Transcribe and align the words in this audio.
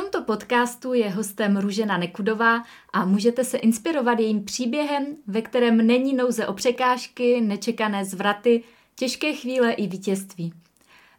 tomto 0.00 0.22
podcastu 0.22 0.94
je 0.94 1.10
hostem 1.10 1.56
Růžena 1.56 1.98
Nekudová 1.98 2.62
a 2.92 3.04
můžete 3.04 3.44
se 3.44 3.58
inspirovat 3.58 4.20
jejím 4.20 4.44
příběhem, 4.44 5.06
ve 5.26 5.42
kterém 5.42 5.86
není 5.86 6.14
nouze 6.14 6.46
o 6.46 6.52
překážky, 6.52 7.40
nečekané 7.40 8.04
zvraty, 8.04 8.62
těžké 8.96 9.32
chvíle 9.32 9.72
i 9.72 9.86
vítězství. 9.86 10.52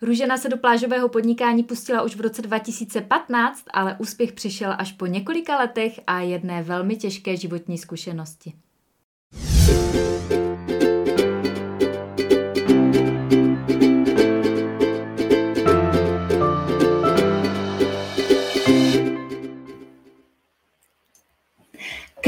Růžena 0.02 0.38
se 0.38 0.50
do 0.50 0.57
plážového 0.57 1.10
podnikání 1.10 1.63
pustila 1.63 2.02
už 2.02 2.15
v 2.15 2.21
roce 2.21 2.42
2015, 2.42 3.64
ale 3.73 3.96
úspěch 4.00 4.32
přišel 4.32 4.75
až 4.78 4.91
po 4.91 5.05
několika 5.05 5.57
letech 5.57 6.00
a 6.07 6.20
jedné 6.20 6.64
velmi 6.64 6.96
těžké 6.96 7.38
životní 7.38 7.77
zkušenosti. 7.77 8.54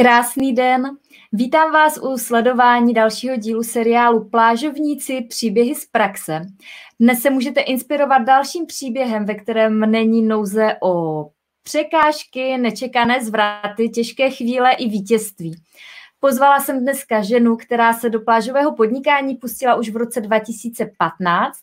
Krásný 0.02 0.54
den. 0.54 0.98
Vítám 1.32 1.72
vás 1.72 1.98
u 1.98 2.18
sledování 2.18 2.94
dalšího 2.94 3.36
dílu 3.36 3.64
seriálu 3.64 4.30
Plážovníci 4.30 5.22
příběhy 5.22 5.76
z 5.76 5.86
praxe. 5.86 6.41
Dnes 7.00 7.22
se 7.22 7.30
můžete 7.30 7.62
inspirovat 7.62 8.22
dalším 8.22 8.66
příběhem, 8.66 9.26
ve 9.26 9.36
kterém 9.36 9.80
není 9.80 10.22
nouze 10.22 10.76
o 10.84 11.26
překážky, 11.64 12.58
nečekané 12.58 13.26
zvraty, 13.26 13.90
těžké 13.90 14.30
chvíle 14.30 14.72
i 14.74 14.90
vítězství. 14.90 15.55
Pozvala 16.20 16.60
jsem 16.60 16.80
dneska 16.80 17.22
ženu, 17.22 17.55
která 17.55 17.94
se 17.94 18.10
do 18.10 18.22
plážového 18.22 18.76
podnikání 18.76 19.36
pustila 19.36 19.76
už 19.76 19.90
v 19.90 19.98
roce 19.98 20.22
2015 20.22 21.58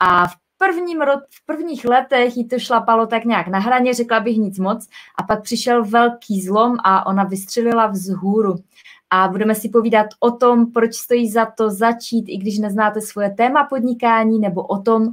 a 0.00 0.26
v 0.26 0.41
prvním 0.62 1.00
ro- 1.00 1.22
v 1.30 1.46
prvních 1.46 1.84
letech 1.84 2.36
jí 2.36 2.48
to 2.48 2.58
šlapalo 2.58 3.06
tak 3.06 3.24
nějak 3.24 3.48
na 3.48 3.58
hraně, 3.58 3.94
řekla 3.94 4.20
bych 4.20 4.36
nic 4.36 4.58
moc, 4.58 4.88
a 5.18 5.22
pak 5.22 5.42
přišel 5.42 5.84
velký 5.84 6.42
zlom 6.42 6.76
a 6.84 7.06
ona 7.06 7.24
vystřelila 7.24 7.86
vzhůru. 7.86 8.54
A 9.10 9.28
budeme 9.28 9.54
si 9.54 9.68
povídat 9.68 10.06
o 10.20 10.30
tom, 10.30 10.72
proč 10.72 10.94
stojí 10.94 11.30
za 11.30 11.46
to 11.46 11.70
začít, 11.70 12.24
i 12.28 12.36
když 12.36 12.58
neznáte 12.58 13.00
svoje 13.00 13.30
téma 13.30 13.64
podnikání, 13.64 14.38
nebo 14.38 14.62
o 14.62 14.78
tom, 14.78 15.12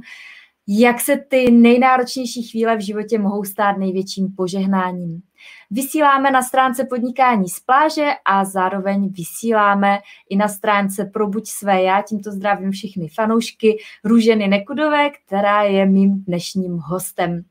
jak 0.68 1.00
se 1.00 1.16
ty 1.28 1.50
nejnáročnější 1.50 2.42
chvíle 2.42 2.76
v 2.76 2.80
životě 2.80 3.18
mohou 3.18 3.44
stát 3.44 3.78
největším 3.78 4.34
požehnáním. 4.36 5.22
Vysíláme 5.70 6.30
na 6.30 6.42
stránce 6.42 6.84
podnikání 6.84 7.48
z 7.48 7.60
pláže 7.60 8.10
a 8.24 8.44
zároveň 8.44 9.12
vysíláme 9.12 9.98
i 10.28 10.36
na 10.36 10.48
stránce 10.48 11.04
Probuď 11.04 11.48
své 11.48 11.82
já. 11.82 12.02
Tímto 12.02 12.30
zdravím 12.30 12.70
všechny 12.70 13.08
fanoušky 13.08 13.78
Růženy 14.04 14.48
Nekudové, 14.48 15.10
která 15.10 15.62
je 15.62 15.86
mým 15.86 16.24
dnešním 16.24 16.78
hostem. 16.78 17.44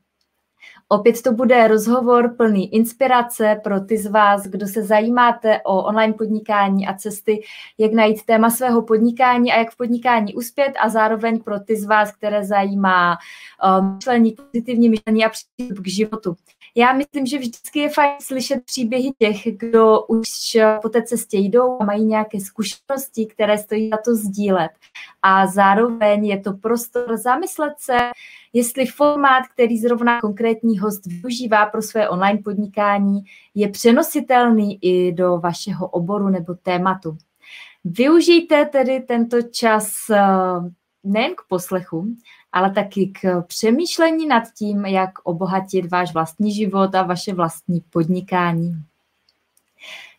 Opět 0.92 1.22
to 1.22 1.32
bude 1.32 1.68
rozhovor 1.68 2.34
plný 2.36 2.74
inspirace 2.74 3.60
pro 3.64 3.80
ty 3.80 3.98
z 3.98 4.06
vás, 4.06 4.46
kdo 4.46 4.66
se 4.66 4.82
zajímáte 4.82 5.60
o 5.64 5.82
online 5.84 6.12
podnikání 6.12 6.86
a 6.86 6.94
cesty, 6.94 7.42
jak 7.78 7.92
najít 7.92 8.24
téma 8.24 8.50
svého 8.50 8.82
podnikání 8.82 9.52
a 9.52 9.58
jak 9.58 9.70
v 9.70 9.76
podnikání 9.76 10.34
uspět 10.34 10.72
a 10.80 10.88
zároveň 10.88 11.40
pro 11.40 11.60
ty 11.60 11.76
z 11.76 11.84
vás, 11.84 12.12
které 12.12 12.44
zajímá 12.44 13.16
um, 13.80 13.94
myšlení, 13.94 14.32
pozitivní 14.32 14.88
myšlení 14.88 15.24
a 15.24 15.28
přístup 15.28 15.78
k 15.78 15.88
životu. 15.88 16.36
Já 16.76 16.92
myslím, 16.92 17.26
že 17.26 17.38
vždycky 17.38 17.78
je 17.78 17.88
fajn 17.88 18.12
slyšet 18.20 18.64
příběhy 18.64 19.10
těch, 19.18 19.56
kdo 19.56 20.00
už 20.00 20.28
po 20.82 20.88
té 20.88 21.02
cestě 21.02 21.38
jdou 21.38 21.76
a 21.80 21.84
mají 21.84 22.04
nějaké 22.04 22.40
zkušenosti, 22.40 23.26
které 23.26 23.58
stojí 23.58 23.90
za 23.90 23.96
to 24.04 24.14
sdílet. 24.14 24.70
A 25.22 25.46
zároveň 25.46 26.26
je 26.26 26.40
to 26.40 26.52
prostor 26.52 27.16
zamyslet 27.16 27.72
se, 27.78 27.98
jestli 28.52 28.86
formát, 28.86 29.42
který 29.54 29.78
zrovna 29.78 30.20
konkrétní 30.20 30.78
host 30.78 31.06
využívá 31.06 31.66
pro 31.66 31.82
své 31.82 32.08
online 32.08 32.38
podnikání, 32.44 33.20
je 33.54 33.68
přenositelný 33.68 34.78
i 34.82 35.12
do 35.12 35.38
vašeho 35.38 35.88
oboru 35.88 36.28
nebo 36.28 36.54
tématu. 36.54 37.16
Využijte 37.84 38.64
tedy 38.64 39.00
tento 39.00 39.42
čas 39.42 39.94
eh, 40.10 40.20
nejen 41.04 41.34
k 41.34 41.42
poslechu, 41.48 42.06
ale 42.52 42.70
taky 42.70 43.06
k 43.06 43.42
přemýšlení 43.42 44.26
nad 44.26 44.42
tím, 44.58 44.84
jak 44.84 45.10
obohatit 45.22 45.90
váš 45.90 46.14
vlastní 46.14 46.54
život 46.54 46.94
a 46.94 47.02
vaše 47.02 47.34
vlastní 47.34 47.80
podnikání. 47.80 48.72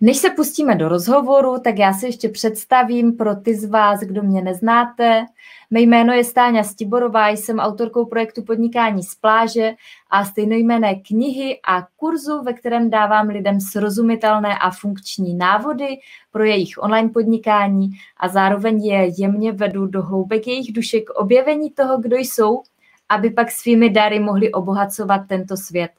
Než 0.02 0.18
se 0.18 0.30
pustíme 0.30 0.76
do 0.76 0.90
rozhovoru, 0.90 1.60
tak 1.64 1.78
já 1.78 1.94
se 1.94 2.08
ještě 2.08 2.30
představím 2.30 3.18
pro 3.18 3.36
ty 3.36 3.56
z 3.56 3.66
vás, 3.66 4.00
kdo 4.00 4.24
mě 4.24 4.42
neznáte. 4.42 5.26
Mé 5.72 5.82
jméno 5.82 6.14
je 6.14 6.24
Stáňa 6.24 6.64
Stiborová, 6.64 7.30
jsem 7.30 7.60
autorkou 7.60 8.06
projektu 8.06 8.44
Podnikání 8.44 9.04
z 9.04 9.16
pláže 9.16 9.74
a 10.10 10.26
stejnojmené 10.26 10.96
knihy 10.96 11.60
a 11.68 11.88
kurzu, 11.96 12.44
ve 12.44 12.54
kterém 12.54 12.90
dávám 12.90 13.28
lidem 13.28 13.60
srozumitelné 13.60 14.58
a 14.58 14.72
funkční 14.72 15.34
návody 15.34 15.88
pro 16.32 16.44
jejich 16.44 16.74
online 16.78 17.10
podnikání 17.10 17.90
a 18.18 18.28
zároveň 18.28 18.86
je 18.86 19.22
jemně 19.22 19.52
vedu 19.52 19.86
do 19.86 20.02
hloubek 20.02 20.48
jejich 20.48 20.74
duše 20.74 21.00
k 21.00 21.10
objevení 21.10 21.72
toho, 21.72 21.98
kdo 21.98 22.18
jsou, 22.18 22.62
aby 23.10 23.30
pak 23.30 23.52
svými 23.52 23.90
dary 23.90 24.20
mohli 24.20 24.52
obohacovat 24.52 25.22
tento 25.28 25.58
svět. 25.58 25.92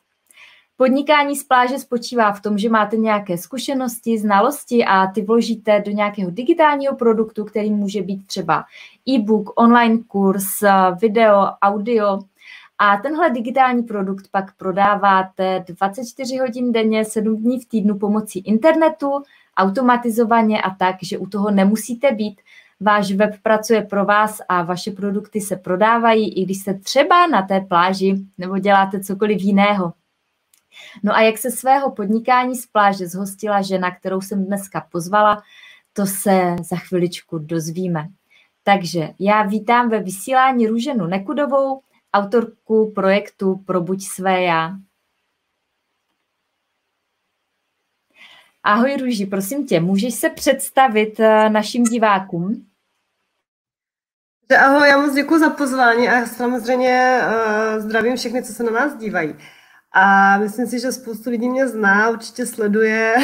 Podnikání 0.77 1.37
z 1.37 1.45
pláže 1.45 1.79
spočívá 1.79 2.33
v 2.33 2.41
tom, 2.43 2.59
že 2.59 2.69
máte 2.69 2.97
nějaké 2.97 3.39
zkušenosti, 3.39 4.19
znalosti 4.19 4.85
a 4.85 5.07
ty 5.07 5.23
vložíte 5.23 5.83
do 5.87 5.91
nějakého 5.91 6.31
digitálního 6.31 6.97
produktu, 6.97 7.45
který 7.45 7.71
může 7.71 8.03
být 8.03 8.27
třeba 8.27 8.65
e-book, 9.09 9.61
online 9.61 9.99
kurz, 10.07 10.45
video, 11.01 11.47
audio. 11.63 12.19
A 12.79 12.97
tenhle 12.97 13.31
digitální 13.31 13.83
produkt 13.83 14.29
pak 14.31 14.57
prodáváte 14.57 15.65
24 15.69 16.39
hodin 16.39 16.73
denně, 16.73 17.05
7 17.05 17.37
dní 17.37 17.61
v 17.61 17.69
týdnu 17.69 17.99
pomocí 17.99 18.39
internetu, 18.39 19.23
automatizovaně 19.57 20.63
a 20.63 20.71
tak, 20.71 20.97
že 21.03 21.19
u 21.19 21.27
toho 21.27 21.51
nemusíte 21.51 22.13
být. 22.13 22.41
Váš 22.81 23.13
web 23.13 23.35
pracuje 23.43 23.83
pro 23.83 24.05
vás 24.05 24.41
a 24.49 24.63
vaše 24.63 24.91
produkty 24.91 25.41
se 25.41 25.57
prodávají, 25.57 26.35
i 26.35 26.45
když 26.45 26.59
jste 26.59 26.75
třeba 26.75 27.27
na 27.27 27.43
té 27.43 27.61
pláži 27.61 28.15
nebo 28.39 28.59
děláte 28.59 29.01
cokoliv 29.01 29.43
jiného. 29.43 29.93
No 31.03 31.15
a 31.15 31.21
jak 31.21 31.39
se 31.39 31.51
svého 31.51 31.91
podnikání 31.91 32.57
z 32.57 32.67
pláže 32.67 33.07
zhostila 33.07 33.63
žena, 33.63 33.97
kterou 33.97 34.21
jsem 34.21 34.45
dneska 34.45 34.87
pozvala, 34.93 35.43
to 35.93 36.07
se 36.07 36.57
za 36.63 36.77
chviličku 36.77 37.39
dozvíme. 37.39 38.09
Takže 38.63 39.09
já 39.19 39.43
vítám 39.43 39.89
ve 39.89 40.01
vysílání 40.01 40.67
Růženu 40.67 41.07
Nekudovou, 41.07 41.83
autorku 42.15 42.93
projektu 42.95 43.57
Probuď 43.67 44.03
své 44.03 44.43
já. 44.43 44.77
Ahoj 48.65 48.97
Růži, 48.97 49.27
prosím 49.27 49.67
tě, 49.67 49.81
můžeš 49.81 50.15
se 50.15 50.31
představit 50.31 51.21
eh, 51.21 51.51
našim 51.51 51.85
divákům? 51.85 52.67
Ahoj, 54.59 54.89
já 54.89 54.99
moc 54.99 55.15
děkuji 55.15 55.39
za 55.39 55.51
pozvání 55.51 56.09
a 56.09 56.27
samozřejmě 56.27 57.21
uh, 57.27 57.83
zdravím 57.83 58.17
všechny, 58.17 58.43
co 58.43 58.53
se 58.53 58.63
na 58.63 58.71
nás 58.71 58.97
dívají. 58.97 59.35
A 59.95 60.39
myslím 60.39 60.67
si, 60.67 60.81
že 60.81 60.93
spoustu 60.93 61.31
lidí 61.31 61.49
mě 61.49 61.69
zná, 61.69 62.11
určitě 62.11 62.47
sleduje 62.47 63.15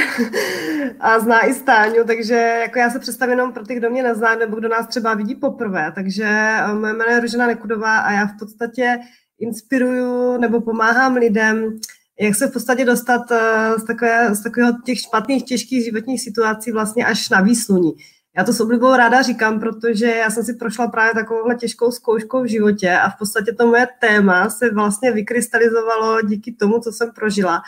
a 1.00 1.18
zná 1.18 1.46
i 1.46 1.54
Stáňu, 1.54 2.04
takže 2.06 2.34
jako 2.34 2.78
já 2.78 2.90
se 2.90 2.98
představím 2.98 3.30
jenom 3.30 3.52
pro 3.52 3.66
ty, 3.66 3.74
kdo 3.74 3.90
mě 3.90 4.02
nezná 4.02 4.34
nebo 4.34 4.56
kdo 4.56 4.68
nás 4.68 4.86
třeba 4.86 5.14
vidí 5.14 5.34
poprvé. 5.34 5.92
Takže 5.94 6.24
eh, 6.24 6.74
moje 6.74 6.92
jméno 6.92 7.12
je 7.12 7.20
Ružena 7.20 7.46
Nekudová 7.46 7.98
a 7.98 8.12
já 8.12 8.26
v 8.26 8.38
podstatě 8.38 8.98
inspiruju 9.38 10.36
nebo 10.40 10.60
pomáhám 10.60 11.16
lidem, 11.16 11.78
jak 12.20 12.34
se 12.34 12.46
v 12.46 12.52
podstatě 12.52 12.84
dostat 12.84 13.32
eh, 13.32 13.78
z, 13.78 13.84
takové, 13.84 14.34
z 14.34 14.42
takového 14.42 14.72
těch 14.84 15.00
špatných, 15.00 15.44
těžkých 15.44 15.84
životních 15.84 16.22
situací 16.22 16.72
vlastně 16.72 17.06
až 17.06 17.30
na 17.30 17.40
výsluní. 17.40 17.92
Já 18.38 18.44
to 18.44 18.52
s 18.52 18.60
oblibou 18.60 18.96
ráda 18.96 19.22
říkám, 19.22 19.60
protože 19.60 20.06
já 20.06 20.30
jsem 20.30 20.44
si 20.44 20.54
prošla 20.54 20.88
právě 20.88 21.14
takovouhle 21.14 21.54
těžkou 21.54 21.90
zkouškou 21.90 22.42
v 22.42 22.46
životě 22.46 22.90
a 22.92 23.10
v 23.10 23.18
podstatě 23.18 23.52
to 23.52 23.66
moje 23.66 23.86
téma 24.00 24.50
se 24.50 24.70
vlastně 24.70 25.12
vykrystalizovalo 25.12 26.22
díky 26.22 26.52
tomu, 26.52 26.78
co 26.78 26.92
jsem 26.92 27.10
prožila. 27.14 27.62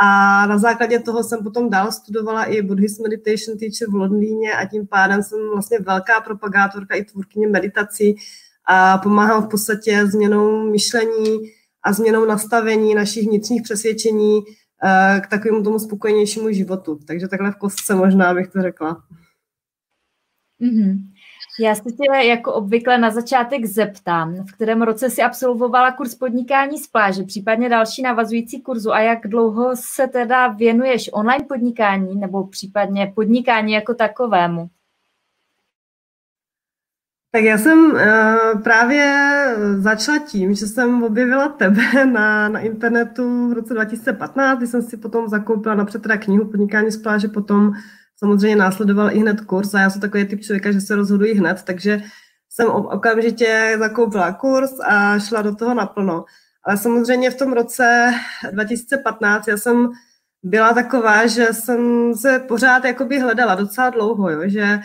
A 0.00 0.46
na 0.46 0.58
základě 0.58 0.98
toho 0.98 1.22
jsem 1.24 1.42
potom 1.42 1.70
dál 1.70 1.92
studovala 1.92 2.44
i 2.44 2.62
Buddhist 2.62 3.00
Meditation 3.00 3.58
Teacher 3.58 3.90
v 3.90 3.94
Londýně 3.94 4.52
a 4.52 4.66
tím 4.66 4.86
pádem 4.86 5.22
jsem 5.22 5.38
vlastně 5.52 5.78
velká 5.78 6.20
propagátorka 6.20 6.94
i 6.94 7.04
tvůrkyně 7.04 7.48
meditací 7.48 8.16
a 8.68 8.98
pomáhám 8.98 9.42
v 9.42 9.48
podstatě 9.48 10.06
změnou 10.06 10.70
myšlení 10.70 11.38
a 11.82 11.92
změnou 11.92 12.24
nastavení 12.24 12.94
našich 12.94 13.28
vnitřních 13.28 13.62
přesvědčení 13.62 14.40
eh, 14.84 15.20
k 15.20 15.26
takovému 15.26 15.62
tomu 15.62 15.78
spokojenějšímu 15.78 16.52
životu. 16.52 16.98
Takže 17.06 17.28
takhle 17.28 17.50
v 17.50 17.56
kostce 17.56 17.94
možná 17.94 18.34
bych 18.34 18.48
to 18.48 18.62
řekla. 18.62 19.02
Mm-hmm. 20.60 20.98
Já 21.60 21.74
se 21.74 21.82
tě 21.82 22.26
jako 22.26 22.52
obvykle 22.52 22.98
na 22.98 23.10
začátek 23.10 23.64
zeptám, 23.64 24.34
v 24.34 24.52
kterém 24.52 24.82
roce 24.82 25.10
si 25.10 25.22
absolvovala 25.22 25.92
kurz 25.92 26.14
podnikání 26.14 26.78
z 26.78 26.86
pláže, 26.86 27.22
případně 27.22 27.68
další 27.68 28.02
navazující 28.02 28.62
kurzu 28.62 28.92
a 28.92 29.00
jak 29.00 29.26
dlouho 29.26 29.70
se 29.74 30.06
teda 30.06 30.48
věnuješ 30.48 31.10
online 31.12 31.44
podnikání 31.44 32.16
nebo 32.16 32.46
případně 32.46 33.12
podnikání 33.14 33.72
jako 33.72 33.94
takovému? 33.94 34.68
Tak 37.30 37.44
já 37.44 37.58
jsem 37.58 37.90
uh, 37.90 38.62
právě 38.62 39.26
začala 39.78 40.18
tím, 40.18 40.54
že 40.54 40.66
jsem 40.66 41.02
objevila 41.02 41.48
tebe 41.48 42.06
na, 42.12 42.48
na 42.48 42.60
internetu 42.60 43.48
v 43.48 43.52
roce 43.52 43.74
2015, 43.74 44.58
kdy 44.58 44.66
jsem 44.66 44.82
si 44.82 44.96
potom 44.96 45.28
zakoupila 45.28 45.74
napřed 45.74 46.02
teda 46.02 46.16
knihu 46.16 46.44
Podnikání 46.44 46.90
z 46.90 47.02
pláže, 47.02 47.28
potom 47.28 47.72
samozřejmě 48.18 48.56
následoval 48.56 49.12
i 49.12 49.18
hned 49.18 49.40
kurz 49.40 49.74
a 49.74 49.80
já 49.80 49.90
jsem 49.90 50.00
takový 50.00 50.24
typ 50.24 50.40
člověka, 50.40 50.72
že 50.72 50.80
se 50.80 50.96
rozhoduji 50.96 51.34
hned, 51.34 51.62
takže 51.62 52.02
jsem 52.50 52.68
okamžitě 52.68 53.76
zakoupila 53.78 54.32
kurz 54.32 54.80
a 54.80 55.18
šla 55.18 55.42
do 55.42 55.54
toho 55.54 55.74
naplno. 55.74 56.24
Ale 56.64 56.76
samozřejmě 56.76 57.30
v 57.30 57.36
tom 57.36 57.52
roce 57.52 58.14
2015 58.50 59.48
já 59.48 59.56
jsem 59.56 59.90
byla 60.42 60.74
taková, 60.74 61.26
že 61.26 61.46
jsem 61.52 62.14
se 62.14 62.38
pořád 62.38 62.84
jakoby 62.84 63.18
hledala 63.18 63.54
docela 63.54 63.90
dlouho, 63.90 64.30
jo, 64.30 64.40
že 64.44 64.80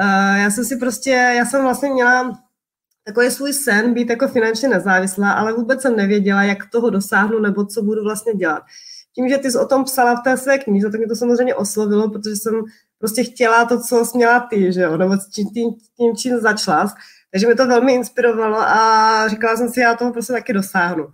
uh, 0.00 0.36
já 0.36 0.50
jsem 0.50 0.64
si 0.64 0.76
prostě, 0.76 1.10
já 1.10 1.44
jsem 1.44 1.62
vlastně 1.62 1.90
měla 1.90 2.38
takový 3.04 3.30
svůj 3.30 3.52
sen 3.52 3.94
být 3.94 4.10
jako 4.10 4.28
finančně 4.28 4.68
nezávislá, 4.68 5.32
ale 5.32 5.52
vůbec 5.52 5.82
jsem 5.82 5.96
nevěděla, 5.96 6.42
jak 6.42 6.70
toho 6.70 6.90
dosáhnu 6.90 7.40
nebo 7.40 7.66
co 7.66 7.82
budu 7.82 8.04
vlastně 8.04 8.34
dělat. 8.34 8.62
Tím, 9.14 9.28
že 9.28 9.38
ty 9.38 9.50
jsi 9.50 9.58
o 9.58 9.66
tom 9.66 9.84
psala 9.84 10.14
v 10.14 10.22
té 10.22 10.36
své 10.36 10.58
knize, 10.58 10.90
tak 10.90 10.98
mě 10.98 11.08
to 11.08 11.16
samozřejmě 11.16 11.54
oslovilo, 11.54 12.10
protože 12.10 12.36
jsem 12.36 12.64
prostě 12.98 13.24
chtěla 13.24 13.64
to, 13.64 13.80
co 13.80 14.04
jsi 14.04 14.16
měla 14.16 14.40
ty, 14.40 14.72
že 14.72 14.80
jo, 14.80 14.96
nebo 14.96 15.16
tím, 15.34 15.48
tím, 15.48 15.74
tím 15.96 16.16
čím 16.16 16.40
začala. 16.40 16.94
Takže 17.30 17.46
mě 17.46 17.56
to 17.56 17.66
velmi 17.66 17.94
inspirovalo 17.94 18.58
a 18.58 19.28
říkala 19.28 19.56
jsem 19.56 19.68
si, 19.68 19.80
já 19.80 19.96
toho 19.96 20.12
prostě 20.12 20.32
taky 20.32 20.52
dosáhnu. 20.52 21.06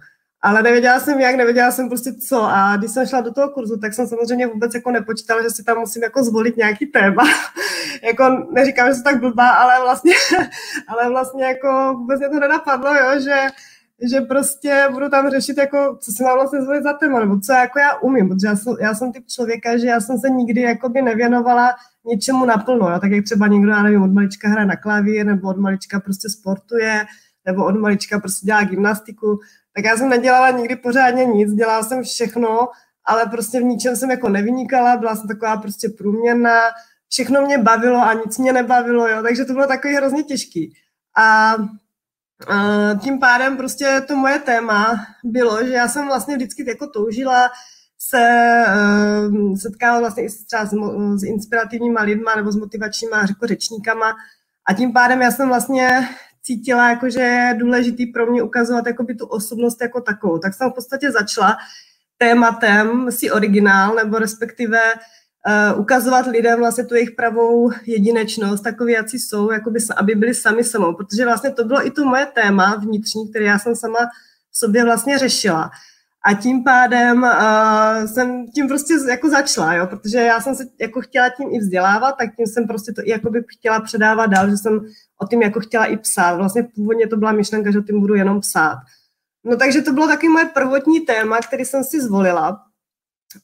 Ale 0.43 0.63
nevěděla 0.63 1.01
jsem 1.01 1.21
jak, 1.21 1.37
nevěděla 1.37 1.71
jsem 1.71 1.89
prostě 1.89 2.13
co. 2.13 2.43
A 2.43 2.77
když 2.77 2.91
jsem 2.91 3.07
šla 3.07 3.21
do 3.21 3.33
toho 3.33 3.49
kurzu, 3.49 3.77
tak 3.77 3.95
jsem 3.95 4.07
samozřejmě 4.07 4.47
vůbec 4.47 4.75
jako 4.75 4.91
nepočítala, 4.91 5.43
že 5.43 5.51
si 5.51 5.65
tam 5.65 5.79
musím 5.79 6.03
jako 6.03 6.25
zvolit 6.25 6.57
nějaký 6.57 6.87
téma. 6.87 7.23
jako 8.03 8.47
neříkám, 8.51 8.89
že 8.89 8.95
jsem 8.95 9.05
tak 9.05 9.21
blbá, 9.21 9.51
ale 9.51 9.81
vlastně, 9.83 10.15
ale 10.89 11.09
vlastně 11.09 11.45
jako 11.45 11.95
vůbec 11.99 12.19
mě 12.21 12.29
to 12.29 12.41
nenapadlo, 12.41 12.95
jo, 12.95 13.21
že, 13.21 13.47
že 14.03 14.21
prostě 14.21 14.89
budu 14.93 15.09
tam 15.09 15.31
řešit, 15.31 15.59
jako, 15.59 15.99
co 16.01 16.13
si 16.13 16.23
mám 16.23 16.35
vlastně 16.35 16.63
zvolit 16.63 16.83
za 16.83 16.93
téma, 16.93 17.21
nebo 17.21 17.41
co 17.41 17.53
jako 17.53 17.79
já 17.79 17.97
umím, 17.99 18.29
protože 18.29 18.47
já 18.47 18.57
jsem, 18.57 18.77
já 18.81 18.95
jsem 18.95 19.13
typ 19.13 19.27
člověka, 19.27 19.77
že 19.77 19.87
já 19.87 20.01
jsem 20.01 20.19
se 20.19 20.31
nikdy 20.31 20.61
jakoby 20.61 21.03
nevěnovala 21.03 21.75
něčemu 22.05 22.45
naplno, 22.45 22.91
jo? 22.91 22.99
tak 23.01 23.11
jak 23.11 23.25
třeba 23.25 23.47
někdo, 23.47 23.71
já 23.71 23.83
nevím, 23.83 24.03
od 24.03 24.13
malička 24.13 24.49
hraje 24.49 24.67
na 24.67 24.77
klavír, 24.77 25.27
nebo 25.27 25.49
od 25.49 25.57
malička 25.57 26.01
prostě 26.01 26.29
sportuje, 26.29 27.05
nebo 27.47 27.65
od 27.65 27.75
malička 27.81 28.19
prostě 28.19 28.47
dělá 28.47 28.65
gymnastiku, 28.65 29.41
tak 29.77 29.85
já 29.85 29.97
jsem 29.97 30.09
nedělala 30.09 30.51
nikdy 30.51 30.77
pořádně 30.77 31.25
nic, 31.25 31.53
dělala 31.53 31.83
jsem 31.83 32.03
všechno, 32.03 32.69
ale 33.05 33.27
prostě 33.27 33.61
v 33.61 33.65
ničem 33.65 33.97
jsem 33.97 34.11
jako 34.11 34.29
nevynikala, 34.29 34.97
byla 34.97 35.17
jsem 35.17 35.29
taková 35.29 35.57
prostě 35.57 35.89
průměrná, 35.89 36.61
všechno 37.09 37.43
mě 37.43 37.59
bavilo 37.59 37.99
a 37.99 38.13
nic 38.13 38.39
mě 38.39 38.53
nebavilo, 38.53 39.09
jo, 39.09 39.23
takže 39.23 39.45
to 39.45 39.53
bylo 39.53 39.67
takový 39.67 39.95
hrozně 39.95 40.23
těžký. 40.23 40.75
A 41.19 41.55
tím 43.03 43.19
pádem 43.19 43.57
prostě 43.57 44.05
to 44.09 44.17
moje 44.17 44.39
téma 44.39 45.07
bylo, 45.25 45.67
že 45.67 45.73
já 45.73 45.89
jsem 45.89 46.07
vlastně 46.07 46.37
vždycky 46.37 46.69
jako 46.69 46.87
toužila 46.87 47.51
se 47.99 48.45
uh, 49.29 49.57
setkávat 49.57 50.01
vlastně 50.01 50.23
i 50.25 50.29
třeba 50.47 50.65
s, 50.65 50.75
s 51.21 51.23
inspirativníma 51.23 52.03
lidma 52.03 52.35
nebo 52.35 52.53
s 52.53 52.57
motivačníma 52.57 53.19
jako 53.21 53.47
řečníkama 53.47 54.17
a 54.69 54.75
tím 54.75 54.93
pádem 54.93 55.23
já 55.23 55.31
jsem 55.31 55.49
vlastně 55.49 56.09
cítila, 56.43 56.91
jako, 56.91 57.11
že 57.11 57.21
je 57.21 57.57
důležitý 57.59 58.07
pro 58.07 58.27
mě 58.27 58.43
ukazovat 58.43 58.87
jakoby, 58.87 59.15
tu 59.15 59.27
osobnost 59.27 59.83
jako 59.83 60.01
takovou. 60.01 60.39
Tak 60.39 60.55
jsem 60.55 60.71
v 60.71 60.75
podstatě 60.75 61.11
začala 61.11 61.57
tématem 62.19 63.13
si 63.13 63.31
originál, 63.31 63.95
nebo 63.95 64.19
respektive 64.19 64.81
ukazovat 65.77 66.27
lidem 66.27 66.59
vlastně 66.59 66.85
tu 66.85 66.95
jejich 66.95 67.11
pravou 67.11 67.71
jedinečnost, 67.87 68.65
takový, 68.65 68.93
jaký 68.93 69.19
jsou, 69.19 69.51
jakoby, 69.51 69.81
aby 69.97 70.15
byli 70.15 70.35
sami 70.35 70.65
samou, 70.65 70.95
protože 70.95 71.25
vlastně 71.25 71.51
to 71.51 71.65
bylo 71.65 71.87
i 71.87 71.91
to 71.91 72.05
moje 72.05 72.27
téma 72.27 72.77
vnitřní, 72.77 73.31
které 73.31 73.45
já 73.45 73.59
jsem 73.59 73.77
sama 73.77 73.99
sobě 74.53 74.85
vlastně 74.85 75.19
řešila. 75.19 75.71
A 76.25 76.35
tím 76.35 76.65
pádem 76.65 77.23
uh, 77.23 78.07
jsem 78.07 78.47
tím 78.55 78.69
prostě 78.69 78.95
jako 79.09 79.29
začala, 79.29 79.75
jo, 79.75 79.87
protože 79.87 80.19
já 80.19 80.41
jsem 80.41 80.55
se 80.55 80.65
jako 80.81 81.01
chtěla 81.01 81.29
tím 81.29 81.49
i 81.53 81.59
vzdělávat, 81.59 82.13
tak 82.13 82.37
tím 82.37 82.47
jsem 82.47 82.67
prostě 82.67 82.93
to 82.93 83.03
i 83.05 83.11
jako 83.11 83.31
by 83.31 83.45
chtěla 83.59 83.81
předávat 83.81 84.27
dál, 84.27 84.51
že 84.51 84.57
jsem 84.57 84.81
o 85.23 85.27
tím 85.27 85.43
jako 85.43 85.61
chtěla 85.61 85.85
i 85.85 85.97
psát. 85.97 86.37
Vlastně 86.37 86.69
původně 86.75 87.07
to 87.07 87.17
byla 87.17 87.33
myšlenka, 87.33 87.71
že 87.71 87.79
o 87.79 87.83
tím 87.83 88.01
budu 88.01 88.15
jenom 88.15 88.41
psát. 88.41 88.79
No 89.45 89.57
takže 89.57 89.83
to 89.83 89.93
bylo 89.93 90.07
taky 90.07 90.29
moje 90.29 90.45
prvotní 90.45 91.01
téma, 91.01 91.39
který 91.39 91.65
jsem 91.65 91.85
si 91.85 92.01
zvolila. 92.01 92.70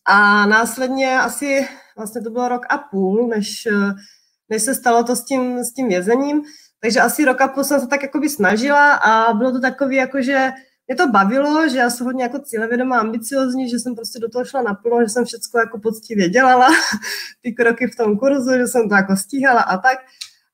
A 0.05 0.47
následně 0.47 1.21
asi, 1.21 1.69
vlastně 1.97 2.23
to 2.23 2.31
bylo 2.31 2.49
rok 2.49 2.67
a 2.69 2.79
půl, 2.79 3.29
než, 3.29 3.69
než 4.49 4.62
se 4.62 4.75
stalo 4.75 5.05
to 5.05 5.17
s 5.17 5.25
tím, 5.25 5.59
s 5.59 5.73
tím 5.73 5.88
vězením. 5.88 6.43
Takže 6.81 7.00
asi 7.00 7.25
rok 7.25 7.41
a 7.41 7.49
půl 7.49 7.65
jsem 7.65 7.81
se 7.81 7.87
tak 7.87 8.03
jakoby 8.03 8.29
snažila 8.29 8.93
a 8.93 9.33
bylo 9.33 9.53
to 9.53 9.61
takový 9.61 9.97
jako, 9.97 10.23
že 10.23 10.53
mě 10.88 10.97
to 10.97 11.09
bavilo, 11.09 11.69
že 11.69 11.79
já 11.79 11.91
jsem 11.91 12.06
hodně 12.06 12.23
jako 12.23 12.38
cílevědomá, 12.38 12.99
ambiciozní, 12.99 13.71
že 13.71 13.79
jsem 13.79 13.94
prostě 13.94 14.19
do 14.19 14.29
toho 14.29 14.44
šla 14.44 14.62
naplno, 14.62 15.03
že 15.03 15.09
jsem 15.09 15.25
všechno 15.25 15.61
jako 15.61 15.79
poctivě 15.79 16.29
dělala, 16.29 16.69
ty 17.43 17.53
kroky 17.53 17.87
v 17.87 17.97
tom 17.97 18.19
kurzu, 18.19 18.53
že 18.56 18.67
jsem 18.67 18.88
to 18.88 18.94
jako 18.94 19.17
stíhala 19.17 19.61
a 19.61 19.79
tak. 19.79 19.99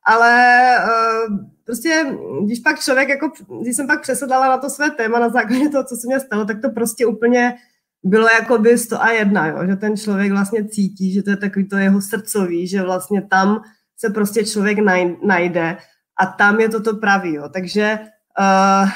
Ale 0.05 0.77
uh, 0.79 1.39
prostě, 1.65 2.17
když 2.45 2.61
pak 2.61 2.81
člověk, 2.81 3.09
jako, 3.09 3.33
když 3.63 3.77
jsem 3.77 3.87
pak 3.87 4.03
přesedlala 4.03 4.49
na 4.49 4.59
to 4.59 4.71
své 4.71 4.91
téma 4.91 5.19
na 5.19 5.29
základě 5.29 5.69
toho, 5.69 5.85
co 5.85 5.97
se 5.97 6.07
mě 6.07 6.21
stalo, 6.21 6.45
tak 6.45 6.61
to 6.61 6.71
prostě 6.71 7.07
úplně 7.07 7.55
bylo 8.05 8.29
jako 8.29 8.59
by 8.59 8.79
100 8.79 9.03
a 9.03 9.11
jedna, 9.11 9.47
jo? 9.47 9.67
že 9.67 9.77
ten 9.77 9.97
člověk 9.97 10.33
vlastně 10.33 10.69
cítí, 10.69 11.13
že 11.13 11.23
to 11.23 11.31
je 11.31 11.37
takový 11.37 11.69
to 11.69 11.77
jeho 11.77 12.01
srdcový, 12.01 12.67
že 12.67 12.83
vlastně 12.83 13.23
tam 13.23 13.63
se 13.97 14.11
prostě 14.11 14.45
člověk 14.45 14.79
najde 15.27 15.77
a 16.21 16.27
tam 16.27 16.61
je 16.61 16.69
to 16.69 16.83
to 16.83 16.97
pravý. 16.97 17.35
Jo? 17.35 17.49
Takže 17.53 17.99
uh, 18.41 18.91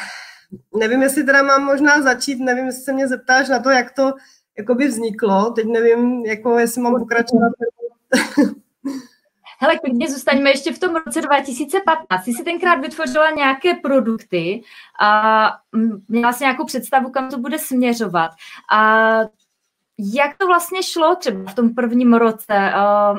nevím, 0.81 1.03
jestli 1.03 1.25
teda 1.25 1.43
mám 1.43 1.65
možná 1.65 2.03
začít, 2.03 2.41
nevím, 2.41 2.67
jestli 2.67 2.83
se 2.83 2.93
mě 2.93 3.09
zeptáš 3.09 3.49
na 3.49 3.59
to, 3.59 3.71
jak 3.71 3.91
to 3.91 4.13
jakoby 4.59 4.89
vzniklo, 4.89 5.51
teď 5.51 5.67
nevím, 5.67 6.25
jako 6.25 6.59
jestli 6.59 6.83
mám 6.83 6.99
pokračovat. 6.99 7.53
Hele, 9.59 9.79
klidně 9.79 10.11
zůstaňme 10.11 10.51
ještě 10.51 10.73
v 10.73 10.79
tom 10.79 10.97
roce 10.97 11.21
2015. 11.21 12.25
Ty 12.25 12.33
jsi 12.33 12.45
tenkrát 12.45 12.75
vytvořila 12.75 13.31
nějaké 13.31 13.75
produkty 13.75 14.63
a 15.01 15.53
měla 16.09 16.33
jsi 16.33 16.45
nějakou 16.45 16.65
představu, 16.65 17.11
kam 17.11 17.31
to 17.31 17.39
bude 17.39 17.59
směřovat. 17.59 18.31
A 18.73 19.19
jak 19.99 20.37
to 20.39 20.47
vlastně 20.47 20.83
šlo 20.83 21.17
třeba 21.17 21.51
v 21.51 21.55
tom 21.55 21.75
prvním 21.75 22.15
roce, 22.15 22.73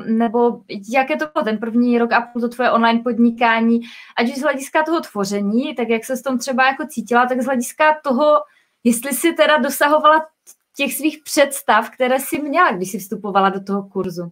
nebo 0.06 0.62
jaké 0.89 1.18
to 1.18 1.25
bylo 1.34 1.45
ten 1.45 1.57
první 1.57 2.00
rok 2.00 2.12
a 2.12 2.22
půl 2.22 2.42
to 2.42 2.50
tvoje 2.50 2.72
online 2.72 3.00
podnikání, 3.04 3.80
ať 4.18 4.30
už 4.30 4.36
z 4.36 4.42
hlediska 4.42 4.83
toho 4.83 5.01
tvoření, 5.01 5.75
tak 5.75 5.90
jak 5.90 6.06
se 6.06 6.18
s 6.18 6.22
tom 6.22 6.38
třeba 6.38 6.68
jako 6.68 6.86
cítila, 6.88 7.25
tak 7.25 7.42
z 7.42 7.45
hlediska 7.45 7.98
toho, 8.04 8.42
jestli 8.83 9.13
si 9.13 9.33
teda 9.33 9.57
dosahovala 9.57 10.25
těch 10.75 10.94
svých 10.94 11.19
představ, 11.24 11.90
které 11.90 12.19
si 12.19 12.42
měla, 12.42 12.71
když 12.71 12.92
jsi 12.92 13.00
vstupovala 13.00 13.50
do 13.50 13.64
toho 13.64 13.83
kurzu. 13.83 14.30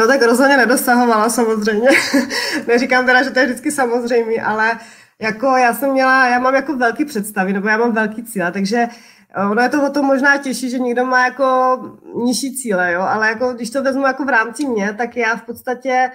No 0.00 0.06
tak 0.06 0.22
rozhodně 0.22 0.56
nedosahovala 0.56 1.28
samozřejmě. 1.28 1.88
Neříkám 2.66 3.06
teda, 3.06 3.22
že 3.22 3.30
to 3.30 3.38
je 3.38 3.46
vždycky 3.46 3.70
samozřejmé, 3.70 4.42
ale 4.42 4.78
jako 5.20 5.46
já 5.46 5.74
jsem 5.74 5.92
měla, 5.92 6.26
já 6.26 6.38
mám 6.38 6.54
jako 6.54 6.76
velký 6.76 7.04
představy, 7.04 7.52
nebo 7.52 7.68
já 7.68 7.76
mám 7.76 7.92
velký 7.92 8.22
cíle, 8.22 8.52
takže 8.52 8.86
ono 9.50 9.62
je 9.62 9.68
to 9.68 9.86
o 9.86 9.90
tom 9.90 10.06
možná 10.06 10.36
těžší, 10.36 10.70
že 10.70 10.78
někdo 10.78 11.04
má 11.04 11.24
jako 11.24 11.78
nižší 12.24 12.56
cíle, 12.56 12.92
jo, 12.92 13.00
ale 13.00 13.28
jako 13.28 13.52
když 13.52 13.70
to 13.70 13.82
vezmu 13.82 14.06
jako 14.06 14.24
v 14.24 14.28
rámci 14.28 14.68
mě, 14.68 14.94
tak 14.98 15.16
já 15.16 15.36
v 15.36 15.42
podstatě 15.42 16.10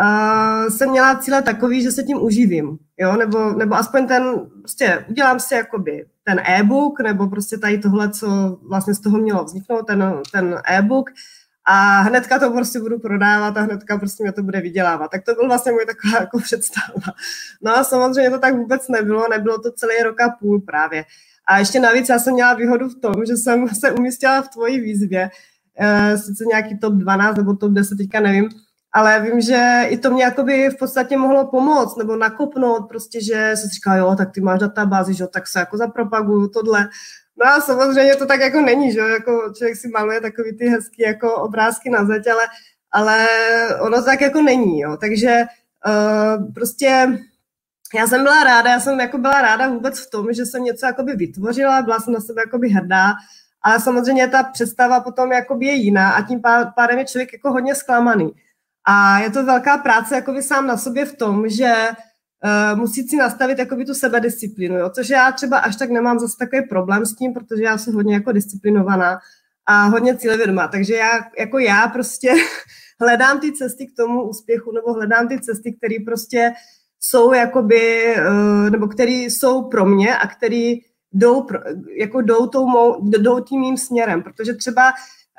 uh, 0.00 0.68
jsem 0.68 0.90
měla 0.90 1.16
cíle 1.16 1.42
takový, 1.42 1.82
že 1.82 1.90
se 1.90 2.02
tím 2.02 2.22
uživím, 2.22 2.78
jo, 2.98 3.16
nebo, 3.16 3.52
nebo 3.52 3.74
aspoň 3.74 4.06
ten, 4.06 4.40
prostě 4.58 5.04
udělám 5.08 5.40
si 5.40 5.54
jakoby 5.54 6.06
ten 6.24 6.40
e-book, 6.46 7.00
nebo 7.00 7.26
prostě 7.26 7.58
tady 7.58 7.78
tohle, 7.78 8.10
co 8.10 8.58
vlastně 8.68 8.94
z 8.94 9.00
toho 9.00 9.18
mělo 9.18 9.44
vzniknout, 9.44 9.82
ten, 9.82 10.20
ten 10.32 10.58
e-book, 10.68 11.10
a 11.72 12.00
hnedka 12.00 12.38
to 12.38 12.50
prostě 12.50 12.80
budu 12.80 12.98
prodávat 12.98 13.56
a 13.56 13.60
hnedka 13.60 13.98
prostě 13.98 14.22
mě 14.22 14.32
to 14.32 14.42
bude 14.42 14.60
vydělávat. 14.60 15.10
Tak 15.10 15.24
to 15.24 15.34
byl 15.34 15.48
vlastně 15.48 15.72
můj 15.72 15.86
taková 15.86 16.20
jako 16.20 16.38
představa. 16.38 17.14
No 17.62 17.76
a 17.76 17.84
samozřejmě 17.84 18.30
to 18.30 18.38
tak 18.38 18.54
vůbec 18.54 18.88
nebylo, 18.88 19.28
nebylo 19.30 19.58
to 19.58 19.72
celý 19.72 19.94
rok 20.04 20.20
a 20.20 20.28
půl 20.40 20.60
právě. 20.60 21.04
A 21.48 21.58
ještě 21.58 21.80
navíc 21.80 22.08
já 22.08 22.18
jsem 22.18 22.34
měla 22.34 22.54
výhodu 22.54 22.88
v 22.88 23.00
tom, 23.00 23.14
že 23.26 23.36
jsem 23.36 23.68
se 23.68 23.92
umístila 23.92 24.42
v 24.42 24.48
tvojí 24.48 24.80
výzvě, 24.80 25.30
e, 25.78 26.18
sice 26.18 26.44
nějaký 26.44 26.78
top 26.78 26.94
12 26.94 27.36
nebo 27.36 27.56
top 27.56 27.72
10, 27.72 27.96
teďka 27.96 28.20
nevím, 28.20 28.48
ale 28.92 29.20
vím, 29.20 29.40
že 29.40 29.86
i 29.88 29.98
to 29.98 30.10
mě 30.10 30.24
jakoby 30.24 30.68
v 30.68 30.78
podstatě 30.78 31.16
mohlo 31.16 31.46
pomoct 31.46 31.96
nebo 31.96 32.16
nakopnout, 32.16 32.88
prostě, 32.88 33.24
že 33.24 33.52
se 33.54 33.68
říká, 33.68 33.96
jo, 33.96 34.14
tak 34.16 34.30
ty 34.30 34.40
máš 34.40 34.60
databázi, 34.60 35.14
že 35.14 35.24
jo, 35.24 35.28
tak 35.32 35.48
se 35.48 35.58
jako 35.58 35.76
zapropaguju 35.76 36.48
tohle. 36.48 36.88
No 37.40 37.46
a 37.46 37.60
samozřejmě 37.60 38.16
to 38.16 38.26
tak 38.26 38.40
jako 38.40 38.60
není, 38.60 38.92
že 38.92 39.00
jako 39.00 39.52
člověk 39.56 39.76
si 39.76 39.88
maluje 39.88 40.20
takový 40.20 40.56
ty 40.56 40.68
hezký 40.68 41.02
jako 41.02 41.34
obrázky 41.34 41.90
na 41.90 42.04
zeď, 42.04 42.26
ale, 42.26 42.42
ale 42.92 43.26
ono 43.80 44.02
tak 44.02 44.20
jako 44.20 44.42
není, 44.42 44.80
jo, 44.80 44.96
takže 44.96 45.42
uh, 45.86 46.52
prostě 46.54 47.18
já 47.94 48.06
jsem 48.06 48.22
byla 48.22 48.44
ráda, 48.44 48.70
já 48.70 48.80
jsem 48.80 49.00
jako 49.00 49.18
byla 49.18 49.42
ráda 49.42 49.68
vůbec 49.68 50.00
v 50.00 50.10
tom, 50.10 50.32
že 50.32 50.46
jsem 50.46 50.64
něco 50.64 50.86
jakoby 50.86 51.12
vytvořila, 51.12 51.82
byla 51.82 52.00
jsem 52.00 52.12
na 52.12 52.20
sebe 52.20 52.42
jakoby 52.42 52.68
hrdá, 52.68 53.12
ale 53.62 53.80
samozřejmě 53.80 54.28
ta 54.28 54.42
představa 54.42 55.00
potom 55.00 55.32
jakoby 55.32 55.66
je 55.66 55.72
jiná 55.72 56.10
a 56.10 56.22
tím 56.22 56.40
pádem 56.74 56.98
je 56.98 57.04
člověk 57.04 57.32
jako 57.32 57.52
hodně 57.52 57.74
zklamaný. 57.74 58.30
A 58.84 59.18
je 59.18 59.30
to 59.30 59.44
velká 59.44 59.78
práce 59.78 60.14
jakoby 60.14 60.42
sám 60.42 60.66
na 60.66 60.76
sobě 60.76 61.04
v 61.04 61.16
tom, 61.16 61.48
že 61.48 61.88
uh, 62.44 62.78
musí 62.78 63.08
si 63.08 63.16
nastavit 63.16 63.58
jakoby 63.58 63.84
tu 63.84 63.94
sebedisciplínu, 63.94 64.78
jo? 64.78 64.90
což 64.90 65.08
já 65.08 65.32
třeba 65.32 65.58
až 65.58 65.76
tak 65.76 65.90
nemám 65.90 66.18
zase 66.18 66.36
takový 66.38 66.62
problém 66.68 67.06
s 67.06 67.14
tím, 67.14 67.34
protože 67.34 67.62
já 67.62 67.78
jsem 67.78 67.94
hodně 67.94 68.14
jako 68.14 68.32
disciplinovaná 68.32 69.18
a 69.66 69.84
hodně 69.84 70.16
cílevědomá, 70.16 70.68
takže 70.68 70.94
já, 70.94 71.10
jako 71.38 71.58
já 71.58 71.88
prostě 71.88 72.34
hledám 73.00 73.40
ty 73.40 73.52
cesty 73.52 73.86
k 73.86 73.96
tomu 73.96 74.28
úspěchu 74.28 74.72
nebo 74.72 74.92
hledám 74.92 75.28
ty 75.28 75.40
cesty, 75.40 75.72
které 75.72 75.94
prostě 76.04 76.52
jsou 77.00 77.32
jakoby, 77.32 78.14
uh, 78.16 78.70
nebo 78.70 78.86
které 78.86 79.12
jsou 79.12 79.62
pro 79.62 79.86
mě 79.86 80.16
a 80.16 80.26
které 80.26 80.74
jdou, 81.12 81.46
jako 81.98 82.20
jdou, 82.20 82.46
tou 82.46 82.66
mou, 82.66 83.10
jdou 83.10 83.40
tím 83.40 83.60
mým 83.60 83.76
směrem, 83.76 84.22
protože 84.22 84.54
třeba 84.54 84.92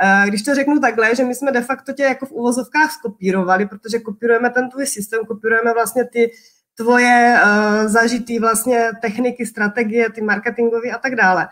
Eh, 0.03 0.25
když 0.27 0.43
to 0.43 0.55
řeknu 0.55 0.79
takhle, 0.79 1.15
že 1.15 1.23
my 1.23 1.35
jsme 1.35 1.51
de 1.51 1.61
facto 1.61 1.93
tě 1.93 2.03
jako 2.03 2.25
v 2.25 2.31
uvozovkách 2.31 2.91
skopírovali, 2.91 3.65
protože 3.65 3.99
kopírujeme 3.99 4.49
ten 4.49 4.69
tvůj 4.69 4.85
systém, 4.85 5.25
kopírujeme 5.25 5.73
vlastně 5.73 6.05
ty 6.05 6.31
tvoje 6.77 7.39
uh, 7.43 7.87
zažitý 7.87 8.39
vlastně 8.39 8.91
techniky, 9.01 9.45
strategie, 9.45 10.11
ty 10.11 10.21
marketingové 10.21 10.91
a 10.91 10.97
tak 10.97 11.15
dále. 11.15 11.47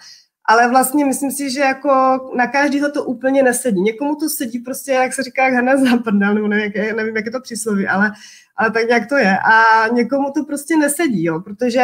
Ale 0.45 0.69
vlastně 0.69 1.05
myslím 1.05 1.31
si, 1.31 1.49
že 1.49 1.59
jako 1.59 2.19
na 2.35 2.47
každého 2.47 2.91
to 2.91 3.03
úplně 3.03 3.43
nesedí. 3.43 3.81
Někomu 3.81 4.15
to 4.15 4.29
sedí 4.29 4.59
prostě, 4.59 4.91
jak 4.91 5.13
se 5.13 5.23
říká, 5.23 5.45
jak 5.45 5.53
Hana 5.53 5.77
západná, 5.77 6.33
nebo 6.33 6.47
nevím, 6.47 6.71
jak, 6.75 6.95
nevím, 6.95 7.15
jak 7.15 7.25
je 7.25 7.31
to 7.31 7.41
přísloví, 7.41 7.87
ale, 7.87 8.11
ale 8.57 8.71
tak 8.71 8.87
nějak 8.87 9.09
to 9.09 9.17
je. 9.17 9.37
A 9.39 9.87
někomu 9.87 10.31
to 10.31 10.43
prostě 10.43 10.77
nesedí, 10.77 11.23
jo, 11.23 11.39
protože, 11.39 11.81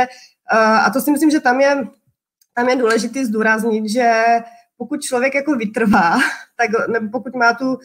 uh, 0.53 0.85
a 0.85 0.89
to 0.89 1.01
si 1.01 1.11
myslím, 1.11 1.31
že 1.31 1.39
tam 1.39 1.61
je, 1.61 1.87
tam 2.53 2.69
je 2.69 2.75
důležité 2.75 3.25
zdůraznit, 3.25 3.89
že 3.89 4.23
pokud 4.77 5.01
člověk 5.01 5.35
jako 5.35 5.55
vytrvá, 5.55 6.17
tak, 6.57 6.69
nebo 6.87 7.09
pokud 7.09 7.35
má 7.35 7.53
tu, 7.53 7.77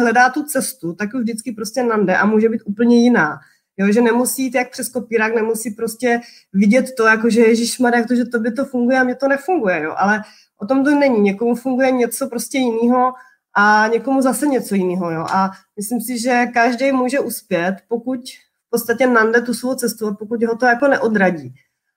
hledá 0.00 0.30
tu 0.30 0.42
cestu, 0.42 0.92
tak 0.92 1.14
už 1.14 1.20
vždycky 1.20 1.52
prostě 1.52 1.82
nande 1.82 2.16
a 2.16 2.26
může 2.26 2.48
být 2.48 2.62
úplně 2.64 3.02
jiná. 3.02 3.38
Jo, 3.78 3.92
že 3.92 4.00
nemusí 4.00 4.42
jít 4.42 4.54
jak 4.54 4.70
přes 4.70 4.88
kopírák, 4.88 5.34
nemusí 5.34 5.70
prostě 5.70 6.20
vidět 6.52 6.86
to, 6.96 7.06
jako 7.06 7.30
že 7.30 7.40
Ježíš 7.40 7.78
jak 7.78 8.08
to, 8.08 8.14
že 8.14 8.24
to 8.24 8.38
by 8.38 8.52
to 8.52 8.64
funguje 8.64 8.98
a 8.98 9.04
mně 9.04 9.14
to 9.14 9.28
nefunguje, 9.28 9.82
jo. 9.82 9.94
Ale 9.96 10.22
o 10.60 10.66
tom 10.66 10.84
to 10.84 10.94
není. 10.94 11.20
Někomu 11.20 11.54
funguje 11.54 11.90
něco 11.90 12.28
prostě 12.28 12.58
jiného 12.58 13.12
a 13.54 13.88
někomu 13.92 14.22
zase 14.22 14.46
něco 14.46 14.74
jiného, 14.74 15.10
jo. 15.10 15.26
A 15.30 15.50
myslím 15.76 16.00
si, 16.00 16.18
že 16.18 16.46
každý 16.54 16.92
může 16.92 17.20
uspět, 17.20 17.76
pokud 17.88 18.20
v 18.66 18.70
podstatě 18.70 19.06
nande 19.06 19.42
tu 19.42 19.54
svou 19.54 19.74
cestu 19.74 20.08
a 20.08 20.14
pokud 20.14 20.42
ho 20.42 20.56
to 20.56 20.66
jako 20.66 20.88
neodradí. 20.88 21.54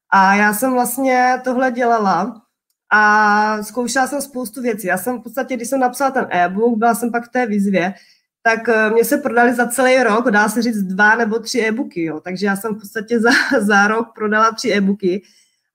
A 0.09 0.35
já 0.35 0.53
jsem 0.53 0.73
vlastně 0.73 1.41
tohle 1.43 1.71
dělala 1.71 2.41
a 2.93 3.63
zkoušela 3.63 4.07
jsem 4.07 4.21
spoustu 4.21 4.61
věcí. 4.61 4.87
Já 4.87 4.97
jsem 4.97 5.19
v 5.19 5.23
podstatě, 5.23 5.55
když 5.55 5.69
jsem 5.69 5.79
napsala 5.79 6.11
ten 6.11 6.27
e-book, 6.29 6.77
byla 6.77 6.95
jsem 6.95 7.11
pak 7.11 7.25
v 7.25 7.31
té 7.31 7.45
výzvě, 7.45 7.93
tak 8.43 8.69
eh, 8.69 8.89
mě 8.89 9.05
se 9.05 9.17
prodali 9.17 9.53
za 9.53 9.67
celý 9.67 10.03
rok, 10.03 10.31
dá 10.31 10.49
se 10.49 10.61
říct 10.61 10.83
dva 10.83 11.15
nebo 11.15 11.39
tři 11.39 11.59
e-booky, 11.59 12.03
jo. 12.03 12.19
takže 12.19 12.45
já 12.45 12.55
jsem 12.55 12.75
v 12.75 12.79
podstatě 12.79 13.19
za, 13.19 13.29
za 13.59 13.87
rok 13.87 14.07
prodala 14.15 14.51
tři 14.51 14.71
e-booky. 14.71 15.21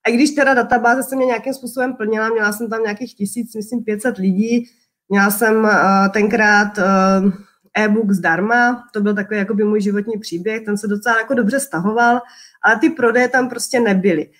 A 0.07 0.11
když 0.11 0.31
teda 0.31 0.55
databáze 0.55 1.03
se 1.03 1.17
mě 1.17 1.27
nějakým 1.27 1.55
způsobem 1.55 1.95
plnila, 1.95 2.29
měla 2.29 2.53
jsem 2.53 2.71
tam 2.71 2.83
nějakých 2.83 3.15
tisíc, 3.15 3.55
myslím 3.55 3.85
500 3.85 4.19
lidí, 4.19 4.69
měla 5.09 5.31
jsem 5.31 5.65
uh, 5.65 6.09
tenkrát 6.13 6.79
uh, 6.79 7.33
e-book 7.77 8.11
zdarma, 8.11 8.89
to 8.93 9.01
byl 9.01 9.15
takový 9.15 9.39
jakoby 9.39 9.65
můj 9.65 9.81
životní 9.81 10.19
příběh, 10.19 10.65
ten 10.65 10.79
se 10.79 10.89
docela 10.89 11.19
jako 11.19 11.35
dobře 11.35 11.61
stahoval, 11.61 12.21
ale 12.63 12.79
ty 12.79 12.91
prodeje 12.91 13.29
tam 13.29 13.49
prostě 13.49 13.81
nebyly. 13.81 14.31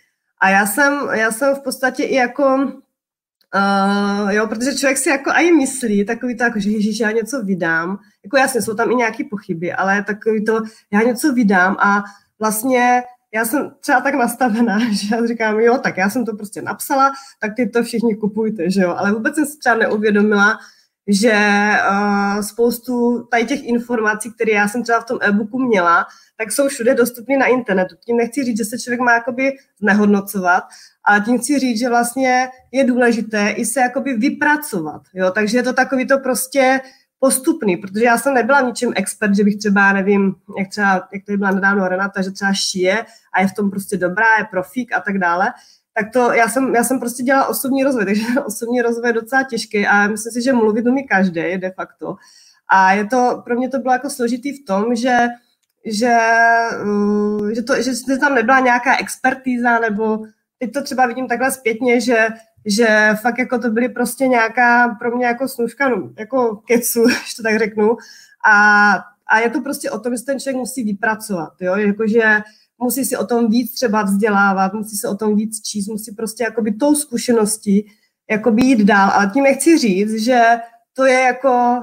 A 0.41 0.49
já 0.49 0.67
jsem, 0.67 1.09
já 1.13 1.33
jsem 1.33 1.55
v 1.55 1.61
podstatě 1.61 2.03
i 2.03 2.15
jako, 2.15 2.73
uh, 3.55 4.31
jo, 4.31 4.47
protože 4.47 4.75
člověk 4.75 4.99
si 4.99 5.09
jako 5.09 5.31
i 5.31 5.53
myslí, 5.53 6.05
takový 6.05 6.37
to 6.37 6.45
jako, 6.45 6.61
že 6.61 6.71
ježiš, 6.71 7.01
já 7.01 7.11
něco 7.11 7.43
vydám. 7.43 7.99
Jako 8.25 8.37
jasně, 8.37 8.63
jsou 8.63 8.75
tam 8.75 8.91
i 8.91 8.95
nějaké 8.95 9.25
pochyby, 9.31 9.73
ale 9.73 10.05
takový 10.05 10.45
to, 10.45 10.61
já 10.93 11.03
něco 11.03 11.33
vydám 11.33 11.77
a 11.79 12.03
vlastně 12.41 13.03
já 13.35 13.45
jsem 13.45 13.75
třeba 13.81 14.01
tak 14.01 14.15
nastavená, 14.15 14.79
že 14.93 15.17
já 15.17 15.27
říkám, 15.27 15.61
jo, 15.61 15.79
tak 15.79 15.97
já 15.97 16.11
jsem 16.11 16.25
to 16.25 16.37
prostě 16.37 16.63
napsala, 16.63 17.13
tak 17.41 17.53
ty 17.57 17.69
to 17.69 17.83
všichni 17.83 18.17
kupujte, 18.17 18.71
že 18.71 18.83
jo. 18.83 18.95
Ale 18.99 19.13
vůbec 19.13 19.35
jsem 19.35 19.47
si 19.47 19.59
třeba 19.59 19.77
neuvědomila, 19.77 20.59
že 21.09 21.71
uh, 21.91 22.41
spoustu 22.41 23.23
tady 23.31 23.45
těch 23.45 23.65
informací, 23.65 24.33
které 24.33 24.53
já 24.53 24.69
jsem 24.69 24.83
třeba 24.83 25.01
v 25.01 25.05
tom 25.05 25.19
e-booku 25.23 25.59
měla, 25.59 26.07
tak 26.37 26.53
jsou 26.53 26.69
všude 26.69 26.95
dostupné 26.95 27.39
na 27.39 27.47
internetu. 27.47 27.95
Tím 28.07 28.17
nechci 28.17 28.45
říct, 28.45 28.59
že 28.59 28.65
se 28.65 28.79
člověk 28.79 29.01
má 29.01 29.13
jakoby 29.13 29.53
znehodnocovat, 29.81 30.65
ale 31.07 31.21
tím 31.21 31.39
chci 31.39 31.59
říct, 31.59 31.79
že 31.79 31.89
vlastně 31.89 32.49
je 32.73 32.85
důležité 32.85 33.51
i 33.51 33.65
se 33.65 33.81
jakoby 33.81 34.15
vypracovat. 34.15 35.03
Jo? 35.15 35.31
Takže 35.31 35.59
je 35.59 35.63
to 35.63 35.73
takový 35.73 36.07
to 36.07 36.19
prostě 36.19 36.81
postupný, 37.19 37.77
protože 37.77 38.05
já 38.05 38.19
jsem 38.19 38.35
nebyla 38.35 38.61
ničím 38.61 38.93
expert, 38.97 39.35
že 39.35 39.45
bych 39.45 39.57
třeba, 39.57 39.93
nevím, 39.93 40.35
jak 40.59 40.69
třeba, 40.69 41.09
jak 41.13 41.25
tady 41.27 41.39
byla 41.39 41.51
nedávno 41.51 41.89
Renata, 41.89 42.23
že 42.23 42.31
třeba 42.31 42.53
šije 42.53 43.05
a 43.33 43.41
je 43.41 43.49
v 43.49 43.55
tom 43.55 43.71
prostě 43.71 43.97
dobrá, 43.97 44.27
je 44.39 44.45
profík 44.45 44.93
a 44.93 45.01
tak 45.01 45.19
dále, 45.19 45.53
tak 45.95 46.13
to 46.13 46.33
já 46.33 46.49
jsem, 46.49 46.75
já 46.75 46.85
jsem 46.85 47.01
prostě 47.01 47.23
dělala 47.23 47.47
osobní 47.47 47.85
rozvoj, 47.85 48.05
takže 48.05 48.41
osobní 48.47 48.83
rozvoj 48.83 49.09
je 49.09 49.13
docela 49.13 49.43
těžký 49.43 49.87
a 49.87 50.09
myslím 50.09 50.33
si, 50.33 50.43
že 50.43 50.53
mluvit 50.53 50.87
umí 50.87 51.07
každý 51.07 51.59
de 51.59 51.71
facto. 51.71 52.17
A 52.69 52.93
je 52.93 53.07
to, 53.07 53.43
pro 53.45 53.55
mě 53.57 53.69
to 53.69 53.79
bylo 53.79 53.93
jako 53.93 54.11
složitý 54.11 54.53
v 54.53 54.65
tom, 54.67 54.95
že 54.95 55.17
že, 55.89 56.19
uh, 56.85 57.51
že, 57.51 57.63
to, 57.63 57.83
že 57.83 58.17
tam 58.21 58.35
nebyla 58.35 58.61
nějaká 58.61 58.97
expertíza, 58.97 59.79
nebo 59.79 60.19
teď 60.59 60.73
to 60.73 60.83
třeba 60.83 61.07
vidím 61.07 61.29
takhle 61.29 61.51
zpětně, 61.53 62.01
že, 62.01 62.29
že 62.67 63.15
fakt 63.23 63.39
jako 63.39 63.59
to 63.59 63.71
byly 63.71 63.89
prostě 63.89 64.27
nějaká 64.27 64.89
pro 64.89 65.17
mě 65.17 65.27
jako 65.27 65.49
snužka, 65.49 65.89
no, 65.89 66.11
jako 66.19 66.57
kecu, 66.57 67.03
když 67.05 67.35
to 67.35 67.43
tak 67.43 67.59
řeknu. 67.59 67.97
A, 68.49 68.93
a 69.27 69.39
je 69.39 69.51
to 69.51 69.61
prostě 69.61 69.91
o 69.91 69.99
tom, 69.99 70.17
že 70.17 70.23
ten 70.23 70.41
člověk 70.41 70.57
musí 70.57 70.85
vypracovat, 70.85 71.53
jo, 71.61 71.77
jakože 71.77 72.41
musí 72.79 73.05
si 73.05 73.17
o 73.17 73.27
tom 73.27 73.51
víc 73.51 73.75
třeba 73.75 74.03
vzdělávat, 74.03 74.73
musí 74.73 74.97
se 74.97 75.09
o 75.09 75.17
tom 75.17 75.37
víc 75.37 75.63
číst, 75.63 75.89
musí 75.89 76.15
prostě 76.15 76.45
jakoby 76.45 76.73
tou 76.73 76.95
zkušeností 76.95 77.87
jakoby 78.31 78.63
jít 78.63 78.85
dál. 78.85 79.11
Ale 79.11 79.31
tím 79.35 79.45
nechci 79.45 79.79
říct, 79.79 80.15
že 80.15 80.43
to 80.93 81.05
je 81.05 81.21
jako, 81.21 81.83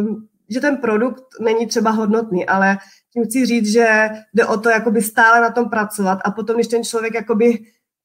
um, 0.00 0.28
že 0.48 0.60
ten 0.60 0.76
produkt 0.76 1.24
není 1.40 1.66
třeba 1.66 1.90
hodnotný, 1.90 2.46
ale 2.46 2.78
tím 3.12 3.24
chci 3.24 3.46
říct, 3.46 3.72
že 3.72 4.10
jde 4.34 4.46
o 4.46 4.56
to 4.56 4.70
jakoby 4.70 5.02
stále 5.02 5.40
na 5.40 5.50
tom 5.50 5.70
pracovat 5.70 6.18
a 6.24 6.30
potom, 6.30 6.56
když 6.56 6.66
ten 6.66 6.84
člověk 6.84 7.14
jakoby 7.14 7.58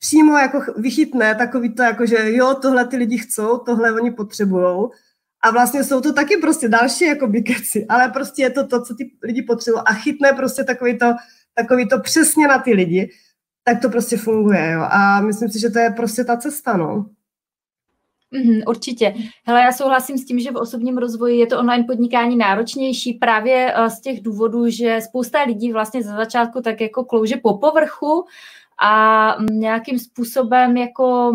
přímo 0.03 0.38
jako 0.38 0.60
vychytne 0.77 1.36
takový 1.36 1.75
to, 1.75 1.83
jako 1.83 2.05
že 2.05 2.36
jo, 2.36 2.55
tohle 2.62 2.88
ty 2.88 2.98
lidi 2.98 3.17
chcou, 3.17 3.57
tohle 3.57 3.93
oni 3.93 4.12
potřebují. 4.12 4.89
A 5.41 5.51
vlastně 5.51 5.83
jsou 5.83 6.01
to 6.01 6.13
taky 6.13 6.38
prostě 6.38 6.67
další 6.67 7.05
jako 7.05 7.31
keci, 7.45 7.86
ale 7.89 8.10
prostě 8.10 8.41
je 8.41 8.50
to 8.50 8.67
to, 8.67 8.83
co 8.83 8.95
ty 8.95 9.12
lidi 9.24 9.41
potřebují 9.41 9.83
a 9.86 9.93
chytne 9.93 10.33
prostě 10.33 10.63
takový 10.63 10.98
to, 11.00 11.05
takový 11.53 11.88
to 11.88 12.00
přesně 12.00 12.48
na 12.48 12.57
ty 12.57 12.74
lidi, 12.74 13.12
tak 13.63 13.81
to 13.81 13.89
prostě 13.89 14.17
funguje, 14.17 14.72
jo. 14.72 14.81
A 14.89 15.22
myslím 15.22 15.50
si, 15.50 15.60
že 15.60 15.69
to 15.69 15.79
je 15.79 15.89
prostě 15.89 16.24
ta 16.24 16.38
cesta, 16.38 16.77
no. 16.77 17.05
Mm, 18.31 18.62
určitě. 18.67 19.13
Hele, 19.45 19.62
já 19.62 19.72
souhlasím 19.72 20.17
s 20.17 20.25
tím, 20.25 20.39
že 20.39 20.51
v 20.51 20.55
osobním 20.55 20.98
rozvoji 20.98 21.39
je 21.39 21.48
to 21.48 21.60
online 21.60 21.83
podnikání 21.83 22.36
náročnější 22.36 23.13
právě 23.13 23.74
eh, 23.75 23.89
z 23.89 24.01
těch 24.01 24.22
důvodů, 24.22 24.69
že 24.69 25.00
spousta 25.01 25.43
lidí 25.43 25.74
vlastně 25.74 26.03
za 26.03 26.15
začátku 26.15 26.62
tak 26.62 26.81
jako 26.81 27.05
klouže 27.05 27.36
po 27.38 27.57
povrchu 27.57 28.25
a 28.82 29.36
nějakým 29.51 30.00
způsobem 30.00 30.77
jako 30.77 31.34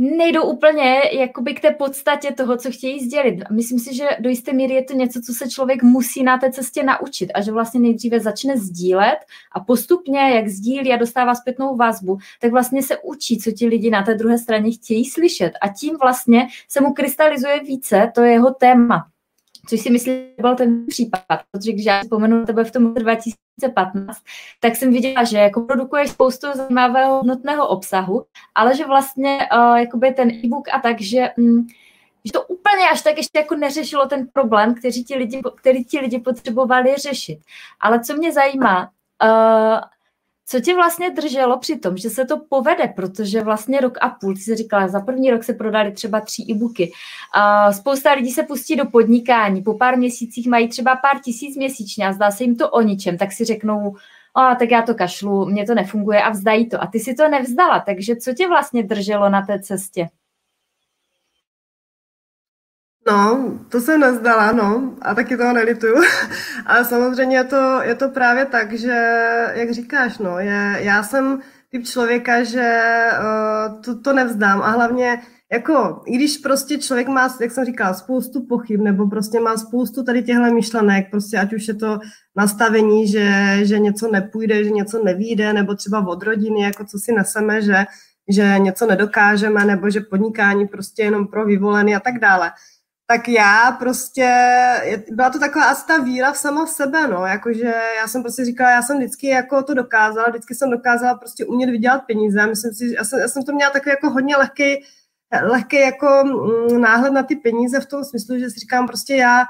nejdou 0.00 0.42
úplně 0.42 1.00
jakoby 1.12 1.54
k 1.54 1.60
té 1.60 1.70
podstatě 1.70 2.32
toho, 2.32 2.56
co 2.56 2.70
chtějí 2.70 3.04
sdělit. 3.04 3.44
Myslím 3.50 3.78
si, 3.78 3.94
že 3.94 4.08
do 4.20 4.28
jisté 4.28 4.52
míry 4.52 4.74
je 4.74 4.84
to 4.84 4.94
něco, 4.94 5.20
co 5.20 5.32
se 5.34 5.48
člověk 5.48 5.82
musí 5.82 6.22
na 6.22 6.38
té 6.38 6.52
cestě 6.52 6.82
naučit 6.82 7.30
a 7.34 7.40
že 7.40 7.52
vlastně 7.52 7.80
nejdříve 7.80 8.20
začne 8.20 8.58
sdílet 8.58 9.18
a 9.52 9.60
postupně, 9.60 10.20
jak 10.20 10.48
sdílí 10.48 10.92
a 10.92 10.96
dostává 10.96 11.34
zpětnou 11.34 11.76
vazbu, 11.76 12.18
tak 12.40 12.50
vlastně 12.50 12.82
se 12.82 12.98
učí, 12.98 13.38
co 13.38 13.52
ti 13.52 13.66
lidi 13.66 13.90
na 13.90 14.02
té 14.02 14.14
druhé 14.14 14.38
straně 14.38 14.72
chtějí 14.72 15.04
slyšet 15.04 15.52
a 15.60 15.68
tím 15.68 15.96
vlastně 16.02 16.48
se 16.68 16.80
mu 16.80 16.92
krystalizuje 16.92 17.60
více 17.60 18.12
to 18.14 18.22
je 18.22 18.32
jeho 18.32 18.54
téma 18.54 19.06
což 19.70 19.80
si 19.80 19.90
myslím, 19.90 20.14
že 20.14 20.42
byl 20.42 20.56
ten 20.56 20.86
případ, 20.86 21.22
protože 21.50 21.72
když 21.72 21.84
já 21.84 22.02
vzpomenu 22.02 22.46
tebe 22.46 22.64
v 22.64 22.70
tom 22.70 22.94
2015, 22.94 24.18
tak 24.60 24.76
jsem 24.76 24.92
viděla, 24.92 25.24
že 25.24 25.38
jako 25.38 25.60
produkuješ 25.60 26.10
spoustu 26.10 26.46
zajímavého 26.54 27.14
hodnotného 27.14 27.68
obsahu, 27.68 28.24
ale 28.54 28.76
že 28.76 28.86
vlastně 28.86 29.38
uh, 29.56 29.76
jakoby 29.76 30.12
ten 30.12 30.30
e-book 30.30 30.68
a 30.72 30.78
tak, 30.78 31.00
že, 31.00 31.30
um, 31.38 31.66
že 32.24 32.32
to 32.32 32.42
úplně 32.42 32.88
až 32.92 33.02
tak 33.02 33.16
ještě 33.16 33.38
jako 33.38 33.56
neřešilo 33.56 34.06
ten 34.06 34.28
problém, 34.32 34.74
který 34.74 35.04
ti 35.04 35.16
lidi, 35.16 35.40
který 35.56 35.84
ti 35.84 36.00
lidi 36.00 36.18
potřebovali 36.18 36.96
řešit. 36.96 37.38
Ale 37.80 38.00
co 38.00 38.14
mě 38.14 38.32
zajímá, 38.32 38.90
uh, 39.24 39.80
co 40.50 40.60
tě 40.60 40.74
vlastně 40.74 41.10
drželo 41.10 41.58
při 41.58 41.78
tom, 41.78 41.96
že 41.96 42.10
se 42.10 42.24
to 42.24 42.38
povede, 42.48 42.92
protože 42.96 43.42
vlastně 43.42 43.80
rok 43.80 43.98
a 44.00 44.08
půl, 44.08 44.34
ty 44.34 44.40
jsi 44.40 44.56
říkala, 44.56 44.88
za 44.88 45.00
první 45.00 45.30
rok 45.30 45.44
se 45.44 45.54
prodali 45.54 45.92
třeba 45.92 46.20
tři 46.20 46.42
e-booky. 46.50 46.92
Spousta 47.70 48.12
lidí 48.12 48.30
se 48.30 48.42
pustí 48.42 48.76
do 48.76 48.86
podnikání, 48.86 49.62
po 49.62 49.74
pár 49.74 49.98
měsících 49.98 50.46
mají 50.48 50.68
třeba 50.68 50.96
pár 50.96 51.20
tisíc 51.20 51.56
měsíčně 51.56 52.06
a 52.06 52.12
zdá 52.12 52.30
se 52.30 52.44
jim 52.44 52.56
to 52.56 52.70
o 52.70 52.80
ničem, 52.80 53.18
tak 53.18 53.32
si 53.32 53.44
řeknou, 53.44 53.96
a 54.34 54.54
tak 54.54 54.70
já 54.70 54.82
to 54.82 54.94
kašlu, 54.94 55.46
mě 55.46 55.66
to 55.66 55.74
nefunguje 55.74 56.22
a 56.22 56.30
vzdají 56.30 56.68
to. 56.68 56.82
A 56.82 56.86
ty 56.86 57.00
si 57.00 57.14
to 57.14 57.28
nevzdala, 57.28 57.80
takže 57.80 58.16
co 58.16 58.34
tě 58.34 58.48
vlastně 58.48 58.82
drželo 58.82 59.28
na 59.28 59.42
té 59.46 59.60
cestě? 59.62 60.08
No, 63.10 63.50
to 63.68 63.80
jsem 63.80 64.00
nezdala, 64.00 64.52
no, 64.52 64.94
a 65.02 65.14
taky 65.14 65.36
toho 65.36 65.52
nelituju. 65.52 65.94
Ale 66.66 66.84
samozřejmě 66.84 67.36
je 67.36 67.44
to, 67.44 67.80
je 67.82 67.94
to 67.94 68.08
právě 68.08 68.44
tak, 68.46 68.72
že, 68.72 68.96
jak 69.54 69.70
říkáš, 69.70 70.18
no, 70.18 70.38
je, 70.38 70.76
já 70.78 71.02
jsem 71.02 71.40
typ 71.70 71.84
člověka, 71.84 72.44
že 72.44 72.80
uh, 73.18 73.80
to, 73.80 74.00
to 74.00 74.12
nevzdám 74.12 74.62
a 74.62 74.70
hlavně 74.70 75.22
jako, 75.52 76.02
i 76.06 76.16
když 76.16 76.36
prostě 76.36 76.78
člověk 76.78 77.08
má, 77.08 77.36
jak 77.40 77.50
jsem 77.50 77.64
říkala, 77.64 77.94
spoustu 77.94 78.46
pochyb, 78.46 78.80
nebo 78.80 79.06
prostě 79.06 79.40
má 79.40 79.56
spoustu 79.56 80.04
tady 80.04 80.22
těchto 80.22 80.54
myšlenek, 80.54 81.10
prostě 81.10 81.38
ať 81.38 81.52
už 81.52 81.68
je 81.68 81.74
to 81.74 81.98
nastavení, 82.36 83.08
že, 83.08 83.58
že 83.62 83.78
něco 83.78 84.10
nepůjde, 84.10 84.64
že 84.64 84.70
něco 84.70 85.04
nevíde, 85.04 85.52
nebo 85.52 85.74
třeba 85.74 86.06
od 86.06 86.22
rodiny, 86.22 86.62
jako 86.62 86.84
co 86.84 86.98
si 86.98 87.12
neseme, 87.12 87.62
že, 87.62 87.84
že 88.28 88.58
něco 88.58 88.86
nedokážeme, 88.86 89.64
nebo 89.64 89.90
že 89.90 90.00
podnikání 90.00 90.68
prostě 90.68 91.02
jenom 91.02 91.26
pro 91.26 91.44
vyvolený 91.44 91.96
a 91.96 92.00
tak 92.00 92.18
dále 92.18 92.50
tak 93.10 93.28
já 93.28 93.76
prostě, 93.78 94.30
byla 95.10 95.30
to 95.30 95.38
taková 95.38 95.64
asi 95.64 95.86
ta 95.86 95.98
víra 95.98 96.32
v 96.32 96.36
sama 96.36 96.64
v 96.66 96.68
sebe, 96.68 97.08
no, 97.08 97.26
jakože 97.26 97.72
já 97.96 98.08
jsem 98.08 98.22
prostě 98.22 98.44
říkala, 98.44 98.70
já 98.70 98.82
jsem 98.82 98.98
vždycky 98.98 99.26
jako 99.26 99.62
to 99.62 99.74
dokázala, 99.74 100.28
vždycky 100.28 100.54
jsem 100.54 100.70
dokázala 100.70 101.14
prostě 101.14 101.46
umět 101.46 101.70
vydělat 101.70 102.02
peníze, 102.06 102.46
myslím 102.46 102.74
si, 102.74 102.94
já 102.94 103.04
jsem, 103.04 103.18
já 103.18 103.28
jsem 103.28 103.42
to 103.42 103.52
měla 103.52 103.70
takový 103.70 103.90
jako 103.90 104.10
hodně 104.10 104.36
lehký, 104.36 104.84
lehký 105.42 105.80
jako 105.80 106.24
mm, 106.24 106.80
náhled 106.80 107.12
na 107.12 107.22
ty 107.22 107.36
peníze 107.36 107.80
v 107.80 107.86
tom 107.86 108.04
smyslu, 108.04 108.38
že 108.38 108.50
si 108.50 108.60
říkám 108.60 108.86
prostě 108.86 109.14
já 109.14 109.44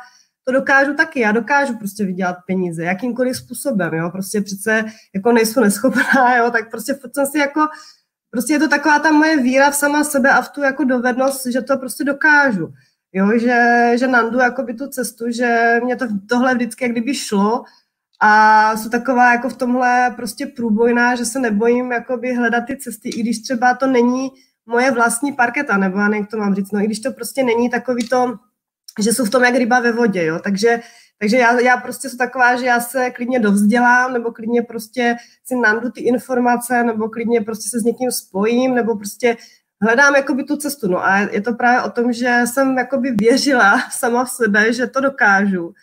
to 0.45 0.53
dokážu 0.53 0.95
taky, 0.95 1.21
já 1.21 1.33
dokážu 1.33 1.79
prostě 1.79 2.05
vydělat 2.05 2.37
peníze, 2.47 2.85
jakýmkoliv 2.85 3.37
způsobem, 3.37 3.95
jo, 3.95 4.11
prostě 4.11 4.41
přece 4.41 4.85
jako 5.15 5.33
nejsou 5.33 5.61
neschopná, 5.61 6.37
jo, 6.39 6.51
tak 6.51 6.71
prostě 6.71 6.99
jsem 7.15 7.27
si 7.27 7.39
jako, 7.39 7.61
prostě 8.31 8.53
je 8.53 8.59
to 8.59 8.69
taková 8.69 8.99
ta 8.99 9.13
moje 9.13 9.37
víra 9.37 9.71
v 9.71 9.75
sama 9.75 10.05
sebe 10.05 10.31
a 10.31 10.43
v 10.43 10.49
tu 10.49 10.63
jako 10.63 10.85
dovednost, 10.85 11.47
že 11.47 11.61
to 11.61 11.77
prostě 11.77 12.05
dokážu. 12.05 12.73
Jo, 13.13 13.39
že, 13.39 13.93
že 13.99 14.07
nandu 14.07 14.39
jakoby 14.39 14.75
tu 14.75 14.89
cestu, 14.89 15.31
že 15.31 15.81
mě 15.85 15.97
to, 15.97 16.07
tohle 16.29 16.55
vždycky 16.55 16.85
jak 16.85 16.93
kdyby 16.93 17.15
šlo 17.15 17.65
a 18.21 18.77
jsou 18.77 18.89
taková 18.89 19.33
jako 19.33 19.49
v 19.49 19.57
tomhle 19.57 20.13
prostě 20.17 20.47
průbojná, 20.47 21.15
že 21.15 21.25
se 21.25 21.39
nebojím 21.39 21.93
jakoby 21.93 22.35
hledat 22.35 22.65
ty 22.67 22.77
cesty, 22.77 23.09
i 23.09 23.23
když 23.23 23.43
třeba 23.43 23.75
to 23.75 23.87
není 23.87 24.31
moje 24.67 24.91
vlastní 24.91 25.33
parketa, 25.33 25.77
nebo 25.77 25.99
já 25.99 26.09
nevím, 26.09 26.27
to 26.27 26.37
mám 26.37 26.55
říct, 26.55 26.73
no 26.73 26.81
i 26.81 26.85
když 26.85 27.01
to 27.01 27.13
prostě 27.13 27.43
není 27.43 27.71
takový 27.71 28.09
to, 28.09 28.35
že 28.99 29.13
jsou 29.13 29.25
v 29.25 29.31
tom 29.31 29.45
jak 29.45 29.55
ryba 29.55 29.81
ve 29.81 29.93
vodě, 29.93 30.25
jo, 30.25 30.39
takže, 30.45 30.81
takže 31.19 31.37
já, 31.37 31.61
já 31.61 31.77
prostě 31.77 32.09
jsem 32.09 32.19
taková, 32.19 32.57
že 32.57 32.67
já 32.67 32.81
se 32.81 33.11
klidně 33.11 33.39
dovzdělám, 33.39 34.13
nebo 34.13 34.33
klidně 34.33 34.63
prostě 34.63 35.17
si 35.45 35.57
nandu 35.57 35.91
ty 35.91 36.01
informace, 36.01 36.83
nebo 36.85 37.09
klidně 37.09 37.41
prostě 37.41 37.69
se 37.69 37.81
s 37.81 37.85
někým 37.85 38.11
spojím, 38.11 38.75
nebo 38.75 38.97
prostě 38.97 39.37
hledám 39.83 40.15
jakoby 40.15 40.45
tu 40.45 40.57
cestu. 40.57 40.89
No 40.89 41.05
a 41.05 41.19
je 41.19 41.41
to 41.41 41.55
právě 41.55 41.83
o 41.83 41.91
tom, 41.91 42.13
že 42.13 42.43
jsem 42.45 42.79
jakoby 42.79 43.11
věřila 43.11 43.81
sama 43.91 44.25
v 44.25 44.31
sebe, 44.31 44.73
že 44.73 44.87
to 44.87 45.01
dokážu. 45.01 45.75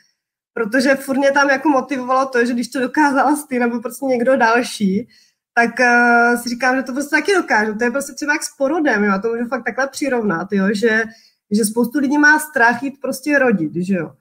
Protože 0.53 0.95
furt 0.95 1.17
mě 1.17 1.31
tam 1.31 1.49
jako 1.49 1.69
motivovalo 1.69 2.25
to, 2.25 2.45
že 2.45 2.53
když 2.53 2.67
to 2.67 2.79
dokázala 2.79 3.45
ty 3.49 3.59
nebo 3.59 3.81
prostě 3.81 4.05
někdo 4.05 4.37
další, 4.37 5.07
tak 5.53 5.79
uh, 5.79 6.41
si 6.41 6.49
říkám, 6.49 6.75
že 6.75 6.83
to 6.83 6.93
prostě 6.93 7.15
taky 7.15 7.35
dokážu. 7.35 7.75
To 7.77 7.83
je 7.83 7.91
prostě 7.91 8.13
třeba 8.13 8.33
jak 8.33 8.43
s 8.43 8.55
porodem, 8.57 9.03
jo, 9.03 9.13
to 9.21 9.29
můžu 9.29 9.47
fakt 9.47 9.63
takhle 9.63 9.87
přirovnat, 9.87 10.47
jo, 10.51 10.65
že, 10.71 11.03
že 11.51 11.65
spoustu 11.65 11.99
lidí 11.99 12.17
má 12.17 12.39
strach 12.39 12.83
jít 12.83 13.01
prostě 13.01 13.39
rodit, 13.39 13.71
že 13.75 13.95
jo. 13.95 14.11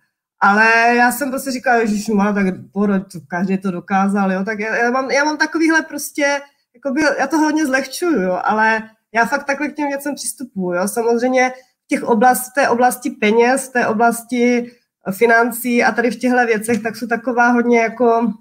Ale 0.40 0.94
já 0.96 1.12
jsem 1.12 1.30
prostě 1.30 1.50
říkala, 1.50 1.84
že 1.84 2.14
má 2.14 2.32
tak 2.32 2.46
porod, 2.72 3.06
každý 3.28 3.58
to 3.58 3.70
dokázal, 3.70 4.32
jo, 4.32 4.44
tak 4.44 4.58
já, 4.58 4.76
já, 4.76 4.90
mám, 4.90 5.10
já 5.10 5.24
mám 5.24 5.36
takovýhle 5.36 5.82
prostě, 5.82 6.40
jakoby, 6.74 7.00
já 7.18 7.26
to 7.26 7.38
hodně 7.38 7.66
zlehčuju, 7.66 8.22
jo, 8.22 8.40
ale 8.44 8.90
já 9.14 9.26
fakt 9.26 9.44
takhle 9.44 9.68
k 9.68 9.74
těm 9.74 9.88
věcem 9.88 10.14
přistupuju. 10.14 10.72
Jo? 10.72 10.88
Samozřejmě 10.88 11.50
v 11.84 11.88
těch 11.88 12.02
oblast, 12.02 12.52
té 12.54 12.68
oblasti 12.68 13.10
peněz, 13.10 13.68
té 13.68 13.86
oblasti 13.86 14.72
financí 15.10 15.84
a 15.84 15.92
tady 15.92 16.10
v 16.10 16.16
těchto 16.16 16.46
věcech, 16.46 16.82
tak 16.82 16.96
jsou 16.96 17.06
taková 17.06 17.48
hodně 17.48 17.80
jako, 17.80 18.32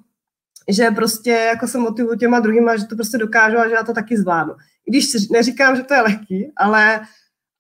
že 0.70 0.92
prostě 0.92 1.32
jako 1.32 1.68
se 1.68 1.78
motivuju 1.78 2.18
těma 2.18 2.40
druhýma, 2.40 2.78
že 2.78 2.86
to 2.86 2.96
prostě 2.96 3.18
dokážu 3.18 3.58
a 3.58 3.68
že 3.68 3.74
já 3.74 3.84
to 3.84 3.94
taky 3.94 4.18
zvládnu. 4.18 4.54
I 4.88 4.92
když 4.92 5.30
neříkám, 5.30 5.76
že 5.76 5.84
to 5.84 5.94
je 5.94 6.02
lehký, 6.02 6.52
ale, 6.58 7.02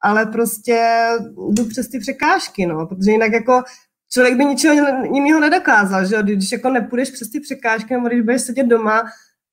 ale 0.01 0.25
prostě 0.25 1.07
jdu 1.51 1.65
přes 1.65 1.87
ty 1.87 1.99
překážky, 1.99 2.65
no, 2.65 2.87
protože 2.87 3.11
jinak 3.11 3.31
jako 3.31 3.63
člověk 4.11 4.37
by 4.37 4.45
ničeho 4.45 4.87
jiného 5.13 5.39
nedokázal, 5.39 6.05
že 6.05 6.23
když 6.23 6.51
jako 6.51 6.69
nepůjdeš 6.69 7.11
přes 7.11 7.29
ty 7.29 7.39
překážky, 7.39 7.93
nebo 7.93 8.07
když 8.07 8.21
budeš 8.21 8.41
sedět 8.41 8.67
doma 8.67 9.03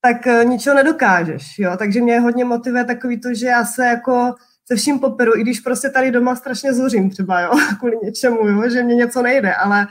tak 0.04 0.26
eh, 0.26 0.44
ničeho 0.44 0.76
nedokážeš, 0.76 1.58
jo. 1.58 1.76
Takže 1.78 2.00
mě 2.00 2.20
hodně 2.20 2.44
motivuje 2.44 2.84
takový 2.84 3.20
to, 3.20 3.34
že 3.34 3.46
já 3.46 3.64
se 3.64 3.86
jako 3.86 4.34
se 4.66 4.76
vším 4.76 4.98
poperu, 4.98 5.36
i 5.36 5.40
když 5.42 5.60
prostě 5.60 5.90
tady 5.90 6.10
doma 6.10 6.36
strašně 6.36 6.74
zuřím 6.74 7.10
třeba, 7.10 7.40
jo, 7.40 7.50
kvůli 7.78 7.96
něčemu, 8.02 8.48
jo, 8.48 8.70
že 8.70 8.82
mě 8.82 8.94
něco 8.94 9.22
nejde, 9.22 9.54
ale 9.54 9.86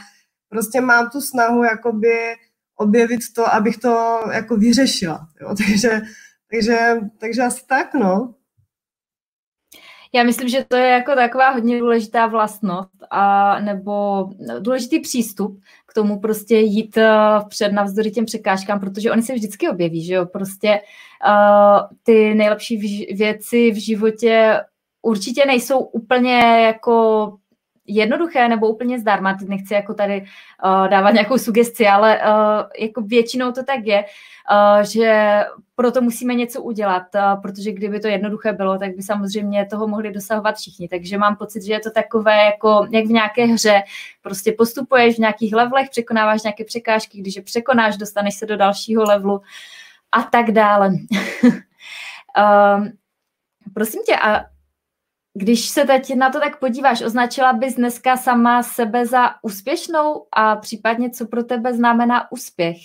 prostě 0.50 0.82
mám 0.82 1.10
tu 1.10 1.21
snahu 1.21 1.63
jakoby 1.63 2.36
objevit 2.76 3.19
to, 3.36 3.54
abych 3.54 3.78
to 3.78 4.24
jako 4.32 4.58
vyřešila, 4.58 5.28
jo, 5.41 5.56
takže, 5.67 6.02
takže, 6.52 6.78
takže 7.19 7.41
asi 7.41 7.67
tak, 7.67 7.93
no. 7.93 8.36
Já 10.13 10.24
myslím, 10.24 10.50
že 10.50 10.65
to 10.67 10.76
je 10.76 10.88
jako 10.88 11.15
taková 11.15 11.50
hodně 11.50 11.80
důležitá 11.80 12.28
vlastnost 12.28 13.04
a 13.12 13.60
nebo 13.60 14.26
důležitý 14.60 15.00
přístup 15.00 15.62
k 15.92 15.94
tomu 15.94 16.20
prostě 16.20 16.58
jít 16.58 16.98
uh, 16.98 17.44
vpřed 17.46 17.72
navzdory 17.72 18.12
těm 18.12 18.26
překážkám, 18.26 18.80
protože 18.80 19.12
oni 19.12 19.22
se 19.22 19.34
vždycky 19.34 19.70
objeví, 19.70 20.06
že 20.06 20.14
jo, 20.14 20.26
prostě 20.26 20.82
uh, 21.28 21.80
ty 22.04 22.34
nejlepší 22.36 22.78
věci 23.14 23.72
v 23.72 23.76
životě 23.76 24.62
určitě 25.02 25.46
nejsou 25.46 25.80
úplně 25.80 26.40
jako 26.66 27.38
jednoduché 27.88 28.48
nebo 28.48 28.67
úplně 28.67 29.00
zdarma, 29.00 29.34
teď 29.34 29.48
nechci 29.48 29.74
jako 29.74 29.94
tady 29.94 30.22
uh, 30.22 30.88
dávat 30.88 31.12
nějakou 31.12 31.38
sugesti, 31.38 31.88
ale 31.88 32.17
uh, 32.17 32.24
jako 32.80 33.02
většinou 33.02 33.52
to 33.52 33.63
tak 33.63 33.80
je, 33.86 34.06
uh, 34.52 34.84
že 34.84 35.39
proto 35.76 36.02
musíme 36.02 36.36
něco 36.36 36.62
udělat, 36.62 37.04
uh, 37.15 37.41
protože 37.41 37.72
kdyby 37.72 38.00
to 38.00 38.08
jednoduché 38.08 38.54
bylo, 38.54 38.78
tak 38.78 38.96
by 38.96 39.02
samozřejmě 39.02 39.65
toho 39.65 39.88
mohli 39.88 40.12
dosahovat 40.12 40.56
všichni. 40.56 40.88
Takže 40.88 41.17
mám 41.17 41.36
pocit, 41.36 41.63
že 41.63 41.74
je 41.74 41.80
to 41.80 41.91
takové 41.91 42.46
jako 42.46 42.88
jak 42.91 43.06
v 43.06 43.12
nějaké 43.12 43.46
hře, 43.46 43.82
prostě 44.22 44.52
postupuješ 44.52 45.15
v 45.15 45.20
nějakých 45.20 45.54
levelech, 45.54 45.89
překonáváš 45.89 46.44
nějaké 46.44 46.63
překážky, 46.63 47.17
když 47.17 47.36
je 47.36 47.41
překonáš, 47.41 47.98
dostaneš 47.98 48.36
se 48.36 48.46
do 48.46 48.58
dalšího 48.58 49.04
levelu 49.04 49.41
a 50.12 50.22
tak 50.22 50.52
dále. 50.52 50.88
um, 50.88 50.98
prosím 53.74 54.02
tě, 54.06 54.15
a 54.15 54.51
když 55.34 55.70
se 55.70 55.86
teď 55.86 56.15
na 56.15 56.30
to 56.30 56.39
tak 56.39 56.60
podíváš, 56.60 57.02
označila 57.02 57.54
bys 57.54 57.76
dneska 57.76 58.17
sama 58.17 58.63
sebe 58.63 59.06
za 59.06 59.36
úspěšnou 59.41 60.28
a 60.32 60.56
případně 60.56 61.10
co 61.10 61.28
pro 61.28 61.44
tebe 61.44 61.74
znamená 61.74 62.32
úspěch? 62.32 62.78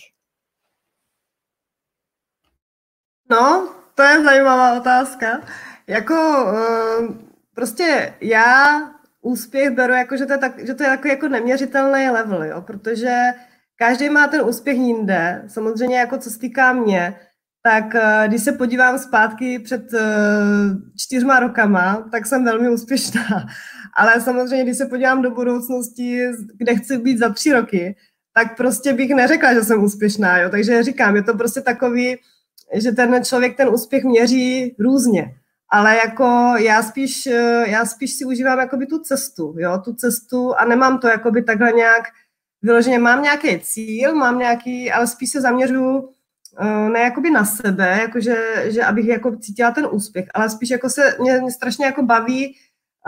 No, 3.31 3.75
to 3.95 4.03
je 4.03 4.25
zajímavá 4.25 4.77
otázka. 4.77 5.41
Jako 5.87 6.15
uh, 6.15 7.17
prostě 7.55 8.17
já 8.21 8.81
úspěch 9.21 9.71
beru 9.71 9.93
jako, 9.93 10.17
že 10.17 10.27
to 10.27 10.33
je, 10.33 10.39
tak, 10.39 10.67
že 10.67 10.75
to 10.75 10.83
je 10.83 10.89
takový 10.89 11.11
jako 11.11 11.29
neměřitelný 11.29 12.11
level, 12.11 12.45
jo, 12.45 12.63
protože 12.63 13.17
každý 13.77 14.11
má 14.11 14.27
ten 14.27 14.41
úspěch 14.41 14.77
jinde. 14.77 15.45
Samozřejmě 15.49 15.99
jako 15.99 16.19
co 16.19 16.31
se 16.31 16.39
týká 16.39 16.73
mě, 16.73 17.21
tak 17.67 17.95
eh, 17.95 18.29
když 18.29 18.43
se 18.43 18.53
podívám 18.53 18.99
zpátky 18.99 19.59
před 19.59 19.95
eh, 19.95 20.01
čtyřma 20.99 21.41
rokama, 21.41 22.09
tak 22.11 22.27
jsem 22.27 22.45
velmi 22.45 22.69
úspěšná. 22.71 23.23
Ale 23.97 24.21
samozřejmě, 24.21 24.65
když 24.65 24.77
se 24.77 24.87
podívám 24.87 25.23
do 25.23 25.31
budoucnosti, 25.31 26.21
kde 26.57 26.75
chci 26.75 26.99
být 26.99 27.19
za 27.19 27.29
tři 27.29 27.53
roky, 27.53 27.97
tak 28.35 28.57
prostě 28.57 28.93
bych 28.93 29.11
neřekla, 29.11 29.55
že 29.55 29.65
jsem 29.65 29.85
úspěšná. 29.85 30.39
Jo? 30.39 30.51
Takže 30.51 30.83
říkám, 30.83 31.17
je 31.17 31.23
to 31.23 31.35
prostě 31.35 31.61
takový, 31.61 32.17
že 32.75 32.93
ten 32.93 33.25
člověk 33.25 33.57
ten 33.57 33.69
úspěch 33.69 34.05
měří 34.05 34.75
různě. 34.79 35.35
Ale 35.71 35.97
jako 35.97 36.55
já 36.59 36.83
spíš, 36.83 37.27
eh, 37.27 37.65
já 37.67 37.85
spíš 37.85 38.13
si 38.13 38.25
užívám 38.25 38.59
jakoby 38.59 38.87
tu 38.87 38.99
cestu, 38.99 39.55
jo, 39.59 39.79
tu 39.85 39.95
cestu 39.95 40.55
a 40.55 40.65
nemám 40.65 40.99
to 40.99 41.09
jakoby 41.09 41.43
takhle 41.43 41.73
nějak 41.73 42.05
vyloženě, 42.63 42.99
mám 42.99 43.23
nějaký 43.23 43.61
cíl, 43.61 44.15
mám 44.15 44.39
nějaký, 44.39 44.93
ale 44.93 45.07
spíš 45.07 45.31
se 45.31 45.41
zaměřuju 45.41 46.16
ne 46.65 47.01
jakoby 47.01 47.31
na 47.31 47.45
sebe, 47.45 47.99
jakože, 48.01 48.37
že 48.67 48.85
abych 48.85 49.07
jako 49.07 49.37
cítila 49.37 49.71
ten 49.71 49.89
úspěch, 49.91 50.27
ale 50.35 50.51
spíš 50.51 50.71
jako 50.71 50.91
se 50.91 51.17
mě, 51.21 51.41
mě 51.41 51.51
strašně 51.51 51.87
jako 51.87 52.03
baví 52.03 52.55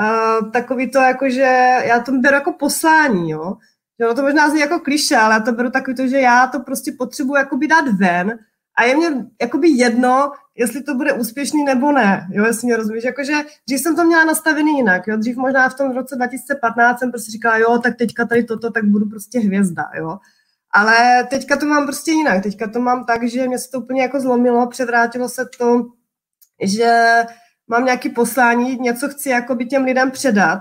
uh, 0.01 0.51
takový 0.51 0.91
to, 0.91 0.99
jako 0.99 1.31
že 1.31 1.79
já 1.85 2.01
to 2.01 2.13
beru 2.13 2.35
jako 2.35 2.53
poslání, 2.53 3.31
jo. 3.31 3.57
Že 4.01 4.07
ono 4.07 4.15
to 4.15 4.23
možná 4.23 4.51
zní 4.51 4.61
jako 4.61 4.81
kliše, 4.81 5.17
ale 5.17 5.35
já 5.35 5.41
to 5.41 5.53
beru 5.53 5.71
takový 5.71 5.97
to, 5.97 6.07
že 6.07 6.21
já 6.21 6.47
to 6.47 6.61
prostě 6.61 6.93
potřebuji 6.99 7.35
jakoby 7.35 7.69
dát 7.69 7.89
ven 7.89 8.39
a 8.79 8.85
je 8.85 8.97
mě 8.97 9.09
jakoby 9.41 9.69
jedno, 9.69 10.33
jestli 10.57 10.83
to 10.83 10.95
bude 10.95 11.13
úspěšný 11.13 11.65
nebo 11.65 11.93
ne, 11.93 12.29
jo, 12.31 12.45
jestli 12.45 12.67
mě 12.67 12.77
rozumíš, 12.77 13.05
jakože 13.05 13.33
dřív 13.69 13.81
jsem 13.81 13.97
to 13.97 14.05
měla 14.05 14.25
nastavený 14.25 14.77
jinak, 14.77 15.07
jo, 15.07 15.17
dřív 15.17 15.37
možná 15.37 15.69
v 15.69 15.75
tom 15.75 15.91
roce 15.93 16.17
2015 16.17 16.99
jsem 16.99 17.11
prostě 17.11 17.33
říkala, 17.33 17.59
jo, 17.59 17.79
tak 17.79 17.97
teďka 17.97 18.25
tady 18.25 18.45
toto, 18.45 18.71
tak 18.71 18.85
budu 18.85 19.07
prostě 19.07 19.41
hvězda, 19.41 19.85
jo, 19.95 20.19
ale 20.75 21.25
teďka 21.31 21.57
to 21.57 21.67
mám 21.67 21.85
prostě 21.85 22.11
jinak. 22.11 22.43
Teďka 22.43 22.69
to 22.69 22.81
mám 22.81 23.05
tak, 23.05 23.29
že 23.29 23.49
mě 23.49 23.59
se 23.59 23.71
to 23.71 23.81
úplně 23.81 24.03
jako 24.03 24.21
zlomilo, 24.21 24.67
převrátilo 24.67 25.29
se 25.29 25.49
to, 25.59 25.87
že 26.63 27.23
mám 27.69 27.85
nějaký 27.85 28.09
poslání, 28.09 28.77
něco 28.77 29.09
chci 29.09 29.29
jako 29.29 29.55
by 29.55 29.67
těm 29.67 29.85
lidem 29.85 30.11
předat, 30.11 30.59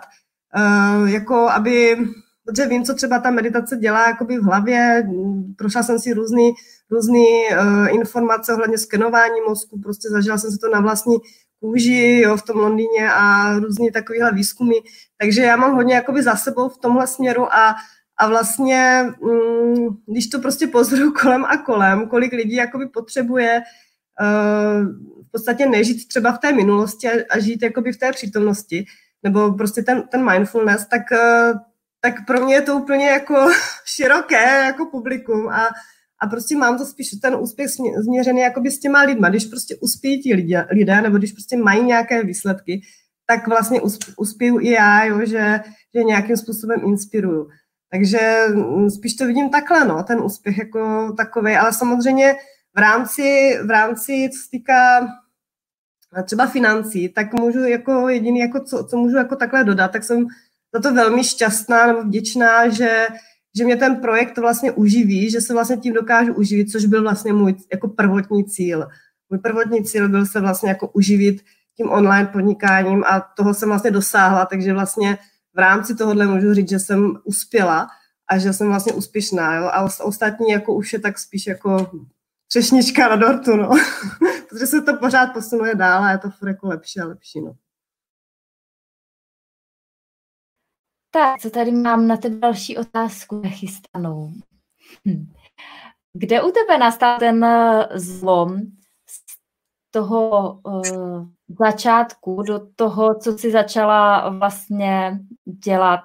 uh, 0.58 1.10
jako 1.10 1.36
aby, 1.50 1.98
protože 2.46 2.66
vím, 2.66 2.84
co 2.84 2.94
třeba 2.94 3.20
ta 3.20 3.32
meditace 3.32 3.78
dělá 3.78 4.08
jakoby 4.08 4.38
v 4.38 4.44
hlavě, 4.44 5.10
prošla 5.58 5.84
jsem 5.84 6.00
si 6.00 6.14
různý, 6.14 6.54
různý 6.92 7.26
uh, 7.52 7.88
informace 7.90 8.54
ohledně 8.54 8.78
skenování 8.78 9.42
mozku, 9.48 9.80
prostě 9.80 10.10
zažila 10.10 10.38
jsem 10.38 10.52
si 10.52 10.58
to 10.58 10.70
na 10.70 10.80
vlastní 10.80 11.18
kůži 11.60 12.22
jo, 12.24 12.38
v 12.38 12.42
tom 12.42 12.58
Londýně 12.58 13.12
a 13.14 13.54
různý 13.60 13.92
takovýhle 13.92 14.32
výzkumy. 14.34 14.76
Takže 15.20 15.42
já 15.42 15.56
mám 15.56 15.76
hodně 15.76 15.96
jakoby 15.96 16.24
za 16.24 16.36
sebou 16.36 16.70
v 16.70 16.78
tomhle 16.78 17.08
směru 17.08 17.54
a, 17.54 17.76
a 18.18 18.28
vlastně, 18.28 19.04
mm, 19.22 19.88
když 20.08 20.28
to 20.28 20.40
prostě 20.40 20.68
pozoruju 20.68 21.14
kolem 21.22 21.46
a 21.46 21.58
kolem, 21.58 22.08
kolik 22.08 22.34
lidí 22.34 22.56
jakoby 22.56 22.88
potřebuje 22.88 23.62
uh, 24.22 24.88
v 25.28 25.32
podstatě 25.32 25.66
nežít 25.66 26.08
třeba 26.08 26.32
v 26.32 26.40
té 26.40 26.54
minulosti 26.54 27.08
a, 27.08 27.40
žít 27.40 27.62
jakoby 27.62 27.92
v 27.92 27.98
té 27.98 28.12
přítomnosti, 28.12 28.86
nebo 29.24 29.54
prostě 29.54 29.84
ten, 29.84 30.04
ten 30.12 30.32
mindfulness, 30.32 30.86
tak, 30.86 31.02
uh, 31.12 31.60
tak 32.02 32.14
pro 32.28 32.46
mě 32.46 32.56
je 32.56 32.62
to 32.62 32.76
úplně 32.76 33.08
jako 33.08 33.36
široké 33.86 34.66
jako 34.66 34.86
publikum 34.86 35.50
a, 35.50 35.68
a 36.22 36.28
prostě 36.28 36.58
mám 36.58 36.78
to 36.78 36.86
spíš 36.86 37.10
ten 37.22 37.36
úspěch 37.36 37.70
změřený 38.00 38.42
jakoby 38.42 38.72
s 38.72 38.80
těma 38.80 39.02
lidma. 39.02 39.30
Když 39.30 39.46
prostě 39.46 39.76
uspějí 39.82 40.22
ti 40.22 40.34
lidé, 40.34 40.68
lidé, 40.72 41.02
nebo 41.02 41.18
když 41.18 41.32
prostě 41.32 41.58
mají 41.58 41.84
nějaké 41.84 42.24
výsledky, 42.24 42.82
tak 43.26 43.48
vlastně 43.48 43.82
uspěju 44.18 44.60
i 44.60 44.70
já, 44.70 45.06
jo, 45.06 45.20
že, 45.26 45.60
že 45.96 46.04
nějakým 46.04 46.38
způsobem 46.38 46.82
inspiruju. 46.86 47.50
Takže 47.92 48.46
mm, 48.54 48.90
spíš 48.90 49.16
to 49.16 49.26
vidím 49.26 49.50
takhle, 49.50 49.86
no, 49.86 50.04
ten 50.04 50.22
úspěch 50.22 50.58
jako 50.58 51.14
takový, 51.18 51.56
ale 51.56 51.74
samozřejmě 51.74 52.36
v 52.76 52.80
rámci, 52.80 53.58
v 53.66 53.70
rámci, 53.70 54.30
co 54.34 54.40
se 54.44 54.50
týká 54.52 55.08
třeba 56.26 56.48
financí, 56.48 57.10
tak 57.10 57.34
můžu 57.34 57.60
jako 57.60 58.10
jediný, 58.10 58.40
jako 58.40 58.60
co, 58.60 58.84
co 58.84 58.98
můžu 58.98 59.18
jako 59.18 59.36
takhle 59.36 59.64
dodat, 59.64 59.92
tak 59.92 60.04
jsem 60.04 60.28
za 60.74 60.82
to 60.82 60.94
velmi 60.94 61.24
šťastná 61.24 61.88
nebo 61.88 62.02
vděčná, 62.02 62.70
že 62.70 63.08
že 63.58 63.66
mě 63.66 63.76
ten 63.76 63.96
projekt 63.96 64.38
vlastně 64.38 64.72
uživí, 64.72 65.32
že 65.32 65.42
se 65.42 65.54
vlastně 65.54 65.78
tím 65.78 65.94
dokážu 65.94 66.34
uživit, 66.34 66.72
což 66.72 66.86
byl 66.86 67.02
vlastně 67.02 67.34
můj 67.34 67.56
jako 67.72 67.88
prvotní 67.88 68.46
cíl. 68.46 68.88
Můj 69.30 69.40
prvotní 69.40 69.84
cíl 69.84 70.10
byl 70.10 70.26
se 70.26 70.42
vlastně 70.42 70.70
jako 70.70 70.88
uživit 70.88 71.42
tím 71.78 71.90
online 71.90 72.30
podnikáním 72.34 73.04
a 73.04 73.20
toho 73.20 73.54
jsem 73.54 73.70
vlastně 73.70 73.92
dosáhla, 73.92 74.46
takže 74.46 74.74
vlastně 74.74 75.18
v 75.58 75.60
rámci 75.60 75.96
tohohle 75.96 76.28
můžu 76.28 76.54
říct, 76.54 76.70
že 76.70 76.80
jsem 76.80 77.18
uspěla 77.24 77.88
a 78.30 78.38
že 78.38 78.54
jsem 78.54 78.68
vlastně 78.68 78.94
úspěšná, 78.94 79.56
jo? 79.56 79.66
a 79.66 79.90
ostatní 80.04 80.50
jako 80.50 80.74
už 80.74 80.94
je 80.94 81.00
tak 81.00 81.20
spíš 81.20 81.48
jako 81.48 81.92
třešnička 82.48 83.10
na 83.10 83.16
dortu, 83.16 83.56
no. 83.56 83.70
protože 84.50 84.68
se 84.68 84.82
to 84.82 84.98
pořád 84.98 85.34
posunuje 85.34 85.76
dál 85.76 86.04
a 86.04 86.12
je 86.12 86.18
to 86.18 86.30
furt 86.30 86.48
jako 86.48 86.68
lepší 86.68 87.00
a 87.00 87.06
lepší, 87.06 87.42
no. 87.42 87.56
Tak, 91.12 91.42
co 91.42 91.50
tady 91.50 91.72
mám 91.72 92.08
na 92.08 92.18
ten 92.18 92.40
další 92.40 92.78
otázku 92.78 93.42
nachystanou? 93.42 94.32
Hm. 95.08 95.34
Kde 96.14 96.42
u 96.42 96.52
tebe 96.52 96.78
nastal 96.78 97.20
ten 97.20 97.44
eh, 97.44 97.88
zlom 97.96 98.62
toho 99.98 100.60
uh, 100.64 101.28
začátku 101.60 102.44
do 102.44 102.62
toho, 102.76 103.16
co 103.16 103.38
jsi 103.38 103.52
začala 103.52 104.30
vlastně 104.30 105.20
dělat 105.66 106.02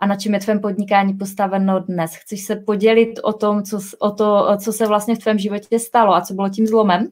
a 0.00 0.06
na 0.06 0.16
čem 0.16 0.34
je 0.34 0.40
tvém 0.40 0.60
podnikání 0.60 1.14
postaveno 1.14 1.78
dnes? 1.80 2.10
Chceš 2.14 2.44
se 2.44 2.56
podělit 2.56 3.20
o 3.22 3.32
tom, 3.32 3.62
co, 3.62 3.80
o 3.98 4.10
to, 4.10 4.56
co 4.62 4.72
se 4.72 4.86
vlastně 4.86 5.14
v 5.14 5.18
tvém 5.18 5.38
životě 5.38 5.78
stalo 5.78 6.14
a 6.14 6.20
co 6.20 6.34
bylo 6.34 6.48
tím 6.48 6.66
zlomem? 6.66 7.08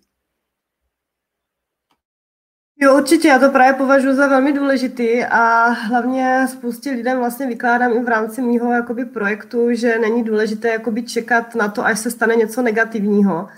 Jo, 2.81 2.97
určitě, 2.97 3.29
já 3.29 3.39
to 3.39 3.51
právě 3.51 3.75
považuji 3.75 4.15
za 4.15 4.27
velmi 4.27 4.53
důležitý 4.53 5.25
a 5.25 5.69
hlavně 5.69 6.47
spoustě 6.49 6.91
lidem 6.91 7.19
vlastně 7.19 7.47
vykládám 7.47 7.93
i 7.93 8.01
v 8.01 8.09
rámci 8.09 8.43
mýho 8.43 8.73
jakoby, 8.73 9.05
projektu, 9.05 9.75
že 9.75 9.99
není 9.99 10.25
důležité 10.25 10.69
jakoby, 10.69 11.03
čekat 11.03 11.55
na 11.55 11.69
to, 11.69 11.85
až 11.85 11.99
se 11.99 12.11
stane 12.11 12.37
něco 12.37 12.63
negativního, 12.63 13.49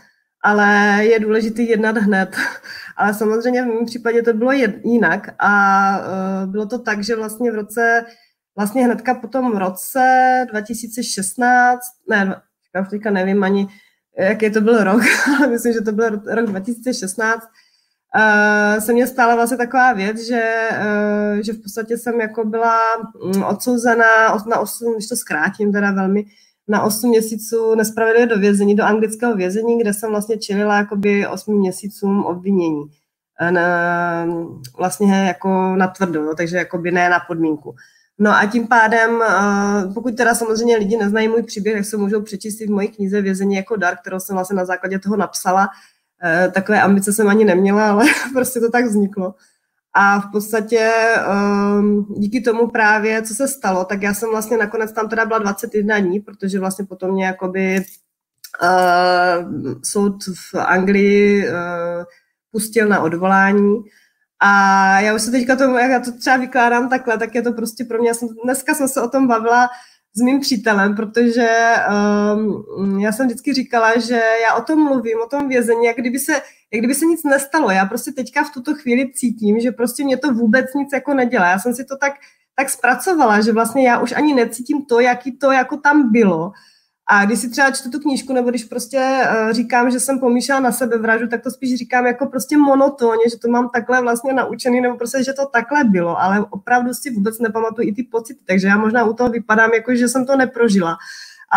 ale 0.47 0.99
je 1.05 1.21
důležité 1.21 1.63
jednat 1.63 1.99
hned. 1.99 2.37
Ale 2.97 3.15
samozřejmě 3.15 3.63
v 3.63 3.67
mém 3.67 3.87
případě 3.87 4.23
to 4.23 4.33
bylo 4.33 4.53
jinak 4.85 5.35
a 5.39 5.53
uh, 5.99 6.51
bylo 6.51 6.67
to 6.67 6.79
tak, 6.79 7.05
že 7.05 7.17
vlastně 7.17 7.53
v 7.53 7.55
roce, 7.55 8.05
vlastně 8.57 8.85
hnedka 8.85 9.15
po 9.15 9.29
tom 9.29 9.57
roce 9.57 10.47
2016, 10.51 11.81
ne, 12.09 12.41
já 12.75 12.83
už 12.83 12.89
teďka 12.89 13.11
nevím 13.11 13.45
ani, 13.45 13.69
jaký 14.19 14.51
to 14.51 14.61
byl 14.61 14.85
rok, 14.85 15.03
ale 15.39 15.47
myslím, 15.47 15.73
že 15.73 15.81
to 15.81 15.93
byl 15.93 16.23
rok 16.27 16.47
2016, 16.47 17.43
uh, 17.45 18.81
se 18.81 18.93
mě 18.93 19.07
stala 19.07 19.35
vlastně 19.35 19.57
taková 19.57 19.93
věc, 19.93 20.21
že, 20.21 20.69
uh, 20.71 21.41
že 21.41 21.53
v 21.53 21.63
podstatě 21.63 21.99
jsem 21.99 22.21
jako 22.21 22.45
byla 22.45 22.77
mm, 23.25 23.43
odsouzena 23.43 24.29
na 24.47 24.59
8, 24.59 24.95
když 24.95 25.09
to 25.09 25.17
zkrátím 25.17 25.73
teda 25.73 25.91
velmi, 25.91 26.25
na 26.69 26.83
8 26.83 27.09
měsíců 27.11 27.75
nespravedlivě 27.75 28.27
do 28.27 28.39
vězení, 28.39 28.75
do 28.75 28.85
anglického 28.85 29.35
vězení, 29.37 29.79
kde 29.79 29.95
jsem 29.95 30.11
vlastně 30.11 30.39
čelila 30.39 30.77
jakoby 30.77 31.27
8 31.27 31.59
měsícům 31.59 32.25
obvinění. 32.25 32.85
Eh, 33.41 33.51
na, 33.51 34.27
vlastně 34.79 35.15
jako 35.15 35.77
na 35.77 35.87
tvrdo, 35.89 36.35
takže 36.35 36.57
jakoby 36.57 36.91
ne 36.91 37.09
na 37.09 37.21
podmínku. 37.21 37.75
No 38.19 38.31
a 38.31 38.47
tím 38.47 38.69
pádem, 38.69 39.23
pokud 39.95 40.17
teda 40.17 40.35
samozřejmě 40.35 40.77
lidi 40.77 40.97
neznají 40.97 41.29
můj 41.29 41.43
příběh, 41.43 41.77
tak 41.77 41.85
se 41.85 41.97
můžou 41.97 42.23
přečíst 42.23 42.61
v 42.61 42.71
mojí 42.71 42.89
knize 42.89 43.21
Vězení 43.21 43.55
jako 43.55 43.77
dar, 43.77 43.97
kterou 43.97 44.21
jsem 44.21 44.37
vlastně 44.37 44.57
na 44.57 44.65
základě 44.65 44.99
toho 44.99 45.17
napsala, 45.17 45.69
Eh, 46.25 46.51
takové 46.55 46.83
ambice 46.83 47.13
jsem 47.13 47.29
ani 47.29 47.45
neměla, 47.45 47.91
ale 47.91 48.05
prostě 48.33 48.61
to 48.61 48.71
tak 48.71 48.85
vzniklo. 48.85 49.35
A 49.99 50.21
v 50.21 50.31
podstatě 50.33 50.93
um, 51.79 52.15
díky 52.19 52.41
tomu 52.41 52.67
právě, 52.67 53.23
co 53.23 53.35
se 53.35 53.49
stalo, 53.49 53.85
tak 53.85 54.03
já 54.03 54.15
jsem 54.15 54.31
vlastně 54.31 54.57
nakonec 54.57 54.93
tam 54.93 55.09
teda 55.09 55.25
byla 55.25 55.39
21 55.39 55.99
dní, 55.99 56.21
protože 56.21 56.61
vlastně 56.61 56.85
potom 56.85 57.11
mě 57.11 57.25
jakoby 57.25 57.85
uh, 58.63 59.75
soud 59.85 60.25
v 60.25 60.55
Anglii 60.55 61.49
uh, 61.49 61.55
pustil 62.51 62.89
na 62.89 63.01
odvolání. 63.01 63.77
A 64.41 65.01
já 65.01 65.15
už 65.15 65.23
se 65.23 65.31
teďka 65.31 65.57
tomu, 65.57 65.77
jak 65.77 65.91
já 65.91 66.01
to 66.01 66.13
třeba 66.13 66.37
vykládám 66.37 66.89
takhle, 66.89 67.19
tak 67.19 67.35
je 67.35 67.43
to 67.43 67.53
prostě 67.53 67.85
pro 67.85 67.99
mě, 67.99 68.15
jsem, 68.15 68.29
dneska 68.45 68.75
jsem 68.75 68.89
se 68.89 69.03
o 69.03 69.09
tom 69.09 69.29
bavila 69.29 69.69
s 70.17 70.21
mým 70.21 70.41
přítelem, 70.41 70.97
protože 70.97 71.49
um, 72.75 73.01
já 73.01 73.13
jsem 73.13 73.27
vždycky 73.27 73.55
říkala, 73.55 73.99
že 73.99 74.23
já 74.43 74.55
o 74.55 74.63
tom 74.63 74.85
mluvím, 74.85 75.19
o 75.25 75.29
tom 75.29 75.49
vězení, 75.49 75.85
jak 75.85 75.97
kdyby 75.97 76.19
se, 76.19 76.33
jak 76.73 76.79
kdyby 76.79 76.95
se 76.95 77.05
nic 77.05 77.25
nestalo. 77.25 77.71
Já 77.71 77.87
prostě 77.87 78.13
teďka 78.13 78.45
v 78.45 78.51
tuto 78.51 78.75
chvíli 78.75 79.13
cítím, 79.13 79.61
že 79.61 79.73
prostě 79.73 80.05
mě 80.05 80.17
to 80.17 80.33
vůbec 80.33 80.67
nic 80.75 80.89
jako 80.93 81.15
nedělá. 81.15 81.51
Já 81.51 81.59
jsem 81.59 81.75
si 81.75 81.85
to 81.85 81.97
tak, 81.97 82.13
tak 82.55 82.71
zpracovala, 82.71 83.41
že 83.41 83.53
vlastně 83.53 83.89
já 83.89 83.99
už 83.99 84.13
ani 84.13 84.35
necítím 84.35 84.85
to, 84.85 85.01
jaký 85.01 85.39
to 85.39 85.53
jako 85.53 85.77
tam 85.77 86.13
bylo. 86.13 86.53
A 87.09 87.25
když 87.25 87.39
si 87.39 87.51
třeba 87.51 87.71
čtu 87.71 87.91
tu 87.91 87.99
knížku, 87.99 88.33
nebo 88.33 88.51
když 88.51 88.65
prostě 88.65 88.99
uh, 88.99 89.53
říkám, 89.53 89.91
že 89.91 90.01
jsem 90.01 90.19
pomýšlela 90.19 90.61
na 90.61 90.73
sebe 90.73 90.99
vraždu, 90.99 91.29
tak 91.29 91.43
to 91.43 91.51
spíš 91.51 91.79
říkám 91.79 92.07
jako 92.07 92.27
prostě 92.27 92.57
monotónně, 92.57 93.31
že 93.31 93.39
to 93.39 93.49
mám 93.49 93.69
takhle 93.69 94.03
vlastně 94.03 94.33
naučený, 94.33 94.81
nebo 94.81 94.97
prostě, 94.97 95.25
že 95.25 95.33
to 95.33 95.47
takhle 95.47 95.85
bylo, 95.85 96.21
ale 96.21 96.47
opravdu 96.51 96.95
si 96.95 97.11
vůbec 97.11 97.39
nepamatuju 97.39 97.89
i 97.89 97.93
ty 97.93 98.03
pocity, 98.03 98.41
takže 98.47 98.67
já 98.67 98.79
možná 98.79 99.05
u 99.05 99.13
toho 99.13 99.31
vypadám 99.31 99.71
jako, 99.75 99.95
že 99.95 100.09
jsem 100.09 100.27
to 100.27 100.37
neprožila. 100.37 100.97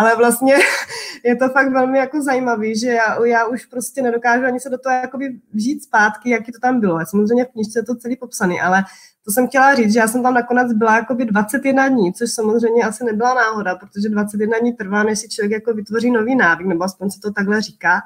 Ale 0.00 0.16
vlastně 0.16 0.54
je 1.24 1.36
to 1.36 1.48
fakt 1.48 1.72
velmi 1.72 1.98
jako 1.98 2.22
zajímavý, 2.22 2.78
že 2.78 2.88
já, 2.88 3.24
já 3.24 3.46
už 3.46 3.66
prostě 3.66 4.02
nedokážu 4.02 4.44
ani 4.44 4.60
se 4.60 4.70
do 4.70 4.78
toho 4.78 4.94
jakoby 4.94 5.40
vžít 5.52 5.82
zpátky, 5.82 6.30
jaký 6.30 6.52
to 6.52 6.58
tam 6.58 6.80
bylo. 6.80 6.98
Samozřejmě 7.06 7.44
v 7.44 7.52
knižce 7.52 7.78
je 7.78 7.82
to 7.82 7.94
celý 7.94 8.16
popsaný, 8.16 8.60
ale 8.60 8.84
to 9.24 9.32
jsem 9.32 9.48
chtěla 9.48 9.74
říct, 9.74 9.92
že 9.92 9.98
já 9.98 10.08
jsem 10.08 10.22
tam 10.22 10.34
nakonec 10.34 10.72
byla 10.72 10.96
jakoby 10.96 11.24
21 11.24 11.88
dní, 11.88 12.12
což 12.12 12.30
samozřejmě 12.30 12.82
asi 12.82 13.04
nebyla 13.04 13.34
náhoda, 13.34 13.74
protože 13.74 14.08
21 14.08 14.58
dní 14.58 14.72
trvá, 14.72 15.02
než 15.02 15.18
si 15.18 15.28
člověk 15.28 15.52
jako 15.52 15.74
vytvoří 15.74 16.10
nový 16.10 16.36
návyk, 16.36 16.66
nebo 16.66 16.84
aspoň 16.84 17.10
se 17.10 17.20
to 17.20 17.32
takhle 17.32 17.62
říká. 17.62 18.00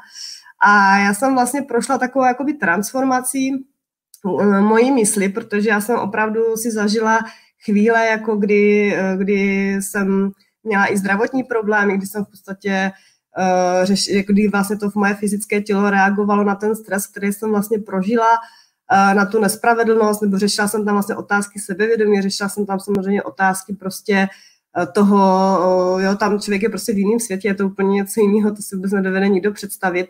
A 0.66 0.98
já 0.98 1.14
jsem 1.14 1.34
vlastně 1.34 1.62
prošla 1.62 1.98
takovou 1.98 2.24
jakoby 2.24 2.52
transformací 2.52 3.50
eh, 4.40 4.60
mojí 4.60 4.90
mysli, 4.90 5.28
protože 5.28 5.68
já 5.68 5.80
jsem 5.80 5.96
opravdu 5.96 6.56
si 6.56 6.70
zažila 6.70 7.20
chvíle, 7.64 8.06
jako 8.06 8.36
kdy, 8.36 8.94
eh, 8.96 9.16
kdy 9.16 9.72
jsem 9.80 10.30
měla 10.64 10.92
i 10.92 10.96
zdravotní 10.96 11.44
problémy, 11.44 11.98
kdy 11.98 12.06
jsem 12.06 12.24
v 12.24 12.30
podstatě 12.30 12.92
uh, 13.38 13.84
řeš, 13.84 14.08
kdy 14.26 14.48
vlastně 14.48 14.76
to 14.76 14.90
v 14.90 14.94
moje 14.94 15.14
fyzické 15.14 15.60
tělo 15.60 15.90
reagovalo 15.90 16.44
na 16.44 16.54
ten 16.54 16.76
stres, 16.76 17.06
který 17.06 17.32
jsem 17.32 17.50
vlastně 17.50 17.78
prožila, 17.78 18.28
na 18.90 19.26
tu 19.26 19.40
nespravedlnost, 19.40 20.22
nebo 20.22 20.38
řešila 20.38 20.68
jsem 20.68 20.84
tam 20.84 20.94
vlastně 20.94 21.16
otázky 21.16 21.58
sebevědomí, 21.58 22.22
řešila 22.22 22.48
jsem 22.48 22.66
tam 22.66 22.80
samozřejmě 22.80 23.22
otázky 23.22 23.72
prostě 23.72 24.14
e, 24.82 24.86
toho, 24.86 25.18
jo, 26.00 26.16
tam 26.16 26.40
člověk 26.40 26.62
je 26.62 26.68
prostě 26.68 26.92
v 26.92 26.98
jiném 26.98 27.20
světě, 27.20 27.48
je 27.48 27.54
to 27.54 27.66
úplně 27.66 27.94
něco 27.94 28.20
jiného, 28.20 28.50
to 28.50 28.62
si 28.62 28.76
vůbec 28.76 28.92
nedovede 28.92 29.28
nikdo 29.28 29.52
představit, 29.52 30.08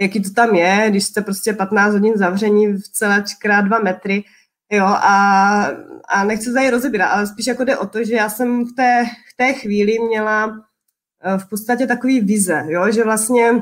jaký 0.00 0.22
to 0.22 0.30
tam 0.30 0.54
je, 0.54 0.86
když 0.90 1.04
jste 1.04 1.22
prostě 1.22 1.52
15 1.52 1.92
hodin 1.92 2.12
zavření 2.16 2.66
v 2.66 2.82
celé 2.82 3.24
krát 3.40 3.60
dva 3.60 3.78
metry, 3.78 4.24
jo, 4.72 4.84
a, 4.84 5.66
a 6.08 6.24
nechci 6.24 6.52
tady 6.52 6.70
rozebírat, 6.70 7.10
ale 7.12 7.26
spíš 7.26 7.46
jako 7.46 7.64
jde 7.64 7.76
o 7.78 7.86
to, 7.86 8.04
že 8.04 8.14
já 8.14 8.28
jsem 8.28 8.64
v 8.64 8.72
té, 8.72 9.04
v 9.32 9.36
té 9.36 9.52
chvíli 9.52 9.98
měla 9.98 10.64
e, 11.24 11.38
v 11.38 11.48
podstatě 11.48 11.86
takový 11.86 12.20
vize, 12.20 12.64
jo, 12.68 12.90
že 12.90 13.04
vlastně 13.04 13.52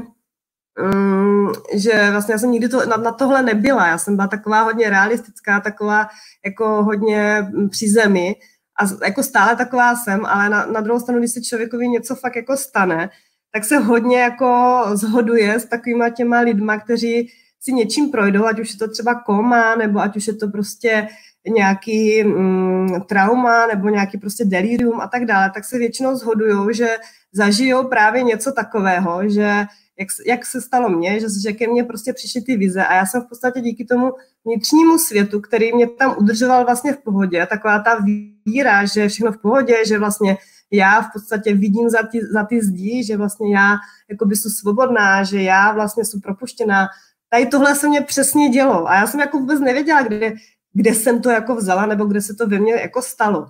um, 0.81 1.53
že 1.75 2.11
vlastně 2.11 2.33
já 2.33 2.38
jsem 2.38 2.51
nikdy 2.51 2.69
to, 2.69 2.87
na, 2.87 2.97
na 2.97 3.12
tohle 3.12 3.43
nebyla. 3.43 3.87
Já 3.87 3.99
jsem 3.99 4.17
byla 4.17 4.29
taková 4.29 4.62
hodně 4.62 4.90
realistická, 4.90 5.61
taková 5.61 6.09
jako 6.45 6.83
hodně 6.83 7.47
při 7.71 7.88
zemi 7.88 8.37
a 8.81 9.07
jako 9.07 9.23
stále 9.23 9.57
taková 9.57 9.97
jsem, 9.97 10.27
ale 10.27 10.49
na, 10.49 10.67
na 10.67 10.81
druhou 10.81 11.01
stranu, 11.01 11.19
když 11.19 11.31
se 11.31 11.43
člověkovi 11.43 11.88
něco 11.88 12.14
fakt 12.14 12.37
jako 12.37 12.57
stane, 12.57 13.11
tak 13.53 13.64
se 13.64 13.79
hodně 13.79 14.21
jako 14.21 14.83
zhoduje 14.93 15.61
s 15.61 15.64
takovýma 15.64 16.11
těma 16.11 16.40
lidma, 16.40 16.79
kteří 16.79 17.33
si 17.64 17.72
něčím 17.72 18.11
projdou, 18.11 18.44
ať 18.44 18.61
už 18.61 18.70
je 18.70 18.79
to 18.79 18.88
třeba 18.88 19.14
koma, 19.14 19.74
nebo 19.74 20.00
ať 20.00 20.16
už 20.16 20.27
je 20.27 20.35
to 20.35 20.48
prostě 20.48 21.09
nějaký 21.48 22.24
mm, 22.24 23.00
trauma, 23.09 23.66
nebo 23.66 23.88
nějaký 23.88 24.18
prostě 24.18 24.44
delirium 24.44 25.00
a 25.00 25.09
tak 25.09 25.24
dále, 25.24 25.50
tak 25.55 25.64
se 25.64 25.79
většinou 25.79 26.16
zhodují, 26.16 26.74
že 26.74 26.96
zažijou 27.33 27.88
právě 27.88 28.22
něco 28.22 28.53
takového, 28.53 29.29
že 29.29 29.64
jak, 29.98 30.09
jak 30.27 30.46
se 30.46 30.61
stalo 30.61 30.88
mně, 30.88 31.20
že, 31.20 31.27
že 31.42 31.53
ke 31.53 31.68
mně 31.68 31.85
prostě 31.85 32.12
přišly 32.12 32.40
ty 32.40 32.57
vize 32.57 32.87
a 32.87 32.94
já 32.94 33.07
jsem 33.07 33.22
v 33.22 33.29
podstatě 33.29 33.61
díky 33.61 33.85
tomu 33.85 34.12
vnitřnímu 34.44 34.98
světu, 34.98 35.40
který 35.40 35.72
mě 35.72 35.88
tam 35.88 36.14
udržoval 36.18 36.64
vlastně 36.64 36.92
v 36.92 36.98
pohodě, 36.98 37.46
taková 37.46 37.79
ta 37.79 37.98
víra, 38.46 38.85
že 38.85 39.09
všechno 39.09 39.33
v 39.33 39.38
pohodě, 39.38 39.77
že 39.87 39.98
vlastně 39.98 40.37
já 40.70 41.03
v 41.03 41.12
podstatě 41.12 41.55
vidím 41.55 41.90
za 41.90 42.03
ty, 42.03 42.27
za 42.33 42.44
ty 42.44 42.64
zdi, 42.64 43.05
že 43.05 43.16
vlastně 43.16 43.55
já 43.55 43.77
jakoby 44.11 44.37
jsem 44.37 44.50
svobodná, 44.50 45.24
že 45.24 45.42
já 45.42 45.72
vlastně 45.72 46.05
jsem 46.05 46.20
propuštěná. 46.20 46.88
Tady 47.35 47.47
tohle 47.47 47.75
se 47.75 47.88
mě 47.88 48.01
přesně 48.01 48.49
dělo 48.49 48.88
a 48.88 48.94
já 48.94 49.07
jsem 49.07 49.20
jako 49.20 49.38
vůbec 49.38 49.61
nevěděla, 49.61 50.03
kde, 50.03 50.33
kde 50.73 50.94
jsem 50.94 51.23
to 51.23 51.31
jako 51.31 51.55
vzala 51.55 51.87
nebo 51.87 52.05
kde 52.05 52.20
se 52.20 52.35
to 52.35 52.47
ve 52.47 52.59
mně 52.59 52.75
jako 52.75 53.03
stalo. 53.03 53.47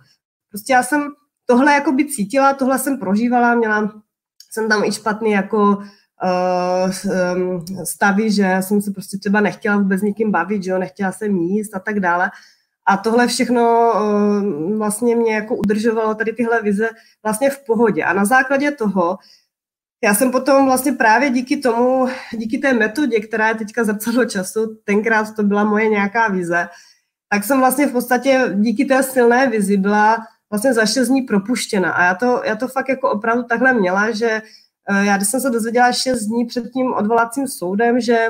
Prostě 0.50 0.72
já 0.72 0.82
jsem 0.82 1.08
tohle 1.46 1.72
jako 1.72 1.92
by 1.92 2.08
cítila, 2.08 2.54
tohle 2.54 2.78
jsem 2.78 2.98
prožívala, 2.98 3.54
měla 3.54 3.92
jsem 4.50 4.68
tam 4.68 4.84
i 4.84 4.92
špatný 4.92 5.30
jako 5.30 5.60
uh, 5.60 6.90
stavy, 7.84 8.30
že 8.30 8.56
jsem 8.60 8.82
se 8.82 8.90
prostě 8.90 9.18
třeba 9.18 9.40
nechtěla 9.40 9.76
vůbec 9.76 10.02
nikým 10.02 10.30
bavit, 10.30 10.62
že 10.62 10.70
jo, 10.70 10.78
nechtěla 10.78 11.12
jsem 11.12 11.36
jíst 11.36 11.74
a 11.74 11.78
tak 11.78 12.00
dále. 12.00 12.30
A 12.86 12.96
tohle 12.96 13.26
všechno 13.26 13.92
uh, 13.94 14.78
vlastně 14.78 15.16
mě 15.16 15.34
jako 15.34 15.56
udržovalo 15.56 16.14
tady 16.14 16.32
tyhle 16.32 16.62
vize 16.62 16.88
vlastně 17.22 17.50
v 17.50 17.64
pohodě. 17.66 18.04
A 18.04 18.12
na 18.12 18.24
základě 18.24 18.70
toho 18.70 19.18
já 20.04 20.14
jsem 20.14 20.30
potom 20.30 20.66
vlastně 20.66 20.92
právě 20.92 21.30
díky 21.30 21.56
tomu, 21.56 22.08
díky 22.32 22.58
té 22.58 22.72
metodě, 22.72 23.20
která 23.20 23.48
je 23.48 23.54
teďka 23.54 23.84
zrcadlo 23.84 24.24
času, 24.24 24.78
tenkrát 24.84 25.36
to 25.36 25.42
byla 25.42 25.64
moje 25.64 25.88
nějaká 25.88 26.28
vize, 26.28 26.68
tak 27.28 27.44
jsem 27.44 27.58
vlastně 27.58 27.86
v 27.86 27.92
podstatě 27.92 28.50
díky 28.54 28.84
té 28.84 29.02
silné 29.02 29.46
vizi 29.46 29.76
byla 29.76 30.16
vlastně 30.50 30.74
za 30.74 30.86
šest 30.86 31.08
dní 31.08 31.22
propuštěna. 31.22 31.92
A 31.92 32.04
já 32.04 32.14
to, 32.14 32.42
já 32.44 32.56
to 32.56 32.68
fakt 32.68 32.88
jako 32.88 33.10
opravdu 33.10 33.42
takhle 33.42 33.72
měla, 33.72 34.10
že 34.10 34.42
uh, 34.90 34.98
já 34.98 35.16
když 35.16 35.28
jsem 35.28 35.40
se 35.40 35.50
dozvěděla 35.50 35.92
šest 35.92 36.24
dní 36.24 36.46
před 36.46 36.70
tím 36.70 36.92
odvolacím 36.92 37.48
soudem, 37.48 38.00
že 38.00 38.28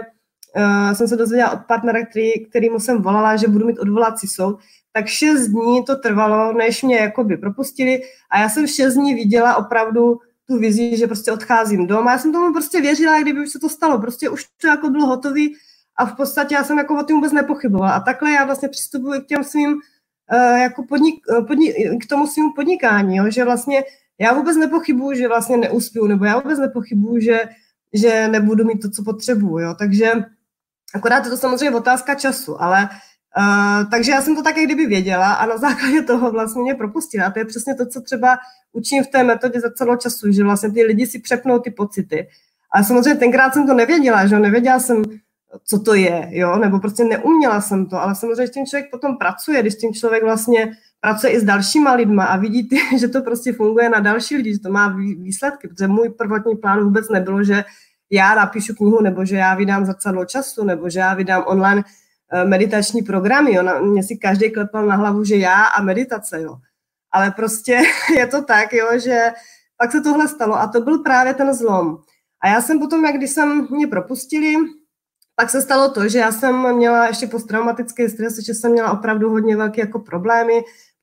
uh, 0.57 0.93
jsem 0.93 1.09
se 1.09 1.17
dozvěděla 1.17 1.51
od 1.51 1.61
partnera, 1.69 2.07
který, 2.07 2.47
kterýmu 2.49 2.81
jsem 2.81 3.03
volala, 3.03 3.37
že 3.37 3.49
budu 3.49 3.67
mít 3.67 3.79
odvolací 3.79 4.27
soud, 4.27 4.59
tak 4.93 5.07
šest 5.07 5.49
dní 5.49 5.85
to 5.85 5.97
trvalo, 5.97 6.53
než 6.53 6.83
mě 6.83 6.97
jakoby 6.97 7.37
propustili 7.37 8.03
a 8.31 8.41
já 8.41 8.49
jsem 8.49 8.67
šest 8.67 8.95
dní 8.95 9.15
viděla 9.15 9.57
opravdu 9.57 10.19
tu 10.47 10.59
vizi, 10.59 10.97
že 10.97 11.07
prostě 11.07 11.33
odcházím 11.33 11.87
doma. 11.87 12.13
Já 12.13 12.19
jsem 12.19 12.33
tomu 12.33 12.53
prostě 12.53 12.81
věřila, 12.81 13.21
kdyby 13.21 13.41
už 13.41 13.51
se 13.51 13.59
to 13.59 13.69
stalo. 13.69 14.01
Prostě 14.01 14.31
už 14.31 14.45
to 14.61 14.69
jako 14.69 14.91
bylo 14.91 15.07
hotový 15.07 15.57
a 15.97 16.07
v 16.07 16.17
podstatě 16.17 16.55
já 16.55 16.65
jsem 16.65 16.79
jako 16.79 16.99
o 16.99 17.03
tom 17.03 17.17
vůbec 17.17 17.33
nepochybovala. 17.33 17.93
A 17.93 18.01
takhle 18.01 18.31
já 18.31 18.45
vlastně 18.45 18.69
přistupuji 18.69 19.21
k 19.21 19.27
těm 19.27 19.45
svým 19.45 19.73
uh, 19.73 20.59
jako 20.59 20.83
podnik, 20.83 21.15
podnik, 21.47 21.75
k 22.05 22.09
tomu 22.09 22.27
svým 22.27 22.53
podnikání, 22.53 23.17
jo? 23.17 23.25
že 23.31 23.45
vlastně 23.45 23.85
já 24.19 24.33
vůbec 24.33 24.57
nepochybuju, 24.57 25.19
že 25.19 25.29
vlastně 25.29 25.57
neuspěju, 25.57 26.07
nebo 26.07 26.25
já 26.25 26.39
vůbec 26.39 26.59
nepochybuju, 26.59 27.21
že, 27.21 27.41
že 27.93 28.29
nebudu 28.29 28.65
mít 28.65 28.83
to, 28.83 28.91
co 28.91 29.05
potřebuju. 29.05 29.59
Jo? 29.59 29.75
Takže 29.79 30.13
akorát 30.95 31.25
je 31.25 31.31
to 31.31 31.37
samozřejmě 31.37 31.77
otázka 31.77 32.15
času, 32.15 32.63
ale 32.63 32.89
Uh, 33.39 33.91
takže 33.91 34.13
já 34.13 34.23
jsem 34.23 34.37
to 34.37 34.43
také 34.43 34.65
kdyby 34.65 34.87
věděla 34.87 35.33
a 35.33 35.47
na 35.47 35.57
základě 35.57 36.03
toho 36.03 36.31
vlastně 36.31 36.63
mě 36.63 36.75
propustila. 36.75 37.27
A 37.27 37.31
to 37.31 37.39
je 37.39 37.45
přesně 37.45 37.75
to, 37.75 37.87
co 37.87 38.01
třeba 38.01 38.39
učím 38.73 39.05
v 39.05 39.07
té 39.07 39.25
metodě 39.25 39.61
za 39.61 39.71
celou 39.71 39.97
času, 39.97 40.33
že 40.33 40.45
vlastně 40.45 40.71
ty 40.71 40.85
lidi 40.85 41.07
si 41.07 41.19
přepnou 41.19 41.59
ty 41.59 41.71
pocity. 41.71 42.29
A 42.75 42.83
samozřejmě 42.83 43.15
tenkrát 43.15 43.55
jsem 43.55 43.67
to 43.67 43.75
nevěděla, 43.75 44.27
že 44.27 44.39
nevěděla 44.39 44.79
jsem, 44.79 45.03
co 45.65 45.79
to 45.79 45.95
je, 45.95 46.29
jo, 46.31 46.59
nebo 46.59 46.79
prostě 46.79 47.05
neuměla 47.05 47.61
jsem 47.61 47.87
to, 47.87 48.03
ale 48.03 48.15
samozřejmě, 48.15 48.43
když 48.43 48.55
tím 48.55 48.67
člověk 48.67 48.91
potom 48.91 49.17
pracuje, 49.17 49.61
když 49.63 49.75
tím 49.75 49.95
člověk 49.95 50.23
vlastně 50.23 50.73
pracuje 51.01 51.33
i 51.33 51.41
s 51.41 51.45
dalšíma 51.45 51.93
lidma 51.95 52.25
a 52.25 52.37
vidí, 52.37 52.69
ty, 52.69 52.79
že 52.99 53.09
to 53.09 53.23
prostě 53.23 53.53
funguje 53.53 53.89
na 53.89 54.01
další 54.01 54.37
lidi, 54.37 54.53
že 54.53 54.59
to 54.59 54.71
má 54.71 54.97
výsledky, 55.19 55.69
protože 55.69 55.87
můj 55.87 56.09
prvotní 56.09 56.57
plán 56.57 56.85
vůbec 56.85 57.09
nebylo, 57.09 57.45
že 57.45 57.65
já 58.11 58.35
napíšu 58.35 58.75
knihu, 58.75 59.03
nebo 59.03 59.25
že 59.25 59.37
já 59.37 59.55
vydám 59.55 59.87
zrcadlo 59.87 60.25
času, 60.25 60.65
nebo 60.65 60.91
že 60.91 60.99
já 60.99 61.15
vydám 61.15 61.45
online 61.47 61.85
meditační 62.45 63.03
programy. 63.03 63.55
Jo. 63.55 63.81
Mě 63.83 64.03
si 64.03 64.17
každý 64.17 64.51
klepal 64.51 64.87
na 64.87 64.97
hlavu, 64.97 65.25
že 65.25 65.37
já 65.37 65.65
a 65.65 65.83
meditace. 65.83 66.43
Jo. 66.43 66.57
Ale 67.13 67.31
prostě 67.31 67.81
je 68.17 68.27
to 68.27 68.43
tak, 68.43 68.73
jo, 68.73 68.87
že 68.99 69.33
pak 69.77 69.93
se 69.93 70.01
tohle 70.01 70.29
stalo 70.29 70.55
a 70.55 70.67
to 70.67 70.81
byl 70.81 70.99
právě 70.99 71.35
ten 71.35 71.55
zlom. 71.55 71.99
A 72.43 72.49
já 72.49 72.61
jsem 72.61 72.79
potom, 72.79 73.05
jak 73.05 73.17
když 73.17 73.31
jsem 73.31 73.69
mě 73.71 73.87
propustili, 73.87 74.55
pak 75.37 75.51
se 75.51 75.63
stalo 75.63 75.89
to, 75.89 76.09
že 76.09 76.19
já 76.19 76.33
jsem 76.33 76.77
měla 76.77 77.07
ještě 77.07 77.27
posttraumatický 77.27 78.09
stres, 78.09 78.39
že 78.39 78.55
jsem 78.55 78.73
měla 78.73 78.93
opravdu 78.93 79.31
hodně 79.31 79.57
velké 79.57 79.81
jako 79.81 79.99
problémy, 79.99 80.63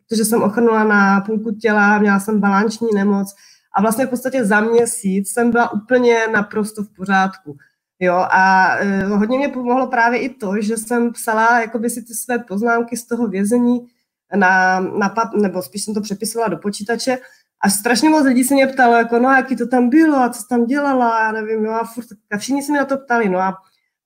protože 0.10 0.26
jsem 0.26 0.44
ochrnula 0.44 0.84
na 0.84 1.22
půlku 1.22 1.52
těla, 1.52 2.00
měla 2.00 2.20
jsem 2.20 2.40
balanční 2.40 2.88
nemoc 2.96 3.36
a 3.78 3.82
vlastně 3.82 4.06
v 4.06 4.10
podstatě 4.10 4.46
za 4.46 4.62
měsíc 4.62 5.34
jsem 5.34 5.52
byla 5.52 5.74
úplně 5.74 6.28
naprosto 6.32 6.84
v 6.84 6.96
pořádku. 6.96 7.58
Jo, 8.04 8.16
a 8.16 8.76
uh, 8.80 9.20
hodně 9.20 9.38
mě 9.38 9.50
pomohlo 9.50 9.88
právě 9.88 10.20
i 10.20 10.30
to, 10.30 10.62
že 10.62 10.78
jsem 10.78 11.14
psala 11.14 11.62
jakoby 11.62 11.90
si 11.90 12.02
ty 12.02 12.14
své 12.14 12.40
poznámky 12.40 12.98
z 12.98 13.06
toho 13.06 13.28
vězení 13.28 13.88
na, 14.36 14.80
na 14.80 15.10
pap, 15.10 15.34
nebo 15.34 15.62
spíš 15.62 15.84
jsem 15.84 15.94
to 15.94 16.02
přepisovala 16.02 16.50
do 16.50 16.58
počítače 16.58 17.18
a 17.64 17.70
strašně 17.70 18.10
moc 18.10 18.26
lidí 18.26 18.44
se 18.44 18.54
mě 18.54 18.68
ptalo, 18.68 18.96
jako 18.96 19.20
no, 19.20 19.30
jaký 19.30 19.56
to 19.56 19.68
tam 19.68 19.90
bylo 19.90 20.18
a 20.18 20.30
co 20.30 20.44
tam 20.50 20.66
dělala, 20.66 21.24
já 21.24 21.32
nevím, 21.32 21.66
jo, 21.66 21.72
a 21.72 21.84
furt, 21.84 22.08
a 22.32 22.38
všichni 22.38 22.64
se 22.64 22.72
mě 22.72 22.80
na 22.80 22.86
to 22.86 22.98
ptali, 22.98 23.30
no 23.30 23.40
a 23.40 23.58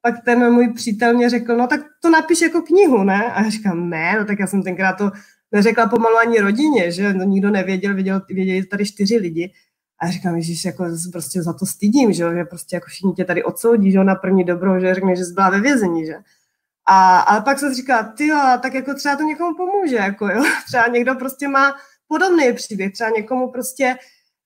pak 0.01 0.15
ten 0.25 0.53
můj 0.53 0.73
přítel 0.73 1.13
mě 1.13 1.29
řekl, 1.29 1.58
no 1.58 1.67
tak 1.67 1.81
to 2.01 2.10
napiš 2.10 2.41
jako 2.41 2.62
knihu, 2.62 3.03
ne? 3.03 3.34
A 3.34 3.43
já 3.43 3.49
říkám, 3.49 3.89
ne, 3.89 4.15
no 4.19 4.25
tak 4.25 4.39
já 4.39 4.47
jsem 4.47 4.63
tenkrát 4.63 4.93
to 4.93 5.12
neřekla 5.51 5.89
pomalu 5.89 6.17
ani 6.17 6.39
rodině, 6.39 6.91
že 6.91 7.13
no, 7.13 7.23
nikdo 7.23 7.51
nevěděl, 7.51 7.93
věděl, 7.93 8.21
věděli 8.29 8.65
tady 8.65 8.86
čtyři 8.86 9.17
lidi. 9.17 9.53
A 10.01 10.08
říkám, 10.08 10.41
že 10.41 10.53
jako 10.69 10.86
prostě 11.12 11.43
za 11.43 11.53
to 11.53 11.65
stydím, 11.65 12.13
že, 12.13 12.23
že 12.36 12.43
prostě 12.43 12.75
jako 12.75 12.88
všichni 12.88 13.13
tě 13.13 13.25
tady 13.25 13.43
odsoudí, 13.43 13.91
že 13.91 14.03
na 14.03 14.15
první 14.15 14.43
dobro, 14.43 14.79
že 14.79 14.95
řekne, 14.95 15.15
že 15.15 15.25
jsi 15.25 15.34
byla 15.34 15.49
ve 15.49 15.62
vězení, 15.62 16.05
že. 16.05 16.15
A, 16.88 17.19
ale 17.19 17.41
pak 17.41 17.60
se 17.60 17.73
říká, 17.73 18.03
ty 18.03 18.29
tak 18.62 18.73
jako 18.73 18.93
třeba 18.93 19.15
to 19.15 19.23
někomu 19.23 19.55
pomůže, 19.55 19.95
jako 19.95 20.27
jo. 20.27 20.43
Třeba 20.67 20.88
někdo 20.88 21.15
prostě 21.15 21.47
má 21.47 21.75
podobný 22.08 22.53
příběh, 22.53 22.93
třeba 22.93 23.10
někomu 23.10 23.51
prostě, 23.51 23.95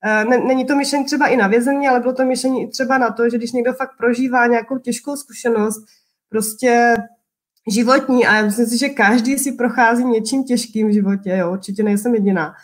eh, 0.04 0.24
ne, 0.24 0.38
není 0.38 0.64
to 0.64 0.76
myšlení 0.76 1.04
třeba 1.04 1.26
i 1.26 1.36
na 1.36 1.46
vězení, 1.46 1.88
ale 1.88 2.00
bylo 2.00 2.12
to 2.12 2.24
myšlení 2.24 2.62
i 2.62 2.68
třeba 2.68 2.98
na 2.98 3.10
to, 3.10 3.30
že 3.30 3.36
když 3.36 3.52
někdo 3.52 3.72
fakt 3.72 3.96
prožívá 3.98 4.46
nějakou 4.46 4.78
těžkou 4.78 5.16
zkušenost, 5.16 5.84
prostě 6.28 6.96
životní, 7.68 8.26
a 8.26 8.34
já 8.34 8.44
myslím 8.44 8.66
si, 8.66 8.78
že 8.78 8.88
každý 8.88 9.38
si 9.38 9.52
prochází 9.52 10.04
něčím 10.04 10.44
těžkým 10.44 10.88
v 10.88 10.92
životě, 10.92 11.30
jo, 11.30 11.52
určitě 11.52 11.82
nejsem 11.82 12.14
jediná, 12.14 12.54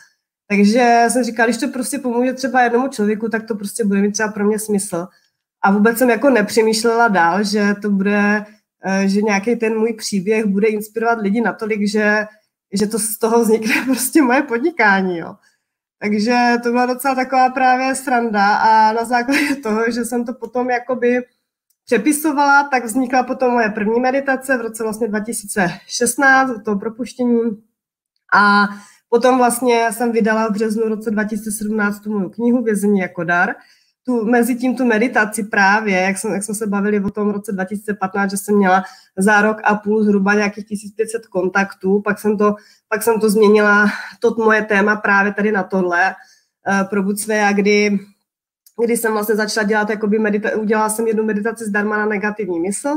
takže 0.48 1.04
jsem 1.08 1.24
říkala, 1.24 1.46
když 1.46 1.60
to 1.60 1.68
prostě 1.68 1.98
pomůže 1.98 2.32
třeba 2.32 2.62
jednomu 2.62 2.88
člověku, 2.88 3.28
tak 3.28 3.46
to 3.46 3.54
prostě 3.54 3.84
bude 3.84 4.00
mít 4.00 4.12
třeba 4.12 4.28
pro 4.28 4.44
mě 4.44 4.58
smysl. 4.58 5.06
A 5.62 5.72
vůbec 5.72 5.98
jsem 5.98 6.10
jako 6.10 6.30
nepřemýšlela 6.30 7.08
dál, 7.08 7.44
že 7.44 7.74
to 7.82 7.90
bude, 7.90 8.44
eh, 8.84 9.08
že 9.08 9.22
nějaký 9.22 9.56
ten 9.56 9.78
můj 9.78 9.92
příběh 9.92 10.44
bude 10.44 10.68
inspirovat 10.68 11.18
lidi 11.18 11.40
natolik, 11.40 11.88
že, 11.88 12.26
že 12.72 12.86
to 12.86 12.98
z 12.98 13.18
toho 13.18 13.42
vznikne 13.42 13.74
prostě 13.84 14.22
moje 14.22 14.42
podnikání, 14.42 15.18
jo. 15.18 15.34
Takže 15.98 16.36
to 16.62 16.70
byla 16.70 16.86
docela 16.86 17.14
taková 17.14 17.50
právě 17.50 17.94
sranda 17.94 18.56
a 18.56 18.92
na 18.92 19.04
základě 19.04 19.56
toho, 19.62 19.90
že 19.90 20.04
jsem 20.04 20.24
to 20.24 20.34
potom 20.34 20.70
jakoby 20.70 21.22
přepisovala, 21.84 22.68
tak 22.68 22.84
vznikla 22.84 23.22
potom 23.22 23.52
moje 23.52 23.68
první 23.68 24.00
meditace 24.00 24.58
v 24.58 24.60
roce 24.60 24.82
vlastně 24.82 25.08
2016, 25.08 26.50
toho 26.64 26.78
propuštění 26.78 27.40
a 28.34 28.66
Potom 29.08 29.38
vlastně 29.38 29.88
jsem 29.92 30.12
vydala 30.12 30.48
v 30.48 30.52
březnu 30.52 30.88
roce 30.88 31.10
2017 31.10 32.00
tu 32.00 32.18
mou 32.18 32.28
knihu 32.28 32.62
Vězení 32.62 32.98
jako 32.98 33.24
dar. 33.24 33.54
Tu, 34.06 34.24
mezi 34.24 34.54
tím 34.54 34.76
tu 34.76 34.84
meditaci 34.84 35.44
právě, 35.44 35.96
jak, 35.96 36.18
jsem, 36.18 36.32
jak 36.32 36.44
jsme 36.44 36.54
se 36.54 36.66
bavili 36.66 37.00
o 37.00 37.10
tom 37.10 37.30
roce 37.30 37.52
2015, 37.52 38.30
že 38.30 38.36
jsem 38.36 38.56
měla 38.56 38.82
za 39.16 39.42
rok 39.42 39.56
a 39.64 39.74
půl 39.74 40.04
zhruba 40.04 40.34
nějakých 40.34 40.66
1500 40.66 41.26
kontaktů, 41.26 42.00
pak 42.00 42.18
jsem 42.18 42.38
to, 42.38 42.54
pak 42.88 43.02
jsem 43.02 43.20
to 43.20 43.30
změnila, 43.30 43.86
to 44.20 44.34
moje 44.38 44.62
téma 44.62 44.96
právě 44.96 45.32
tady 45.34 45.52
na 45.52 45.62
tohle, 45.62 46.14
uh, 46.68 46.88
probud 46.88 47.18
své, 47.18 47.46
a 47.46 47.52
kdy, 47.52 47.98
kdy 48.84 48.96
jsem 48.96 49.12
vlastně 49.12 49.34
začala 49.34 49.66
dělat, 49.66 49.90
jakoby 49.90 50.18
medita- 50.18 50.60
udělala 50.60 50.88
jsem 50.88 51.06
jednu 51.06 51.24
meditaci 51.24 51.64
zdarma 51.64 51.96
na 51.96 52.06
negativní 52.06 52.60
mysl, 52.60 52.96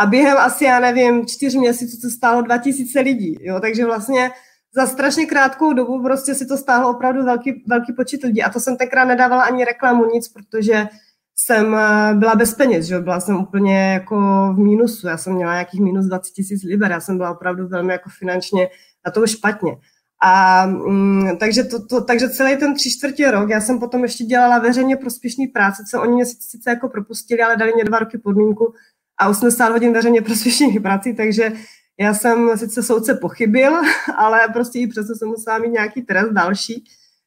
a 0.00 0.06
během 0.06 0.36
asi, 0.38 0.64
já 0.64 0.80
nevím, 0.80 1.26
čtyř 1.26 1.54
měsíců 1.54 2.00
to 2.00 2.10
stálo 2.10 2.42
2000 2.42 3.00
lidí, 3.00 3.36
jo, 3.40 3.60
takže 3.60 3.84
vlastně 3.84 4.30
za 4.74 4.86
strašně 4.86 5.26
krátkou 5.26 5.72
dobu 5.72 6.02
prostě 6.02 6.34
si 6.34 6.46
to 6.46 6.56
stáhlo 6.56 6.90
opravdu 6.90 7.24
velký, 7.24 7.64
velký 7.66 7.92
počet 7.92 8.22
lidí. 8.22 8.42
A 8.42 8.50
to 8.50 8.60
jsem 8.60 8.76
tenkrát 8.76 9.04
nedávala 9.04 9.42
ani 9.42 9.64
reklamu, 9.64 10.04
nic, 10.04 10.28
protože 10.28 10.88
jsem 11.36 11.74
eh, 11.74 12.14
byla 12.14 12.34
bez 12.34 12.54
peněz, 12.54 12.86
že 12.86 12.98
byla 12.98 13.20
jsem 13.20 13.36
úplně 13.36 13.92
jako 13.92 14.16
v 14.54 14.58
mínusu, 14.58 15.06
já 15.06 15.16
jsem 15.16 15.32
měla 15.32 15.52
nějakých 15.52 15.80
minus 15.80 16.06
20 16.06 16.32
tisíc 16.32 16.62
liber, 16.62 16.90
já 16.90 17.00
jsem 17.00 17.16
byla 17.16 17.30
opravdu 17.30 17.68
velmi 17.68 17.92
jako 17.92 18.10
finančně 18.18 18.68
na 19.06 19.12
to 19.12 19.26
špatně. 19.26 19.76
A 20.22 20.66
mm, 20.66 21.36
takže, 21.38 21.64
to, 21.64 21.86
to, 21.86 22.04
takže 22.04 22.28
celý 22.28 22.56
ten 22.56 22.74
tři 22.74 22.90
čtvrtě 22.90 23.30
rok, 23.30 23.50
já 23.50 23.60
jsem 23.60 23.78
potom 23.78 24.02
ještě 24.02 24.24
dělala 24.24 24.58
veřejně 24.58 24.96
prospěšný 24.96 25.46
práce, 25.46 25.82
co 25.90 26.02
oni 26.02 26.14
mě 26.14 26.26
sice 26.26 26.70
jako 26.70 26.88
propustili, 26.88 27.42
ale 27.42 27.56
dali 27.56 27.72
mě 27.74 27.84
dva 27.84 27.98
roky 27.98 28.18
podmínku 28.18 28.74
a 29.18 29.28
80 29.28 29.68
hodin 29.68 29.92
veřejně 29.92 30.22
prospěšných 30.22 30.80
prací, 30.80 31.14
takže 31.14 31.52
já 32.00 32.14
jsem 32.14 32.58
sice 32.58 32.82
soudce 32.82 33.14
pochybil, 33.14 33.72
ale 34.16 34.40
prostě 34.52 34.78
i 34.78 34.86
přesto 34.86 35.14
jsem 35.14 35.28
musela 35.28 35.58
mít 35.58 35.70
nějaký 35.70 36.02
trest 36.02 36.30
další. 36.32 36.84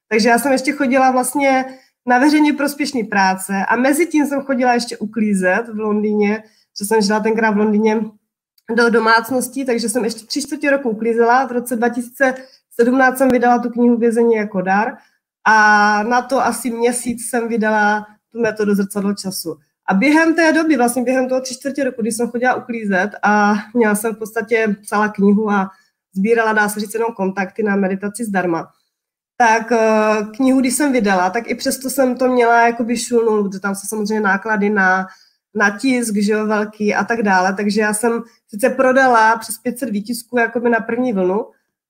Takže 0.07 0.29
já 0.29 0.39
jsem 0.39 0.51
ještě 0.51 0.71
chodila 0.71 1.11
vlastně 1.11 1.65
na 2.05 2.19
veřejně 2.19 2.53
prospěšné 2.53 3.03
práce 3.03 3.65
a 3.67 3.75
mezi 3.75 4.07
tím 4.07 4.25
jsem 4.25 4.41
chodila 4.41 4.73
ještě 4.73 4.97
uklízet 4.97 5.69
v 5.69 5.79
Londýně, 5.79 6.43
že 6.79 6.85
jsem 6.85 7.01
žila 7.01 7.19
tenkrát 7.19 7.51
v 7.51 7.57
Londýně 7.57 8.01
do 8.75 8.89
domácností, 8.89 9.65
takže 9.65 9.89
jsem 9.89 10.03
ještě 10.03 10.25
tři 10.25 10.41
čtvrtě 10.41 10.69
roku 10.69 10.89
uklízela. 10.89 11.45
V 11.45 11.51
roce 11.51 11.75
2017 11.75 13.17
jsem 13.17 13.29
vydala 13.29 13.59
tu 13.59 13.69
knihu 13.69 13.97
Vězení 13.97 14.35
jako 14.35 14.61
dar 14.61 14.97
a 15.47 16.03
na 16.03 16.21
to 16.21 16.45
asi 16.45 16.71
měsíc 16.71 17.29
jsem 17.29 17.47
vydala 17.47 18.07
tu 18.31 18.41
metodu 18.41 18.75
zrcadlo 18.75 19.13
času. 19.13 19.57
A 19.91 19.93
během 19.93 20.35
té 20.35 20.53
doby, 20.53 20.77
vlastně 20.77 21.03
během 21.03 21.29
toho 21.29 21.41
tři 21.41 21.53
čtvrtě 21.53 21.83
roku, 21.83 22.01
kdy 22.01 22.11
jsem 22.11 22.29
chodila 22.29 22.55
uklízet 22.55 23.09
a 23.23 23.53
měla 23.73 23.95
jsem 23.95 24.15
v 24.15 24.17
podstatě 24.17 24.75
psala 24.81 25.07
knihu 25.07 25.51
a 25.51 25.69
sbírala, 26.15 26.53
dá 26.53 26.69
se 26.69 26.79
říct, 26.79 26.93
jenom 26.93 27.13
kontakty 27.13 27.63
na 27.63 27.75
meditaci 27.75 28.25
zdarma, 28.25 28.67
tak 29.37 29.71
eh, 29.71 30.25
knihu, 30.35 30.59
když 30.59 30.73
jsem 30.73 30.91
vydala, 30.91 31.29
tak 31.29 31.49
i 31.49 31.55
přesto 31.55 31.89
jsem 31.89 32.15
to 32.15 32.27
měla 32.27 32.67
jakoby 32.67 32.97
šulnout, 32.97 33.47
protože 33.47 33.59
tam 33.59 33.75
jsou 33.75 33.87
samozřejmě 33.87 34.21
náklady 34.21 34.69
na, 34.69 35.07
na 35.55 35.77
tisk, 35.77 36.15
že 36.15 36.31
jo, 36.31 36.47
velký 36.47 36.95
a 36.95 37.03
tak 37.03 37.23
dále, 37.23 37.53
takže 37.53 37.81
já 37.81 37.93
jsem 37.93 38.23
sice 38.47 38.69
prodala 38.69 39.37
přes 39.37 39.57
500 39.57 39.89
výtisků 39.89 40.37
jakoby 40.37 40.69
na 40.69 40.79
první 40.79 41.13
vlnu, 41.13 41.45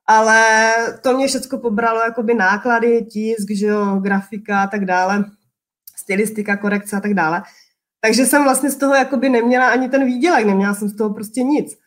ale 0.08 0.74
to 1.02 1.14
mě 1.14 1.28
všechno 1.28 1.58
pobralo 1.58 2.02
jakoby 2.02 2.34
náklady, 2.34 3.06
tisk, 3.12 3.52
že 3.52 3.66
jo, 3.66 4.00
grafika 4.02 4.64
a 4.64 4.68
tak 4.68 4.86
dále, 4.86 5.26
stylistika, 5.96 6.58
korekce 6.58 6.98
a 6.98 7.00
tak 7.00 7.14
dále. 7.14 7.44
Takže 8.02 8.26
jsem 8.26 8.44
vlastně 8.44 8.70
z 8.70 8.76
toho 8.76 8.96
jakoby 8.96 9.30
neměla 9.30 9.68
ani 9.68 9.90
ten 9.90 10.06
výdělek, 10.06 10.46
neměla 10.46 10.74
jsem 10.74 10.90
z 10.90 10.96
toho 10.96 11.14
prostě 11.14 11.44
nic. 11.44 11.78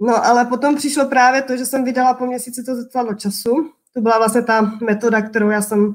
No 0.00 0.26
ale 0.26 0.44
potom 0.44 0.76
přišlo 0.76 1.06
právě 1.08 1.42
to, 1.42 1.56
že 1.56 1.66
jsem 1.66 1.84
vydala 1.84 2.14
po 2.14 2.26
měsíci 2.26 2.64
to 2.64 2.76
zrcadlo 2.76 3.14
času. 3.14 3.70
To 3.94 4.00
byla 4.00 4.18
vlastně 4.18 4.42
ta 4.42 4.72
metoda, 4.86 5.22
kterou 5.22 5.50
já 5.50 5.62
jsem 5.62 5.92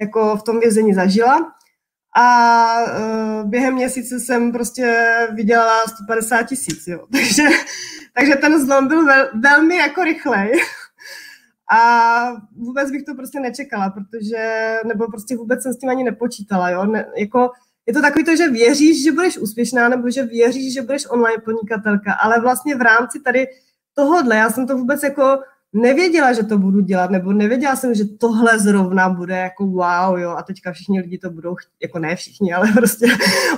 jako 0.00 0.36
v 0.36 0.42
tom 0.42 0.60
vězení 0.60 0.94
zažila. 0.94 1.52
A 2.16 2.66
uh, 2.82 3.50
během 3.50 3.74
měsíce 3.74 4.20
jsem 4.20 4.52
prostě 4.52 5.06
vydělala 5.34 5.82
150 5.86 6.42
tisíc, 6.42 6.86
jo. 6.86 7.06
Takže, 7.12 7.42
takže 8.14 8.36
ten 8.36 8.66
zlom 8.66 8.88
byl 8.88 9.04
vel, 9.04 9.28
velmi 9.34 9.76
jako 9.76 10.04
rychlej. 10.04 10.52
A 11.72 12.32
vůbec 12.56 12.90
bych 12.90 13.02
to 13.02 13.14
prostě 13.14 13.40
nečekala, 13.40 13.90
protože, 13.90 14.76
nebo 14.86 15.06
prostě 15.06 15.36
vůbec 15.36 15.62
jsem 15.62 15.72
s 15.72 15.78
tím 15.78 15.88
ani 15.88 16.04
nepočítala, 16.04 16.70
jo. 16.70 16.86
Ne, 16.86 17.06
jako 17.16 17.50
je 17.86 17.94
to 17.94 18.02
takový 18.02 18.24
to, 18.24 18.36
že 18.36 18.48
věříš, 18.48 19.02
že 19.02 19.12
budeš 19.12 19.38
úspěšná, 19.38 19.88
nebo 19.88 20.10
že 20.10 20.22
věříš, 20.22 20.74
že 20.74 20.82
budeš 20.82 21.06
online 21.10 21.42
podnikatelka, 21.44 22.12
ale 22.12 22.40
vlastně 22.40 22.76
v 22.76 22.80
rámci 22.80 23.20
tady 23.20 23.46
tohodle, 23.94 24.36
já 24.36 24.50
jsem 24.50 24.66
to 24.66 24.76
vůbec 24.76 25.02
jako 25.02 25.38
nevěděla, 25.72 26.32
že 26.32 26.42
to 26.42 26.58
budu 26.58 26.80
dělat, 26.80 27.10
nebo 27.10 27.32
nevěděla 27.32 27.76
jsem, 27.76 27.94
že 27.94 28.04
tohle 28.04 28.58
zrovna 28.58 29.08
bude 29.08 29.36
jako 29.36 29.66
wow, 29.66 30.18
jo, 30.18 30.30
a 30.30 30.42
teďka 30.42 30.72
všichni 30.72 31.00
lidi 31.00 31.18
to 31.18 31.30
budou 31.30 31.54
chtít, 31.54 31.72
jako 31.82 31.98
ne 31.98 32.16
všichni, 32.16 32.52
ale 32.52 32.72
prostě 32.76 33.06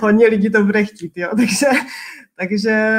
hodně 0.01 0.27
lidí 0.27 0.51
to 0.51 0.65
bude 0.65 0.85
chtít, 0.85 1.13
jo, 1.17 1.29
takže, 1.37 1.67
takže 2.37 2.93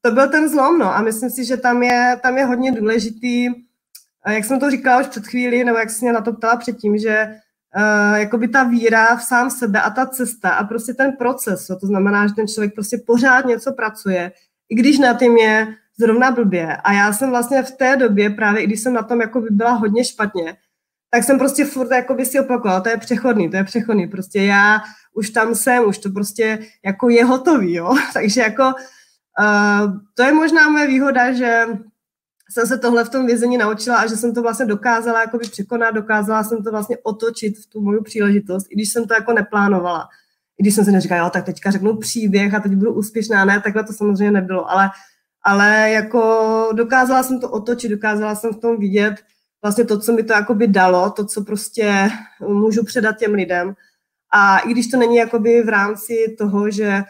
to 0.00 0.10
byl 0.10 0.28
ten 0.28 0.48
zlom, 0.48 0.78
no, 0.78 0.96
a 0.96 1.02
myslím 1.02 1.30
si, 1.30 1.44
že 1.44 1.56
tam 1.56 1.82
je, 1.82 2.16
tam 2.22 2.38
je 2.38 2.44
hodně 2.44 2.72
důležitý, 2.72 3.46
jak 4.28 4.44
jsem 4.44 4.60
to 4.60 4.70
říkala 4.70 5.00
už 5.00 5.06
před 5.06 5.26
chvíli, 5.26 5.64
nebo 5.64 5.78
jak 5.78 5.90
jsi 5.90 6.04
mě 6.04 6.12
na 6.12 6.20
to 6.20 6.32
ptala 6.32 6.56
předtím, 6.56 6.98
že 6.98 7.34
uh, 7.76 8.16
jakoby 8.16 8.48
ta 8.48 8.64
víra 8.64 9.16
v 9.16 9.22
sám 9.22 9.50
sebe 9.50 9.80
a 9.80 9.90
ta 9.90 10.06
cesta 10.06 10.50
a 10.50 10.64
prostě 10.64 10.94
ten 10.94 11.12
proces, 11.12 11.66
to 11.66 11.86
znamená, 11.86 12.26
že 12.26 12.34
ten 12.34 12.48
člověk 12.48 12.74
prostě 12.74 12.98
pořád 13.06 13.44
něco 13.44 13.72
pracuje, 13.72 14.32
i 14.68 14.74
když 14.74 14.98
na 14.98 15.14
tím 15.14 15.36
je 15.36 15.66
zrovna 15.98 16.30
blbě. 16.30 16.76
A 16.76 16.92
já 16.92 17.12
jsem 17.12 17.30
vlastně 17.30 17.62
v 17.62 17.70
té 17.70 17.96
době, 17.96 18.30
právě 18.30 18.62
i 18.62 18.66
když 18.66 18.80
jsem 18.80 18.92
na 18.92 19.02
tom 19.02 19.20
jako 19.20 19.40
by 19.40 19.48
byla 19.50 19.70
hodně 19.70 20.04
špatně, 20.04 20.56
tak 21.10 21.24
jsem 21.24 21.38
prostě 21.38 21.64
furt 21.64 21.90
jako 21.90 22.14
by 22.14 22.26
si 22.26 22.40
opakovala, 22.40 22.80
to 22.80 22.88
je 22.88 22.96
přechodný, 22.96 23.50
to 23.50 23.56
je 23.56 23.64
přechodný, 23.64 24.08
prostě 24.08 24.42
já 24.42 24.80
už 25.14 25.30
tam 25.30 25.54
jsem, 25.54 25.88
už 25.88 25.98
to 25.98 26.10
prostě 26.10 26.58
jako 26.84 27.08
je 27.08 27.24
hotový, 27.24 27.74
jo, 27.74 27.94
takže 28.12 28.40
jako 28.40 28.64
uh, 28.64 29.92
to 30.14 30.22
je 30.22 30.32
možná 30.32 30.68
moje 30.68 30.86
výhoda, 30.86 31.32
že 31.32 31.66
jsem 32.52 32.66
se 32.66 32.78
tohle 32.78 33.04
v 33.04 33.08
tom 33.08 33.26
vězení 33.26 33.56
naučila 33.58 33.96
a 33.96 34.06
že 34.06 34.16
jsem 34.16 34.34
to 34.34 34.42
vlastně 34.42 34.66
dokázala 34.66 35.20
jakoby 35.20 35.48
překonat, 35.48 35.94
dokázala 35.94 36.44
jsem 36.44 36.62
to 36.62 36.70
vlastně 36.70 36.96
otočit 37.02 37.58
v 37.58 37.66
tu 37.66 37.80
moju 37.80 38.02
příležitost, 38.02 38.66
i 38.70 38.74
když 38.74 38.90
jsem 38.90 39.06
to 39.06 39.14
jako 39.14 39.32
neplánovala. 39.32 40.08
I 40.58 40.62
když 40.62 40.74
jsem 40.74 40.84
si 40.84 40.92
neříkala, 40.92 41.24
jo, 41.24 41.30
tak 41.30 41.44
teďka 41.44 41.70
řeknu 41.70 41.96
příběh 41.96 42.54
a 42.54 42.60
teď 42.60 42.72
budu 42.72 42.94
úspěšná, 42.94 43.44
ne, 43.44 43.60
takhle 43.60 43.84
to 43.84 43.92
samozřejmě 43.92 44.30
nebylo, 44.30 44.70
ale, 44.70 44.90
ale 45.42 45.90
jako 45.90 46.68
dokázala 46.72 47.22
jsem 47.22 47.40
to 47.40 47.50
otočit, 47.50 47.88
dokázala 47.88 48.34
jsem 48.34 48.52
v 48.52 48.60
tom 48.60 48.78
vidět 48.78 49.14
vlastně 49.62 49.84
to, 49.84 49.98
co 49.98 50.12
mi 50.12 50.22
to 50.22 50.32
jakoby 50.32 50.66
dalo, 50.66 51.10
to, 51.10 51.26
co 51.26 51.44
prostě 51.44 52.10
můžu 52.48 52.84
předat 52.84 53.18
těm 53.18 53.34
lidem. 53.34 53.74
A 54.34 54.58
i 54.58 54.70
když 54.70 54.86
to 54.86 54.96
není 54.96 55.16
jakoby 55.16 55.62
v 55.62 55.68
rámci 55.68 56.36
toho, 56.38 56.70
že 56.70 57.02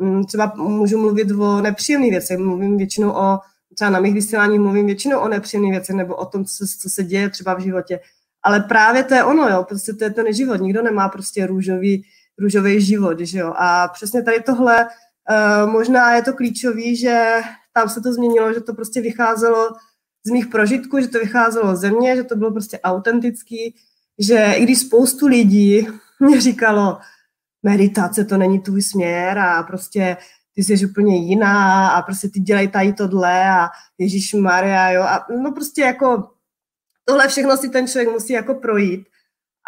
mm, 0.00 0.24
třeba 0.24 0.52
můžu 0.56 0.98
mluvit 0.98 1.30
o 1.30 1.60
nepříjemných 1.60 2.10
věcech, 2.10 2.38
mluvím 2.38 2.76
většinou 2.76 3.10
o 3.10 3.38
třeba 3.76 3.90
na 3.90 4.00
mých 4.00 4.14
vysíláních 4.14 4.60
mluvím 4.60 4.86
většinou 4.86 5.20
o 5.20 5.28
nepříjemných 5.28 5.72
věcech 5.72 5.96
nebo 5.96 6.16
o 6.16 6.26
tom, 6.26 6.44
co, 6.44 6.66
co 6.80 6.90
se 6.90 7.04
děje 7.04 7.30
třeba 7.30 7.54
v 7.54 7.60
životě. 7.60 8.00
Ale 8.42 8.60
právě 8.60 9.04
to 9.04 9.14
je 9.14 9.24
ono, 9.24 9.48
jo, 9.48 9.64
prostě 9.64 9.92
to 9.92 10.04
je 10.04 10.10
ten 10.10 10.32
život. 10.32 10.60
Nikdo 10.60 10.82
nemá 10.82 11.08
prostě 11.08 11.46
růžový, 11.46 12.04
růžový 12.38 12.80
život, 12.80 13.20
že 13.20 13.38
jo. 13.38 13.52
A 13.56 13.88
přesně 13.88 14.22
tady 14.22 14.40
tohle 14.40 14.86
uh, 14.86 15.70
možná 15.70 16.14
je 16.14 16.22
to 16.22 16.32
klíčový, 16.32 16.96
že 16.96 17.40
tam 17.72 17.88
se 17.88 18.00
to 18.00 18.12
změnilo, 18.12 18.54
že 18.54 18.60
to 18.60 18.74
prostě 18.74 19.00
vycházelo 19.00 19.70
z 20.26 20.30
mých 20.30 20.46
prožitků, 20.46 21.00
že 21.00 21.08
to 21.08 21.18
vycházelo 21.18 21.76
ze 21.76 21.90
mě, 21.90 22.16
že 22.16 22.22
to 22.22 22.36
bylo 22.36 22.50
prostě 22.52 22.80
autentický, 22.80 23.74
že 24.18 24.52
i 24.56 24.62
když 24.62 24.78
spoustu 24.78 25.26
lidí 25.26 25.88
mě 26.20 26.40
říkalo, 26.40 26.98
meditace 27.62 28.24
to 28.24 28.36
není 28.36 28.60
tvůj 28.60 28.82
směr 28.82 29.38
a 29.38 29.62
prostě 29.62 30.16
ty 30.56 30.64
jsi 30.64 30.86
úplně 30.86 31.16
jiná 31.16 31.88
a 31.88 32.02
prostě 32.02 32.28
ty 32.28 32.40
dělej 32.40 32.68
tady 32.68 32.92
tohle 32.92 33.50
a 33.50 33.68
Ježíš 33.98 34.34
Maria, 34.34 34.90
jo. 34.90 35.02
A 35.02 35.26
no 35.42 35.52
prostě 35.52 35.82
jako 35.82 36.30
tohle 37.04 37.28
všechno 37.28 37.56
si 37.56 37.68
ten 37.68 37.88
člověk 37.88 38.12
musí 38.12 38.32
jako 38.32 38.54
projít 38.54 39.06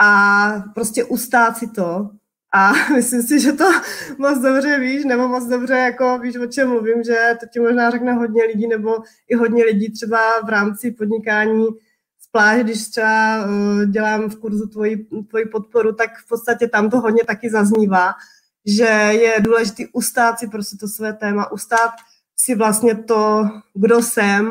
a 0.01 0.51
prostě 0.75 1.05
ustát 1.05 1.57
si 1.57 1.67
to. 1.67 2.11
A 2.55 2.73
myslím 2.95 3.23
si, 3.23 3.41
že 3.41 3.53
to 3.53 3.65
moc 4.19 4.39
dobře 4.39 4.79
víš, 4.79 5.05
nebo 5.05 5.29
moc 5.29 5.45
dobře 5.47 5.75
jako 5.75 6.19
víš, 6.19 6.37
o 6.37 6.47
čem 6.47 6.69
mluvím, 6.69 7.03
že 7.03 7.37
to 7.41 7.47
ti 7.53 7.61
možná 7.61 7.91
řekne 7.91 8.13
hodně 8.13 8.45
lidí, 8.45 8.67
nebo 8.67 8.99
i 9.29 9.35
hodně 9.35 9.65
lidí 9.65 9.93
třeba 9.93 10.19
v 10.45 10.49
rámci 10.49 10.91
podnikání 10.91 11.67
z 12.21 12.31
pláže, 12.31 12.65
když 12.65 12.89
třeba 12.89 13.47
uh, 13.47 13.85
dělám 13.85 14.31
v 14.31 14.37
kurzu 14.37 14.67
tvoji, 14.67 15.07
tvoji 15.31 15.47
podporu, 15.47 15.93
tak 15.93 16.11
v 16.19 16.29
podstatě 16.29 16.69
tam 16.69 16.91
to 16.91 17.01
hodně 17.01 17.25
taky 17.25 17.51
zaznívá 17.51 18.13
že 18.67 18.85
je 18.85 19.41
důležité 19.41 19.83
ustát 19.93 20.39
si 20.39 20.49
prostě 20.49 20.77
to 20.77 20.89
své 20.89 21.13
téma, 21.13 21.53
ustát 21.53 21.91
si 22.37 22.55
vlastně 22.55 22.95
to, 22.95 23.49
kdo 23.75 24.03
jsem 24.03 24.51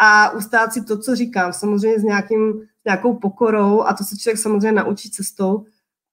a 0.00 0.30
ustát 0.30 0.72
si 0.72 0.84
to, 0.84 0.98
co 0.98 1.16
říkám, 1.16 1.52
samozřejmě 1.52 2.00
s 2.00 2.02
nějakým, 2.02 2.68
nějakou 2.84 3.18
pokorou 3.18 3.82
a 3.82 3.94
to 3.94 4.04
se 4.04 4.16
člověk 4.16 4.38
samozřejmě 4.38 4.72
naučí 4.72 5.10
cestou 5.10 5.66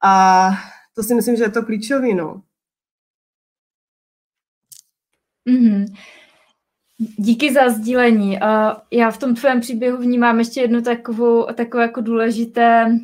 a 0.04 0.50
to 0.94 1.04
si 1.04 1.16
myslím, 1.16 1.36
že 1.36 1.44
je 1.44 1.52
to 1.52 1.64
klíčový, 1.64 2.14
no. 2.14 2.42
Mm-hmm. 5.50 5.86
Díky 7.18 7.54
za 7.54 7.70
sdílení. 7.70 8.40
Já 8.92 9.12
v 9.12 9.18
tom 9.18 9.36
tvém 9.36 9.60
příběhu 9.60 9.98
vnímám 9.98 10.40
ještě 10.40 10.62
jedno 10.62 10.82
takovou, 10.82 11.46
takové 11.54 11.84
jako 11.84 12.02
důležité 12.02 13.00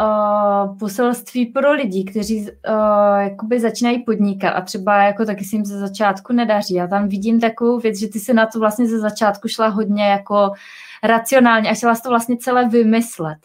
uh, 0.00 0.78
poselství 0.78 1.46
pro 1.46 1.72
lidi, 1.72 2.04
kteří 2.04 2.40
uh, 2.40 3.20
jakoby 3.20 3.60
začínají 3.60 3.98
podnikat 3.98 4.50
a 4.50 4.60
třeba 4.60 5.02
jako 5.02 5.24
taky 5.24 5.44
si 5.44 5.56
jim 5.56 5.64
ze 5.64 5.78
začátku 5.78 6.32
nedaří. 6.32 6.74
Já 6.74 6.86
tam 6.86 7.08
vidím 7.08 7.40
takovou 7.40 7.78
věc, 7.78 7.98
že 7.98 8.08
ty 8.08 8.20
se 8.20 8.34
na 8.34 8.46
to 8.46 8.58
vlastně 8.58 8.86
ze 8.86 8.98
začátku 8.98 9.48
šla 9.48 9.68
hodně 9.68 10.04
jako 10.04 10.50
racionálně 11.02 11.70
a 11.70 11.74
chtěla 11.74 11.94
to 11.94 12.08
vlastně 12.08 12.36
celé 12.36 12.68
vymyslet. 12.68 13.38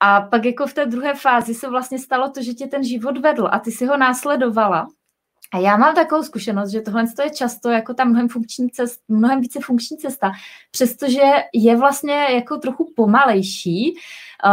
A 0.00 0.20
pak 0.20 0.44
jako 0.44 0.66
v 0.66 0.74
té 0.74 0.86
druhé 0.86 1.14
fázi 1.14 1.54
se 1.54 1.68
vlastně 1.68 1.98
stalo 1.98 2.30
to, 2.30 2.42
že 2.42 2.54
tě 2.54 2.66
ten 2.66 2.84
život 2.84 3.18
vedl 3.18 3.48
a 3.50 3.58
ty 3.58 3.70
si 3.70 3.86
ho 3.86 3.96
následovala 3.96 4.86
A 5.54 5.58
já 5.58 5.76
mám 5.76 5.94
takovou 5.94 6.22
zkušenost, 6.22 6.70
že 6.70 6.80
tohle 6.80 7.04
je 7.24 7.30
často 7.30 7.70
jako 7.70 7.94
ta 7.94 8.04
mnohem, 8.04 8.28
funkční 8.28 8.70
cest, 8.70 9.00
mnohem 9.08 9.40
více 9.40 9.58
funkční 9.62 9.98
cesta, 9.98 10.32
přestože 10.70 11.22
je 11.54 11.76
vlastně 11.76 12.26
jako 12.30 12.56
trochu 12.56 12.92
pomalejší, 12.96 13.94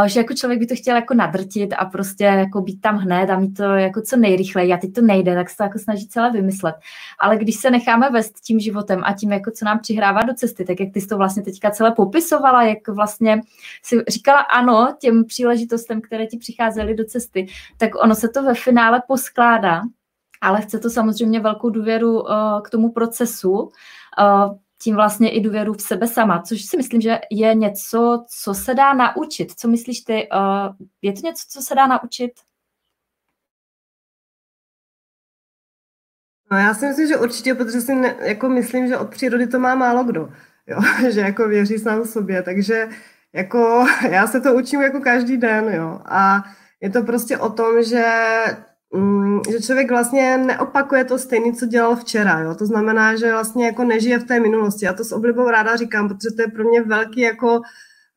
eh, 0.06 0.10
že 0.10 0.20
jako 0.20 0.34
člověk 0.34 0.60
by 0.60 0.68
to 0.68 0.76
chtěl 0.76 0.95
jako 0.95 1.14
nadrtit 1.14 1.74
a 1.78 1.86
prostě 1.86 2.24
jako 2.24 2.62
být 2.62 2.82
tam 2.82 2.97
hned 2.97 3.30
a 3.30 3.39
mít 3.39 3.54
to 3.54 3.64
jako 3.64 4.02
co 4.02 4.18
nejrychleji 4.18 4.74
a 4.74 4.78
teď 4.78 4.93
to 4.93 5.02
nejde, 5.02 5.36
tak 5.36 5.49
se 5.49 5.58
to 5.58 5.64
jako 5.64 5.80
snaží 5.80 6.08
celé 6.08 6.32
vymyslet. 6.32 6.76
Ale 7.20 7.38
když 7.38 7.56
se 7.56 7.72
necháme 7.72 8.10
vést 8.10 8.39
tím 8.39 8.60
životem 8.60 9.02
a 9.04 9.14
tím, 9.14 9.32
jako 9.32 9.52
co 9.52 9.66
nám 9.66 9.80
přihrává 9.80 10.24
do 10.24 10.34
cesty, 10.34 10.66
tak 10.66 10.80
jak 10.80 10.93
ty 10.93 11.02
jsi 11.02 11.08
to 11.08 11.18
vlastně 11.18 11.43
teďka 11.43 11.72
celé 11.72 11.91
popisovala, 11.91 12.64
jak 12.64 12.88
vlastně 12.88 13.41
si 13.84 14.04
říkala 14.08 14.39
ano 14.39 14.95
těm 14.99 15.26
příležitostem, 15.26 16.02
které 16.02 16.28
ti 16.28 16.38
přicházely 16.38 16.95
do 16.95 17.04
cesty, 17.06 17.47
tak 17.78 17.91
ono 18.04 18.16
se 18.16 18.30
to 18.30 18.43
ve 18.43 18.54
finále 18.54 19.02
poskládá 19.08 19.82
ale 20.42 20.62
chce 20.62 20.80
to 20.80 20.89
samozřejmě 20.89 21.39
velkou 21.39 21.70
důvěru 21.70 22.22
uh, 22.22 22.62
k 22.64 22.70
tomu 22.70 22.92
procesu, 22.92 23.52
uh, 23.52 23.70
tím 24.84 24.96
vlastně 24.96 25.30
i 25.30 25.42
důvěru 25.42 25.74
v 25.74 25.82
sebe 25.82 26.08
sama, 26.08 26.42
což 26.42 26.62
si 26.66 26.78
myslím, 26.78 27.02
že 27.02 27.20
je 27.32 27.56
něco, 27.56 28.26
co 28.28 28.54
se 28.54 28.74
dá 28.74 28.94
naučit. 28.94 29.60
Co 29.60 29.68
myslíš 29.68 30.02
ty? 30.02 30.30
Uh, 30.34 30.76
je 31.02 31.14
to 31.14 31.22
něco, 31.28 31.44
co 31.50 31.62
se 31.62 31.76
dá 31.76 31.88
naučit? 31.88 32.32
No 36.52 36.58
já 36.58 36.74
si 36.74 36.86
myslím, 36.86 37.08
že 37.08 37.18
určitě, 37.18 37.56
protože 37.56 37.82
si 37.82 37.96
ne, 37.96 38.16
jako 38.20 38.50
myslím, 38.50 38.88
že 38.88 38.98
od 38.98 39.10
přírody 39.10 39.48
to 39.48 39.60
má 39.60 39.76
málo 39.76 40.04
kdo, 40.04 40.30
jo? 40.68 40.80
že 41.12 41.20
jako 41.20 41.48
věří 41.48 41.78
sám 41.78 42.06
sobě, 42.06 42.44
takže 42.44 42.89
jako 43.34 43.86
já 44.10 44.28
se 44.28 44.42
to 44.42 44.56
učím 44.56 44.82
jako 44.82 45.00
každý 45.00 45.38
den, 45.38 45.74
jo, 45.74 46.02
a 46.06 46.44
je 46.82 46.89
to 46.89 47.04
prostě 47.04 47.38
o 47.38 47.50
tom, 47.50 47.84
že 47.84 48.04
že 49.52 49.60
člověk 49.60 49.89
vlastně 49.89 50.38
neopakuje 50.38 51.06
to 51.06 51.20
stejné, 51.20 51.54
co 51.54 51.66
dělal 51.66 51.96
včera. 51.96 52.39
Jo? 52.39 52.56
To 52.56 52.66
znamená, 52.66 53.16
že 53.16 53.32
vlastně 53.32 53.66
jako 53.66 53.84
nežije 53.84 54.20
v 54.20 54.24
té 54.24 54.39
minulosti. 54.39 54.86
Já 54.86 54.94
to 54.94 55.04
s 55.04 55.12
oblibou 55.12 55.50
ráda 55.50 55.76
říkám, 55.76 56.08
protože 56.08 56.36
to 56.36 56.42
je 56.42 56.48
pro 56.48 56.64
mě 56.64 56.82
velký 56.82 57.22
jako 57.22 57.62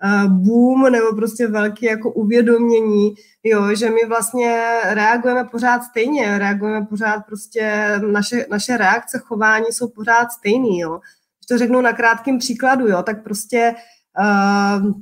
uh, 0.05 0.25
boom 0.33 0.93
nebo 0.93 1.17
prostě 1.17 1.47
velký 1.47 1.87
jako 1.87 2.11
uvědomění, 2.11 3.15
jo, 3.45 3.75
že 3.75 3.91
my 3.91 4.01
vlastně 4.09 4.81
reagujeme 4.85 5.45
pořád 5.45 5.83
stejně, 5.83 6.39
reagujeme 6.39 6.87
pořád 6.87 7.27
prostě, 7.27 7.93
naše, 8.13 8.47
naše 8.51 8.77
reakce, 8.77 9.19
chování 9.19 9.67
jsou 9.71 9.89
pořád 9.89 10.33
stejný, 10.33 10.81
jo. 10.81 11.01
Když 11.39 11.47
to 11.49 11.59
řeknu 11.59 11.81
na 11.81 11.93
krátkém 11.93 12.39
příkladu, 12.39 12.89
jo, 12.89 13.03
tak 13.03 13.25
prostě 13.25 13.75
uh, 14.21 14.93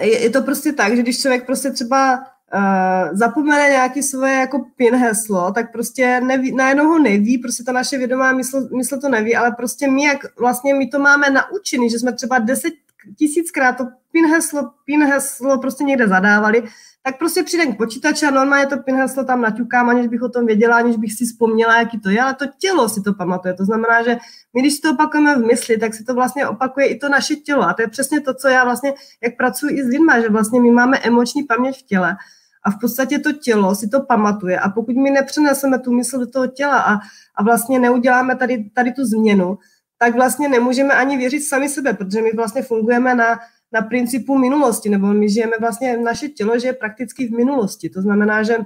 je, 0.00 0.22
je 0.22 0.30
to 0.30 0.42
prostě 0.42 0.72
tak, 0.72 0.96
že 0.96 1.02
když 1.02 1.20
člověk 1.20 1.46
prostě 1.46 1.70
třeba 1.70 2.24
uh, 2.54 3.16
zapomene 3.18 3.68
nějaké 3.68 4.02
svoje 4.02 4.34
jako 4.34 4.64
pin 4.76 4.94
heslo, 4.94 5.52
tak 5.52 5.72
prostě 5.72 6.20
neví, 6.20 6.54
najednou 6.54 6.86
ho 6.86 6.98
neví, 6.98 7.38
prostě 7.38 7.64
ta 7.64 7.72
naše 7.72 7.98
vědomá 7.98 8.32
mysl, 8.32 8.68
mysl 8.76 9.00
to 9.00 9.08
neví, 9.08 9.36
ale 9.36 9.52
prostě 9.52 9.90
my, 9.90 10.04
jak 10.04 10.38
vlastně 10.38 10.74
my 10.74 10.86
to 10.86 10.98
máme 10.98 11.26
naučený, 11.30 11.90
že 11.90 11.98
jsme 11.98 12.12
třeba 12.12 12.38
deset 12.38 12.72
tisíckrát 13.18 13.76
to 13.76 13.84
pin 14.12 14.26
heslo, 14.26 14.70
pin 14.84 15.04
heslo 15.04 15.58
prostě 15.58 15.84
někde 15.84 16.08
zadávali, 16.08 16.62
tak 17.02 17.18
prostě 17.18 17.42
přijde 17.42 17.66
k 17.66 17.76
počítači 17.76 18.26
a 18.26 18.30
normálně 18.30 18.66
to 18.66 18.76
pin 18.76 18.96
heslo 18.96 19.24
tam 19.24 19.40
naťukám, 19.40 19.88
aniž 19.88 20.06
bych 20.06 20.22
o 20.22 20.28
tom 20.28 20.46
věděla, 20.46 20.76
aniž 20.76 20.96
bych 20.96 21.12
si 21.12 21.24
vzpomněla, 21.24 21.78
jaký 21.78 22.00
to 22.00 22.10
je, 22.10 22.20
ale 22.20 22.34
to 22.34 22.44
tělo 22.58 22.88
si 22.88 23.02
to 23.02 23.14
pamatuje. 23.14 23.54
To 23.54 23.64
znamená, 23.64 24.02
že 24.02 24.16
my, 24.54 24.60
když 24.60 24.80
to 24.80 24.90
opakujeme 24.90 25.34
v 25.36 25.46
mysli, 25.46 25.78
tak 25.78 25.94
si 25.94 26.04
to 26.04 26.14
vlastně 26.14 26.48
opakuje 26.48 26.86
i 26.86 26.98
to 26.98 27.08
naše 27.08 27.36
tělo. 27.36 27.62
A 27.62 27.74
to 27.74 27.82
je 27.82 27.88
přesně 27.88 28.20
to, 28.20 28.34
co 28.34 28.48
já 28.48 28.64
vlastně, 28.64 28.94
jak 29.22 29.36
pracuji 29.36 29.76
i 29.76 29.84
s 29.84 29.86
lidmi, 29.86 30.12
že 30.22 30.28
vlastně 30.28 30.60
my 30.60 30.70
máme 30.70 30.98
emoční 30.98 31.42
paměť 31.42 31.78
v 31.78 31.86
těle 31.86 32.16
a 32.62 32.70
v 32.70 32.80
podstatě 32.80 33.18
to 33.18 33.32
tělo 33.32 33.74
si 33.74 33.88
to 33.88 34.02
pamatuje 34.02 34.60
a 34.60 34.68
pokud 34.68 34.96
my 34.96 35.10
nepřeneseme 35.10 35.78
tu 35.78 35.92
mysl 35.92 36.18
do 36.18 36.26
toho 36.26 36.46
těla 36.46 36.80
a, 36.80 36.98
a 37.34 37.42
vlastně 37.42 37.78
neuděláme 37.78 38.36
tady, 38.36 38.70
tady 38.74 38.92
tu 38.92 39.04
změnu, 39.04 39.58
tak 39.98 40.14
vlastně 40.14 40.48
nemůžeme 40.48 40.94
ani 40.94 41.16
věřit 41.16 41.40
sami 41.40 41.68
sebe, 41.68 41.92
protože 41.92 42.22
my 42.22 42.32
vlastně 42.32 42.62
fungujeme 42.62 43.14
na, 43.14 43.38
na 43.72 43.82
principu 43.82 44.38
minulosti, 44.38 44.88
nebo 44.88 45.06
my 45.06 45.28
žijeme 45.28 45.52
vlastně, 45.60 45.96
naše 45.96 46.28
tělo 46.28 46.58
žije 46.58 46.72
prakticky 46.72 47.28
v 47.28 47.32
minulosti. 47.32 47.90
To 47.90 48.02
znamená, 48.02 48.42
že 48.42 48.56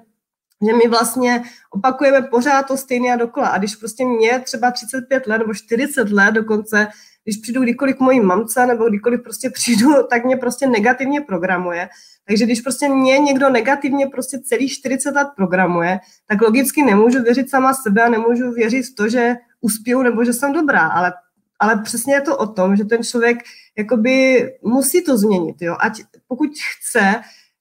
že 0.67 0.73
my 0.73 0.89
vlastně 0.89 1.43
opakujeme 1.71 2.23
pořád 2.23 2.63
to 2.63 2.77
stejné 2.77 3.13
a 3.13 3.17
dokola. 3.17 3.49
A 3.49 3.59
když 3.59 3.77
prostě 3.77 4.05
mě 4.05 4.41
třeba 4.41 4.71
35 4.71 5.27
let 5.27 5.39
nebo 5.39 5.55
40 5.55 6.11
let 6.11 6.31
dokonce, 6.31 6.89
když 7.27 7.37
přijdu 7.37 7.63
kdykoliv 7.63 7.97
k 7.97 8.01
mojí 8.01 8.21
mamce 8.21 8.67
nebo 8.67 8.89
kdykoliv 8.89 9.23
prostě 9.23 9.51
přijdu, 9.51 9.91
tak 10.11 10.25
mě 10.25 10.37
prostě 10.37 10.67
negativně 10.67 11.21
programuje. 11.21 11.89
Takže 12.27 12.45
když 12.45 12.61
prostě 12.61 12.89
mě 12.89 13.19
někdo 13.19 13.51
negativně 13.51 14.07
prostě 14.07 14.39
celý 14.39 14.69
40 14.69 15.11
let 15.11 15.29
programuje, 15.37 15.99
tak 16.27 16.43
logicky 16.43 16.83
nemůžu 16.83 17.23
věřit 17.23 17.51
sama 17.51 17.75
sebe 17.75 18.03
a 18.03 18.09
nemůžu 18.09 18.53
věřit 18.53 18.83
v 18.83 18.95
to, 18.95 19.09
že 19.09 19.35
uspěju 19.61 20.03
nebo 20.03 20.25
že 20.25 20.33
jsem 20.33 20.53
dobrá, 20.53 20.87
ale, 20.87 21.13
ale 21.59 21.83
přesně 21.83 22.15
je 22.15 22.21
to 22.21 22.37
o 22.37 22.47
tom, 22.47 22.77
že 22.77 22.85
ten 22.85 23.03
člověk 23.03 23.39
jakoby 23.79 24.47
musí 24.63 25.05
to 25.05 25.19
změnit, 25.19 25.57
jo, 25.61 25.77
ať 25.81 26.03
pokud 26.29 26.51
chce 26.79 27.15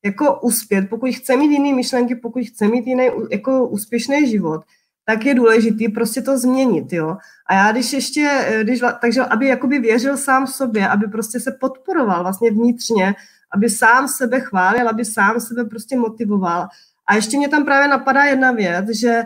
jako 0.05 0.39
uspět, 0.39 0.89
pokud 0.89 1.09
chce 1.09 1.38
mít 1.38 1.51
jiné 1.51 1.76
myšlenky, 1.76 2.16
pokud 2.16 2.43
chce 2.43 2.68
mít 2.68 2.88
jiný 2.88 3.09
jako 3.32 3.68
úspěšný 3.68 4.30
život, 4.30 4.61
tak 5.06 5.26
je 5.26 5.36
důležitý 5.36 5.89
prostě 5.89 6.22
to 6.22 6.38
změnit, 6.38 6.93
jo. 6.93 7.18
A 7.47 7.53
já 7.53 7.72
když 7.72 7.93
ještě, 7.93 8.47
když, 8.64 8.82
takže 9.01 9.22
aby 9.22 9.47
jakoby 9.47 9.80
věřil 9.80 10.18
sám 10.18 10.47
sobě, 10.47 10.88
aby 10.88 11.08
prostě 11.08 11.39
se 11.39 11.51
podporoval 11.51 12.24
vlastně 12.24 12.51
vnitřně, 12.51 13.16
aby 13.53 13.70
sám 13.70 14.08
sebe 14.08 14.39
chválil, 14.39 14.89
aby 14.89 15.06
sám 15.06 15.39
sebe 15.39 15.66
prostě 15.66 15.97
motivoval. 15.97 16.68
A 17.08 17.16
ještě 17.16 17.38
mě 17.38 17.49
tam 17.49 17.66
právě 17.66 17.88
napadá 17.88 18.24
jedna 18.24 18.51
věc, 18.51 18.86
že 18.89 19.24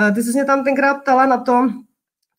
uh, 0.00 0.14
ty 0.14 0.22
jsi 0.22 0.32
mě 0.32 0.44
tam 0.44 0.64
tenkrát 0.64 0.94
ptala 0.94 1.26
na 1.26 1.36
to, 1.38 1.68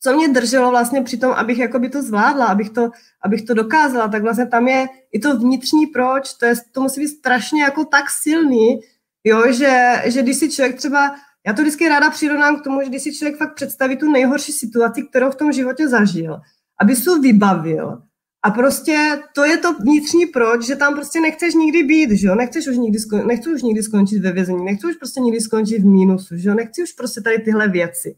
co 0.04 0.14
mě 0.14 0.28
drželo 0.28 0.70
vlastně 0.70 1.02
při 1.02 1.18
tom, 1.18 1.32
abych 1.32 1.58
jakoby 1.60 1.90
to 1.90 2.04
zvládla, 2.04 2.46
abych 2.46 2.70
to, 2.70 2.90
abych 3.22 3.42
to 3.42 3.54
dokázala, 3.54 4.08
tak 4.08 4.22
vlastně 4.22 4.46
tam 4.46 4.68
je 4.68 4.88
i 5.12 5.20
to 5.20 5.38
vnitřní 5.38 5.88
proč, 5.88 6.34
to, 6.34 6.46
je, 6.46 6.54
to 6.72 6.82
musí 6.82 7.02
být 7.02 7.08
strašně 7.08 7.64
jako 7.64 7.86
tak 7.86 8.10
silný, 8.10 8.80
jo, 9.24 9.52
že, 9.54 10.04
že 10.06 10.24
když 10.24 10.38
si 10.38 10.52
člověk 10.52 10.76
třeba, 10.76 11.16
já 11.48 11.54
to 11.54 11.62
vždycky 11.62 11.90
ráda 11.90 12.10
přirovnám 12.10 12.60
k 12.60 12.64
tomu, 12.64 12.82
že 12.82 12.90
když 12.90 13.04
si 13.04 13.16
člověk 13.16 13.38
fakt 13.38 13.56
představí 13.56 13.98
tu 13.98 14.12
nejhorší 14.12 14.52
situaci, 14.52 15.04
kterou 15.04 15.32
v 15.32 15.36
tom 15.36 15.52
životě 15.52 15.88
zažil, 15.88 16.40
aby 16.82 16.96
si 16.96 17.10
vybavil, 17.22 18.02
a 18.44 18.52
prostě 18.52 19.24
to 19.36 19.46
je 19.46 19.58
to 19.58 19.74
vnitřní 19.74 20.26
proč, 20.26 20.66
že 20.66 20.76
tam 20.76 20.96
prostě 20.96 21.20
nechceš 21.20 21.54
nikdy 21.54 21.84
být, 21.84 22.12
že 22.12 22.28
jo? 22.28 22.36
Nechceš 22.36 22.68
už 22.68 22.78
nikdy, 22.78 22.98
skon- 22.98 23.26
nechci 23.26 23.50
už 23.50 23.62
nikdy 23.62 23.84
skončit 23.84 24.20
ve 24.20 24.32
vězení, 24.32 24.66
nechci 24.66 24.88
už 24.88 24.96
prostě 24.96 25.20
nikdy 25.20 25.42
skončit 25.42 25.80
v 25.80 25.86
mínusu, 25.86 26.38
že 26.38 26.50
jo? 26.50 26.56
Nechci 26.56 26.84
už 26.84 26.92
prostě 26.92 27.22
tady 27.22 27.40
tyhle 27.40 27.68
věci. 27.68 28.16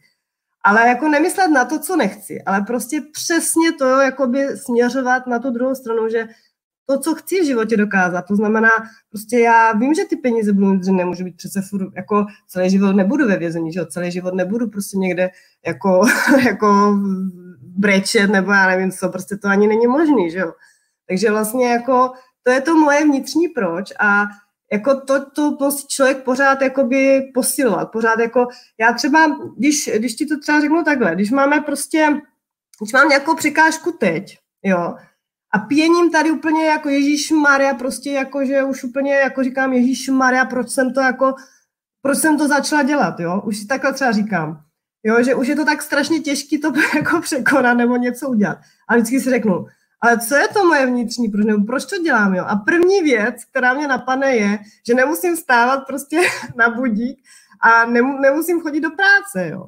Ale 0.65 0.88
jako 0.88 1.07
nemyslet 1.07 1.47
na 1.47 1.65
to, 1.65 1.80
co 1.80 1.95
nechci, 1.95 2.41
ale 2.41 2.61
prostě 2.61 3.01
přesně 3.11 3.71
to 3.71 3.86
jakoby 3.86 4.57
směřovat 4.57 5.28
na 5.28 5.39
tu 5.39 5.51
druhou 5.51 5.76
stranu, 5.76 6.09
že 6.09 6.28
to, 6.86 6.99
co 6.99 7.15
chci 7.15 7.41
v 7.41 7.45
životě 7.45 7.77
dokázat, 7.77 8.21
to 8.21 8.36
znamená, 8.36 8.69
prostě 9.09 9.39
já 9.39 9.73
vím, 9.73 9.93
že 9.93 10.05
ty 10.05 10.15
peníze 10.15 10.53
budou, 10.53 10.84
že 10.84 10.91
nemůžu 10.91 11.23
být 11.23 11.38
přece 11.38 11.61
furt, 11.69 11.95
jako 11.95 12.25
celý 12.47 12.69
život 12.69 12.93
nebudu 12.93 13.27
ve 13.27 13.38
vězení, 13.38 13.73
že 13.73 13.86
celý 13.86 14.11
život 14.11 14.34
nebudu 14.34 14.69
prostě 14.69 14.97
někde 14.97 15.29
jako, 15.65 16.05
jako 16.45 16.99
brečet 17.59 18.27
nebo 18.27 18.51
já 18.51 18.67
nevím 18.67 18.91
co, 18.91 19.09
prostě 19.09 19.38
to 19.38 19.47
ani 19.47 19.67
není 19.67 19.88
možný, 19.88 20.31
že 20.31 20.39
jo. 20.39 20.53
Takže 21.07 21.31
vlastně 21.31 21.67
jako 21.67 22.11
to 22.43 22.51
je 22.51 22.61
to 22.61 22.75
moje 22.75 23.05
vnitřní 23.05 23.47
proč 23.47 23.93
a 23.99 24.23
jako 24.71 25.01
to, 25.01 25.31
to 25.31 25.57
musí 25.59 25.88
člověk 25.88 26.23
pořád 26.23 26.61
jakoby 26.61 27.21
posilovat, 27.34 27.91
pořád 27.91 28.19
jako, 28.19 28.47
já 28.79 28.93
třeba, 28.93 29.38
když, 29.57 29.89
když 29.95 30.15
ti 30.15 30.25
to 30.25 30.39
třeba 30.39 30.61
řeknu 30.61 30.84
takhle, 30.84 31.15
když 31.15 31.31
máme 31.31 31.61
prostě, 31.61 32.21
když 32.81 32.93
mám 32.93 33.09
nějakou 33.09 33.36
překážku 33.36 33.91
teď, 33.91 34.38
jo, 34.63 34.95
a 35.54 35.60
pěním 35.60 36.12
tady 36.12 36.32
úplně 36.32 36.66
jako 36.66 36.89
Ježíš 36.89 37.32
Maria, 37.32 37.74
prostě 37.74 38.12
jako, 38.12 38.45
že 38.45 38.64
už 38.64 38.84
úplně 38.84 39.14
jako 39.14 39.43
říkám 39.43 39.74
Ježíš 39.74 40.10
Maria, 40.10 40.45
proč 40.45 40.70
jsem 40.70 40.93
to 40.93 41.01
jako, 41.01 41.36
proč 42.01 42.18
jsem 42.18 42.38
to 42.38 42.47
začala 42.47 42.84
dělat, 42.84 43.20
jo, 43.20 43.41
už 43.45 43.58
si 43.58 43.68
takhle 43.68 43.93
třeba 43.93 44.12
říkám. 44.12 44.62
Jo, 45.04 45.24
že 45.24 45.36
už 45.36 45.47
je 45.47 45.56
to 45.56 45.66
tak 45.66 45.82
strašně 45.82 46.20
těžké 46.20 46.58
to 46.58 46.74
jako 46.95 47.22
překonat 47.22 47.74
nebo 47.74 47.97
něco 47.97 48.30
udělat. 48.30 48.58
A 48.89 48.95
vždycky 48.95 49.20
si 49.20 49.30
řeknu, 49.30 49.66
ale 50.01 50.20
co 50.20 50.36
je 50.36 50.47
to 50.47 50.66
moje 50.66 50.86
vnitřní 50.86 51.30
proč, 51.30 51.45
nebo 51.45 51.66
proč 51.66 51.86
to 51.86 51.97
dělám, 51.97 52.36
jo? 52.36 52.45
A 52.47 52.56
první 52.56 53.01
věc, 53.01 53.45
která 53.45 53.74
mě 53.74 53.88
napadne 53.88 54.36
je, 54.36 54.60
že 54.88 54.93
nemusím 54.93 55.36
stávat 55.36 55.78
prostě 55.88 56.22
na 56.56 56.70
budík 56.70 57.20
a 57.62 57.86
nemusím 58.22 58.62
chodit 58.62 58.82
do 58.82 58.89
práce, 58.89 59.49
jo. 59.49 59.66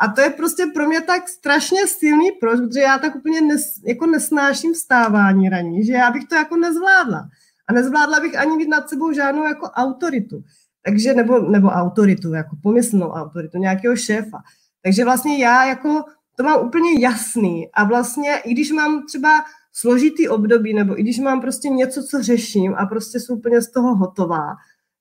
A 0.00 0.08
to 0.08 0.20
je 0.20 0.30
prostě 0.30 0.66
pro 0.74 0.86
mě 0.86 1.00
tak 1.00 1.28
strašně 1.28 1.86
silný 1.86 2.32
proč, 2.40 2.60
protože 2.60 2.80
já 2.80 2.98
tak 2.98 3.14
úplně 3.14 3.40
nes, 3.40 3.80
jako 3.86 4.06
nesnáším 4.06 4.74
vstávání 4.74 5.48
raní, 5.48 5.86
že 5.86 5.92
já 5.92 6.10
bych 6.10 6.24
to 6.24 6.34
jako 6.34 6.56
nezvládla. 6.56 7.28
A 7.68 7.72
nezvládla 7.72 8.20
bych 8.20 8.38
ani 8.38 8.56
mít 8.56 8.68
nad 8.68 8.88
sebou 8.88 9.12
žádnou 9.12 9.44
jako 9.44 9.66
autoritu. 9.66 10.42
Takže, 10.82 11.14
nebo, 11.14 11.38
nebo 11.38 11.68
autoritu, 11.68 12.34
jako 12.34 12.56
pomyslnou 12.62 13.08
autoritu, 13.08 13.58
nějakého 13.58 13.96
šéfa. 13.96 14.38
Takže 14.82 15.04
vlastně 15.04 15.38
já 15.38 15.64
jako 15.64 16.04
to 16.36 16.42
mám 16.42 16.66
úplně 16.66 17.00
jasný 17.00 17.68
a 17.72 17.84
vlastně 17.84 18.36
i 18.36 18.52
když 18.52 18.70
mám 18.70 19.06
třeba 19.06 19.44
složitý 19.72 20.28
období 20.28 20.74
nebo 20.74 21.00
i 21.00 21.02
když 21.02 21.18
mám 21.18 21.40
prostě 21.40 21.68
něco, 21.68 22.02
co 22.02 22.22
řeším 22.22 22.74
a 22.74 22.86
prostě 22.86 23.20
jsem 23.20 23.36
úplně 23.36 23.62
z 23.62 23.70
toho 23.70 23.94
hotová, 23.94 24.54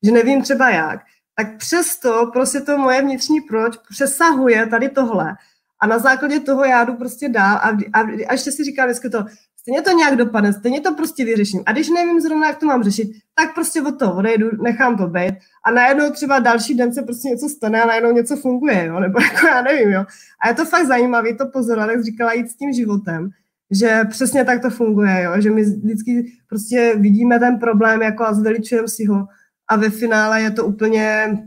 že 0.04 0.12
nevím 0.12 0.42
třeba 0.42 0.70
jak, 0.70 1.00
tak 1.36 1.58
přesto 1.58 2.30
prostě 2.34 2.62
to 2.62 2.78
moje 2.78 3.02
vnitřní 3.02 3.42
proč 3.42 3.78
přesahuje 3.90 4.68
tady 4.68 4.90
tohle. 4.90 5.36
A 5.82 5.88
na 5.88 6.00
základě 6.00 6.40
toho 6.40 6.66
já 6.66 6.84
jdu 6.84 6.94
prostě 6.94 7.30
dál 7.30 7.56
a, 7.58 7.70
a, 7.94 8.00
a 8.28 8.32
ještě 8.32 8.52
si 8.52 8.64
říkám 8.64 8.86
vždycky 8.86 9.10
to, 9.10 9.26
stejně 9.66 9.82
to 9.82 9.92
nějak 9.92 10.16
dopadne, 10.16 10.54
stejně 10.54 10.82
to 10.82 10.94
prostě 10.94 11.26
vyřeším. 11.26 11.64
A 11.66 11.72
když 11.72 11.90
nevím 11.90 12.22
zrovna, 12.22 12.48
jak 12.48 12.58
to 12.58 12.66
mám 12.66 12.84
řešit, 12.84 13.12
tak 13.36 13.54
prostě 13.54 13.82
od 13.82 14.00
toho 14.00 14.16
odejdu, 14.16 14.50
nechám 14.62 14.98
to 14.98 15.08
být 15.08 15.36
a 15.66 15.72
najednou 15.72 16.12
třeba 16.12 16.40
další 16.40 16.76
den 16.76 16.94
se 16.94 17.02
prostě 17.02 17.28
něco 17.28 17.50
stane 17.50 17.84
a 17.84 17.88
najednou 17.88 18.12
něco 18.12 18.36
funguje, 18.36 18.86
jo? 18.86 19.00
nebo 19.00 19.22
jako 19.34 19.48
já 19.48 19.62
nevím, 19.62 19.92
jo. 19.92 20.06
A 20.42 20.48
je 20.48 20.54
to 20.54 20.66
fakt 20.66 20.86
zajímavé 20.86 21.34
to 21.34 21.48
pozorovat, 21.48 21.90
jak 21.90 22.04
říkala, 22.04 22.34
jít 22.34 22.52
s 22.52 22.56
tím 22.56 22.74
životem, 22.74 23.30
že 23.72 24.02
přesně 24.10 24.46
tak 24.46 24.62
to 24.62 24.70
funguje, 24.70 25.24
jo? 25.24 25.32
že 25.42 25.52
my 25.52 25.64
vždycky 25.64 26.32
prostě 26.50 26.94
vidíme 26.98 27.40
ten 27.40 27.60
problém 27.60 28.02
jako 28.02 28.24
a 28.26 28.34
zveličujeme 28.34 28.88
si 28.88 29.06
ho 29.06 29.28
a 29.68 29.76
ve 29.76 29.90
finále 29.90 30.42
je 30.42 30.52
to 30.52 30.66
úplně 30.66 31.38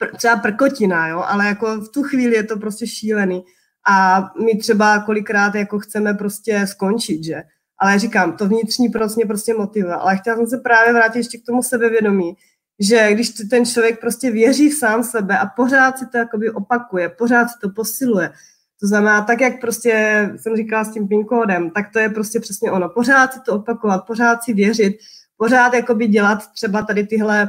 pr- 0.00 0.16
třeba 0.16 0.36
prkotina, 0.36 1.08
jo? 1.08 1.24
ale 1.26 1.46
jako 1.46 1.80
v 1.80 1.88
tu 1.88 2.02
chvíli 2.02 2.36
je 2.36 2.42
to 2.42 2.58
prostě 2.58 2.86
šílený 2.86 3.44
a 3.88 4.24
my 4.44 4.58
třeba 4.58 5.02
kolikrát 5.02 5.54
jako 5.54 5.78
chceme 5.78 6.14
prostě 6.14 6.66
skončit, 6.66 7.24
že? 7.24 7.42
Ale 7.78 7.98
říkám, 7.98 8.36
to 8.36 8.48
vnitřní 8.48 8.88
proč 8.88 9.14
mě 9.14 9.26
prostě 9.26 9.54
motivuje. 9.54 9.94
Ale 9.94 10.16
chtěla 10.16 10.36
jsem 10.36 10.46
se 10.46 10.58
právě 10.58 10.92
vrátit 10.92 11.18
ještě 11.18 11.38
k 11.38 11.44
tomu 11.46 11.62
sebevědomí, 11.62 12.36
že 12.80 13.14
když 13.14 13.30
ten 13.50 13.66
člověk 13.66 14.00
prostě 14.00 14.30
věří 14.30 14.70
v 14.70 14.78
sám 14.78 15.04
sebe 15.04 15.38
a 15.38 15.46
pořád 15.46 15.98
si 15.98 16.06
to 16.06 16.18
jakoby 16.18 16.50
opakuje, 16.50 17.08
pořád 17.08 17.48
si 17.48 17.54
to 17.60 17.70
posiluje, 17.70 18.32
to 18.80 18.86
znamená, 18.86 19.22
tak 19.22 19.40
jak 19.40 19.60
prostě 19.60 20.28
jsem 20.36 20.56
říkala 20.56 20.84
s 20.84 20.92
tím 20.92 21.08
PIN 21.08 21.24
kódem, 21.24 21.70
tak 21.70 21.92
to 21.92 21.98
je 21.98 22.08
prostě 22.08 22.40
přesně 22.40 22.70
ono. 22.70 22.88
Pořád 22.88 23.32
si 23.32 23.40
to 23.40 23.52
opakovat, 23.52 24.06
pořád 24.06 24.42
si 24.42 24.52
věřit, 24.52 24.96
pořád 25.36 25.74
jakoby 25.74 26.06
dělat 26.06 26.52
třeba 26.52 26.82
tady 26.82 27.06
tyhle 27.06 27.48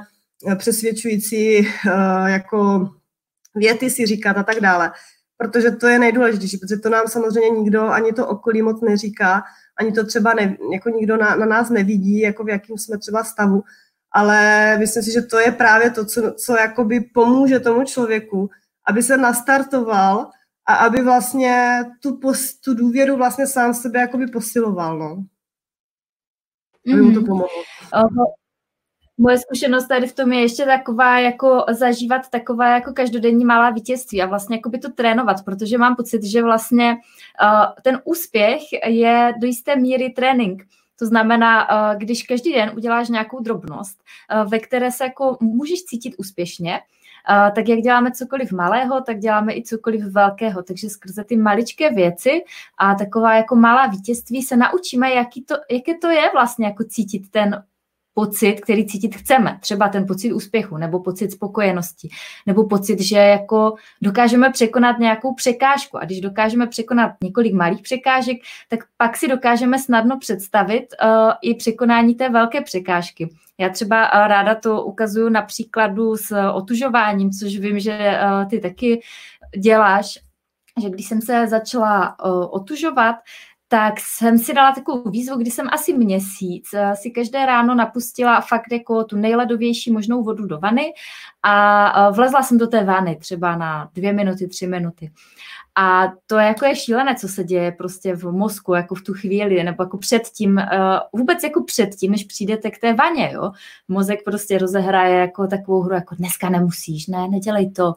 eh, 0.51 0.55
přesvědčující 0.55 1.59
uh, 1.59 2.25
jako 2.25 2.89
věty 3.55 3.89
si 3.89 4.05
říkat 4.05 4.37
a 4.37 4.43
tak 4.43 4.59
dále 4.59 4.91
protože 5.37 5.71
to 5.71 5.87
je 5.87 5.99
nejdůležitější, 5.99 6.57
protože 6.57 6.77
to 6.77 6.89
nám 6.89 7.07
samozřejmě 7.07 7.49
nikdo, 7.49 7.83
ani 7.83 8.13
to 8.13 8.27
okolí 8.27 8.61
moc 8.61 8.81
neříká, 8.81 9.43
ani 9.79 9.91
to 9.91 10.05
třeba 10.05 10.33
ne, 10.33 10.57
jako 10.73 10.89
nikdo 10.89 11.17
na, 11.17 11.35
na 11.35 11.45
nás 11.45 11.69
nevidí, 11.69 12.19
jako 12.19 12.43
v 12.43 12.49
jakým 12.49 12.77
jsme 12.77 12.97
třeba 12.97 13.23
stavu, 13.23 13.63
ale 14.11 14.77
myslím 14.77 15.03
si, 15.03 15.11
že 15.11 15.21
to 15.21 15.39
je 15.39 15.51
právě 15.51 15.89
to, 15.89 16.05
co, 16.05 16.33
co 16.33 16.57
jakoby 16.57 16.99
pomůže 16.99 17.59
tomu 17.59 17.83
člověku, 17.83 18.49
aby 18.87 19.03
se 19.03 19.17
nastartoval 19.17 20.29
a 20.67 20.75
aby 20.75 21.03
vlastně 21.03 21.83
tu, 22.01 22.19
tu 22.63 22.73
důvěru 22.73 23.17
vlastně 23.17 23.47
sám 23.47 23.73
sebe 23.73 23.99
jakoby 23.99 24.27
posiloval, 24.27 24.99
no. 24.99 25.23
Aby 26.93 27.01
mu 27.01 27.13
to 27.13 27.19
mhm. 27.19 27.25
pomohlo. 27.25 27.63
Moje 29.19 29.37
zkušenost 29.37 29.87
tady 29.87 30.07
v 30.07 30.15
tom 30.15 30.31
je 30.31 30.41
ještě 30.41 30.65
taková, 30.65 31.19
jako 31.19 31.65
zažívat 31.71 32.29
taková 32.29 32.69
jako 32.69 32.93
každodenní 32.93 33.45
malá 33.45 33.69
vítězství 33.69 34.21
a 34.21 34.25
vlastně 34.25 34.55
jako 34.55 34.69
by 34.69 34.79
to 34.79 34.91
trénovat, 34.91 35.45
protože 35.45 35.77
mám 35.77 35.95
pocit, 35.95 36.23
že 36.23 36.43
vlastně 36.43 36.97
uh, 37.43 37.65
ten 37.81 38.01
úspěch 38.03 38.61
je 38.85 39.33
do 39.41 39.47
jisté 39.47 39.75
míry 39.75 40.09
trénink. 40.09 40.63
To 40.99 41.05
znamená, 41.05 41.69
uh, 41.69 41.99
když 41.99 42.23
každý 42.23 42.53
den 42.53 42.71
uděláš 42.75 43.09
nějakou 43.09 43.39
drobnost, 43.39 44.03
uh, 44.43 44.49
ve 44.49 44.59
které 44.59 44.91
se 44.91 45.03
jako 45.03 45.37
můžeš 45.41 45.83
cítit 45.83 46.15
úspěšně, 46.17 46.79
tak 47.27 47.67
jak 47.67 47.79
děláme 47.79 48.11
cokoliv 48.11 48.51
malého, 48.51 49.01
tak 49.01 49.19
děláme 49.19 49.53
i 49.53 49.63
cokoliv 49.63 50.05
velkého. 50.05 50.63
Takže 50.63 50.89
skrze 50.89 51.23
ty 51.23 51.35
maličké 51.35 51.93
věci 51.93 52.43
a 52.77 52.95
taková 52.95 53.35
jako 53.35 53.55
malá 53.55 53.87
vítězství 53.87 54.41
se 54.41 54.57
naučíme, 54.57 55.13
jaký 55.13 55.43
to, 55.43 55.55
jaké 55.71 55.97
to 55.97 56.09
je 56.09 56.29
vlastně 56.33 56.65
jako 56.65 56.83
cítit 56.83 57.31
ten 57.31 57.63
pocit, 58.17 58.61
který 58.61 58.85
cítit 58.85 59.15
chceme. 59.15 59.57
Třeba 59.61 59.89
ten 59.89 60.07
pocit 60.07 60.33
úspěchu, 60.33 60.77
nebo 60.77 60.99
pocit 60.99 61.31
spokojenosti, 61.31 62.09
nebo 62.45 62.67
pocit, 62.67 62.99
že 62.99 63.17
jako 63.17 63.73
dokážeme 64.01 64.49
překonat 64.49 64.99
nějakou 64.99 65.33
překážku. 65.33 65.97
A 65.97 66.05
když 66.05 66.21
dokážeme 66.21 66.67
překonat 66.67 67.11
několik 67.23 67.53
malých 67.53 67.81
překážek, 67.81 68.37
tak 68.69 68.79
pak 68.97 69.17
si 69.17 69.27
dokážeme 69.27 69.79
snadno 69.79 70.17
představit 70.19 70.85
uh, 71.03 71.31
i 71.41 71.55
překonání 71.55 72.15
té 72.15 72.29
velké 72.29 72.61
překážky. 72.61 73.29
Já 73.57 73.69
třeba 73.69 74.13
uh, 74.13 74.27
ráda 74.27 74.55
to 74.55 74.83
ukazuju 74.83 75.29
na 75.29 75.41
příkladu 75.41 76.17
s 76.17 76.51
otužováním, 76.53 77.31
což 77.31 77.57
vím, 77.57 77.79
že 77.79 78.19
ty 78.49 78.59
taky 78.59 79.01
děláš, 79.57 80.19
že 80.81 80.89
když 80.89 81.07
jsem 81.07 81.21
se 81.21 81.47
začala 81.47 82.19
otužovat, 82.49 83.15
tak 83.67 83.99
jsem 83.99 84.37
si 84.37 84.53
dala 84.53 84.71
takovou 84.71 85.09
výzvu, 85.09 85.37
kdy 85.37 85.51
jsem 85.51 85.67
asi 85.71 85.93
měsíc 85.93 86.69
eh, 86.73 86.95
si 86.95 87.11
každé 87.11 87.45
ráno 87.45 87.75
napustila 87.75 88.41
fakt 88.41 88.71
jako 88.71 89.03
tu 89.03 89.15
nejledovější 89.15 89.91
možnou 89.91 90.23
vodu 90.23 90.45
do 90.45 90.59
vany 90.59 90.93
a 91.43 92.07
eh, 92.09 92.11
vlezla 92.11 92.43
jsem 92.43 92.57
do 92.57 92.67
té 92.67 92.83
vany 92.83 93.15
třeba 93.15 93.55
na 93.55 93.89
dvě 93.93 94.13
minuty, 94.13 94.47
tři 94.47 94.67
minuty. 94.67 95.11
A 95.79 96.13
to 96.27 96.35
jako 96.35 96.65
je 96.65 96.75
šílené, 96.75 97.15
co 97.15 97.27
se 97.27 97.43
děje 97.43 97.71
prostě 97.71 98.15
v 98.15 98.31
mozku, 98.31 98.73
jako 98.73 98.95
v 98.95 99.01
tu 99.01 99.13
chvíli, 99.13 99.63
nebo 99.63 99.83
jako 99.83 99.97
předtím, 99.97 100.53
uh, 100.53 101.19
vůbec 101.19 101.43
jako 101.43 101.63
předtím, 101.63 102.11
než 102.11 102.23
přijdete 102.23 102.71
k 102.71 102.79
té 102.79 102.93
vaně, 102.93 103.31
jo. 103.33 103.51
Mozek 103.87 104.23
prostě 104.25 104.57
rozehraje 104.57 105.19
jako 105.19 105.47
takovou 105.47 105.81
hru, 105.81 105.93
jako 105.93 106.15
dneska 106.15 106.49
nemusíš, 106.49 107.07
ne, 107.07 107.27
nedělej 107.27 107.71
to. 107.71 107.93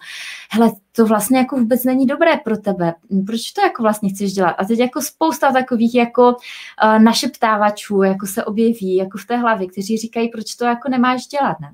Hele, 0.51 0.72
to 0.93 1.07
vlastně 1.07 1.39
jako 1.39 1.57
vůbec 1.57 1.85
není 1.85 2.07
dobré 2.07 2.37
pro 2.37 2.57
tebe. 2.57 2.95
Proč 3.26 3.53
to 3.53 3.61
jako 3.62 3.83
vlastně 3.83 4.09
chceš 4.09 4.33
dělat? 4.33 4.55
A 4.59 4.64
teď 4.64 4.78
jako 4.78 5.01
spousta 5.01 5.53
takových 5.53 5.95
jako 5.95 6.28
uh, 6.28 6.99
našeptávačů 7.03 8.03
jako 8.03 8.26
se 8.26 8.45
objeví 8.45 8.97
jako 8.97 9.18
v 9.18 9.24
té 9.24 9.37
hlavě, 9.37 9.68
kteří 9.68 9.97
říkají, 9.97 10.28
proč 10.28 10.55
to 10.55 10.64
jako 10.64 10.89
nemáš 10.89 11.26
dělat, 11.26 11.61
ne? 11.61 11.72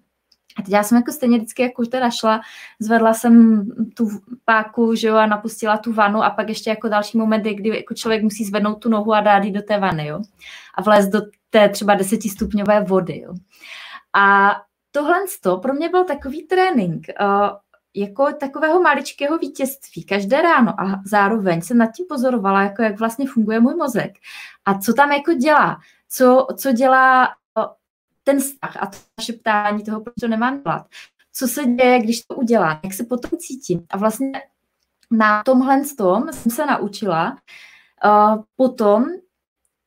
A 0.59 0.63
teď 0.63 0.73
já 0.73 0.83
jsem 0.83 0.97
jako 0.97 1.13
stejně 1.13 1.39
vždycky 1.39 1.63
jako 1.63 1.87
teda 1.87 2.11
šla, 2.11 2.41
zvedla 2.81 3.15
jsem 3.15 3.67
tu 3.97 4.09
páku, 4.45 4.95
že 4.95 5.09
jo, 5.09 5.17
a 5.17 5.27
napustila 5.27 5.79
tu 5.79 5.93
vanu 5.93 6.23
a 6.23 6.31
pak 6.31 6.49
ještě 6.49 6.71
jako 6.71 6.89
další 6.89 7.19
moment, 7.19 7.43
kdy 7.43 7.69
jako 7.69 7.95
člověk 7.95 8.23
musí 8.23 8.45
zvednout 8.45 8.75
tu 8.75 8.89
nohu 8.89 9.15
a 9.15 9.21
dát 9.21 9.45
ji 9.45 9.51
do 9.51 9.63
té 9.63 9.79
vany, 9.79 10.07
jo. 10.07 10.21
A 10.75 10.83
vlézt 10.83 11.11
do 11.11 11.21
té 11.51 11.69
třeba 11.69 11.95
desetistupňové 11.95 12.81
vody, 12.81 13.21
jo. 13.21 13.35
A 14.15 14.57
tohle 14.91 15.17
pro 15.63 15.75
mě 15.75 15.89
byl 15.89 16.05
takový 16.05 16.43
trénink, 16.43 17.07
uh, 17.21 17.49
jako 17.97 18.33
takového 18.41 18.83
maličkého 18.83 19.39
vítězství 19.39 20.05
každé 20.05 20.43
ráno 20.43 20.81
a 20.81 21.01
zároveň 21.05 21.63
jsem 21.63 21.79
nad 21.79 21.87
tím 21.87 22.07
pozorovala, 22.09 22.63
jako 22.63 22.83
jak 22.83 22.99
vlastně 22.99 23.27
funguje 23.29 23.61
můj 23.61 23.75
mozek 23.75 24.13
a 24.65 24.79
co 24.79 24.95
tam 24.95 25.13
jako 25.13 25.33
dělá, 25.33 25.77
co, 26.09 26.47
co 26.57 26.73
dělá 26.73 27.29
ten 28.27 28.41
vztah 28.41 28.77
a 28.77 28.87
to 28.87 28.99
naše 29.19 29.33
ptání 29.33 29.85
toho, 29.85 30.01
proč 30.01 30.15
to 30.21 30.29
nemám 30.29 30.63
dělat. 30.63 30.87
Co 31.33 31.49
se 31.49 31.65
děje, 31.65 31.99
když 31.99 32.21
to 32.21 32.35
udělám, 32.35 32.81
jak 32.85 32.95
se 32.95 33.05
potom 33.05 33.31
cítím. 33.39 33.87
A 33.91 33.97
vlastně 33.97 34.33
na 35.11 35.43
tomhle 35.43 35.83
tom 35.99 36.33
jsem 36.33 36.53
se 36.53 36.67
naučila 36.67 37.37
uh, 38.05 38.43
potom 38.57 39.05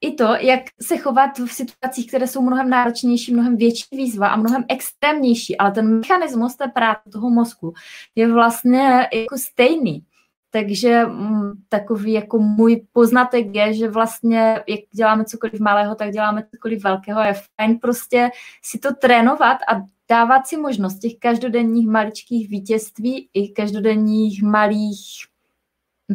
i 0.01 0.13
to, 0.13 0.23
jak 0.23 0.61
se 0.81 0.97
chovat 0.97 1.39
v 1.39 1.47
situacích, 1.47 2.07
které 2.07 2.27
jsou 2.27 2.41
mnohem 2.41 2.69
náročnější, 2.69 3.33
mnohem 3.33 3.57
větší 3.57 3.85
výzva 3.91 4.27
a 4.27 4.35
mnohem 4.35 4.65
extrémnější, 4.69 5.57
ale 5.57 5.71
ten 5.71 5.99
mechanismus 5.99 6.55
té 6.55 6.67
práce 6.67 7.09
toho 7.11 7.29
mozku 7.29 7.73
je 8.15 8.33
vlastně 8.33 9.09
jako 9.13 9.37
stejný. 9.37 10.05
Takže 10.51 11.05
mm, 11.05 11.51
takový 11.69 12.11
jako 12.11 12.39
můj 12.39 12.85
poznatek 12.93 13.55
je, 13.55 13.73
že 13.73 13.89
vlastně, 13.89 14.63
jak 14.67 14.79
děláme 14.91 15.25
cokoliv 15.25 15.59
malého, 15.59 15.95
tak 15.95 16.11
děláme 16.11 16.43
cokoliv 16.55 16.83
velkého. 16.83 17.21
Je 17.21 17.35
fajn 17.55 17.79
prostě 17.79 18.29
si 18.63 18.79
to 18.79 18.93
trénovat 18.93 19.57
a 19.67 19.81
dávat 20.09 20.47
si 20.47 20.57
možnost 20.57 20.99
těch 20.99 21.11
každodenních 21.19 21.87
maličkých 21.87 22.49
vítězství 22.49 23.29
i 23.33 23.49
každodenních 23.49 24.43
malých 24.43 24.99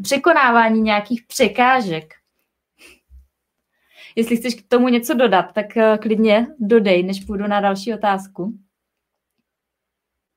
překonávání 0.03 0.81
nějakých 0.81 1.23
překážek. 1.27 2.15
Jestli 4.17 4.37
chceš 4.37 4.55
k 4.55 4.69
tomu 4.69 4.89
něco 4.89 5.15
dodat, 5.15 5.53
tak 5.53 5.77
eh, 5.77 5.99
klidně 5.99 6.47
dodej, 6.59 7.03
než 7.03 7.25
půjdu 7.25 7.47
na 7.47 7.61
další 7.61 7.95
otázku. 7.95 8.55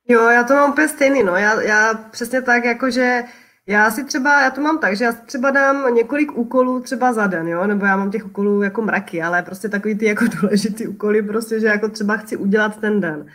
Jo, 0.07 0.29
já 0.29 0.43
to 0.43 0.53
mám 0.53 0.71
úplně 0.71 0.87
stejný, 0.87 1.23
no. 1.23 1.35
Já, 1.35 1.61
já 1.61 1.93
přesně 1.93 2.41
tak, 2.41 2.65
jakože 2.65 3.23
já 3.67 3.91
si 3.91 4.03
třeba, 4.03 4.41
já 4.41 4.51
to 4.51 4.61
mám 4.61 4.79
tak, 4.79 4.97
že 4.97 5.05
já 5.05 5.11
třeba 5.11 5.51
dám 5.51 5.95
několik 5.95 6.37
úkolů 6.37 6.79
třeba 6.79 7.13
za 7.13 7.27
den, 7.27 7.47
jo, 7.47 7.67
nebo 7.67 7.85
já 7.85 7.97
mám 7.97 8.11
těch 8.11 8.25
úkolů 8.25 8.61
jako 8.61 8.81
mraky, 8.81 9.21
ale 9.21 9.43
prostě 9.43 9.69
takový 9.69 9.97
ty 9.97 10.05
jako 10.05 10.25
důležitý 10.41 10.87
úkoly, 10.87 11.21
prostě, 11.21 11.59
že 11.59 11.67
jako 11.67 11.89
třeba 11.89 12.17
chci 12.17 12.37
udělat 12.37 12.79
ten 12.79 13.01
den. 13.01 13.25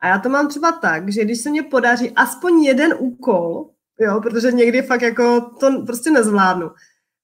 A 0.00 0.08
já 0.08 0.18
to 0.18 0.28
mám 0.28 0.48
třeba 0.48 0.72
tak, 0.72 1.12
že 1.12 1.24
když 1.24 1.40
se 1.40 1.50
mně 1.50 1.62
podaří 1.62 2.10
aspoň 2.16 2.62
jeden 2.62 2.94
úkol, 2.98 3.70
jo, 4.00 4.20
protože 4.20 4.52
někdy 4.52 4.82
fakt 4.82 5.02
jako 5.02 5.40
to 5.60 5.82
prostě 5.86 6.10
nezvládnu, 6.10 6.70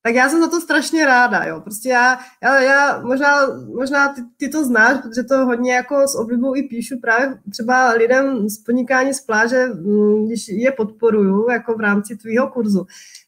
tak 0.09 0.15
já 0.15 0.29
jsem 0.29 0.41
za 0.41 0.49
to 0.49 0.61
strašně 0.61 1.07
ráda, 1.07 1.45
jo. 1.45 1.61
Prostě 1.61 1.89
já, 1.89 2.19
já, 2.43 2.61
já 2.61 3.01
možná, 3.03 3.47
možná 3.75 4.09
ty, 4.09 4.21
ty, 4.37 4.49
to 4.49 4.65
znáš, 4.65 5.01
protože 5.03 5.23
to 5.23 5.47
hodně 5.47 5.75
jako 5.75 6.09
s 6.09 6.15
oblibou 6.15 6.57
i 6.57 6.63
píšu 6.63 7.01
právě 7.01 7.39
třeba 7.51 7.93
lidem 7.93 8.49
z 8.49 8.59
podnikání 8.59 9.15
z 9.15 9.21
pláže, 9.21 9.67
mm, 9.67 10.27
když 10.27 10.49
je 10.49 10.73
podporuju 10.73 11.51
jako 11.51 11.75
v 11.75 11.81
rámci 11.81 12.17
tvýho 12.17 12.49
kurzu, 12.49 12.87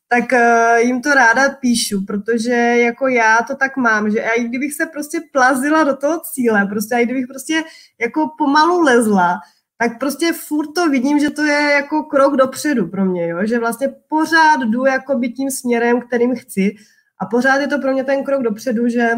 tak 0.08 0.24
uh, 0.32 0.78
jim 0.78 1.02
to 1.02 1.14
ráda 1.14 1.48
píšu, 1.48 2.04
protože 2.06 2.52
jako 2.76 3.08
já 3.08 3.38
to 3.48 3.56
tak 3.56 3.76
mám, 3.76 4.10
že 4.10 4.18
já 4.18 4.32
i 4.32 4.44
kdybych 4.44 4.74
se 4.74 4.86
prostě 4.86 5.20
plazila 5.32 5.84
do 5.84 5.96
toho 5.96 6.20
cíle, 6.20 6.66
prostě 6.66 6.94
a 6.94 6.98
i 6.98 7.04
kdybych 7.04 7.26
prostě 7.26 7.62
jako 8.00 8.30
pomalu 8.38 8.80
lezla, 8.80 9.40
tak 9.80 9.98
prostě 9.98 10.32
furt 10.32 10.72
to 10.72 10.88
vidím, 10.88 11.18
že 11.18 11.30
to 11.30 11.42
je 11.42 11.70
jako 11.70 12.02
krok 12.02 12.36
dopředu 12.36 12.88
pro 12.88 13.04
mě, 13.04 13.28
jo? 13.28 13.38
že 13.42 13.58
vlastně 13.58 13.88
pořád 14.08 14.60
jdu 14.60 14.86
jakoby 14.86 15.28
tím 15.28 15.50
směrem, 15.50 16.00
kterým 16.00 16.36
chci 16.36 16.76
a 17.20 17.26
pořád 17.26 17.56
je 17.56 17.68
to 17.68 17.78
pro 17.78 17.92
mě 17.92 18.04
ten 18.04 18.24
krok 18.24 18.42
dopředu, 18.42 18.88
že 18.88 19.10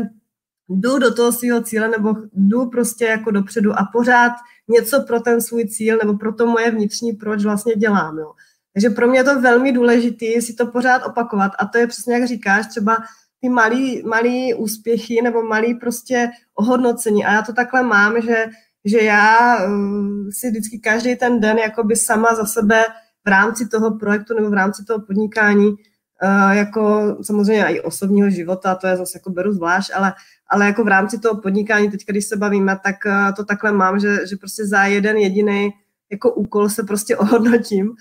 jdu 0.68 0.98
do 0.98 1.14
toho 1.14 1.32
svého 1.32 1.62
cíle 1.62 1.88
nebo 1.88 2.14
jdu 2.32 2.66
prostě 2.66 3.04
jako 3.04 3.30
dopředu 3.30 3.72
a 3.72 3.88
pořád 3.92 4.32
něco 4.68 5.02
pro 5.02 5.20
ten 5.20 5.40
svůj 5.40 5.68
cíl 5.68 5.98
nebo 6.02 6.18
pro 6.18 6.34
to 6.34 6.46
moje 6.46 6.70
vnitřní 6.70 7.12
proč 7.12 7.44
vlastně 7.44 7.74
dělám. 7.74 8.18
Jo. 8.18 8.32
Takže 8.72 8.90
pro 8.90 9.08
mě 9.08 9.18
je 9.18 9.24
to 9.24 9.40
velmi 9.40 9.72
důležité 9.72 10.26
si 10.40 10.54
to 10.54 10.66
pořád 10.66 11.06
opakovat 11.06 11.52
a 11.58 11.66
to 11.66 11.78
je 11.78 11.86
přesně 11.86 12.14
jak 12.14 12.28
říkáš, 12.28 12.66
třeba 12.66 12.96
ty 13.40 13.48
malý, 13.48 14.02
malý 14.02 14.54
úspěchy 14.54 15.22
nebo 15.22 15.42
malý 15.42 15.74
prostě 15.74 16.30
ohodnocení 16.54 17.24
a 17.24 17.32
já 17.32 17.42
to 17.42 17.52
takhle 17.52 17.82
mám, 17.82 18.22
že, 18.22 18.46
že 18.84 18.98
já 19.02 19.56
uh, 19.64 20.30
si 20.30 20.50
vždycky 20.50 20.78
každý 20.78 21.16
ten 21.16 21.40
den 21.40 21.58
jakoby 21.58 21.96
sama 21.96 22.34
za 22.34 22.44
sebe 22.44 22.84
v 23.24 23.28
rámci 23.28 23.68
toho 23.68 23.98
projektu 23.98 24.34
nebo 24.34 24.50
v 24.50 24.54
rámci 24.54 24.84
toho 24.84 25.00
podnikání 25.00 25.68
uh, 25.68 26.50
jako 26.50 27.16
samozřejmě 27.22 27.64
i 27.64 27.80
osobního 27.80 28.30
života, 28.30 28.74
to 28.74 28.86
je 28.86 28.96
zase 28.96 29.18
jako 29.18 29.30
beru 29.30 29.52
zvlášť, 29.52 29.90
ale, 29.94 30.12
ale 30.48 30.66
jako 30.66 30.84
v 30.84 30.88
rámci 30.88 31.18
toho 31.18 31.40
podnikání, 31.40 31.90
teď 31.90 32.00
když 32.06 32.26
se 32.26 32.36
bavíme, 32.36 32.78
tak 32.84 32.96
uh, 33.06 33.34
to 33.36 33.44
takhle 33.44 33.72
mám, 33.72 34.00
že, 34.00 34.26
že 34.26 34.36
prostě 34.36 34.66
za 34.66 34.84
jeden 34.84 35.16
jediný 35.16 35.70
jako 36.10 36.34
úkol 36.34 36.68
se 36.68 36.82
prostě 36.82 37.16
ohodnotím 37.22 37.94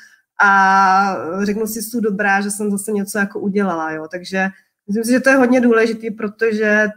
a 0.43 1.15
řeknu 1.43 1.67
si, 1.67 1.82
jsou 1.82 1.99
dobrá, 1.99 2.41
že 2.41 2.51
jsem 2.51 2.71
zase 2.71 2.91
něco 2.91 3.17
jako 3.17 3.39
udělala, 3.39 3.91
jo, 3.91 4.07
takže 4.11 4.49
myslím 4.88 5.03
si, 5.03 5.11
že 5.11 5.19
to 5.19 5.29
je 5.29 5.36
hodně 5.36 5.61
důležité, 5.61 6.07
protože 6.17 6.88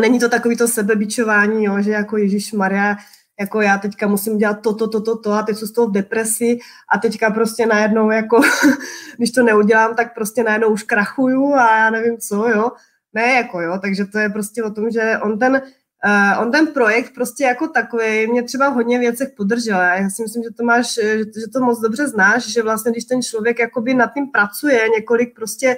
není 0.00 0.18
to 0.18 0.28
takový 0.28 0.56
to 0.56 0.68
sebebičování, 0.68 1.64
jo, 1.64 1.82
že 1.82 1.90
jako 1.90 2.16
Ježíš 2.16 2.52
Maria, 2.52 2.96
jako 3.40 3.60
já 3.60 3.78
teďka 3.78 4.06
musím 4.06 4.38
dělat 4.38 4.60
to, 4.62 4.74
to, 4.74 4.88
to, 4.88 5.00
to, 5.00 5.18
to 5.18 5.32
a 5.32 5.42
teď 5.42 5.56
jsou 5.56 5.66
z 5.66 5.72
toho 5.72 5.88
v 5.88 5.92
depresi 5.92 6.58
a 6.92 6.98
teďka 6.98 7.30
prostě 7.30 7.66
najednou 7.66 8.10
jako, 8.10 8.40
když 9.16 9.30
to 9.30 9.42
neudělám, 9.42 9.94
tak 9.94 10.14
prostě 10.14 10.42
najednou 10.42 10.68
už 10.68 10.82
krachuju 10.82 11.54
a 11.54 11.76
já 11.76 11.90
nevím 11.90 12.18
co, 12.18 12.48
jo. 12.48 12.70
Ne, 13.12 13.32
jako 13.32 13.60
jo, 13.60 13.78
takže 13.82 14.04
to 14.04 14.18
je 14.18 14.28
prostě 14.28 14.62
o 14.62 14.70
tom, 14.70 14.90
že 14.90 15.18
on 15.22 15.38
ten, 15.38 15.62
Uh, 16.04 16.42
on 16.42 16.52
ten 16.52 16.66
projekt 16.66 17.14
prostě 17.14 17.44
jako 17.44 17.68
takový 17.68 18.26
mě 18.26 18.42
třeba 18.42 18.68
v 18.68 18.74
hodně 18.74 18.98
věcech 18.98 19.28
podržel. 19.36 19.80
Já 19.80 20.10
si 20.10 20.22
myslím, 20.22 20.42
že 20.42 20.50
to 20.56 20.64
máš, 20.64 20.94
že, 20.94 21.18
že 21.18 21.48
to 21.52 21.60
moc 21.60 21.80
dobře 21.80 22.08
znáš, 22.08 22.52
že 22.52 22.62
vlastně 22.62 22.92
když 22.92 23.04
ten 23.04 23.22
člověk 23.22 23.58
jakoby 23.58 23.94
nad 23.94 24.14
tím 24.14 24.26
pracuje 24.30 24.88
několik 24.88 25.34
prostě 25.34 25.76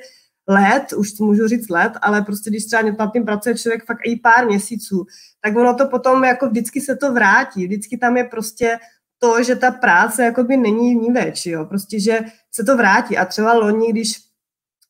let, 0.49 0.93
už 0.97 1.19
můžu 1.19 1.49
říct 1.49 1.69
let, 1.69 1.93
ale 2.03 2.23
prostě 2.23 2.51
když 2.51 2.67
třeba 2.67 2.83
nad 2.83 3.13
tím 3.13 3.25
pracuje 3.25 3.55
člověk 3.55 3.85
fakt 3.85 4.01
i 4.05 4.17
pár 4.17 4.47
měsíců, 4.47 5.07
tak 5.41 5.57
ono 5.57 5.75
to 5.75 5.87
potom 5.87 6.25
jako 6.25 6.49
vždycky 6.49 6.81
se 6.81 6.97
to 6.97 7.13
vrátí. 7.13 7.67
Vždycky 7.67 7.99
tam 7.99 8.17
je 8.17 8.25
prostě 8.25 8.79
to, 9.19 9.43
že 9.43 9.57
ta 9.57 9.71
práce 9.71 10.25
jakoby 10.25 10.57
není 10.57 10.95
ní 10.95 11.13
več, 11.13 11.47
jo. 11.47 11.65
Prostě, 11.65 12.01
že 12.01 12.21
se 12.53 12.65
to 12.65 12.77
vrátí. 12.77 13.19
A 13.19 13.25
třeba 13.25 13.53
loni, 13.53 13.93
když 13.93 14.21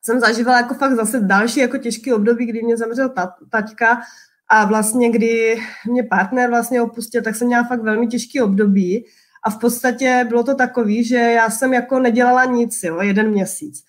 jsem 0.02 0.20
zažívala 0.20 0.56
jako 0.56 0.74
fakt 0.74 0.96
zase 0.96 1.20
další 1.20 1.60
jako 1.60 1.78
těžký 1.78 2.12
období, 2.12 2.46
kdy 2.46 2.62
mě 2.62 2.76
zemřel 2.76 3.14
taťka 3.50 4.00
a 4.48 4.64
vlastně, 4.64 5.10
kdy 5.10 5.60
mě 5.86 6.02
partner 6.02 6.50
vlastně 6.50 6.82
opustil, 6.82 7.22
tak 7.22 7.36
jsem 7.36 7.46
měla 7.46 7.64
fakt 7.64 7.82
velmi 7.82 8.06
těžký 8.06 8.40
období 8.40 9.04
a 9.44 9.50
v 9.50 9.58
podstatě 9.58 10.26
bylo 10.28 10.44
to 10.44 10.54
takový, 10.54 11.04
že 11.04 11.16
já 11.16 11.50
jsem 11.50 11.72
jako 11.72 11.98
nedělala 11.98 12.44
nic, 12.44 12.82
jo, 12.82 13.00
jeden 13.00 13.30
měsíc. 13.30 13.87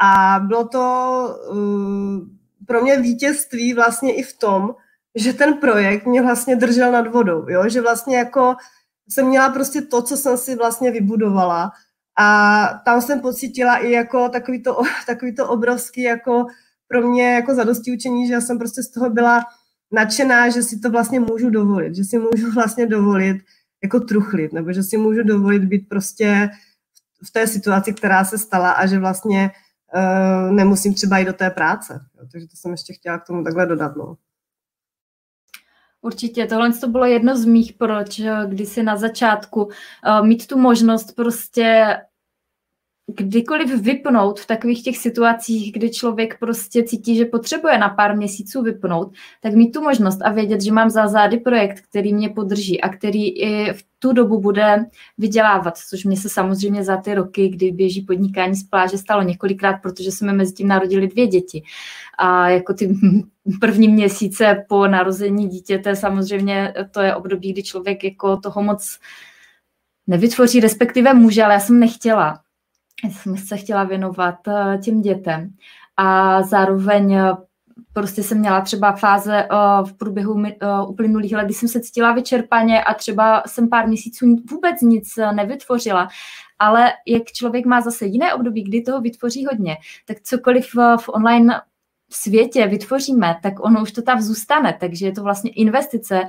A 0.00 0.40
bylo 0.46 0.68
to 0.68 1.24
uh, 1.50 2.20
pro 2.66 2.82
mě 2.82 3.00
vítězství 3.00 3.74
vlastně 3.74 4.14
i 4.14 4.22
v 4.22 4.38
tom, 4.38 4.74
že 5.14 5.32
ten 5.32 5.54
projekt 5.54 6.06
mě 6.06 6.22
vlastně 6.22 6.56
držel 6.56 6.92
nad 6.92 7.06
vodou, 7.06 7.48
jo? 7.48 7.68
že 7.68 7.80
vlastně 7.80 8.16
jako 8.16 8.56
jsem 9.08 9.26
měla 9.26 9.48
prostě 9.48 9.82
to, 9.82 10.02
co 10.02 10.16
jsem 10.16 10.36
si 10.36 10.56
vlastně 10.56 10.90
vybudovala 10.90 11.72
a 12.18 12.66
tam 12.84 13.00
jsem 13.00 13.20
pocítila 13.20 13.76
i 13.76 13.90
jako 13.90 14.28
takový 14.28 14.62
to, 14.62 14.82
takový 15.06 15.34
to 15.34 15.48
obrovský 15.48 16.02
jako 16.02 16.46
pro 16.88 17.08
mě 17.08 17.32
jako 17.34 17.54
zadosti 17.54 17.92
učení, 17.92 18.26
že 18.26 18.32
já 18.32 18.40
jsem 18.40 18.58
prostě 18.58 18.82
z 18.82 18.90
toho 18.90 19.10
byla 19.10 19.44
nadšená, 19.92 20.48
že 20.48 20.62
si 20.62 20.78
to 20.78 20.90
vlastně 20.90 21.20
můžu 21.20 21.50
dovolit, 21.50 21.94
že 21.94 22.04
si 22.04 22.18
můžu 22.18 22.50
vlastně 22.54 22.86
dovolit 22.86 23.36
jako 23.82 24.00
truchlit, 24.00 24.52
nebo 24.52 24.72
že 24.72 24.82
si 24.82 24.96
můžu 24.96 25.22
dovolit 25.22 25.64
být 25.64 25.88
prostě 25.88 26.50
v 27.24 27.30
té 27.30 27.46
situaci, 27.46 27.92
která 27.92 28.24
se 28.24 28.38
stala 28.38 28.70
a 28.70 28.86
že 28.86 28.98
vlastně 28.98 29.50
nemusím 30.50 30.94
třeba 30.94 31.18
jít 31.18 31.24
do 31.24 31.32
té 31.32 31.50
práce. 31.50 32.06
Jo, 32.18 32.26
takže 32.32 32.48
to 32.48 32.56
jsem 32.56 32.70
ještě 32.70 32.92
chtěla 32.92 33.18
k 33.18 33.26
tomu 33.26 33.44
takhle 33.44 33.66
dodat. 33.66 33.96
No. 33.96 34.16
Určitě, 36.02 36.46
tohle 36.46 36.72
to 36.72 36.88
bylo 36.88 37.04
jedno 37.04 37.36
z 37.36 37.44
mých 37.44 37.72
proč, 37.72 38.20
když 38.46 38.68
si 38.68 38.82
na 38.82 38.96
začátku 38.96 39.64
uh, 39.64 39.70
mít 40.26 40.46
tu 40.46 40.58
možnost 40.58 41.12
prostě 41.12 41.96
kdykoliv 43.16 43.82
vypnout 43.82 44.40
v 44.40 44.46
takových 44.46 44.82
těch 44.82 44.98
situacích, 44.98 45.72
kdy 45.72 45.90
člověk 45.90 46.38
prostě 46.38 46.82
cítí, 46.82 47.16
že 47.16 47.24
potřebuje 47.24 47.78
na 47.78 47.88
pár 47.88 48.16
měsíců 48.16 48.62
vypnout, 48.62 49.12
tak 49.40 49.54
mít 49.54 49.72
tu 49.72 49.82
možnost 49.82 50.18
a 50.22 50.32
vědět, 50.32 50.60
že 50.60 50.72
mám 50.72 50.90
za 50.90 51.08
zády 51.08 51.36
projekt, 51.38 51.80
který 51.80 52.14
mě 52.14 52.28
podrží 52.28 52.80
a 52.80 52.88
který 52.88 53.28
i 53.28 53.72
v 53.72 53.84
tu 53.98 54.12
dobu 54.12 54.40
bude 54.40 54.86
vydělávat, 55.18 55.78
což 55.78 56.04
mě 56.04 56.16
se 56.16 56.28
samozřejmě 56.28 56.84
za 56.84 56.96
ty 56.96 57.14
roky, 57.14 57.48
kdy 57.48 57.72
běží 57.72 58.02
podnikání 58.02 58.54
z 58.54 58.64
pláže, 58.64 58.98
stalo 58.98 59.22
několikrát, 59.22 59.76
protože 59.82 60.12
jsme 60.12 60.32
mezi 60.32 60.52
tím 60.52 60.68
narodili 60.68 61.08
dvě 61.08 61.26
děti. 61.26 61.62
A 62.18 62.48
jako 62.48 62.74
ty 62.74 62.94
první 63.60 63.88
měsíce 63.88 64.64
po 64.68 64.86
narození 64.86 65.48
dítěte 65.48 65.96
samozřejmě 65.96 66.74
to 66.90 67.00
je 67.00 67.14
období, 67.14 67.52
kdy 67.52 67.62
člověk 67.62 68.04
jako 68.04 68.36
toho 68.36 68.62
moc 68.62 68.98
nevytvoří, 70.06 70.60
respektive 70.60 71.14
může, 71.14 71.44
ale 71.44 71.54
já 71.54 71.60
jsem 71.60 71.80
nechtěla 71.80 72.40
jsem 73.08 73.36
se 73.36 73.56
chtěla 73.56 73.84
věnovat 73.84 74.48
eh, 74.48 74.78
těm 74.78 75.00
dětem 75.00 75.50
a 75.96 76.42
zároveň 76.42 77.12
eh, 77.12 77.32
prostě 77.92 78.22
jsem 78.22 78.38
měla 78.38 78.60
třeba 78.60 78.92
fáze 78.92 79.36
eh, 79.36 79.46
v 79.84 79.92
průběhu 79.92 80.42
uplynulých 80.88 81.32
let, 81.32 81.44
kdy 81.44 81.54
jsem 81.54 81.68
se 81.68 81.80
cítila 81.80 82.12
vyčerpaně 82.12 82.84
a 82.84 82.94
třeba 82.94 83.42
jsem 83.46 83.68
pár 83.68 83.88
měsíců 83.88 84.36
vůbec 84.50 84.80
nic 84.82 85.18
nevytvořila. 85.34 86.08
Ale 86.58 86.92
jak 87.06 87.24
člověk 87.24 87.66
má 87.66 87.80
zase 87.80 88.06
jiné 88.06 88.34
období, 88.34 88.62
kdy 88.62 88.82
toho 88.82 89.00
vytvoří 89.00 89.46
hodně, 89.46 89.76
tak 90.06 90.20
cokoliv 90.20 90.74
v 91.00 91.08
online 91.08 91.60
světě 92.12 92.66
vytvoříme, 92.66 93.36
tak 93.42 93.64
ono 93.64 93.82
už 93.82 93.92
to 93.92 94.02
tam 94.02 94.20
zůstane. 94.20 94.76
Takže 94.80 95.06
je 95.06 95.12
to 95.12 95.22
vlastně 95.22 95.50
investice, 95.50 96.20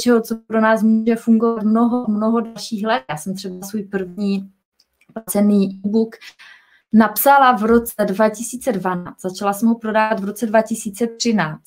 čeho, 0.00 0.20
co 0.20 0.36
pro 0.46 0.60
nás 0.60 0.82
může 0.82 1.16
fungovat 1.16 1.62
mnoho, 1.62 2.04
mnoho 2.08 2.40
dalších 2.40 2.86
let. 2.86 3.02
Já 3.10 3.16
jsem 3.16 3.34
třeba 3.34 3.66
svůj 3.66 3.82
první 3.82 4.50
placený 5.12 5.80
e-book 5.86 6.16
napsala 6.92 7.52
v 7.52 7.62
roce 7.62 8.04
2012. 8.04 9.20
Začala 9.20 9.52
jsem 9.52 9.68
ho 9.68 9.74
prodávat 9.74 10.20
v 10.20 10.24
roce 10.24 10.46
2013. 10.46 11.60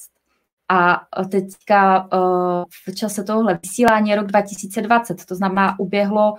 A 0.70 1.02
teďka 1.32 2.10
v 2.88 2.96
čase 2.96 3.24
tohohle 3.24 3.60
vysílání 3.64 4.10
je 4.10 4.16
rok 4.16 4.28
2020, 4.28 5.26
to 5.26 5.36
znamená, 5.36 5.80
uběhlo 5.80 6.34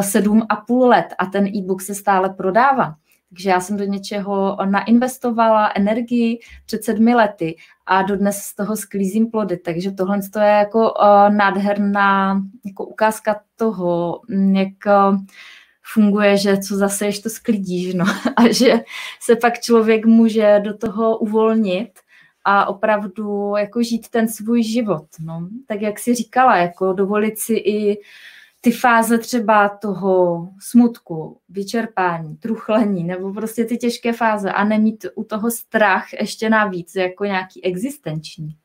sedm 0.00 0.42
a 0.48 0.56
půl 0.56 0.88
let 0.88 1.06
a 1.18 1.26
ten 1.26 1.46
e-book 1.46 1.82
se 1.82 1.94
stále 1.94 2.30
prodává. 2.30 2.94
Takže 3.28 3.50
já 3.50 3.60
jsem 3.60 3.76
do 3.76 3.84
něčeho 3.84 4.56
nainvestovala 4.64 5.72
energii 5.74 6.38
před 6.66 6.84
sedmi 6.84 7.14
lety 7.14 7.56
a 7.86 8.02
dodnes 8.02 8.38
z 8.38 8.54
toho 8.54 8.76
sklízím 8.76 9.30
plody. 9.30 9.56
Takže 9.56 9.92
tohle 9.92 10.20
je 10.40 10.50
jako 10.50 10.94
nádherná 11.28 12.40
jako 12.66 12.84
ukázka 12.86 13.40
toho, 13.56 14.20
jak 14.52 14.86
funguje, 15.92 16.36
že 16.36 16.58
co 16.58 16.76
zase 16.76 17.06
ještě 17.06 17.22
to 17.22 17.30
sklidíš, 17.30 17.94
no, 17.94 18.04
a 18.36 18.52
že 18.52 18.74
se 19.20 19.36
pak 19.36 19.60
člověk 19.60 20.06
může 20.06 20.60
do 20.64 20.76
toho 20.76 21.18
uvolnit 21.18 21.90
a 22.44 22.66
opravdu 22.66 23.54
jako 23.58 23.82
žít 23.82 24.08
ten 24.08 24.28
svůj 24.28 24.62
život, 24.62 25.06
no. 25.20 25.48
Tak 25.66 25.82
jak 25.82 25.98
si 25.98 26.14
říkala, 26.14 26.56
jako 26.56 26.92
dovolit 26.92 27.38
si 27.38 27.54
i 27.54 27.98
ty 28.60 28.70
fáze 28.70 29.18
třeba 29.18 29.68
toho 29.68 30.48
smutku, 30.60 31.40
vyčerpání, 31.48 32.36
truchlení, 32.36 33.04
nebo 33.04 33.32
prostě 33.32 33.64
ty 33.64 33.76
těžké 33.76 34.12
fáze 34.12 34.52
a 34.52 34.64
nemít 34.64 35.06
u 35.14 35.24
toho 35.24 35.50
strach 35.50 36.12
ještě 36.12 36.50
navíc, 36.50 36.94
jako 36.94 37.24
nějaký 37.24 37.64
existenční. 37.64 38.56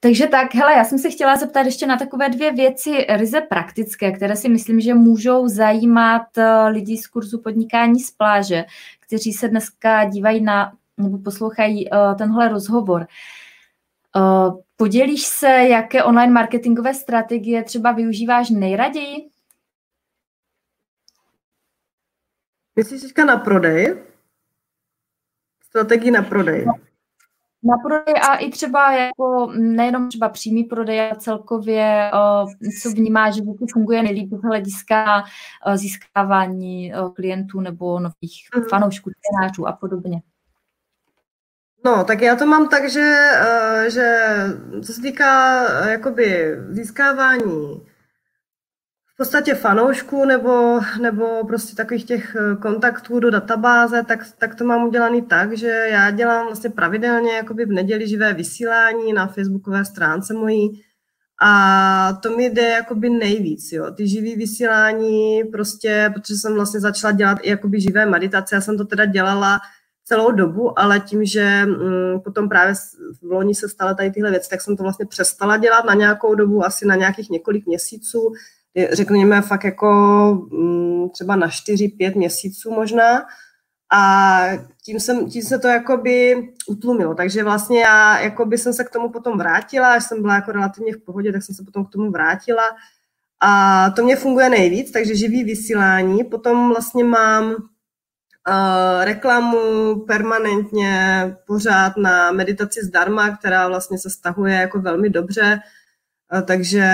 Takže 0.00 0.26
tak, 0.26 0.54
hele, 0.54 0.72
já 0.72 0.84
jsem 0.84 0.98
se 0.98 1.10
chtěla 1.10 1.36
zeptat 1.36 1.66
ještě 1.66 1.86
na 1.86 1.96
takové 1.96 2.28
dvě 2.28 2.52
věci 2.52 3.06
ryze 3.08 3.40
praktické, 3.40 4.12
které 4.12 4.36
si 4.36 4.48
myslím, 4.48 4.80
že 4.80 4.94
můžou 4.94 5.48
zajímat 5.48 6.38
eh, 6.38 6.68
lidi 6.68 6.98
z 6.98 7.06
kurzu 7.06 7.40
podnikání 7.40 8.00
z 8.00 8.10
pláže, 8.10 8.64
kteří 9.00 9.32
se 9.32 9.48
dneska 9.48 10.04
dívají 10.04 10.40
na 10.40 10.72
nebo 10.98 11.18
poslouchají 11.18 11.90
uh, 11.90 12.14
tenhle 12.14 12.48
rozhovor. 12.48 13.06
Uh, 14.16 14.60
podělíš 14.76 15.22
se, 15.22 15.48
jaké 15.48 16.04
online 16.04 16.32
marketingové 16.32 16.94
strategie 16.94 17.64
třeba 17.64 17.92
využíváš 17.92 18.50
nejraději? 18.50 19.30
Myslíš 22.76 23.02
teďka 23.02 23.24
na 23.24 23.36
prodej? 23.36 23.96
Strategii 25.62 26.10
na 26.10 26.22
prodej? 26.22 26.64
No 26.66 26.85
na 27.66 27.76
prodej 27.82 28.14
a 28.22 28.36
i 28.36 28.50
třeba 28.50 28.92
jako 28.92 29.52
nejenom 29.56 30.08
třeba 30.08 30.28
přímý 30.28 30.64
prodej, 30.64 31.00
ale 31.00 31.16
celkově, 31.18 32.10
co 32.82 32.90
vnímá, 32.90 33.30
že 33.30 33.42
funguje 33.72 34.02
nejlíp 34.02 34.32
z 34.32 34.42
hlediska 34.42 35.24
získávání 35.74 36.92
klientů 37.14 37.60
nebo 37.60 38.00
nových 38.00 38.48
mhm. 38.56 38.64
fanoušků, 38.70 39.10
čtenářů 39.10 39.66
a 39.66 39.72
podobně. 39.72 40.22
No, 41.84 42.04
tak 42.04 42.22
já 42.22 42.36
to 42.36 42.46
mám 42.46 42.68
tak, 42.68 42.90
že, 42.90 43.30
že 43.88 44.26
co 44.82 44.92
se 44.92 45.02
týká 45.02 45.62
jakoby 45.90 46.56
získávání 46.70 47.82
v 49.16 49.18
podstatě 49.18 49.54
fanoušků 49.54 50.24
nebo, 50.24 50.80
nebo 51.00 51.44
prostě 51.46 51.76
takových 51.76 52.04
těch 52.04 52.36
eh, 52.36 52.56
kontaktů 52.56 53.20
do 53.20 53.30
databáze, 53.30 54.02
tak, 54.02 54.20
tak 54.38 54.54
to 54.54 54.64
mám 54.64 54.84
udělaný 54.84 55.22
tak, 55.22 55.56
že 55.56 55.66
já 55.66 56.10
dělám 56.10 56.46
vlastně 56.46 56.70
pravidelně 56.70 57.32
jakoby 57.32 57.64
v 57.64 57.72
neděli 57.72 58.08
živé 58.08 58.32
vysílání 58.32 59.12
na 59.12 59.26
facebookové 59.26 59.84
stránce 59.84 60.34
mojí 60.34 60.82
a 61.42 62.12
to 62.22 62.36
mi 62.36 62.44
jde 62.50 62.62
jakoby 62.62 63.10
nejvíc, 63.10 63.72
jo. 63.72 63.90
Ty 63.90 64.08
živý 64.08 64.36
vysílání 64.36 65.44
prostě, 65.44 66.10
protože 66.14 66.34
jsem 66.34 66.54
vlastně 66.54 66.80
začala 66.80 67.12
dělat 67.12 67.38
i 67.42 67.50
jakoby 67.50 67.80
živé 67.80 68.06
meditace, 68.06 68.54
já 68.54 68.60
jsem 68.60 68.78
to 68.78 68.84
teda 68.84 69.04
dělala 69.04 69.58
celou 70.04 70.30
dobu, 70.30 70.78
ale 70.78 71.00
tím, 71.00 71.24
že 71.24 71.64
mm, 71.66 72.20
potom 72.20 72.48
právě 72.48 72.74
v 73.22 73.32
loni 73.32 73.54
se 73.54 73.68
staly 73.68 73.94
tady 73.94 74.10
tyhle 74.10 74.30
věci, 74.30 74.50
tak 74.50 74.60
jsem 74.60 74.76
to 74.76 74.82
vlastně 74.82 75.06
přestala 75.06 75.56
dělat 75.56 75.84
na 75.84 75.94
nějakou 75.94 76.34
dobu, 76.34 76.64
asi 76.64 76.86
na 76.86 76.94
nějakých 76.94 77.30
několik 77.30 77.66
měsíců, 77.66 78.32
řekněme 78.92 79.42
fakt 79.42 79.64
jako 79.64 79.88
mm, 80.52 81.08
třeba 81.10 81.36
na 81.36 81.48
4-5 81.48 82.16
měsíců 82.16 82.70
možná. 82.70 83.26
A 83.92 84.42
tím, 84.84 85.00
jsem, 85.00 85.30
tím 85.30 85.42
se 85.42 85.58
to 85.58 85.68
jakoby 85.68 86.48
utlumilo. 86.68 87.14
Takže 87.14 87.44
vlastně 87.44 87.80
já 87.80 88.20
jakoby 88.20 88.58
jsem 88.58 88.72
se 88.72 88.84
k 88.84 88.90
tomu 88.90 89.08
potom 89.08 89.38
vrátila, 89.38 89.92
až 89.92 90.04
jsem 90.04 90.22
byla 90.22 90.34
jako 90.34 90.52
relativně 90.52 90.92
v 90.92 91.04
pohodě, 91.04 91.32
tak 91.32 91.42
jsem 91.42 91.54
se 91.54 91.64
potom 91.64 91.84
k 91.84 91.90
tomu 91.90 92.10
vrátila. 92.10 92.62
A 93.40 93.90
to 93.90 94.04
mě 94.04 94.16
funguje 94.16 94.48
nejvíc, 94.48 94.90
takže 94.90 95.16
živý 95.16 95.44
vysílání. 95.44 96.24
Potom 96.24 96.68
vlastně 96.68 97.04
mám 97.04 97.50
uh, 97.50 99.04
reklamu 99.04 99.94
permanentně 100.06 101.22
pořád 101.46 101.96
na 101.96 102.32
meditaci 102.32 102.84
zdarma, 102.84 103.36
která 103.36 103.68
vlastně 103.68 103.98
se 103.98 104.10
stahuje 104.10 104.54
jako 104.54 104.80
velmi 104.80 105.10
dobře 105.10 105.60
takže 106.46 106.88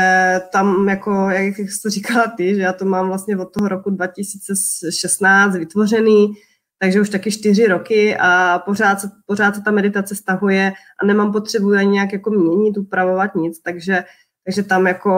tam, 0.53 0.89
jako, 0.89 1.31
jak 1.31 1.59
jsi 1.59 1.83
to 1.83 1.91
říkala 1.91 2.27
ty, 2.37 2.55
že 2.55 2.61
já 2.61 2.73
to 2.73 2.85
mám 2.85 3.07
vlastně 3.07 3.37
od 3.37 3.53
toho 3.53 3.69
roku 3.69 3.91
2016 3.91 5.57
vytvořený, 5.57 6.35
takže 6.79 7.01
už 7.01 7.09
taky 7.09 7.33
čtyři 7.33 7.67
roky 7.67 8.17
a 8.21 8.59
pořád 8.59 9.01
se, 9.01 9.11
pořád 9.27 9.55
se 9.55 9.63
ta 9.63 9.71
meditace 9.71 10.15
stahuje 10.17 10.73
a 11.03 11.07
nemám 11.07 11.33
potřebu 11.33 11.73
ani 11.73 11.91
nějak 11.91 12.13
jako 12.13 12.31
měnit, 12.31 12.79
upravovat 12.79 13.35
nic, 13.35 13.61
takže, 13.61 14.05
takže 14.45 14.63
tam 14.63 14.87
jako 14.87 15.11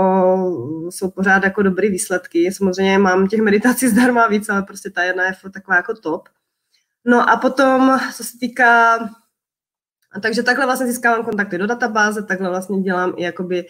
jsou 0.90 1.10
pořád 1.10 1.44
jako 1.44 1.62
dobrý 1.62 1.90
výsledky. 1.90 2.52
Samozřejmě 2.52 2.98
mám 2.98 3.26
těch 3.26 3.40
meditací 3.40 3.88
zdarma 3.88 4.26
víc, 4.26 4.48
ale 4.48 4.62
prostě 4.62 4.90
ta 4.90 5.02
jedna 5.02 5.24
je 5.24 5.32
taková 5.52 5.76
jako 5.76 5.94
top. 5.94 6.28
No 7.06 7.30
a 7.30 7.36
potom, 7.36 8.00
co 8.16 8.24
se 8.24 8.38
týká, 8.40 8.98
takže 10.22 10.42
takhle 10.42 10.66
vlastně 10.66 10.86
získávám 10.86 11.24
kontakty 11.24 11.58
do 11.58 11.66
databáze, 11.66 12.22
takhle 12.22 12.48
vlastně 12.48 12.80
dělám 12.80 13.14
i 13.16 13.22
jakoby 13.22 13.66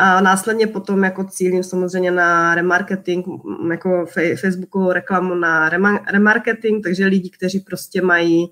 a 0.00 0.20
následně 0.20 0.66
potom 0.66 1.04
jako 1.04 1.24
cílím 1.24 1.62
samozřejmě 1.62 2.10
na 2.10 2.54
remarketing, 2.54 3.26
jako 3.70 4.06
Facebookovou 4.40 4.92
reklamu 4.92 5.34
na 5.34 5.68
remarketing, 6.12 6.84
takže 6.84 7.06
lidi, 7.06 7.30
kteří 7.30 7.60
prostě 7.60 8.02
mají, 8.02 8.50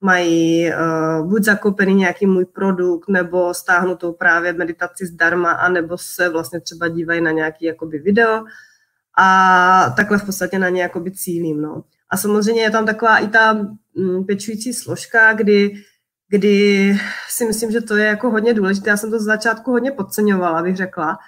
mají 0.00 0.70
uh, 0.72 1.28
buď 1.28 1.42
zakoupený 1.42 1.94
nějaký 1.94 2.26
můj 2.26 2.44
produkt, 2.44 3.08
nebo 3.08 3.54
stáhnutou 3.54 4.12
právě 4.12 4.52
meditaci 4.52 5.06
zdarma, 5.06 5.52
anebo 5.52 5.98
se 5.98 6.28
vlastně 6.28 6.60
třeba 6.60 6.88
dívají 6.88 7.20
na 7.20 7.30
nějaký 7.30 7.64
jakoby 7.64 7.98
video 7.98 8.44
a 9.18 9.94
takhle 9.96 10.18
v 10.18 10.24
podstatě 10.26 10.58
na 10.58 10.68
ně 10.68 10.82
jakoby 10.82 11.10
cílím. 11.10 11.62
No. 11.62 11.84
A 12.10 12.16
samozřejmě 12.16 12.62
je 12.62 12.70
tam 12.70 12.86
taková 12.86 13.18
i 13.18 13.28
ta 13.28 13.52
mm, 13.94 14.24
pečující 14.24 14.72
složka, 14.72 15.32
kdy 15.32 15.72
kdy 16.34 16.96
si 17.28 17.46
myslím, 17.46 17.70
že 17.70 17.80
to 17.80 17.96
je 17.96 18.06
jako 18.06 18.30
hodně 18.30 18.54
důležité. 18.54 18.90
Já 18.90 18.96
jsem 18.96 19.10
to 19.10 19.18
z 19.18 19.22
začátku 19.22 19.70
hodně 19.70 19.90
podceňovala, 19.90 20.62
bych 20.62 20.76
řekla. 20.76 21.18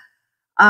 A 0.61 0.69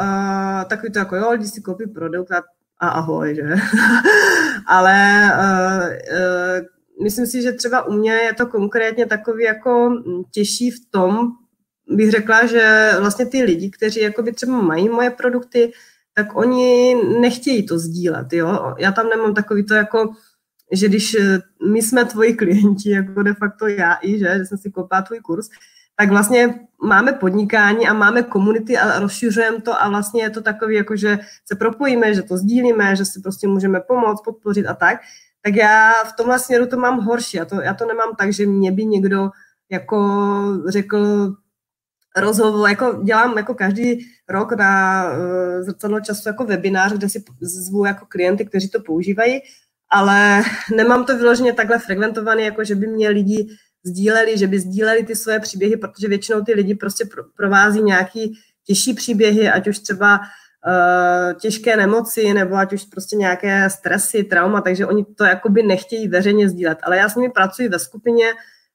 uh, 0.00 0.68
takový 0.68 0.92
to 0.92 0.98
jako, 0.98 1.16
jo, 1.16 1.30
lidi 1.30 1.46
si 1.46 1.60
koupí 1.60 1.86
produkt 1.86 2.32
a, 2.32 2.42
a 2.78 2.88
ahoj, 2.88 3.34
že? 3.34 3.42
Ale 4.66 5.30
uh, 5.38 5.88
uh, 5.88 7.04
myslím 7.04 7.26
si, 7.26 7.42
že 7.42 7.52
třeba 7.52 7.86
u 7.86 7.92
mě 7.92 8.12
je 8.12 8.34
to 8.34 8.46
konkrétně 8.46 9.06
takový 9.06 9.44
jako 9.44 9.90
těžší 10.30 10.70
v 10.70 10.90
tom, 10.90 11.28
bych 11.88 12.10
řekla, 12.10 12.46
že 12.46 12.90
vlastně 13.00 13.26
ty 13.26 13.42
lidi, 13.42 13.70
kteří 13.70 14.00
jakoby 14.00 14.32
třeba 14.32 14.60
mají 14.60 14.88
moje 14.88 15.10
produkty, 15.10 15.72
tak 16.14 16.36
oni 16.36 16.94
nechtějí 17.20 17.66
to 17.66 17.78
sdílet, 17.78 18.32
jo. 18.32 18.74
Já 18.78 18.92
tam 18.92 19.08
nemám 19.08 19.34
takový 19.34 19.66
to 19.66 19.74
jako, 19.74 20.12
že 20.72 20.88
když 20.88 21.14
eh, 21.14 21.38
my 21.70 21.82
jsme 21.82 22.04
tvoji 22.04 22.34
klienti, 22.34 22.90
jako 22.90 23.22
de 23.22 23.34
facto 23.34 23.66
já 23.66 23.98
i, 24.02 24.18
že, 24.18 24.38
že 24.38 24.44
jsem 24.44 24.58
si 24.58 24.70
koupila 24.70 25.02
tvůj 25.02 25.20
kurz, 25.20 25.48
tak 25.96 26.10
vlastně 26.10 26.54
máme 26.82 27.12
podnikání 27.12 27.88
a 27.88 27.92
máme 27.92 28.22
komunity 28.22 28.78
a 28.78 28.98
rozšiřujeme 28.98 29.60
to 29.60 29.82
a 29.82 29.88
vlastně 29.88 30.22
je 30.22 30.30
to 30.30 30.42
takový, 30.42 30.74
jako 30.74 30.96
že 30.96 31.18
se 31.44 31.56
propojíme, 31.56 32.14
že 32.14 32.22
to 32.22 32.36
sdílíme, 32.36 32.96
že 32.96 33.04
si 33.04 33.20
prostě 33.20 33.48
můžeme 33.48 33.80
pomoct, 33.80 34.22
podpořit 34.24 34.66
a 34.66 34.74
tak. 34.74 35.00
Tak 35.42 35.56
já 35.56 35.92
v 36.04 36.12
tomhle 36.16 36.38
směru 36.38 36.66
to 36.66 36.76
mám 36.76 37.00
horší. 37.00 37.36
Já 37.36 37.44
to, 37.44 37.60
já 37.60 37.74
to 37.74 37.86
nemám 37.86 38.16
tak, 38.18 38.32
že 38.32 38.46
mě 38.46 38.72
by 38.72 38.84
někdo 38.84 39.30
jako 39.70 39.98
řekl 40.68 41.32
rozhovor, 42.16 42.68
jako 42.68 43.02
dělám 43.02 43.36
jako 43.36 43.54
každý 43.54 44.06
rok 44.28 44.52
na 44.52 45.04
uh, 45.04 45.62
zrcadlo 45.62 46.00
času 46.00 46.28
jako 46.28 46.44
webinář, 46.44 46.92
kde 46.92 47.08
si 47.08 47.24
zvu 47.40 47.84
jako 47.84 48.06
klienty, 48.08 48.44
kteří 48.44 48.68
to 48.68 48.80
používají 48.80 49.40
ale 49.92 50.42
nemám 50.76 51.04
to 51.04 51.16
vyloženě 51.16 51.52
takhle 51.52 51.78
frekventovaný, 51.78 52.44
jako 52.44 52.64
že 52.64 52.74
by 52.74 52.86
mě 52.86 53.08
lidi 53.08 53.48
sdíleli, 53.84 54.38
že 54.38 54.46
by 54.46 54.60
sdíleli 54.60 55.04
ty 55.04 55.16
svoje 55.16 55.40
příběhy, 55.40 55.76
protože 55.76 56.08
většinou 56.08 56.40
ty 56.40 56.54
lidi 56.54 56.74
prostě 56.74 57.04
provází 57.36 57.82
nějaký 57.82 58.38
těžší 58.66 58.94
příběhy, 58.94 59.48
ať 59.48 59.68
už 59.68 59.78
třeba 59.78 60.18
uh, 60.18 61.32
těžké 61.40 61.76
nemoci, 61.76 62.34
nebo 62.34 62.56
ať 62.56 62.72
už 62.72 62.84
prostě 62.84 63.16
nějaké 63.16 63.70
stresy, 63.70 64.24
trauma, 64.24 64.60
takže 64.60 64.86
oni 64.86 65.04
to 65.04 65.24
jakoby 65.24 65.62
nechtějí 65.62 66.08
veřejně 66.08 66.48
sdílet. 66.48 66.78
Ale 66.82 66.96
já 66.96 67.08
s 67.08 67.16
nimi 67.16 67.30
pracuji 67.30 67.68
ve 67.68 67.78
skupině, 67.78 68.26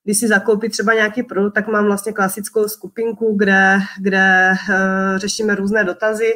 když 0.03 0.17
si 0.17 0.27
zakoupí 0.27 0.69
třeba 0.69 0.93
nějaký 0.93 1.23
produkt, 1.23 1.53
tak 1.53 1.67
mám 1.67 1.85
vlastně 1.85 2.13
klasickou 2.13 2.67
skupinku, 2.67 3.35
kde, 3.35 3.77
kde 4.01 4.51
uh, 4.69 5.17
řešíme 5.17 5.55
různé 5.55 5.83
dotazy, 5.83 6.33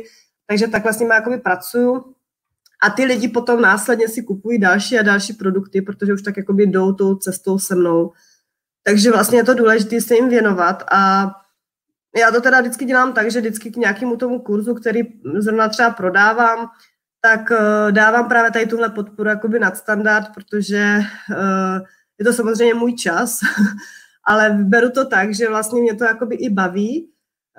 takže 0.48 0.68
takhle 0.68 0.94
s 0.94 1.00
nimi 1.00 1.14
jakoby 1.14 1.38
pracuju 1.38 2.14
a 2.82 2.90
ty 2.90 3.06
lidi 3.06 3.28
potom 3.28 3.62
následně 3.62 4.08
si 4.08 4.24
kupují 4.24 4.60
další 4.60 5.00
a 5.00 5.04
další 5.04 5.34
produkty, 5.34 5.82
protože 5.82 6.14
už 6.14 6.22
tak 6.22 6.38
jakoby 6.38 6.68
jdou 6.68 6.94
tou 6.94 7.16
cestou 7.16 7.60
se 7.60 7.76
mnou. 7.76 8.12
Takže 8.84 9.12
vlastně 9.12 9.40
je 9.40 9.44
to 9.44 9.54
důležité 9.54 10.02
se 10.02 10.16
jim 10.16 10.30
věnovat 10.30 10.84
a 10.92 11.32
já 12.18 12.32
to 12.32 12.42
teda 12.42 12.62
vždycky 12.62 12.86
dělám 12.86 13.14
tak, 13.14 13.32
že 13.32 13.40
vždycky 13.40 13.72
k 13.72 13.76
nějakému 13.76 14.18
tomu 14.18 14.40
kurzu, 14.40 14.76
který 14.76 15.02
zrovna 15.38 15.70
třeba 15.70 15.90
prodávám, 15.90 16.70
tak 17.22 17.52
uh, 17.52 17.92
dávám 17.92 18.30
právě 18.30 18.52
tady 18.52 18.66
tuhle 18.66 18.90
podporu 18.90 19.30
jakoby 19.30 19.60
nadstandard, 19.60 20.28
protože 20.34 21.00
uh, 21.30 21.86
je 22.20 22.26
to 22.26 22.34
samozřejmě 22.34 22.74
můj 22.74 22.94
čas, 22.94 23.40
ale 24.28 24.50
beru 24.50 24.90
to 24.90 25.06
tak, 25.06 25.34
že 25.34 25.50
vlastně 25.50 25.82
mě 25.82 25.96
to 25.96 26.04
jakoby 26.04 26.36
i 26.36 26.50
baví 26.50 27.11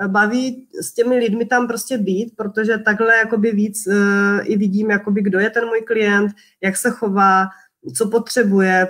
baví 0.09 0.68
s 0.80 0.94
těmi 0.94 1.18
lidmi 1.18 1.44
tam 1.44 1.68
prostě 1.68 1.98
být, 1.98 2.36
protože 2.36 2.78
takhle 2.78 3.16
jakoby 3.16 3.53
víc 3.53 3.86
uh, 3.86 3.94
i 4.42 4.57
vidím, 4.57 4.90
jakoby, 4.90 5.22
kdo 5.22 5.38
je 5.38 5.50
ten 5.50 5.66
můj 5.66 5.80
klient, 5.80 6.32
jak 6.62 6.76
se 6.76 6.90
chová, 6.90 7.46
co 7.96 8.09
potřebuje 8.09 8.88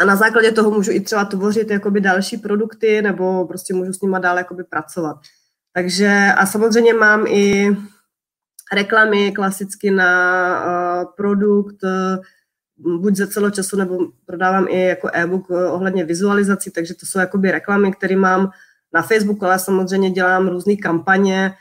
a 0.00 0.04
na 0.04 0.16
základě 0.16 0.52
toho 0.52 0.70
můžu 0.70 0.92
i 0.92 1.00
třeba 1.00 1.24
tvořit 1.24 1.70
jakoby 1.70 2.00
další 2.00 2.36
produkty 2.36 3.02
nebo 3.02 3.46
prostě 3.46 3.74
můžu 3.74 3.92
s 3.92 4.00
nima 4.00 4.18
dál 4.18 4.38
jakoby 4.38 4.64
pracovat. 4.64 5.16
Takže 5.72 6.28
a 6.36 6.46
samozřejmě 6.46 6.94
mám 6.94 7.26
i 7.26 7.76
reklamy 8.72 9.32
klasicky 9.32 9.90
na 9.90 10.64
uh, 10.64 11.12
produkt, 11.16 11.76
uh, 11.82 12.98
buď 12.98 13.16
ze 13.16 13.26
celočasu, 13.26 13.76
nebo 13.76 13.98
prodávám 14.26 14.66
i 14.68 14.80
jako 14.80 15.10
e-book 15.12 15.50
ohledně 15.50 16.04
vizualizací, 16.04 16.70
takže 16.70 16.94
to 16.94 17.06
jsou 17.06 17.18
jakoby 17.18 17.50
reklamy, 17.50 17.92
které 17.92 18.16
mám 18.16 18.50
na 18.96 19.02
Facebooku, 19.02 19.44
ale 19.44 19.58
samozřejmě 19.58 20.10
dělám 20.10 20.48
různé 20.48 20.76
kampaně, 20.76 21.54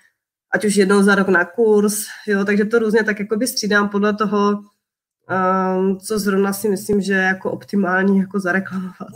ať 0.54 0.66
už 0.66 0.76
jednou 0.76 1.04
za 1.04 1.16
rok 1.16 1.28
na 1.28 1.46
kurz, 1.46 2.06
jo, 2.28 2.46
takže 2.46 2.66
to 2.66 2.80
různě 2.80 3.04
tak 3.04 3.20
jako 3.20 3.36
by 3.36 3.48
střídám 3.48 3.90
podle 3.90 4.14
toho, 4.14 4.52
um, 4.52 6.00
co 6.00 6.20
zrovna 6.20 6.54
si 6.54 6.70
myslím, 6.70 7.02
že 7.02 7.14
je 7.14 7.22
jako 7.22 7.52
optimální 7.52 8.18
jako 8.18 8.40
zareklamovat. 8.40 9.14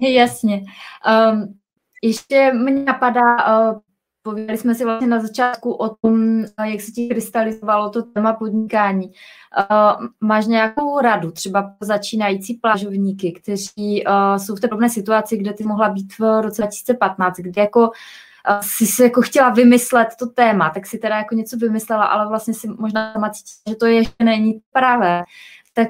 Jasně. 0.00 0.62
Um, 1.32 1.58
ještě 2.02 2.52
mě 2.52 2.84
napadá, 2.84 3.60
uh, 3.70 3.78
povídali 4.26 4.58
jsme 4.58 4.74
si 4.74 4.84
vlastně 4.84 5.06
na 5.06 5.20
začátku 5.20 5.72
o 5.72 5.88
tom, 5.88 6.44
jak 6.64 6.80
se 6.80 6.92
ti 6.92 7.08
krystalizovalo 7.08 7.90
to 7.90 8.02
téma 8.02 8.32
podnikání. 8.32 9.06
Uh, 9.06 10.06
máš 10.20 10.46
nějakou 10.46 11.00
radu 11.00 11.30
třeba 11.30 11.62
pro 11.62 11.86
začínající 11.86 12.54
plážovníky, 12.54 13.32
kteří 13.32 14.04
uh, 14.06 14.36
jsou 14.36 14.56
v 14.56 14.60
té 14.60 14.68
podobné 14.68 14.90
situaci, 14.90 15.36
kde 15.36 15.52
ty 15.52 15.64
mohla 15.64 15.88
být 15.88 16.18
v 16.18 16.42
roce 16.42 16.62
2015, 16.62 17.36
kdy 17.36 17.60
jako 17.60 17.80
uh, 17.80 18.60
si 18.60 18.86
si 18.86 19.02
jako 19.02 19.22
chtěla 19.22 19.50
vymyslet 19.50 20.08
to 20.18 20.26
téma, 20.26 20.70
tak 20.70 20.86
si 20.86 20.98
teda 20.98 21.16
jako 21.16 21.34
něco 21.34 21.56
vymyslela, 21.56 22.04
ale 22.04 22.28
vlastně 22.28 22.54
si 22.54 22.68
možná 22.68 23.12
cítila, 23.12 23.62
že 23.68 23.74
to 23.74 23.86
ještě 23.86 24.24
není 24.24 24.60
pravé. 24.72 25.24
Tak 25.74 25.88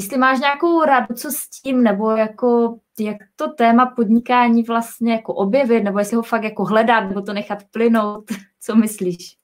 jestli 0.00 0.18
máš 0.18 0.40
nějakou 0.40 0.84
radu, 0.84 1.14
co 1.14 1.30
s 1.30 1.48
tím, 1.62 1.82
nebo 1.82 2.10
jako 2.10 2.78
jak 3.00 3.16
to 3.36 3.48
téma 3.48 3.86
podnikání 3.86 4.62
vlastně 4.62 5.12
jako 5.12 5.34
objevit, 5.34 5.82
nebo 5.82 5.98
jestli 5.98 6.16
ho 6.16 6.22
fakt 6.22 6.44
jako 6.44 6.64
hledat, 6.64 7.00
nebo 7.00 7.22
to 7.22 7.32
nechat 7.32 7.58
plynout, 7.70 8.24
co 8.60 8.76
myslíš? 8.76 9.36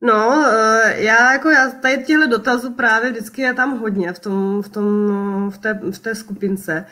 No, 0.00 0.44
eh, 0.52 1.02
já 1.02 1.32
jako 1.32 1.50
já 1.50 1.70
tady 1.70 2.04
těchto 2.04 2.26
dotazů 2.26 2.74
právě 2.74 3.10
vždycky 3.10 3.42
je 3.42 3.54
tam 3.54 3.78
hodně 3.78 4.12
v, 4.12 4.18
tom, 4.18 4.62
v, 4.62 4.68
tom, 4.68 5.50
v, 5.50 5.58
té, 5.58 5.74
v 5.74 5.98
té 5.98 6.14
skupince. 6.14 6.86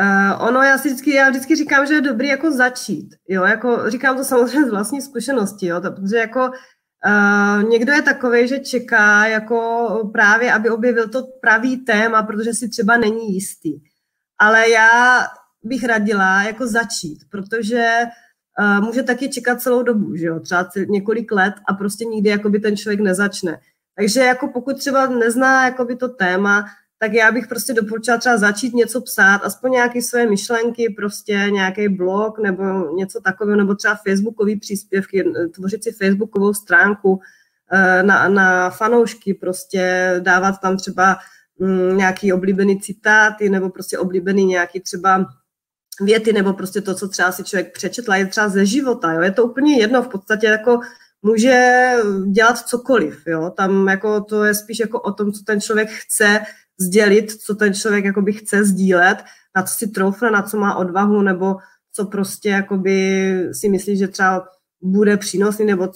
Uh, 0.00 0.48
ono, 0.48 0.62
já 0.62 0.78
si 0.78 0.88
vždycky, 0.88 1.14
já 1.14 1.30
vždycky 1.30 1.56
říkám, 1.56 1.86
že 1.86 1.94
je 1.94 2.00
dobrý 2.00 2.28
jako 2.28 2.50
začít, 2.50 3.14
jo, 3.28 3.44
jako 3.44 3.90
říkám 3.90 4.16
to 4.16 4.24
samozřejmě 4.24 4.66
z 4.66 4.70
vlastní 4.70 5.02
zkušenosti, 5.02 5.66
jo, 5.66 5.80
protože 5.80 6.16
jako 6.16 6.50
Uh, 7.06 7.68
někdo 7.68 7.92
je 7.92 8.02
takový, 8.02 8.48
že 8.48 8.58
čeká 8.58 9.26
jako 9.26 10.10
právě, 10.12 10.52
aby 10.52 10.70
objevil 10.70 11.08
to 11.08 11.26
pravý 11.40 11.76
téma, 11.76 12.22
protože 12.22 12.54
si 12.54 12.68
třeba 12.68 12.96
není 12.96 13.34
jistý. 13.34 13.80
Ale 14.38 14.70
já 14.70 14.88
bych 15.62 15.84
radila 15.84 16.42
jako 16.42 16.66
začít, 16.66 17.18
protože 17.30 18.02
uh, 18.60 18.84
může 18.84 19.02
taky 19.02 19.28
čekat 19.28 19.60
celou 19.60 19.82
dobu, 19.82 20.16
že 20.16 20.26
jo, 20.26 20.40
třeba 20.40 20.68
několik 20.88 21.32
let 21.32 21.54
a 21.68 21.74
prostě 21.74 22.04
nikdy 22.04 22.30
jakoby 22.30 22.60
ten 22.60 22.76
člověk 22.76 23.00
nezačne. 23.00 23.58
Takže 23.96 24.20
jako 24.20 24.48
pokud 24.48 24.78
třeba 24.78 25.06
nezná 25.06 25.64
jakoby 25.64 25.96
to 25.96 26.08
téma, 26.08 26.66
tak 27.02 27.12
já 27.12 27.32
bych 27.32 27.46
prostě 27.46 27.72
doporučila 27.72 28.16
třeba 28.16 28.36
začít 28.36 28.74
něco 28.74 29.00
psát, 29.00 29.36
aspoň 29.44 29.70
nějaké 29.70 30.02
své 30.02 30.26
myšlenky, 30.26 30.94
prostě 30.96 31.32
nějaký 31.32 31.88
blog 31.88 32.38
nebo 32.38 32.94
něco 32.94 33.20
takového, 33.20 33.56
nebo 33.56 33.74
třeba 33.74 33.94
facebookový 33.94 34.56
příspěvky, 34.56 35.24
tvořit 35.54 35.84
si 35.84 35.92
facebookovou 35.92 36.54
stránku 36.54 37.20
eh, 37.72 38.02
na, 38.02 38.28
na 38.28 38.70
fanoušky, 38.70 39.34
prostě 39.34 40.14
dávat 40.20 40.60
tam 40.60 40.76
třeba 40.76 41.16
mm, 41.58 41.96
nějaký 41.96 42.32
oblíbený 42.32 42.80
citáty 42.80 43.48
nebo 43.48 43.70
prostě 43.70 43.98
oblíbený 43.98 44.44
nějaký 44.44 44.80
třeba 44.80 45.26
věty 46.00 46.32
nebo 46.32 46.52
prostě 46.52 46.80
to, 46.80 46.94
co 46.94 47.08
třeba 47.08 47.32
si 47.32 47.44
člověk 47.44 47.72
přečetla, 47.72 48.16
je 48.16 48.26
třeba 48.26 48.48
ze 48.48 48.66
života, 48.66 49.12
jo? 49.12 49.20
je 49.20 49.32
to 49.32 49.44
úplně 49.44 49.78
jedno, 49.78 50.02
v 50.02 50.08
podstatě 50.08 50.46
jako 50.46 50.80
může 51.22 51.90
dělat 52.32 52.58
cokoliv, 52.58 53.26
jo? 53.26 53.50
tam 53.56 53.88
jako 53.88 54.20
to 54.20 54.44
je 54.44 54.54
spíš 54.54 54.78
jako 54.78 55.00
o 55.00 55.12
tom, 55.12 55.32
co 55.32 55.44
ten 55.44 55.60
člověk 55.60 55.88
chce 55.90 56.40
sdělit, 56.80 57.32
co 57.32 57.54
ten 57.54 57.74
člověk 57.74 58.04
jakoby 58.04 58.32
chce 58.32 58.64
sdílet, 58.64 59.24
na 59.56 59.62
co 59.62 59.74
si 59.74 59.88
troufne, 59.88 60.30
na 60.30 60.42
co 60.42 60.56
má 60.56 60.74
odvahu, 60.74 61.22
nebo 61.22 61.56
co 61.92 62.06
prostě 62.06 62.48
jakoby 62.48 63.32
si 63.52 63.68
myslí, 63.68 63.96
že 63.96 64.08
třeba 64.08 64.48
bude 64.82 65.16
přínosný, 65.16 65.64
nebo, 65.64 65.88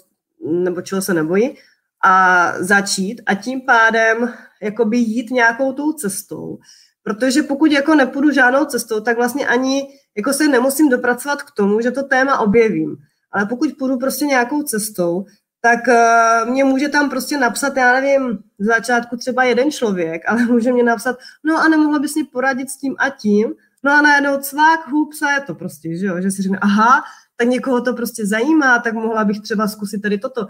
nebo 0.46 0.82
čeho 0.82 1.02
se 1.02 1.14
nebojí 1.14 1.56
a 2.04 2.52
začít 2.58 3.22
a 3.26 3.34
tím 3.34 3.60
pádem 3.60 4.34
jakoby 4.62 4.98
jít 4.98 5.30
nějakou 5.30 5.72
tou 5.72 5.92
cestou. 5.92 6.58
Protože 7.02 7.42
pokud 7.42 7.72
jako 7.72 7.94
nepůjdu 7.94 8.30
žádnou 8.30 8.64
cestou, 8.64 9.00
tak 9.00 9.16
vlastně 9.16 9.46
ani 9.46 9.88
jako 10.16 10.32
se 10.32 10.48
nemusím 10.48 10.88
dopracovat 10.88 11.42
k 11.42 11.50
tomu, 11.50 11.80
že 11.80 11.90
to 11.90 12.02
téma 12.02 12.38
objevím. 12.38 12.96
Ale 13.32 13.46
pokud 13.46 13.70
půjdu 13.78 13.98
prostě 13.98 14.24
nějakou 14.24 14.62
cestou, 14.62 15.24
tak 15.66 15.88
uh, 15.88 16.50
mě 16.50 16.64
může 16.64 16.88
tam 16.88 17.10
prostě 17.10 17.38
napsat, 17.38 17.76
já 17.76 18.00
nevím, 18.00 18.38
z 18.58 18.66
začátku 18.66 19.16
třeba 19.16 19.44
jeden 19.44 19.70
člověk, 19.70 20.22
ale 20.26 20.44
může 20.46 20.72
mě 20.72 20.82
napsat, 20.82 21.16
no 21.44 21.58
a 21.58 21.68
nemohla 21.68 21.98
bys 21.98 22.14
mi 22.14 22.24
poradit 22.24 22.70
s 22.70 22.78
tím 22.78 22.94
a 22.98 23.10
tím, 23.10 23.54
no 23.82 23.92
a 23.92 24.02
najednou 24.02 24.36
cvák, 24.36 24.88
hups 24.88 25.22
a 25.22 25.30
je 25.30 25.40
to 25.40 25.54
prostě, 25.54 25.96
že 25.96 26.06
jo, 26.06 26.20
že 26.20 26.30
si 26.30 26.42
řekne, 26.42 26.58
aha, 26.62 27.02
tak 27.36 27.48
někoho 27.48 27.80
to 27.80 27.92
prostě 27.94 28.26
zajímá, 28.26 28.78
tak 28.78 28.94
mohla 28.94 29.24
bych 29.24 29.40
třeba 29.40 29.68
zkusit 29.68 30.02
tady 30.02 30.18
toto. 30.18 30.46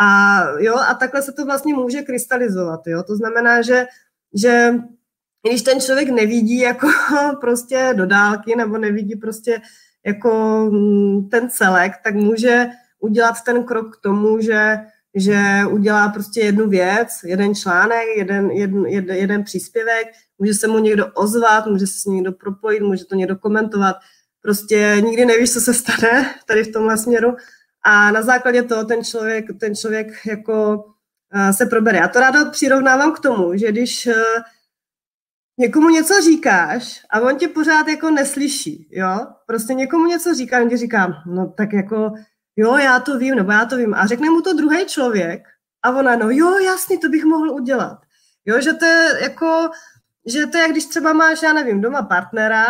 A 0.00 0.40
jo, 0.58 0.76
a 0.88 0.94
takhle 0.94 1.22
se 1.22 1.32
to 1.32 1.44
vlastně 1.44 1.74
může 1.74 2.02
krystalizovat, 2.02 2.80
jo, 2.86 3.02
to 3.02 3.16
znamená, 3.16 3.62
že, 3.62 3.86
že 4.34 4.74
když 5.48 5.62
ten 5.62 5.80
člověk 5.80 6.08
nevidí 6.08 6.58
jako 6.58 6.88
prostě 7.40 7.94
do 7.96 8.06
dálky 8.06 8.56
nebo 8.56 8.78
nevidí 8.78 9.16
prostě 9.16 9.60
jako 10.06 10.30
mm, 10.72 11.28
ten 11.28 11.50
celek, 11.50 11.92
tak 12.04 12.14
může 12.14 12.66
udělat 13.00 13.34
ten 13.44 13.64
krok 13.64 13.96
k 13.96 14.00
tomu, 14.00 14.40
že, 14.40 14.78
že 15.14 15.40
udělá 15.70 16.08
prostě 16.08 16.40
jednu 16.40 16.68
věc, 16.68 17.08
jeden 17.24 17.54
článek, 17.54 18.06
jeden, 18.16 18.50
jeden, 18.50 18.86
jeden, 18.86 19.16
jeden 19.16 19.44
příspěvek, 19.44 20.06
může 20.38 20.54
se 20.54 20.68
mu 20.68 20.78
někdo 20.78 21.06
ozvat, 21.14 21.66
může 21.66 21.86
se 21.86 22.00
s 22.00 22.04
ním 22.04 22.14
někdo 22.14 22.32
propojit, 22.32 22.82
může 22.82 23.04
to 23.04 23.14
někdo 23.14 23.36
komentovat. 23.36 23.96
Prostě 24.42 24.96
nikdy 25.04 25.24
nevíš, 25.26 25.52
co 25.52 25.60
se 25.60 25.74
stane 25.74 26.34
tady 26.46 26.64
v 26.64 26.72
tomhle 26.72 26.98
směru. 26.98 27.36
A 27.84 28.10
na 28.10 28.22
základě 28.22 28.62
toho 28.62 28.84
ten 28.84 29.04
člověk, 29.04 29.44
ten 29.60 29.74
člověk 29.74 30.26
jako 30.26 30.84
uh, 31.34 31.50
se 31.50 31.66
probere. 31.66 31.98
Já 31.98 32.08
to 32.08 32.20
ráda 32.20 32.44
přirovnávám 32.44 33.12
k 33.12 33.18
tomu, 33.18 33.56
že 33.56 33.72
když 33.72 34.06
uh, 34.06 34.12
někomu 35.58 35.88
něco 35.88 36.14
říkáš 36.24 37.02
a 37.10 37.20
on 37.20 37.36
tě 37.36 37.48
pořád 37.48 37.88
jako 37.88 38.10
neslyší, 38.10 38.88
jo? 38.90 39.26
Prostě 39.46 39.74
někomu 39.74 40.06
něco 40.06 40.34
říká, 40.34 40.62
on 40.62 40.68
ti 40.68 40.76
říká, 40.76 41.22
no 41.26 41.54
tak 41.56 41.72
jako 41.72 42.12
jo, 42.60 42.76
já 42.76 43.00
to 43.00 43.18
vím, 43.18 43.34
nebo 43.34 43.52
já 43.52 43.64
to 43.64 43.76
vím. 43.76 43.94
A 43.94 44.06
řekne 44.06 44.30
mu 44.30 44.40
to 44.42 44.52
druhý 44.52 44.86
člověk 44.86 45.48
a 45.82 45.90
ona, 45.90 46.16
no 46.16 46.30
jo, 46.30 46.58
jasný, 46.58 46.98
to 46.98 47.08
bych 47.08 47.24
mohl 47.24 47.50
udělat. 47.50 47.98
Jo, 48.46 48.60
že 48.60 48.72
to 48.72 48.84
je 48.84 49.18
jako, 49.22 49.70
že 50.26 50.46
to 50.46 50.58
je, 50.58 50.68
když 50.68 50.86
třeba 50.86 51.12
máš, 51.12 51.42
já 51.42 51.52
nevím, 51.52 51.80
doma 51.80 52.02
partnera 52.02 52.66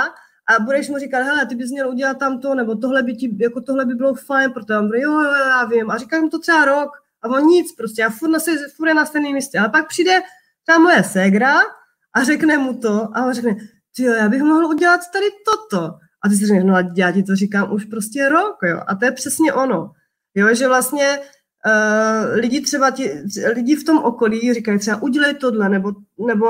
a 0.46 0.60
budeš 0.60 0.88
mu 0.88 0.98
říkat, 0.98 1.22
hele, 1.22 1.46
ty 1.46 1.54
bys 1.54 1.70
měl 1.70 1.88
udělat 1.88 2.18
tamto, 2.18 2.54
nebo 2.54 2.74
tohle 2.74 3.02
by, 3.02 3.14
ti, 3.14 3.36
jako 3.40 3.60
tohle 3.60 3.84
by 3.84 3.94
bylo 3.94 4.14
fajn, 4.14 4.52
protože 4.52 4.78
on 4.78 4.86
bude, 4.86 5.00
jo, 5.00 5.20
jo, 5.20 5.32
já 5.32 5.64
vím. 5.64 5.90
A 5.90 5.98
říkáš 5.98 6.20
mu 6.20 6.28
to 6.28 6.38
třeba 6.38 6.64
rok 6.64 6.90
a 7.22 7.28
on 7.28 7.42
nic 7.42 7.72
prostě, 7.72 8.04
a 8.04 8.10
furt, 8.10 8.30
na, 8.30 8.38
furt 8.76 8.88
je 8.88 8.94
na 8.94 9.06
stejném 9.06 9.32
místě. 9.32 9.58
Ale 9.58 9.68
pak 9.68 9.88
přijde 9.88 10.20
ta 10.66 10.78
moje 10.78 11.04
ségra 11.04 11.58
a 12.14 12.24
řekne 12.24 12.58
mu 12.58 12.74
to 12.74 13.08
a 13.14 13.26
on 13.26 13.32
řekne, 13.32 13.56
jo, 13.98 14.12
já 14.12 14.28
bych 14.28 14.42
mohl 14.42 14.66
udělat 14.66 15.00
tady 15.12 15.26
toto. 15.44 15.98
A 16.24 16.28
ty 16.28 16.34
si 16.34 16.46
řekneš, 16.46 16.64
no 16.64 16.74
já 16.96 17.12
ti 17.12 17.22
to 17.22 17.36
říkám 17.36 17.72
už 17.72 17.84
prostě 17.84 18.28
rok, 18.28 18.56
jo. 18.62 18.80
A 18.86 18.94
to 18.94 19.04
je 19.04 19.12
přesně 19.12 19.52
ono. 19.52 19.90
Jo, 20.34 20.54
že 20.54 20.68
vlastně 20.68 21.18
uh, 21.18 22.34
lidi 22.34 22.60
třeba, 22.60 22.90
ti, 22.90 23.22
lidi 23.54 23.76
v 23.76 23.84
tom 23.84 23.98
okolí 23.98 24.54
říkají 24.54 24.78
třeba 24.78 25.02
udělej 25.02 25.34
tohle, 25.34 25.68
nebo, 25.68 25.92
nebo 26.26 26.46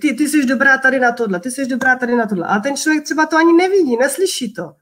ty, 0.00 0.14
ty 0.14 0.28
jsi 0.28 0.46
dobrá 0.46 0.78
tady 0.78 1.00
na 1.00 1.12
tohle, 1.12 1.40
ty 1.40 1.50
jsi 1.50 1.66
dobrá 1.66 1.96
tady 1.96 2.16
na 2.16 2.26
tohle. 2.26 2.46
A 2.46 2.58
ten 2.58 2.76
člověk 2.76 3.04
třeba 3.04 3.26
to 3.26 3.36
ani 3.36 3.52
nevidí, 3.52 3.96
neslyší 3.96 4.54
to. 4.54 4.72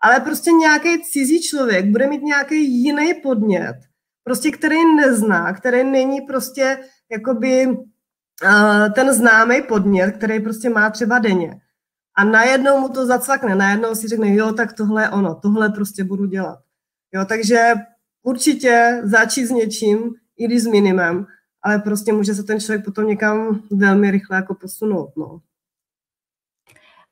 Ale 0.00 0.20
prostě 0.20 0.50
nějaký 0.50 1.02
cizí 1.02 1.42
člověk 1.42 1.86
bude 1.86 2.06
mít 2.06 2.22
nějaký 2.22 2.82
jiný 2.82 3.14
podnět, 3.14 3.76
prostě 4.24 4.50
který 4.50 4.94
nezná, 4.96 5.52
který 5.52 5.84
není 5.84 6.20
prostě 6.20 6.78
jakoby 7.10 7.66
uh, 7.66 8.92
ten 8.94 9.14
známý 9.14 9.62
podnět, 9.62 10.16
který 10.16 10.40
prostě 10.40 10.70
má 10.70 10.90
třeba 10.90 11.18
denně 11.18 11.60
a 12.16 12.24
najednou 12.24 12.80
mu 12.80 12.88
to 12.88 13.06
zacvakne, 13.06 13.54
najednou 13.54 13.94
si 13.94 14.08
řekne, 14.08 14.34
jo, 14.34 14.52
tak 14.52 14.72
tohle 14.72 15.02
je 15.02 15.10
ono, 15.10 15.34
tohle 15.34 15.70
prostě 15.70 16.04
budu 16.04 16.26
dělat. 16.26 16.58
Jo, 17.14 17.24
takže 17.28 17.74
určitě 18.22 19.00
začít 19.04 19.46
s 19.46 19.50
něčím, 19.50 20.14
i 20.36 20.44
když 20.44 20.62
s 20.62 20.66
minimem, 20.66 21.26
ale 21.62 21.78
prostě 21.78 22.12
může 22.12 22.34
se 22.34 22.42
ten 22.42 22.60
člověk 22.60 22.84
potom 22.84 23.06
někam 23.06 23.62
velmi 23.70 24.10
rychle 24.10 24.36
jako 24.36 24.54
posunout, 24.54 25.16
no. 25.16 25.40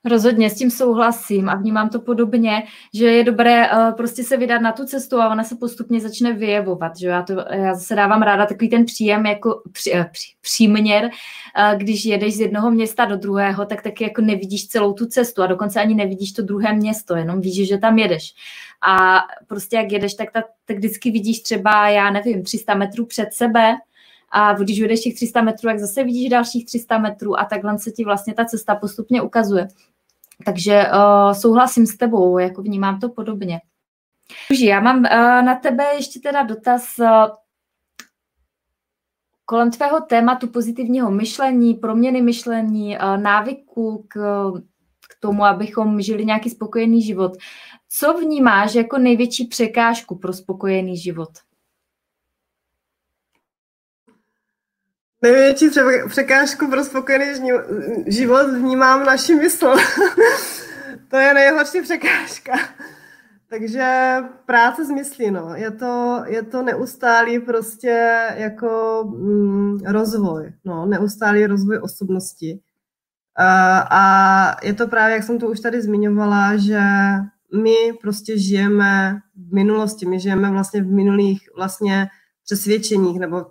Rozhodně 0.05 0.51
s 0.51 0.55
tím 0.55 0.71
souhlasím 0.71 1.49
a 1.49 1.55
vnímám 1.55 1.89
to 1.89 2.01
podobně, 2.01 2.63
že 2.95 3.07
je 3.07 3.25
dobré 3.25 3.71
uh, 3.71 3.93
prostě 3.93 4.25
se 4.25 4.37
vydat 4.37 4.59
na 4.59 4.73
tu 4.73 4.85
cestu 4.85 5.21
a 5.21 5.31
ona 5.31 5.45
se 5.45 5.57
postupně 5.57 6.01
začne 6.01 6.33
vyjevovat. 6.33 6.97
Že? 6.97 7.09
Já, 7.09 7.23
to, 7.23 7.33
já 7.51 7.75
zase 7.75 7.95
dávám 7.95 8.23
ráda 8.23 8.47
takový 8.47 8.71
ten 8.71 8.85
příjem 8.85 9.27
jako 9.27 9.63
při, 9.73 9.93
uh, 9.93 10.05
při, 10.13 10.29
příměr, 10.41 11.05
uh, 11.05 11.79
když 11.79 12.05
jedeš 12.05 12.37
z 12.37 12.41
jednoho 12.41 12.71
města 12.71 13.05
do 13.05 13.17
druhého, 13.17 13.67
tak 13.67 13.83
taky 13.83 14.05
jako 14.05 14.21
nevidíš 14.21 14.69
celou 14.69 14.93
tu 14.93 15.07
cestu 15.07 15.43
a 15.43 15.47
dokonce 15.47 15.81
ani 15.81 15.95
nevidíš 15.95 16.33
to 16.33 16.43
druhé 16.43 16.73
město, 16.73 17.17
jenom 17.17 17.41
víš, 17.41 17.69
že 17.69 17.79
tam 17.79 17.99
jedeš. 17.99 18.35
A 18.87 19.21
prostě 19.47 19.77
jak 19.77 19.93
jedeš, 19.93 20.15
tak, 20.15 20.33
ta, 20.33 20.43
tak 20.65 20.77
vždycky 20.77 21.11
vidíš 21.11 21.41
třeba, 21.41 21.89
já 21.89 22.11
nevím, 22.11 22.43
300 22.43 22.75
metrů 22.75 23.07
před 23.07 23.29
sebe, 23.33 23.75
a 24.33 24.55
když 24.55 24.79
jedeš 24.79 25.01
těch 25.01 25.15
300 25.15 25.43
metrů, 25.43 25.69
tak 25.69 25.79
zase 25.79 26.05
vidíš 26.05 26.31
dalších 26.31 26.67
300 26.67 26.99
metrů 26.99 27.41
a 27.41 27.45
takhle 27.45 27.79
se 27.79 27.91
ti 27.91 28.05
vlastně 28.05 28.35
ta 28.35 28.45
cesta 28.45 28.75
postupně 28.75 29.23
ukazuje. 29.23 29.69
Takže 30.45 30.85
uh, 30.95 31.33
souhlasím 31.33 31.87
s 31.87 31.97
tebou, 31.97 32.39
jako 32.39 32.63
vnímám 32.63 33.01
to 33.01 33.09
podobně. 33.09 33.61
Já 34.61 34.81
mám 34.81 34.97
uh, 34.99 35.05
na 35.45 35.55
tebe 35.55 35.85
ještě 35.95 36.21
teda 36.21 36.43
dotaz 36.43 36.99
uh, 36.99 37.07
kolem 39.45 39.71
tvého 39.71 40.01
tématu 40.01 40.49
pozitivního 40.49 41.11
myšlení, 41.11 41.75
proměny 41.75 42.23
myšlení, 42.23 42.99
uh, 42.99 43.17
návyku 43.17 44.07
k, 44.09 44.15
k 45.09 45.21
tomu, 45.21 45.45
abychom 45.45 46.01
žili 46.01 46.25
nějaký 46.25 46.51
spokojený 46.51 47.03
život. 47.03 47.33
Co 47.89 48.15
vnímáš 48.15 48.75
jako 48.75 48.99
největší 48.99 49.47
překážku 49.47 50.19
pro 50.19 50.33
spokojený 50.33 50.97
život? 50.97 51.31
Největší 55.23 55.71
překážku 56.09 56.71
pro 56.71 56.85
spokojený 56.85 57.51
život 58.07 58.51
vnímám 58.51 59.05
naši 59.05 59.35
mysl. 59.35 59.75
to 61.09 61.17
je 61.17 61.35
nejhorší 61.35 61.83
překážka. 61.83 62.53
Takže 63.51 64.17
práce 64.47 64.85
s 64.85 64.91
myslí, 64.91 65.31
no. 65.31 65.55
Je 65.55 65.71
to, 65.71 66.23
je 66.27 66.43
to 66.43 66.63
neustálý 66.63 67.39
prostě 67.39 68.19
jako 68.35 69.03
mm, 69.17 69.79
rozvoj, 69.87 70.53
no, 70.65 70.87
neustálý 70.87 71.47
rozvoj 71.47 71.79
osobnosti. 71.83 72.61
Uh, 73.41 73.47
a 73.91 74.57
je 74.63 74.75
to 74.75 74.89
právě, 74.89 75.15
jak 75.15 75.25
jsem 75.25 75.39
to 75.39 75.47
už 75.47 75.61
tady 75.61 75.83
zmiňovala, 75.83 76.57
že 76.57 76.81
my 77.63 77.75
prostě 78.01 78.39
žijeme 78.39 79.21
v 79.49 79.55
minulosti, 79.55 80.07
my 80.07 80.21
žijeme 80.21 80.51
vlastně 80.51 80.83
v 80.83 80.87
minulých 80.87 81.49
vlastně 81.57 82.09
přesvědčeních, 82.45 83.21
nebo 83.21 83.47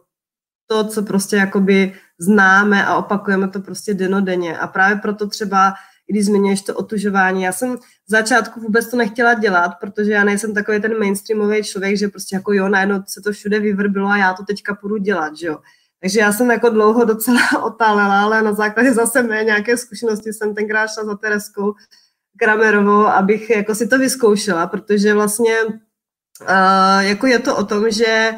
to, 0.71 0.83
co 0.83 1.03
prostě 1.03 1.35
jakoby 1.35 1.93
známe 2.19 2.85
a 2.85 2.95
opakujeme 2.95 3.47
to 3.47 3.59
prostě 3.59 3.93
denodenně. 3.93 4.57
A 4.57 4.67
právě 4.67 4.95
proto 4.95 5.27
třeba, 5.27 5.73
když 6.07 6.25
zmiňuješ 6.25 6.61
to 6.61 6.75
otužování, 6.75 7.43
já 7.43 7.51
jsem 7.51 7.77
v 7.77 7.81
začátku 8.07 8.59
vůbec 8.59 8.87
to 8.87 8.97
nechtěla 8.97 9.33
dělat, 9.33 9.71
protože 9.81 10.11
já 10.11 10.23
nejsem 10.23 10.53
takový 10.53 10.81
ten 10.81 10.99
mainstreamový 10.99 11.63
člověk, 11.63 11.97
že 11.97 12.07
prostě 12.07 12.35
jako 12.35 12.53
jo, 12.53 12.69
najednou 12.69 13.03
se 13.07 13.21
to 13.21 13.31
všude 13.31 13.59
vyvrbilo 13.59 14.07
a 14.07 14.17
já 14.17 14.33
to 14.33 14.43
teďka 14.45 14.75
půjdu 14.75 14.97
dělat, 14.97 15.37
že 15.37 15.47
jo. 15.47 15.57
Takže 16.01 16.19
já 16.19 16.33
jsem 16.33 16.51
jako 16.51 16.69
dlouho 16.69 17.05
docela 17.05 17.41
otálela, 17.63 18.21
ale 18.21 18.41
na 18.41 18.53
základě 18.53 18.93
zase 18.93 19.23
mé 19.23 19.43
nějaké 19.43 19.77
zkušenosti 19.77 20.33
jsem 20.33 20.55
tenkrát 20.55 20.87
šla 20.87 21.05
za 21.05 21.15
Tereskou 21.15 21.73
Kramerovou, 22.39 23.05
abych 23.05 23.49
jako 23.49 23.75
si 23.75 23.87
to 23.87 23.97
vyzkoušela, 23.97 24.67
protože 24.67 25.13
vlastně 25.13 25.55
uh, 25.63 26.99
jako 26.99 27.27
je 27.27 27.39
to 27.39 27.57
o 27.57 27.63
tom, 27.63 27.91
že 27.91 28.33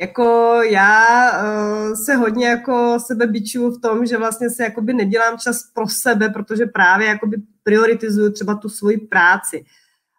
jako 0.00 0.58
já 0.62 1.30
uh, 1.30 1.94
se 1.94 2.14
hodně 2.14 2.46
jako 2.46 3.00
sebe 3.00 3.26
bičuju 3.26 3.70
v 3.70 3.80
tom, 3.80 4.06
že 4.06 4.18
vlastně 4.18 4.50
se 4.50 4.62
jakoby 4.62 4.94
nedělám 4.94 5.38
čas 5.38 5.62
pro 5.74 5.88
sebe, 5.88 6.28
protože 6.28 6.66
právě 6.66 7.08
jakoby 7.08 7.36
prioritizuju 7.62 8.32
třeba 8.32 8.54
tu 8.54 8.68
svoji 8.68 8.98
práci. 8.98 9.64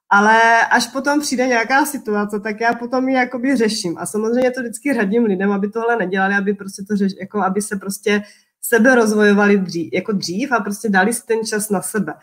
Ale 0.10 0.62
až 0.72 0.88
potom 0.88 1.22
přijde 1.22 1.48
nějaká 1.48 1.86
situace, 1.86 2.40
tak 2.40 2.62
já 2.62 2.74
potom 2.74 3.10
ji 3.10 3.16
jakoby 3.16 3.56
řeším. 3.56 3.98
A 3.98 4.06
samozřejmě 4.06 4.52
to 4.52 4.62
vždycky 4.62 4.94
radím 4.94 5.24
lidem, 5.24 5.52
aby 5.52 5.70
tohle 5.70 5.96
nedělali, 5.96 6.36
aby 6.36 6.54
prostě 6.54 6.84
to 6.90 6.96
řeš, 6.96 7.12
jako 7.20 7.42
aby 7.42 7.62
se 7.62 7.76
prostě 7.76 8.22
sebe 8.62 8.96
rozvojovali 8.96 9.58
dřív, 9.58 9.94
jako 9.94 10.12
dřív 10.12 10.52
a 10.52 10.60
prostě 10.60 10.90
dali 10.90 11.14
si 11.14 11.26
ten 11.26 11.46
čas 11.46 11.70
na 11.70 11.82
sebe. 11.82 12.14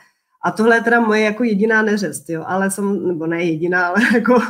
A 0.46 0.50
tohle 0.50 0.76
je 0.76 0.82
teda 0.82 1.00
moje 1.00 1.20
jako 1.20 1.44
jediná 1.44 1.82
neřest, 1.82 2.30
jo, 2.30 2.44
ale 2.46 2.70
jsem, 2.70 3.08
nebo 3.08 3.26
ne 3.26 3.44
jediná, 3.44 3.86
ale 3.88 4.00
jako, 4.14 4.42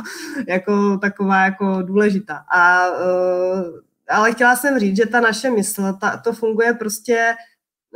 jako 0.47 0.97
taková 0.97 1.43
jako 1.43 1.81
důležitá. 1.81 2.43
A, 2.51 2.89
uh, 2.89 3.63
ale 4.09 4.31
chtěla 4.31 4.55
jsem 4.55 4.79
říct, 4.79 4.97
že 4.97 5.05
ta 5.05 5.19
naše 5.19 5.49
mysl, 5.49 5.93
ta, 6.01 6.17
to 6.17 6.33
funguje 6.33 6.73
prostě 6.73 7.35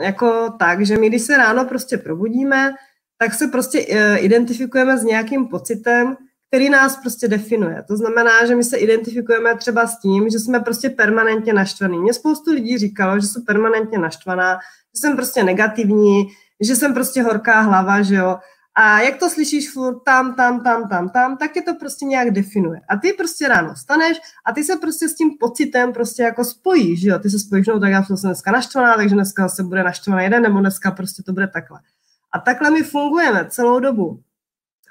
jako 0.01 0.53
tak, 0.59 0.85
že 0.85 0.97
my 0.97 1.09
když 1.09 1.21
se 1.21 1.37
ráno 1.37 1.65
prostě 1.65 1.97
probudíme, 1.97 2.73
tak 3.17 3.33
se 3.33 3.47
prostě 3.47 3.85
uh, 3.85 4.25
identifikujeme 4.25 4.97
s 4.97 5.03
nějakým 5.03 5.47
pocitem, 5.47 6.17
který 6.47 6.69
nás 6.69 6.97
prostě 6.97 7.27
definuje. 7.27 7.83
To 7.87 7.97
znamená, 7.97 8.45
že 8.45 8.55
my 8.55 8.63
se 8.63 8.77
identifikujeme 8.77 9.57
třeba 9.57 9.87
s 9.87 9.99
tím, 9.99 10.29
že 10.29 10.39
jsme 10.39 10.59
prostě 10.59 10.89
permanentně 10.89 11.53
naštvaný. 11.53 11.99
Mně 11.99 12.13
spoustu 12.13 12.51
lidí 12.51 12.77
říkalo, 12.77 13.19
že 13.19 13.27
jsou 13.27 13.41
permanentně 13.41 13.97
naštvaná, 13.97 14.53
že 14.95 14.99
jsem 14.99 15.15
prostě 15.15 15.43
negativní, 15.43 16.27
že 16.61 16.75
jsem 16.75 16.93
prostě 16.93 17.23
horká 17.23 17.61
hlava, 17.61 18.01
že 18.01 18.15
jo. 18.15 18.39
A 18.75 18.99
jak 18.99 19.17
to 19.17 19.29
slyšíš 19.29 19.71
furt 19.71 19.99
tam, 19.99 20.35
tam, 20.35 20.63
tam, 20.63 20.89
tam, 20.89 21.09
tam, 21.09 21.37
tak 21.37 21.53
tě 21.53 21.61
to 21.61 21.75
prostě 21.75 22.05
nějak 22.05 22.31
definuje. 22.31 22.81
A 22.89 22.97
ty 22.97 23.13
prostě 23.13 23.47
ráno 23.47 23.75
staneš 23.75 24.17
a 24.45 24.53
ty 24.53 24.63
se 24.63 24.75
prostě 24.75 25.09
s 25.09 25.15
tím 25.15 25.37
pocitem 25.39 25.93
prostě 25.93 26.23
jako 26.23 26.43
spojíš, 26.43 27.01
že 27.01 27.09
jo. 27.09 27.19
Ty 27.19 27.29
se 27.29 27.39
spojíš, 27.39 27.67
no 27.67 27.79
tak 27.79 27.91
já 27.91 28.03
jsem 28.03 28.15
dneska 28.15 28.51
naštvaná, 28.51 28.95
takže 28.95 29.15
dneska 29.15 29.49
se 29.49 29.63
bude 29.63 29.83
naštvaná 29.83 30.21
jeden, 30.21 30.43
nebo 30.43 30.59
dneska 30.59 30.91
prostě 30.91 31.23
to 31.23 31.33
bude 31.33 31.47
takhle. 31.47 31.79
A 32.31 32.39
takhle 32.39 32.71
my 32.71 32.83
fungujeme 32.83 33.45
celou 33.49 33.79
dobu. 33.79 34.19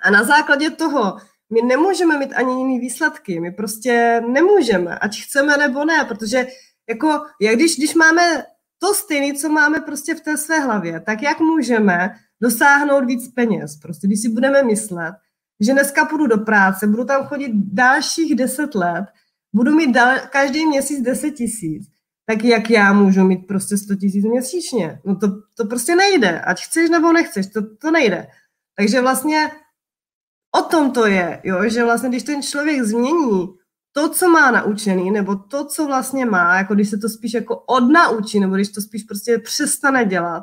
A 0.02 0.10
na 0.10 0.24
základě 0.24 0.70
toho 0.70 1.16
my 1.50 1.62
nemůžeme 1.62 2.18
mít 2.18 2.34
ani 2.34 2.58
jiný 2.58 2.80
výsledky. 2.80 3.40
My 3.40 3.50
prostě 3.50 4.22
nemůžeme, 4.28 4.98
ať 4.98 5.22
chceme 5.22 5.56
nebo 5.56 5.84
ne, 5.84 6.04
protože 6.04 6.46
jako, 6.88 7.20
jak 7.40 7.54
když, 7.54 7.76
když 7.76 7.94
máme 7.94 8.44
to 8.80 8.94
stejné, 8.94 9.38
co 9.38 9.48
máme 9.48 9.80
prostě 9.80 10.14
v 10.14 10.20
té 10.20 10.36
své 10.36 10.60
hlavě, 10.60 11.00
tak 11.00 11.22
jak 11.22 11.40
můžeme 11.40 12.14
dosáhnout 12.40 13.04
víc 13.04 13.32
peněz? 13.34 13.76
Prostě 13.76 14.06
když 14.06 14.20
si 14.20 14.28
budeme 14.28 14.62
myslet, 14.62 15.14
že 15.60 15.72
dneska 15.72 16.04
půjdu 16.04 16.26
do 16.26 16.38
práce, 16.38 16.86
budu 16.86 17.04
tam 17.04 17.26
chodit 17.26 17.52
dalších 17.54 18.34
deset 18.34 18.74
let, 18.74 19.04
budu 19.52 19.74
mít 19.74 19.92
dal, 19.92 20.16
každý 20.30 20.66
měsíc 20.66 21.00
10 21.00 21.30
tisíc, 21.30 21.88
tak 22.26 22.44
jak 22.44 22.70
já 22.70 22.92
můžu 22.92 23.24
mít 23.24 23.46
prostě 23.46 23.76
100 23.76 23.94
tisíc 23.94 24.24
měsíčně? 24.24 25.00
No 25.04 25.16
to, 25.16 25.28
to 25.56 25.64
prostě 25.64 25.96
nejde, 25.96 26.40
ať 26.40 26.64
chceš 26.64 26.90
nebo 26.90 27.12
nechceš, 27.12 27.46
to, 27.46 27.76
to 27.76 27.90
nejde. 27.90 28.26
Takže 28.76 29.00
vlastně 29.00 29.50
o 30.56 30.62
tom 30.62 30.90
to 30.90 31.06
je, 31.06 31.40
jo? 31.44 31.68
že 31.68 31.84
vlastně 31.84 32.08
když 32.08 32.22
ten 32.22 32.42
člověk 32.42 32.82
změní 32.82 33.48
to, 33.92 34.08
co 34.08 34.28
má 34.28 34.50
naučený, 34.50 35.10
nebo 35.10 35.36
to, 35.36 35.64
co 35.64 35.86
vlastně 35.86 36.26
má, 36.26 36.56
jako 36.56 36.74
když 36.74 36.90
se 36.90 36.98
to 36.98 37.08
spíš 37.08 37.34
jako 37.34 37.56
odnaučí, 37.56 38.40
nebo 38.40 38.54
když 38.54 38.68
to 38.68 38.80
spíš 38.80 39.02
prostě 39.02 39.38
přestane 39.38 40.04
dělat, 40.04 40.42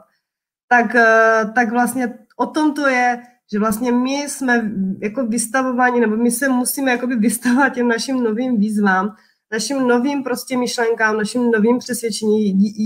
tak, 0.69 0.95
eh, 0.95 1.51
tak 1.55 1.71
vlastně 1.71 2.19
o 2.37 2.45
tom 2.45 2.73
to 2.73 2.87
je, 2.87 3.21
že 3.51 3.59
vlastně 3.59 3.91
my 3.91 4.13
jsme 4.13 4.71
jako 5.01 5.25
vystavováni, 5.25 5.99
nebo 5.99 6.17
my 6.17 6.31
se 6.31 6.49
musíme 6.49 6.91
jakoby 6.91 7.15
vystavovat 7.15 7.73
těm 7.73 7.87
našim 7.87 8.23
novým 8.23 8.57
výzvám, 8.57 9.15
našim 9.51 9.87
novým 9.87 10.23
prostě 10.23 10.57
myšlenkám, 10.57 11.17
našim 11.17 11.51
novým 11.51 11.77
přesvědčení, 11.79 12.45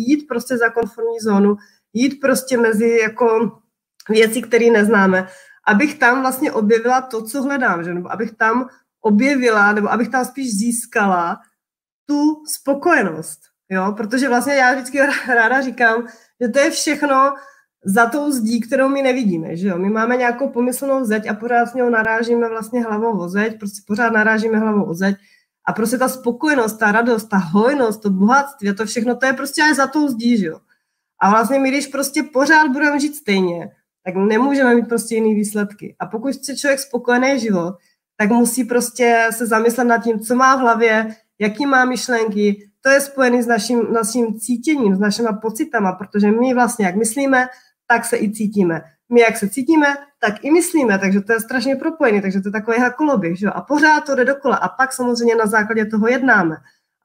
jít 0.10 0.28
prostě 0.28 0.58
za 0.58 0.70
konformní 0.70 1.20
zónu, 1.20 1.56
jít 1.94 2.20
prostě 2.22 2.58
mezi 2.58 3.00
jako 3.02 3.52
věci, 4.10 4.42
které 4.42 4.70
neznáme, 4.70 5.28
abych 5.68 6.00
tam 6.00 6.22
vlastně 6.22 6.52
objevila 6.52 7.02
to, 7.02 7.24
co 7.24 7.42
hledám, 7.42 7.84
že? 7.84 7.94
nebo 7.94 8.12
abych 8.12 8.32
tam 8.32 8.70
objevila, 9.02 9.74
nebo 9.74 9.92
abych 9.92 10.10
tam 10.10 10.26
spíš 10.26 10.58
získala 10.58 11.40
tu 12.06 12.44
spokojenost. 12.48 13.40
Jo? 13.70 13.94
Protože 13.98 14.30
vlastně 14.30 14.54
já 14.54 14.74
vždycky 14.74 15.00
ráda 15.28 15.62
říkám, 15.62 16.08
že 16.42 16.48
to 16.48 16.60
je 16.60 16.72
všechno 16.72 17.34
za 17.86 18.06
tou 18.06 18.32
zdí, 18.32 18.62
kterou 18.62 18.90
my 18.90 19.02
nevidíme. 19.02 19.56
Že 19.58 19.68
jo? 19.68 19.78
My 19.78 19.90
máme 19.90 20.18
nějakou 20.18 20.50
pomyslnou 20.50 21.06
zeď 21.06 21.30
a 21.30 21.34
pořád 21.34 21.66
s 21.66 21.74
něho 21.74 21.90
narážíme 21.90 22.50
vlastně 22.50 22.84
hlavou 22.84 23.20
o 23.20 23.30
zeď, 23.30 23.60
prostě 23.60 23.82
pořád 23.88 24.10
narážíme 24.10 24.60
hlavou 24.60 24.84
o 24.84 24.94
zeď 24.94 25.16
a 25.68 25.74
prostě 25.74 25.98
ta 25.98 26.10
spokojenost, 26.10 26.74
ta 26.74 26.92
radost, 26.92 27.24
ta 27.24 27.38
hojnost, 27.38 28.02
to 28.02 28.10
bohatství, 28.10 28.76
to 28.76 28.86
všechno, 28.86 29.16
to 29.16 29.26
je 29.26 29.34
prostě 29.34 29.64
až 29.64 29.76
za 29.76 29.88
tou 29.88 30.08
zdí, 30.08 30.38
že 30.38 30.46
jo. 30.46 30.60
A 31.22 31.30
vlastně 31.30 31.60
my, 31.60 31.70
když 31.70 31.88
prostě 31.88 32.24
pořád 32.24 32.68
budeme 32.68 33.00
žít 33.00 33.16
stejně, 33.16 33.72
tak 34.06 34.16
nemůžeme 34.16 34.76
mít 34.76 34.90
prostě 34.90 35.16
jiný 35.16 35.36
výsledky. 35.36 35.96
A 36.00 36.06
pokud 36.06 36.36
chce 36.36 36.56
člověk 36.56 36.80
spokojený 36.80 37.40
život, 37.40 37.76
tak 38.22 38.30
musí 38.30 38.64
prostě 38.64 39.28
se 39.32 39.46
zamyslet 39.46 39.88
nad 39.88 40.04
tím, 40.04 40.20
co 40.20 40.36
má 40.36 40.56
v 40.56 40.60
hlavě, 40.60 41.16
jaký 41.40 41.66
má 41.66 41.86
myšlenky. 41.86 42.70
To 42.82 42.90
je 42.90 43.02
spojené 43.02 43.44
s 43.44 43.48
naším, 43.48 43.94
naším 43.94 44.40
cítěním, 44.40 44.96
s 44.96 45.00
našimi 45.00 45.30
pocitama, 45.42 45.92
protože 45.92 46.32
my 46.32 46.54
vlastně, 46.54 46.86
jak 46.86 46.96
myslíme, 46.96 47.48
tak 47.88 48.06
se 48.06 48.18
i 48.18 48.32
cítíme. 48.32 48.82
My, 49.10 49.20
jak 49.20 49.38
se 49.38 49.50
cítíme, 49.50 49.88
tak 50.20 50.46
i 50.46 50.52
myslíme, 50.52 51.00
takže 51.00 51.22
to 51.22 51.34
je 51.34 51.40
strašně 51.40 51.76
propojené, 51.76 52.22
takže 52.22 52.42
to 52.42 52.48
je 52.48 52.52
takový 52.52 52.78
koloběh, 52.96 53.40
že? 53.40 53.48
A 53.48 53.62
pořád 53.62 54.06
to 54.06 54.16
jde 54.16 54.26
dokola. 54.26 54.56
A 54.56 54.70
pak 54.70 54.94
samozřejmě 54.94 55.36
na 55.36 55.46
základě 55.46 55.86
toho 55.86 56.08
jednáme. 56.08 56.56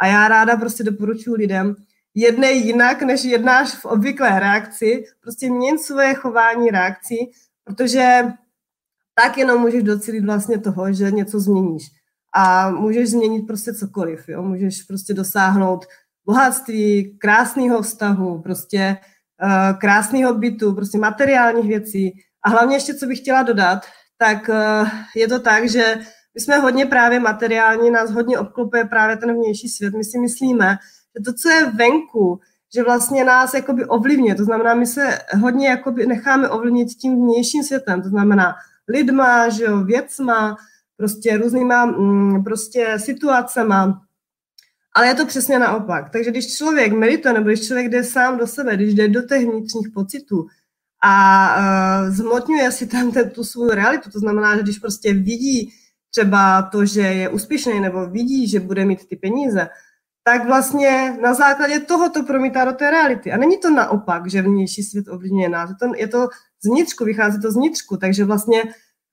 A 0.01 0.07
já 0.07 0.29
ráda 0.29 0.57
prostě 0.57 0.85
doporučuji 0.85 1.35
lidem, 1.35 1.75
jednej 2.15 2.61
jinak, 2.61 3.03
než 3.03 3.25
jednáš 3.25 3.75
v 3.75 3.85
obvyklé 3.85 4.41
reakci, 4.41 5.05
prostě 5.21 5.51
měň 5.51 5.79
svoje 5.79 6.15
chování 6.15 6.71
reakcí, 6.71 7.33
protože 7.65 8.25
tak 9.19 9.39
jenom 9.39 9.61
můžeš 9.61 9.83
docílit 9.83 10.25
vlastně 10.25 10.59
toho, 10.59 10.93
že 10.93 11.11
něco 11.11 11.41
změníš. 11.41 11.83
A 12.35 12.71
můžeš 12.71 13.11
změnit 13.11 13.47
prostě 13.47 13.75
cokoliv, 13.75 14.29
jo? 14.29 14.43
můžeš 14.43 14.83
prostě 14.83 15.15
dosáhnout 15.15 15.87
bohatství, 16.25 17.19
krásného 17.19 17.83
vztahu, 17.83 18.43
prostě 18.43 18.97
uh, 19.43 19.79
krásného 19.79 20.35
bytu, 20.35 20.75
prostě 20.75 20.99
materiálních 20.99 21.69
věcí. 21.69 22.13
A 22.43 22.51
hlavně 22.51 22.77
ještě, 22.77 22.95
co 22.95 23.07
bych 23.07 23.19
chtěla 23.19 23.43
dodat, 23.43 23.79
tak 24.19 24.49
uh, 24.49 24.89
je 25.17 25.29
to 25.29 25.41
tak, 25.41 25.69
že 25.69 25.99
my 26.35 26.41
jsme 26.41 26.59
hodně 26.59 26.87
právě 26.87 27.21
materiální, 27.21 27.91
nás 27.91 28.11
hodně 28.11 28.39
obklopuje 28.39 28.85
právě 28.85 29.17
ten 29.17 29.35
vnější 29.35 29.69
svět. 29.69 29.95
My 29.95 30.05
si 30.05 30.19
myslíme, 30.19 30.77
že 31.19 31.25
to, 31.25 31.33
co 31.33 31.49
je 31.49 31.71
venku, 31.71 32.41
že 32.75 32.83
vlastně 32.83 33.25
nás 33.25 33.55
jakoby 33.55 33.85
ovlivňuje. 33.85 34.35
To 34.35 34.45
znamená, 34.45 34.75
my 34.75 34.87
se 34.87 35.19
hodně 35.41 35.69
jakoby 35.69 36.07
necháme 36.07 36.49
ovlivnit 36.49 36.89
tím 36.89 37.17
vnějším 37.17 37.63
světem. 37.63 38.03
To 38.03 38.09
znamená, 38.09 38.55
lidma, 38.89 39.49
že 39.49 39.65
jo, 39.65 39.85
věcma, 39.85 40.57
prostě 40.97 41.37
různýma 41.37 41.85
mm, 41.85 42.45
prostě 42.45 42.99
situacema. 42.99 44.03
Ale 44.95 45.07
je 45.07 45.15
to 45.15 45.27
přesně 45.27 45.59
naopak. 45.59 46.11
Takže 46.11 46.31
když 46.31 46.57
člověk 46.57 46.93
medituje, 46.93 47.35
nebo 47.35 47.47
když 47.47 47.67
člověk 47.67 47.89
jde 47.89 48.05
sám 48.05 48.39
do 48.39 48.47
sebe, 48.47 48.77
když 48.77 48.95
jde 48.95 49.09
do 49.09 49.23
těch 49.23 49.47
vnitřních 49.47 49.89
pocitů 49.95 50.47
a 51.05 51.57
uh, 51.57 52.15
zmotňuje 52.15 52.73
si 52.73 52.87
tam 52.87 53.13
ten, 53.13 53.31
tu 53.31 53.45
svou 53.45 53.69
realitu. 53.69 54.11
To 54.11 54.19
znamená, 54.19 54.57
že 54.57 54.63
když 54.63 54.79
prostě 54.79 55.13
vidí 55.13 55.73
třeba 56.11 56.63
to, 56.63 56.85
že 56.85 57.01
je 57.01 57.29
úspěšný 57.29 57.81
nebo 57.81 58.07
vidí, 58.07 58.49
že 58.49 58.61
bude 58.61 58.85
mít 58.85 59.09
ty 59.09 59.17
peníze, 59.17 59.69
tak 60.25 60.47
vlastně 60.47 61.19
na 61.23 61.35
základě 61.35 61.81
toho 61.81 62.11
to 62.11 62.23
promítá 62.23 62.65
do 62.65 62.73
té 62.73 62.91
reality. 62.91 63.33
A 63.33 63.37
není 63.37 63.59
to 63.59 63.71
naopak, 63.71 64.31
že 64.31 64.43
vnější 64.43 64.83
svět 64.83 65.09
ovlivňuje 65.09 65.49
nás. 65.49 65.71
Je 65.71 65.77
to, 65.77 65.93
je 65.97 66.09
to 66.09 66.29
zvnitřku, 66.67 67.05
vychází 67.05 67.41
to 67.41 67.51
zvnitřku. 67.51 67.97
Takže 67.97 68.25
vlastně 68.25 68.63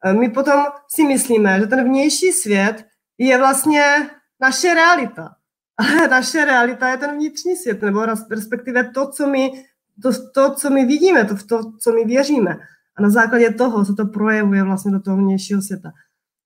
eh, 0.05 0.13
my 0.13 0.29
potom 0.29 0.63
si 0.87 1.03
myslíme, 1.03 1.59
že 1.59 1.67
ten 1.67 1.83
vnější 1.83 2.31
svět 2.31 2.85
je 3.17 3.37
vlastně 3.37 4.09
naše 4.41 4.73
realita. 4.73 5.35
Ale 5.77 6.07
naše 6.07 6.45
realita 6.45 6.89
je 6.89 6.97
ten 6.97 7.15
vnitřní 7.15 7.55
svět, 7.55 7.81
nebo 7.81 8.05
respektive 8.29 8.83
to, 8.83 9.07
co 9.07 9.27
my, 9.27 9.65
to, 10.03 10.09
to, 10.33 10.55
co 10.55 10.69
my 10.69 10.85
vidíme, 10.85 11.25
to, 11.25 11.35
to, 11.49 11.71
co 11.79 11.91
my 11.91 12.05
věříme. 12.05 12.57
A 12.95 13.01
na 13.01 13.09
základě 13.09 13.53
toho 13.53 13.85
se 13.85 13.93
to 13.93 14.05
projevuje 14.05 14.63
vlastně 14.63 14.91
do 14.91 14.99
toho 14.99 15.17
vnějšího 15.17 15.61
světa. 15.61 15.91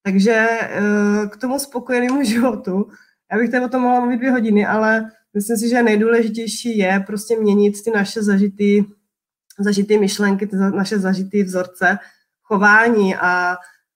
Takže 0.03 0.47
eh, 0.61 1.27
k 1.29 1.37
tomu 1.37 1.59
spokojenému 1.59 2.23
životu, 2.33 2.89
já 3.31 3.37
bych 3.37 3.51
tady 3.51 3.65
o 3.65 3.69
tom 3.69 3.81
mohla 3.81 3.99
mluvit 3.99 4.17
dvě 4.17 4.31
hodiny, 4.31 4.65
ale 4.65 5.11
myslím 5.33 5.57
si, 5.57 5.69
že 5.69 5.83
nejdůležitější 5.83 6.77
je 6.77 7.03
prostě 7.07 7.39
měnit 7.39 7.83
ty 7.83 7.91
naše 7.91 8.23
zažitý, 8.23 8.83
zažitý 9.59 9.97
myšlenky, 9.97 10.47
ty 10.47 10.55
naše 10.55 10.99
zažitý 10.99 11.43
vzorce 11.43 11.97
chování 12.43 13.15
a, 13.15 13.55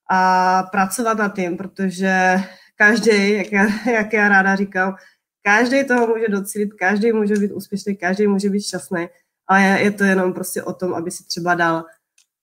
a 0.09 0.63
pracovat 0.63 1.17
na 1.17 1.29
tím, 1.29 1.57
protože 1.57 2.35
každý, 2.75 3.31
jak 3.31 3.51
já, 3.51 3.91
jak 3.91 4.13
já 4.13 4.29
ráda 4.29 4.55
říkám, 4.55 4.95
každý 5.41 5.87
toho 5.87 6.07
může 6.07 6.27
docílit, 6.27 6.73
každý 6.73 7.11
může 7.11 7.35
být 7.35 7.51
úspěšný, 7.51 7.95
každý 7.95 8.27
může 8.27 8.49
být 8.49 8.61
šťastný, 8.61 9.07
ale 9.47 9.61
je, 9.61 9.79
je 9.81 9.91
to 9.91 10.03
jenom 10.03 10.33
prostě 10.33 10.63
o 10.63 10.73
tom, 10.73 10.93
aby 10.93 11.11
si 11.11 11.23
třeba 11.23 11.55
dal 11.55 11.85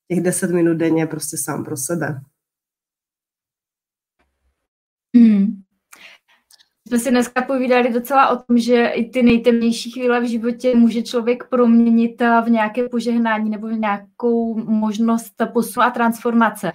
těch 0.08 0.20
10 0.20 0.50
minut 0.50 0.74
denně 0.74 1.06
prostě 1.06 1.36
sám 1.36 1.64
pro 1.64 1.76
sebe. 1.76 2.20
Hmm. 5.16 5.62
Jsme 6.88 6.98
si 6.98 7.10
dneska 7.10 7.42
povídali 7.42 7.92
docela 7.92 8.28
o 8.28 8.36
tom, 8.36 8.58
že 8.58 8.86
i 8.86 9.10
ty 9.10 9.22
nejtemnější 9.22 9.90
chvíle 9.90 10.20
v 10.20 10.28
životě 10.28 10.76
může 10.76 11.02
člověk 11.02 11.44
proměnit 11.44 12.22
v 12.44 12.50
nějaké 12.50 12.88
požehnání 12.88 13.50
nebo 13.50 13.66
v 13.66 13.72
nějakou 13.72 14.64
možnost 14.64 15.32
posunu 15.52 15.86
a 15.86 15.90
transformace. 15.90 16.72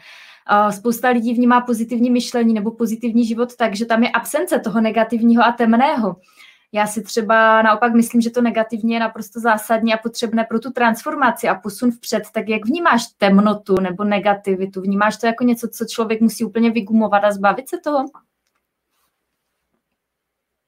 Spousta 0.70 1.09
lidí 1.09 1.34
vnímá 1.34 1.61
pozitivní 1.61 2.09
myšlení 2.09 2.53
nebo 2.53 2.72
pozitivní 2.72 3.26
život 3.26 3.55
tak, 3.55 3.76
že 3.76 3.86
tam 3.86 4.03
je 4.03 4.09
absence 4.09 4.59
toho 4.59 4.82
negativního 4.82 5.43
a 5.43 5.51
temného. 5.51 6.16
Já 6.72 6.88
si 6.88 7.03
třeba 7.03 7.61
naopak 7.61 7.93
myslím, 7.93 8.22
že 8.22 8.30
to 8.30 8.41
negativní 8.41 8.93
je 8.93 8.99
naprosto 8.99 9.39
zásadní 9.39 9.93
a 9.93 9.97
potřebné 9.97 10.43
pro 10.49 10.59
tu 10.59 10.72
transformaci 10.72 11.47
a 11.47 11.55
posun 11.55 11.91
vpřed. 11.91 12.24
Tak 12.34 12.49
jak 12.49 12.66
vnímáš 12.66 13.01
temnotu 13.18 13.80
nebo 13.80 14.03
negativitu? 14.03 14.82
Vnímáš 14.82 15.18
to 15.18 15.28
jako 15.28 15.43
něco, 15.43 15.68
co 15.68 15.86
člověk 15.86 16.22
musí 16.22 16.43
úplně 16.43 16.72
vygumovat 16.72 17.24
a 17.24 17.32
zbavit 17.32 17.70
se 17.70 17.78
toho? 17.84 18.05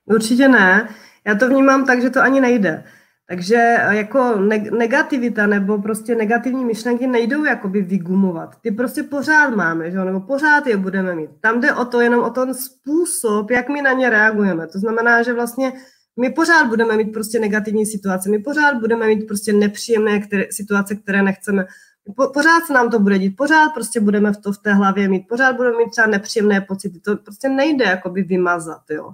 Určitě 0.05 0.47
ne. 0.47 0.89
Já 1.27 1.35
to 1.35 1.49
vnímám 1.49 1.85
tak, 1.85 2.01
že 2.01 2.09
to 2.09 2.21
ani 2.21 2.41
nejde. 2.41 2.83
Takže 3.27 3.55
eh, 3.55 3.95
jako 3.95 4.35
negativita 4.77 5.47
nebo 5.47 5.81
prostě 5.81 6.15
negativní 6.15 6.65
myšlenky 6.65 7.07
nejdou 7.07 7.43
jakoby 7.43 7.81
vygumovat. 7.81 8.55
Ty 8.61 8.71
prostě 8.71 9.03
pořád 9.03 9.49
máme, 9.49 9.91
že? 9.91 9.97
nebo 9.97 10.19
pořád 10.19 10.67
je 10.67 10.77
budeme 10.77 11.15
mít. 11.15 11.29
Tam 11.41 11.61
jde 11.61 11.73
o 11.73 11.85
to 11.85 12.01
jenom 12.01 12.23
o 12.23 12.29
ten 12.29 12.53
způsob, 12.53 13.51
jak 13.51 13.69
my 13.69 13.81
na 13.81 13.91
ně 13.91 14.09
reagujeme. 14.09 14.67
To 14.67 14.79
znamená, 14.79 15.23
že 15.23 15.33
vlastně 15.33 15.73
my 16.19 16.29
pořád 16.29 16.67
budeme 16.67 16.97
mít 16.97 17.13
prostě 17.13 17.39
negativní 17.39 17.85
situace, 17.85 18.29
my 18.29 18.39
pořád 18.39 18.77
budeme 18.79 19.07
mít 19.07 19.27
prostě 19.27 19.53
nepříjemné 19.53 20.19
které, 20.19 20.45
situace, 20.51 20.95
které 20.95 21.23
nechceme. 21.23 21.65
Po, 22.15 22.27
pořád 22.27 22.63
se 22.67 22.73
nám 22.73 22.89
to 22.89 22.99
bude 22.99 23.19
dít, 23.19 23.35
pořád 23.37 23.69
prostě 23.73 23.99
budeme 23.99 24.33
v 24.33 24.37
to 24.37 24.51
v 24.51 24.57
té 24.57 24.73
hlavě 24.73 25.07
mít, 25.07 25.27
pořád 25.29 25.55
budeme 25.55 25.77
mít 25.77 25.89
třeba 25.91 26.07
nepříjemné 26.07 26.61
pocity. 26.61 26.99
To 26.99 27.15
prostě 27.15 27.49
nejde 27.49 27.85
jakoby 27.85 28.23
vymazat, 28.23 28.81
jo 28.89 29.13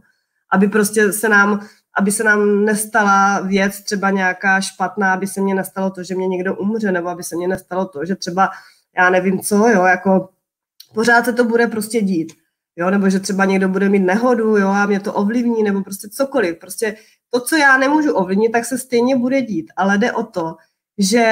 aby 0.51 0.67
prostě 0.67 1.13
se 1.13 1.29
nám, 1.29 1.67
aby 1.97 2.11
se 2.11 2.23
nám 2.23 2.65
nestala 2.65 3.39
věc 3.39 3.81
třeba 3.81 4.09
nějaká 4.09 4.61
špatná, 4.61 5.13
aby 5.13 5.27
se 5.27 5.41
mně 5.41 5.55
nestalo 5.55 5.89
to, 5.89 6.03
že 6.03 6.15
mě 6.15 6.27
někdo 6.27 6.55
umře, 6.55 6.91
nebo 6.91 7.09
aby 7.09 7.23
se 7.23 7.35
mně 7.35 7.47
nestalo 7.47 7.85
to, 7.85 8.05
že 8.05 8.15
třeba, 8.15 8.49
já 8.97 9.09
nevím 9.09 9.39
co, 9.39 9.55
jo, 9.55 9.85
jako 9.85 10.29
pořád 10.93 11.25
se 11.25 11.33
to 11.33 11.43
bude 11.43 11.67
prostě 11.67 12.01
dít, 12.01 12.33
jo, 12.75 12.89
nebo 12.89 13.09
že 13.09 13.19
třeba 13.19 13.45
někdo 13.45 13.69
bude 13.69 13.89
mít 13.89 13.99
nehodu, 13.99 14.57
jo, 14.57 14.67
a 14.67 14.85
mě 14.85 14.99
to 14.99 15.13
ovlivní, 15.13 15.63
nebo 15.63 15.83
prostě 15.83 16.09
cokoliv, 16.09 16.59
prostě 16.59 16.95
to, 17.29 17.39
co 17.39 17.55
já 17.55 17.77
nemůžu 17.77 18.13
ovlivnit, 18.13 18.51
tak 18.51 18.65
se 18.65 18.77
stejně 18.77 19.15
bude 19.15 19.41
dít, 19.41 19.71
ale 19.77 19.97
jde 19.97 20.11
o 20.11 20.23
to, 20.23 20.55
že 20.97 21.23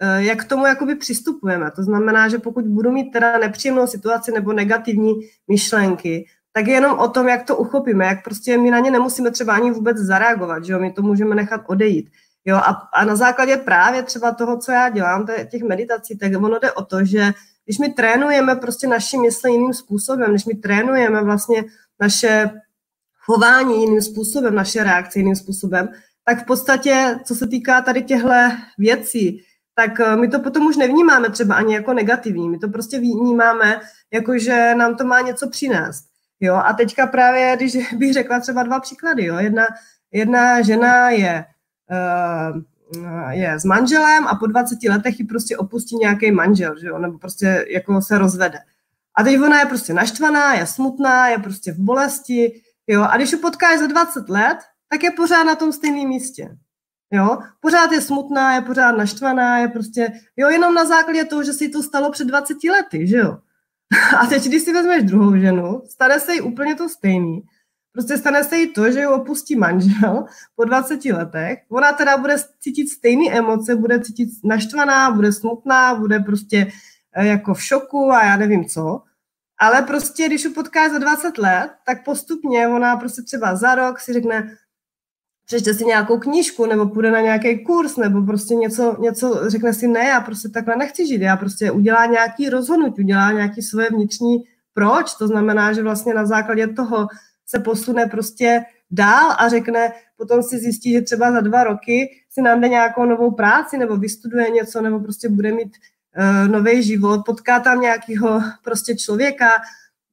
eh, 0.00 0.22
jak 0.22 0.44
k 0.44 0.48
tomu 0.48 0.66
jakoby 0.66 0.94
přistupujeme. 0.94 1.70
To 1.70 1.82
znamená, 1.82 2.28
že 2.28 2.38
pokud 2.38 2.64
budu 2.64 2.92
mít 2.92 3.10
teda 3.10 3.38
nepříjemnou 3.38 3.86
situaci 3.86 4.32
nebo 4.32 4.52
negativní 4.52 5.14
myšlenky, 5.48 6.26
tak 6.56 6.66
je 6.66 6.74
jenom 6.74 6.98
o 6.98 7.08
tom, 7.08 7.28
jak 7.28 7.44
to 7.44 7.56
uchopíme, 7.56 8.06
jak 8.06 8.24
prostě 8.24 8.58
my 8.58 8.70
na 8.70 8.78
ně 8.78 8.90
nemusíme 8.90 9.30
třeba 9.30 9.54
ani 9.54 9.70
vůbec 9.70 9.96
zareagovat, 9.96 10.64
že 10.64 10.72
jo, 10.72 10.78
my 10.78 10.92
to 10.92 11.02
můžeme 11.02 11.34
nechat 11.34 11.60
odejít. 11.66 12.10
Jo, 12.44 12.56
a, 12.56 12.88
a 12.92 13.04
na 13.04 13.16
základě 13.16 13.56
právě 13.56 14.02
třeba 14.02 14.32
toho, 14.32 14.58
co 14.58 14.72
já 14.72 14.88
dělám, 14.88 15.26
těch 15.50 15.62
meditací, 15.62 16.18
tak 16.18 16.32
ono 16.36 16.58
jde 16.58 16.72
o 16.72 16.84
to, 16.84 17.04
že 17.04 17.32
když 17.64 17.78
my 17.78 17.92
trénujeme 17.92 18.56
prostě 18.56 18.86
naši 18.86 19.18
mysl 19.18 19.48
jiným 19.48 19.74
způsobem, 19.74 20.30
když 20.30 20.44
my 20.44 20.54
trénujeme 20.54 21.22
vlastně 21.22 21.64
naše 22.00 22.50
chování 23.18 23.80
jiným 23.80 24.02
způsobem, 24.02 24.54
naše 24.54 24.84
reakce 24.84 25.18
jiným 25.18 25.36
způsobem, 25.36 25.88
tak 26.24 26.42
v 26.42 26.46
podstatě, 26.46 27.18
co 27.24 27.34
se 27.34 27.46
týká 27.46 27.80
tady 27.80 28.02
těchto 28.02 28.32
věcí, 28.78 29.42
tak 29.74 30.00
eh, 30.00 30.16
my 30.16 30.28
to 30.28 30.40
potom 30.40 30.66
už 30.66 30.76
nevnímáme 30.76 31.30
třeba 31.30 31.54
ani 31.54 31.74
jako 31.74 31.94
negativní. 31.94 32.48
My 32.48 32.58
to 32.58 32.68
prostě 32.68 32.98
vnímáme, 32.98 33.80
jako 34.12 34.38
že 34.38 34.74
nám 34.74 34.96
to 34.96 35.04
má 35.04 35.20
něco 35.20 35.48
přinést. 35.50 36.15
Jo, 36.40 36.54
a 36.54 36.72
teďka 36.72 37.06
právě, 37.06 37.56
když 37.56 37.92
bych 37.96 38.12
řekla 38.12 38.40
třeba 38.40 38.62
dva 38.62 38.80
příklady, 38.80 39.24
jo, 39.24 39.36
jedna, 39.38 39.66
jedna 40.12 40.62
žena 40.62 41.10
je, 41.10 41.44
uh, 41.90 42.60
je 43.30 43.60
s 43.60 43.64
manželem 43.64 44.26
a 44.26 44.34
po 44.34 44.46
20 44.46 44.78
letech 44.88 45.20
ji 45.20 45.26
prostě 45.26 45.56
opustí 45.56 45.96
nějaký 45.96 46.30
manžel, 46.30 46.78
že 46.80 46.86
jo, 46.86 46.98
nebo 46.98 47.18
prostě 47.18 47.66
jako 47.70 48.02
se 48.02 48.18
rozvede. 48.18 48.58
A 49.18 49.22
teď 49.22 49.40
ona 49.40 49.60
je 49.60 49.66
prostě 49.66 49.94
naštvaná, 49.94 50.54
je 50.54 50.66
smutná, 50.66 51.28
je 51.28 51.38
prostě 51.38 51.72
v 51.72 51.78
bolesti, 51.78 52.62
jo, 52.86 53.02
a 53.02 53.16
když 53.16 53.32
ji 53.32 53.38
potkáš 53.38 53.78
za 53.78 53.86
20 53.86 54.28
let, 54.28 54.58
tak 54.88 55.02
je 55.02 55.10
pořád 55.10 55.44
na 55.44 55.54
tom 55.54 55.72
stejném 55.72 56.08
místě. 56.08 56.56
Jo, 57.10 57.38
pořád 57.60 57.92
je 57.92 58.00
smutná, 58.00 58.54
je 58.54 58.60
pořád 58.60 58.92
naštvaná, 58.92 59.58
je 59.58 59.68
prostě, 59.68 60.12
jo, 60.36 60.48
jenom 60.48 60.74
na 60.74 60.84
základě 60.84 61.24
toho, 61.24 61.42
že 61.42 61.52
si 61.52 61.68
to 61.68 61.82
stalo 61.82 62.10
před 62.10 62.24
20 62.24 62.56
lety, 62.64 63.06
že 63.06 63.16
jo. 63.16 63.38
A 64.20 64.26
teď, 64.26 64.44
když 64.44 64.62
si 64.62 64.72
vezmeš 64.72 65.02
druhou 65.02 65.36
ženu, 65.36 65.82
stane 65.88 66.20
se 66.20 66.34
jí 66.34 66.40
úplně 66.40 66.74
to 66.74 66.88
stejný. 66.88 67.42
Prostě 67.92 68.18
stane 68.18 68.44
se 68.44 68.58
jí 68.58 68.72
to, 68.72 68.92
že 68.92 69.00
ji 69.00 69.06
opustí 69.06 69.56
manžel 69.56 70.24
po 70.56 70.64
20 70.64 71.04
letech. 71.04 71.58
Ona 71.68 71.92
teda 71.92 72.16
bude 72.16 72.36
cítit 72.60 72.88
stejné 72.88 73.32
emoce, 73.32 73.76
bude 73.76 74.00
cítit 74.00 74.28
naštvaná, 74.44 75.10
bude 75.10 75.32
smutná, 75.32 75.94
bude 75.94 76.20
prostě 76.20 76.72
eh, 77.16 77.26
jako 77.26 77.54
v 77.54 77.62
šoku 77.62 78.10
a 78.12 78.24
já 78.24 78.36
nevím 78.36 78.64
co. 78.64 79.02
Ale 79.60 79.82
prostě, 79.82 80.26
když 80.26 80.44
ji 80.44 80.50
potká 80.50 80.88
za 80.88 80.98
20 80.98 81.38
let, 81.38 81.70
tak 81.86 82.04
postupně 82.04 82.68
ona 82.68 82.96
prostě 82.96 83.22
třeba 83.22 83.56
za 83.56 83.74
rok 83.74 84.00
si 84.00 84.12
řekne, 84.12 84.56
přečte 85.46 85.74
si 85.74 85.84
nějakou 85.84 86.18
knížku, 86.18 86.66
nebo 86.66 86.86
půjde 86.88 87.10
na 87.10 87.20
nějaký 87.20 87.64
kurz, 87.64 87.96
nebo 87.96 88.22
prostě 88.22 88.54
něco, 88.54 88.96
něco 89.00 89.50
řekne 89.50 89.74
si, 89.74 89.88
ne, 89.88 90.04
já 90.04 90.20
prostě 90.20 90.48
takhle 90.48 90.76
nechci 90.76 91.06
žít, 91.06 91.20
já 91.20 91.36
prostě 91.36 91.70
udělá 91.70 92.06
nějaký 92.06 92.48
rozhodnutí, 92.48 93.02
udělá 93.02 93.32
nějaký 93.32 93.62
svoje 93.62 93.90
vnitřní 93.90 94.44
proč, 94.76 95.14
to 95.14 95.26
znamená, 95.26 95.72
že 95.72 95.82
vlastně 95.82 96.14
na 96.14 96.26
základě 96.26 96.66
toho 96.66 97.06
se 97.46 97.58
posune 97.58 98.06
prostě 98.06 98.64
dál 98.90 99.34
a 99.38 99.48
řekne, 99.48 99.92
potom 100.16 100.42
si 100.42 100.58
zjistí, 100.58 100.92
že 100.92 101.00
třeba 101.00 101.32
za 101.32 101.40
dva 101.40 101.64
roky 101.64 102.10
si 102.30 102.42
najde 102.42 102.68
nějakou 102.68 103.04
novou 103.04 103.30
práci, 103.30 103.78
nebo 103.78 103.96
vystuduje 103.96 104.50
něco, 104.50 104.80
nebo 104.80 105.00
prostě 105.00 105.28
bude 105.28 105.52
mít 105.52 105.72
uh, 105.72 106.52
nový 106.52 106.82
život, 106.82 107.20
potká 107.26 107.60
tam 107.60 107.80
nějakého 107.80 108.40
prostě 108.64 108.96
člověka, 108.96 109.48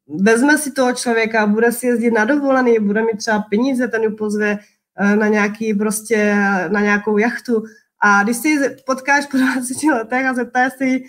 vezme 0.08 0.58
si 0.58 0.72
toho 0.72 0.94
člověka, 0.94 1.46
bude 1.46 1.72
si 1.72 1.88
jezdit 1.88 2.12
na 2.12 2.26
dovolený, 2.26 2.80
bude 2.80 3.02
mít 3.02 3.18
třeba 3.18 3.40
peníze, 3.50 3.88
ten 3.88 4.04
ju 4.04 4.16
pozve 4.16 4.60
na 5.00 5.28
nějaký 5.28 5.74
prostě, 5.74 6.36
na 6.68 6.82
nějakou 6.82 7.18
jachtu. 7.18 7.64
A 8.04 8.24
když 8.24 8.38
si 8.38 8.76
potkáš 8.86 9.26
po 9.26 9.38
20 9.38 9.84
letech 9.84 10.26
a 10.26 10.34
zeptáš 10.34 10.74
si, 10.78 11.04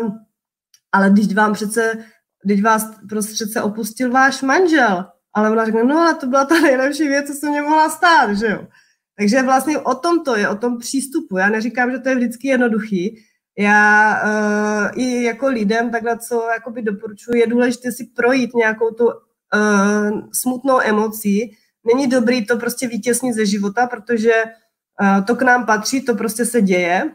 um, 0.00 0.18
ale 0.92 1.10
když 1.10 1.34
vám 1.34 1.52
přece, 1.52 2.04
když 2.44 2.62
vás 2.62 2.90
prostě 3.08 3.34
přece 3.34 3.62
opustil 3.62 4.10
váš 4.10 4.42
manžel, 4.42 5.04
ale 5.34 5.50
ona 5.50 5.64
řekne, 5.64 5.84
no 5.84 5.98
ale 5.98 6.14
to 6.14 6.26
byla 6.26 6.44
ta 6.44 6.60
nejlepší 6.60 7.08
věc, 7.08 7.26
co 7.26 7.32
se 7.32 7.50
mě 7.50 7.62
mohla 7.62 7.90
stát, 7.90 8.34
že 8.34 8.46
jo. 8.46 8.66
Takže 9.18 9.42
vlastně 9.42 9.78
o 9.78 9.94
tom 9.94 10.24
to 10.24 10.36
je, 10.36 10.48
o 10.48 10.56
tom 10.56 10.78
přístupu. 10.78 11.36
Já 11.36 11.48
neříkám, 11.48 11.90
že 11.90 11.98
to 11.98 12.08
je 12.08 12.14
vždycky 12.14 12.48
jednoduchý. 12.48 13.18
Já 13.58 14.20
uh, 14.24 15.02
i 15.02 15.22
jako 15.22 15.46
lidem 15.46 15.90
takhle, 15.90 16.18
co 16.18 16.48
jakoby 16.54 16.82
doporučuji, 16.82 17.38
je 17.38 17.46
důležité 17.46 17.92
si 17.92 18.04
projít 18.16 18.54
nějakou 18.54 18.90
tu 18.90 19.04
uh, 19.06 19.12
smutnou 20.32 20.80
emocí, 20.80 21.56
není 21.84 22.06
dobrý 22.06 22.46
to 22.46 22.56
prostě 22.56 22.88
vytěsnit 22.88 23.34
ze 23.34 23.46
života, 23.46 23.86
protože 23.86 24.32
uh, 25.00 25.24
to 25.24 25.36
k 25.36 25.42
nám 25.42 25.66
patří, 25.66 26.04
to 26.04 26.14
prostě 26.14 26.44
se 26.44 26.62
děje 26.62 27.10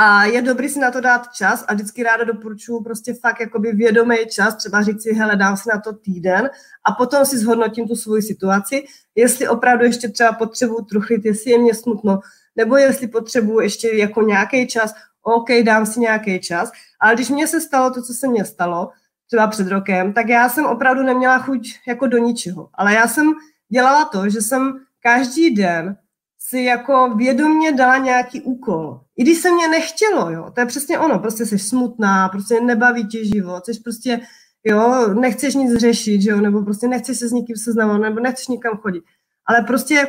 a 0.00 0.24
je 0.24 0.42
dobrý 0.42 0.68
si 0.68 0.78
na 0.78 0.90
to 0.90 1.00
dát 1.00 1.32
čas 1.34 1.64
a 1.68 1.74
vždycky 1.74 2.02
ráda 2.02 2.24
doporučuji 2.24 2.80
prostě 2.80 3.14
fakt 3.14 3.40
jakoby 3.40 3.72
vědomý 3.72 4.16
čas, 4.30 4.56
třeba 4.56 4.82
říct 4.82 5.02
si, 5.02 5.14
hele, 5.14 5.36
dám 5.36 5.56
si 5.56 5.68
na 5.74 5.80
to 5.80 5.92
týden 5.92 6.50
a 6.84 6.92
potom 6.92 7.24
si 7.24 7.38
zhodnotím 7.38 7.88
tu 7.88 7.96
svoji 7.96 8.22
situaci, 8.22 8.84
jestli 9.14 9.48
opravdu 9.48 9.84
ještě 9.84 10.08
třeba 10.08 10.32
potřebuji 10.32 10.80
truchlit, 10.80 11.24
jestli 11.24 11.50
je 11.50 11.58
mě 11.58 11.74
smutno, 11.74 12.20
nebo 12.56 12.76
jestli 12.76 13.08
potřebuji 13.08 13.60
ještě 13.60 13.96
jako 13.96 14.22
nějaký 14.22 14.66
čas, 14.66 14.94
OK, 15.22 15.48
dám 15.62 15.86
si 15.86 16.00
nějaký 16.00 16.40
čas. 16.40 16.70
Ale 17.00 17.14
když 17.14 17.30
mně 17.30 17.46
se 17.46 17.60
stalo 17.60 17.90
to, 17.90 18.02
co 18.02 18.14
se 18.14 18.28
mně 18.28 18.44
stalo, 18.44 18.90
třeba 19.26 19.46
před 19.46 19.68
rokem, 19.68 20.12
tak 20.12 20.28
já 20.28 20.48
jsem 20.48 20.66
opravdu 20.66 21.02
neměla 21.02 21.38
chuť 21.38 21.68
jako 21.88 22.06
do 22.06 22.18
ničeho. 22.18 22.68
Ale 22.74 22.94
já 22.94 23.08
jsem 23.08 23.32
dělala 23.72 24.04
to, 24.04 24.28
že 24.28 24.40
jsem 24.40 24.80
každý 25.02 25.54
den 25.54 25.96
si 26.38 26.60
jako 26.60 27.14
vědomně 27.14 27.72
dala 27.72 27.98
nějaký 27.98 28.40
úkol. 28.40 29.00
I 29.16 29.22
když 29.22 29.38
se 29.38 29.50
mě 29.50 29.68
nechtělo, 29.68 30.30
jo, 30.30 30.50
to 30.54 30.60
je 30.60 30.66
přesně 30.66 30.98
ono, 30.98 31.18
prostě 31.18 31.46
jsi 31.46 31.58
smutná, 31.58 32.28
prostě 32.28 32.60
nebaví 32.60 33.08
tě 33.08 33.24
život, 33.24 33.66
jsi 33.66 33.80
prostě, 33.80 34.20
jo, 34.64 35.14
nechceš 35.14 35.54
nic 35.54 35.80
řešit, 35.80 36.20
jo, 36.22 36.40
nebo 36.40 36.62
prostě 36.62 36.88
nechceš 36.88 37.18
se 37.18 37.28
s 37.28 37.32
nikým 37.32 37.56
seznamovat, 37.56 38.00
nebo 38.00 38.20
nechceš 38.20 38.48
nikam 38.48 38.76
chodit. 38.76 39.04
Ale 39.46 39.62
prostě 39.62 40.08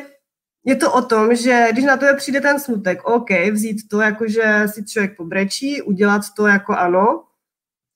je 0.65 0.75
to 0.75 0.93
o 0.93 1.01
tom, 1.01 1.35
že 1.35 1.67
když 1.71 1.85
na 1.85 1.97
to 1.97 2.05
přijde 2.15 2.41
ten 2.41 2.59
smutek, 2.59 3.05
OK, 3.05 3.29
vzít 3.51 3.87
to 3.89 4.01
jako, 4.01 4.27
že 4.27 4.63
si 4.67 4.85
člověk 4.85 5.17
pobrečí, 5.17 5.81
udělat 5.81 6.21
to 6.35 6.47
jako 6.47 6.73
ano, 6.73 7.23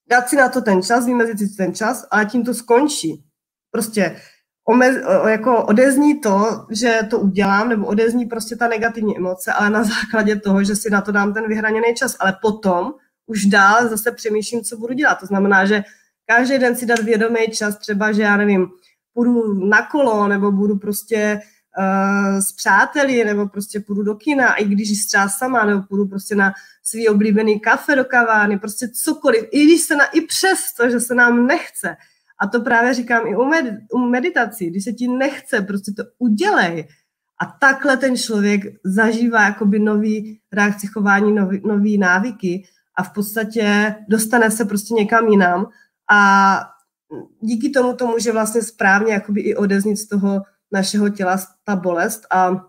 dát 0.10 0.30
si 0.30 0.36
na 0.36 0.50
to 0.50 0.62
ten 0.62 0.84
čas, 0.84 1.06
vymezit 1.06 1.40
si 1.40 1.56
ten 1.56 1.76
čas, 1.76 2.08
ale 2.12 2.26
tím 2.26 2.46
to 2.46 2.54
skončí. 2.54 3.24
Prostě 3.72 4.22
omez, 4.68 4.96
jako 5.28 5.66
odezní 5.66 6.20
to, 6.20 6.66
že 6.72 7.00
to 7.10 7.20
udělám, 7.20 7.70
nebo 7.70 7.86
odezní 7.86 8.26
prostě 8.26 8.56
ta 8.56 8.68
negativní 8.68 9.18
emoce, 9.18 9.54
ale 9.54 9.70
na 9.70 9.84
základě 9.84 10.36
toho, 10.36 10.64
že 10.64 10.76
si 10.76 10.90
na 10.90 11.02
to 11.02 11.12
dám 11.12 11.34
ten 11.34 11.48
vyhraněný 11.48 11.96
čas. 11.96 12.16
Ale 12.20 12.38
potom 12.42 12.94
už 13.26 13.46
dál 13.46 13.88
zase 13.90 14.12
přemýšlím, 14.12 14.64
co 14.64 14.78
budu 14.78 14.94
dělat. 14.94 15.20
To 15.20 15.26
znamená, 15.26 15.66
že 15.66 15.84
každý 16.26 16.58
den 16.58 16.76
si 16.76 16.86
dát 16.86 17.00
vědomý 17.00 17.40
čas, 17.52 17.78
třeba, 17.78 18.12
že 18.12 18.22
já 18.22 18.38
nevím, 18.38 18.68
půjdu 19.14 19.54
na 19.54 19.88
kolo, 19.88 20.28
nebo 20.28 20.52
budu 20.52 20.78
prostě 20.78 21.40
uh, 21.80 22.40
s 22.40 22.52
přáteli, 22.52 23.26
nebo 23.26 23.48
prostě 23.48 23.80
půjdu 23.80 24.04
do 24.04 24.16
kina, 24.16 24.54
i 24.54 24.66
když 24.66 25.06
třeba 25.06 25.30
sama, 25.30 25.66
nebo 25.66 25.82
půjdu 25.82 26.06
prostě 26.06 26.36
na 26.36 26.54
svý 26.84 27.10
oblíbený 27.10 27.60
kafe 27.60 27.96
do 27.96 28.06
kavárny, 28.06 28.60
prostě 28.60 28.88
cokoliv. 29.04 29.46
I 29.52 29.66
když 29.66 29.82
se 29.82 29.96
na, 29.96 30.06
i 30.06 30.22
přesto, 30.22 30.90
že 30.90 31.00
se 31.00 31.16
nám 31.16 31.48
nechce, 31.48 31.96
a 32.44 32.48
to 32.48 32.62
právě 32.62 32.94
říkám 32.94 33.28
i 33.28 33.36
u, 33.36 33.46
med, 33.46 33.66
u 33.94 33.98
meditací, 33.98 34.70
když 34.70 34.84
se 34.84 34.92
ti 34.92 35.08
nechce, 35.08 35.62
prostě 35.62 35.92
to 35.92 36.04
udělej. 36.20 36.88
A 37.42 37.46
takhle 37.46 37.98
ten 37.98 38.18
člověk 38.18 38.62
zažívá 38.84 39.44
jakoby 39.44 39.80
nový 39.80 40.40
reakci 40.54 40.88
chování, 40.88 41.32
nový, 41.32 41.62
nový 41.66 41.98
návyky 41.98 42.64
a 42.98 43.04
v 43.04 43.14
podstatě 43.14 43.96
dostane 44.10 44.52
se 44.52 44.66
prostě 44.66 44.94
někam 44.94 45.28
jinam 45.28 45.66
a 46.12 46.60
díky 47.42 47.70
tomu 47.70 47.94
to 47.94 48.08
může 48.08 48.32
vlastně 48.32 48.62
správně 48.62 49.14
jakoby 49.14 49.42
i 49.42 49.56
odeznit 49.56 49.98
z 49.98 50.08
toho 50.08 50.42
našeho 50.72 51.10
těla 51.10 51.38
ta 51.64 51.76
bolest 51.76 52.22
a 52.32 52.66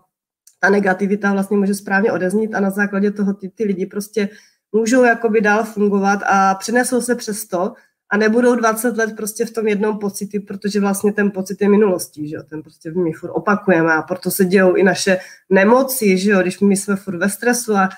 ta 0.59 0.69
negativita 0.69 1.33
vlastně 1.33 1.57
může 1.57 1.75
správně 1.75 2.11
odeznít 2.11 2.55
a 2.55 2.59
na 2.59 2.69
základě 2.69 3.11
toho 3.11 3.33
ty, 3.33 3.49
ty 3.49 3.63
lidi 3.63 3.85
prostě 3.85 4.29
můžou 4.71 5.03
jakoby 5.03 5.41
dál 5.41 5.63
fungovat 5.63 6.19
a 6.25 6.55
přinesou 6.55 7.01
se 7.01 7.15
přes 7.15 7.47
to, 7.47 7.73
a 8.09 8.17
nebudou 8.17 8.55
20 8.55 8.97
let 8.97 9.15
prostě 9.17 9.45
v 9.45 9.51
tom 9.51 9.67
jednom 9.67 9.99
pocitu, 9.99 10.37
protože 10.47 10.79
vlastně 10.79 11.13
ten 11.13 11.31
pocit 11.31 11.61
je 11.61 11.69
minulostí, 11.69 12.29
že 12.29 12.35
jo, 12.35 12.43
ten 12.43 12.61
prostě 12.61 12.91
my 12.91 13.13
furt 13.13 13.31
opakujeme 13.31 13.93
a 13.93 14.01
proto 14.01 14.31
se 14.31 14.45
dějou 14.45 14.73
i 14.73 14.83
naše 14.83 15.17
nemoci, 15.49 16.17
že 16.17 16.31
jo, 16.31 16.41
když 16.41 16.59
my 16.59 16.77
jsme 16.77 16.95
furt 16.95 17.17
ve 17.17 17.29
stresu 17.29 17.75
a 17.75 17.89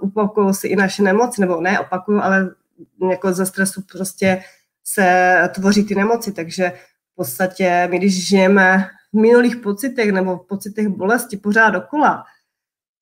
opakují, 0.00 0.54
se 0.54 0.68
i 0.68 0.76
naše 0.76 1.02
nemoci, 1.02 1.40
nebo 1.40 1.60
ne 1.60 1.80
opakují, 1.80 2.20
ale 2.20 2.50
jako 3.10 3.32
ze 3.32 3.46
stresu 3.46 3.82
prostě 3.92 4.42
se 4.84 5.36
tvoří 5.54 5.84
ty 5.84 5.94
nemoci, 5.94 6.32
takže 6.32 6.72
v 7.12 7.14
podstatě 7.14 7.88
my, 7.90 7.98
když 7.98 8.28
žijeme 8.28 8.88
v 9.12 9.20
minulých 9.20 9.56
pocitech 9.56 10.12
nebo 10.12 10.36
v 10.36 10.46
pocitech 10.46 10.88
bolesti 10.88 11.36
pořád 11.36 11.70
dokola, 11.70 12.24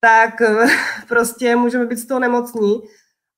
tak 0.00 0.42
prostě 1.08 1.56
můžeme 1.56 1.86
být 1.86 1.98
z 1.98 2.06
toho 2.06 2.20
nemocní 2.20 2.82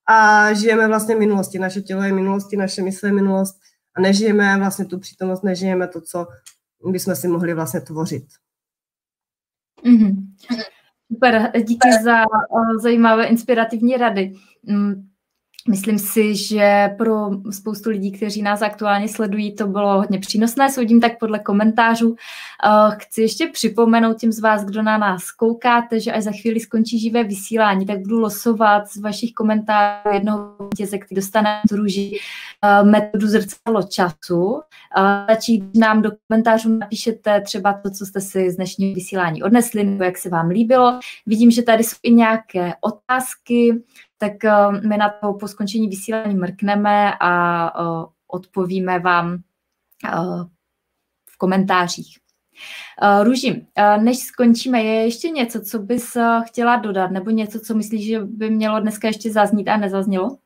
a 0.09 0.53
žijeme 0.53 0.87
vlastně 0.87 1.15
v 1.15 1.19
minulosti. 1.19 1.59
Naše 1.59 1.81
tělo 1.81 2.03
je 2.03 2.13
minulosti, 2.13 2.57
naše 2.57 2.81
mysl 2.81 3.05
je 3.05 3.11
minulost 3.11 3.59
a 3.95 4.01
nežijeme 4.01 4.57
vlastně 4.57 4.85
tu 4.85 4.99
přítomnost, 4.99 5.43
nežijeme 5.43 5.87
to, 5.87 6.01
co 6.01 6.27
bychom 6.91 7.15
si 7.15 7.27
mohli 7.27 7.53
vlastně 7.53 7.81
tvořit. 7.81 8.25
Mm-hmm. 9.83 10.15
Super, 11.13 11.51
díky 11.63 11.89
za 12.03 12.23
uh, 12.51 12.81
zajímavé 12.81 13.25
inspirativní 13.25 13.97
rady. 13.97 14.33
Myslím 15.69 15.99
si, 15.99 16.35
že 16.35 16.89
pro 16.97 17.29
spoustu 17.51 17.89
lidí, 17.89 18.11
kteří 18.11 18.41
nás 18.41 18.61
aktuálně 18.61 19.07
sledují, 19.07 19.55
to 19.55 19.67
bylo 19.67 19.97
hodně 19.97 20.19
přínosné, 20.19 20.71
soudím 20.71 21.01
tak 21.01 21.19
podle 21.19 21.39
komentářů. 21.39 22.15
Eh, 22.65 22.95
chci 22.97 23.21
ještě 23.21 23.47
připomenout 23.47 24.17
těm 24.17 24.31
z 24.31 24.39
vás, 24.39 24.65
kdo 24.65 24.81
na 24.81 24.97
nás 24.97 25.31
koukáte, 25.31 25.99
že 25.99 26.11
až 26.11 26.23
za 26.23 26.31
chvíli 26.41 26.59
skončí 26.59 26.99
živé 26.99 27.23
vysílání, 27.23 27.85
tak 27.85 27.99
budu 27.99 28.19
losovat 28.19 28.87
z 28.87 28.97
vašich 28.97 29.33
komentářů 29.33 30.09
jednoho 30.13 30.55
vítěze, 30.71 30.97
který 30.97 31.15
dostane 31.15 31.61
druží 31.69 32.17
eh, 32.63 32.83
metodu 32.83 33.27
zrcadlo 33.27 33.83
času. 33.83 34.61
Eh, 34.97 35.23
stačí, 35.23 35.57
když 35.57 35.81
nám 35.81 36.01
do 36.01 36.11
komentářů 36.27 36.77
napíšete 36.77 37.41
třeba 37.41 37.73
to, 37.73 37.89
co 37.89 38.05
jste 38.05 38.21
si 38.21 38.51
z 38.51 38.55
dnešního 38.55 38.95
vysílání 38.95 39.43
odnesli, 39.43 39.83
nebo 39.83 40.03
jak 40.03 40.17
se 40.17 40.29
vám 40.29 40.49
líbilo. 40.49 40.99
Vidím, 41.25 41.51
že 41.51 41.61
tady 41.61 41.83
jsou 41.83 41.97
i 42.03 42.11
nějaké 42.11 42.73
otázky, 42.81 43.83
tak 44.19 44.45
eh, 44.45 44.71
my 44.87 44.97
na 44.97 45.09
to 45.09 45.33
po 45.33 45.47
skončení 45.47 45.87
vysílání 45.87 46.35
mrkneme 46.35 47.13
a 47.19 47.67
eh, 47.67 48.05
odpovíme 48.27 48.99
vám 48.99 49.33
eh, 50.05 50.09
v 51.25 51.37
komentářích. 51.37 52.17
Růži, 53.23 53.67
než 54.01 54.17
skončíme, 54.17 54.83
je 54.83 55.05
ještě 55.05 55.29
něco, 55.29 55.61
co 55.61 55.79
bys 55.79 56.17
chtěla 56.47 56.75
dodat, 56.75 57.11
nebo 57.11 57.29
něco, 57.29 57.59
co 57.59 57.75
myslíš, 57.75 58.07
že 58.07 58.19
by 58.19 58.49
mělo 58.49 58.79
dneska 58.79 59.07
ještě 59.07 59.31
zaznít 59.31 59.67
a 59.67 59.77
nezaznělo? 59.77 60.37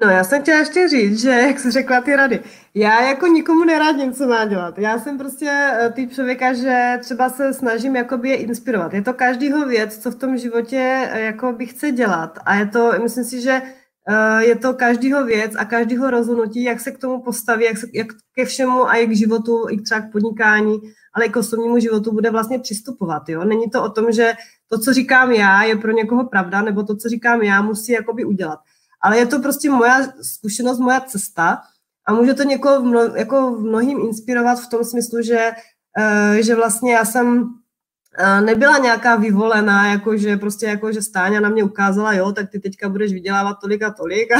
No 0.00 0.08
já 0.10 0.24
jsem 0.24 0.42
chtěla 0.42 0.58
ještě 0.58 0.88
říct, 0.88 1.20
že 1.20 1.30
jak 1.30 1.60
jsi 1.60 1.70
řekla 1.70 2.00
ty 2.00 2.16
rady, 2.16 2.40
já 2.74 3.02
jako 3.08 3.26
nikomu 3.26 3.64
neradím, 3.64 4.12
co 4.12 4.26
má 4.28 4.44
dělat. 4.44 4.78
Já 4.78 4.98
jsem 4.98 5.18
prostě 5.18 5.46
eh, 5.50 5.90
typ 5.90 6.12
člověka, 6.12 6.52
že 6.52 6.98
třeba 7.00 7.28
se 7.30 7.54
snažím 7.54 7.96
jakoby 7.96 8.28
je 8.28 8.36
inspirovat. 8.36 8.94
Je 8.94 9.02
to 9.02 9.14
každýho 9.14 9.66
věc, 9.66 9.98
co 9.98 10.10
v 10.10 10.14
tom 10.14 10.38
životě 10.38 11.08
eh, 11.12 11.20
jako 11.20 11.52
by 11.52 11.66
chce 11.66 11.92
dělat. 11.92 12.38
A 12.44 12.54
je 12.54 12.66
to, 12.66 12.92
myslím 13.02 13.24
si, 13.24 13.40
že 13.40 13.62
eh, 14.08 14.44
je 14.44 14.56
to 14.56 14.74
každýho 14.74 15.24
věc 15.24 15.52
a 15.56 15.64
každýho 15.64 16.10
rozhodnutí, 16.10 16.62
jak 16.62 16.80
se 16.80 16.90
k 16.90 16.98
tomu 16.98 17.22
postaví, 17.22 17.64
jak, 17.64 17.78
se, 17.78 17.86
jak 17.92 18.06
ke 18.34 18.44
všemu 18.44 18.88
a 18.88 18.94
i 18.94 19.06
k 19.06 19.16
životu, 19.16 19.66
i 19.70 19.80
třeba 19.80 20.00
k 20.00 20.12
podnikání, 20.12 20.80
ale 21.14 21.26
i 21.26 21.28
k 21.28 21.36
osobnímu 21.36 21.78
životu 21.78 22.12
bude 22.12 22.30
vlastně 22.30 22.58
přistupovat. 22.58 23.28
Jo? 23.28 23.44
Není 23.44 23.70
to 23.70 23.82
o 23.84 23.90
tom, 23.90 24.12
že 24.12 24.32
to, 24.68 24.78
co 24.78 24.92
říkám 24.92 25.32
já, 25.32 25.62
je 25.62 25.76
pro 25.76 25.92
někoho 25.92 26.28
pravda, 26.28 26.62
nebo 26.62 26.82
to, 26.82 26.96
co 26.96 27.08
říkám 27.08 27.42
já, 27.42 27.62
musí 27.62 27.92
jakoby 27.92 28.24
udělat 28.24 28.58
ale 29.02 29.18
je 29.18 29.26
to 29.26 29.38
prostě 29.38 29.70
moja 29.70 30.00
zkušenost, 30.22 30.78
moja 30.78 31.00
cesta 31.00 31.62
a 32.06 32.12
může 32.12 32.34
to 32.34 32.42
někoho 32.42 32.80
v 32.80 32.84
mno, 32.84 33.00
jako 33.00 33.54
v 33.54 33.60
mnohým 33.60 34.00
inspirovat 34.00 34.60
v 34.60 34.68
tom 34.70 34.84
smyslu, 34.84 35.22
že, 35.22 35.50
uh, 35.98 36.34
že 36.34 36.54
vlastně 36.54 36.92
já 36.92 37.04
jsem 37.04 37.42
uh, 37.42 38.40
nebyla 38.44 38.78
nějaká 38.78 39.16
vyvolená, 39.16 39.86
jako 39.86 40.16
že 40.16 40.36
prostě 40.36 40.66
jako, 40.66 40.92
že 40.92 41.02
Stáňa 41.02 41.40
na 41.40 41.48
mě 41.48 41.64
ukázala, 41.64 42.12
jo, 42.12 42.32
tak 42.32 42.50
ty 42.50 42.60
teďka 42.60 42.88
budeš 42.88 43.12
vydělávat 43.12 43.56
tolik 43.60 43.82
a 43.82 43.90
tolik 43.90 44.32
a, 44.32 44.38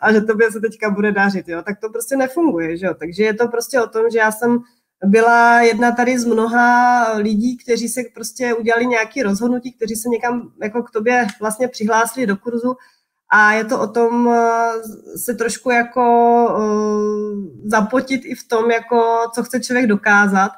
a 0.00 0.12
že 0.12 0.20
tobě 0.20 0.52
se 0.52 0.60
teďka 0.60 0.90
bude 0.90 1.12
dařit, 1.12 1.48
jo, 1.48 1.62
tak 1.62 1.80
to 1.80 1.90
prostě 1.90 2.16
nefunguje, 2.16 2.76
že 2.76 2.86
jo, 2.86 2.94
takže 2.98 3.24
je 3.24 3.34
to 3.34 3.48
prostě 3.48 3.80
o 3.80 3.86
tom, 3.86 4.10
že 4.12 4.18
já 4.18 4.32
jsem 4.32 4.58
byla 5.04 5.60
jedna 5.60 5.92
tady 5.92 6.18
z 6.18 6.24
mnoha 6.24 7.12
lidí, 7.12 7.56
kteří 7.56 7.88
se 7.88 8.00
prostě 8.14 8.54
udělali 8.54 8.86
nějaké 8.86 9.22
rozhodnutí, 9.22 9.72
kteří 9.72 9.96
se 9.96 10.08
někam 10.08 10.52
jako 10.62 10.82
k 10.82 10.90
tobě 10.90 11.26
vlastně 11.40 11.68
přihlásili 11.68 12.26
do 12.26 12.36
kurzu 12.36 12.76
a 13.30 13.52
je 13.52 13.64
to 13.64 13.80
o 13.80 13.86
tom 13.86 14.28
eh, 14.28 15.18
se 15.18 15.34
trošku 15.34 15.70
jako 15.70 16.02
uh, 16.58 17.68
zapotit 17.68 18.20
i 18.24 18.34
v 18.34 18.48
tom, 18.48 18.70
jako 18.70 19.16
co 19.34 19.42
chce 19.42 19.60
člověk 19.60 19.86
dokázat 19.86 20.50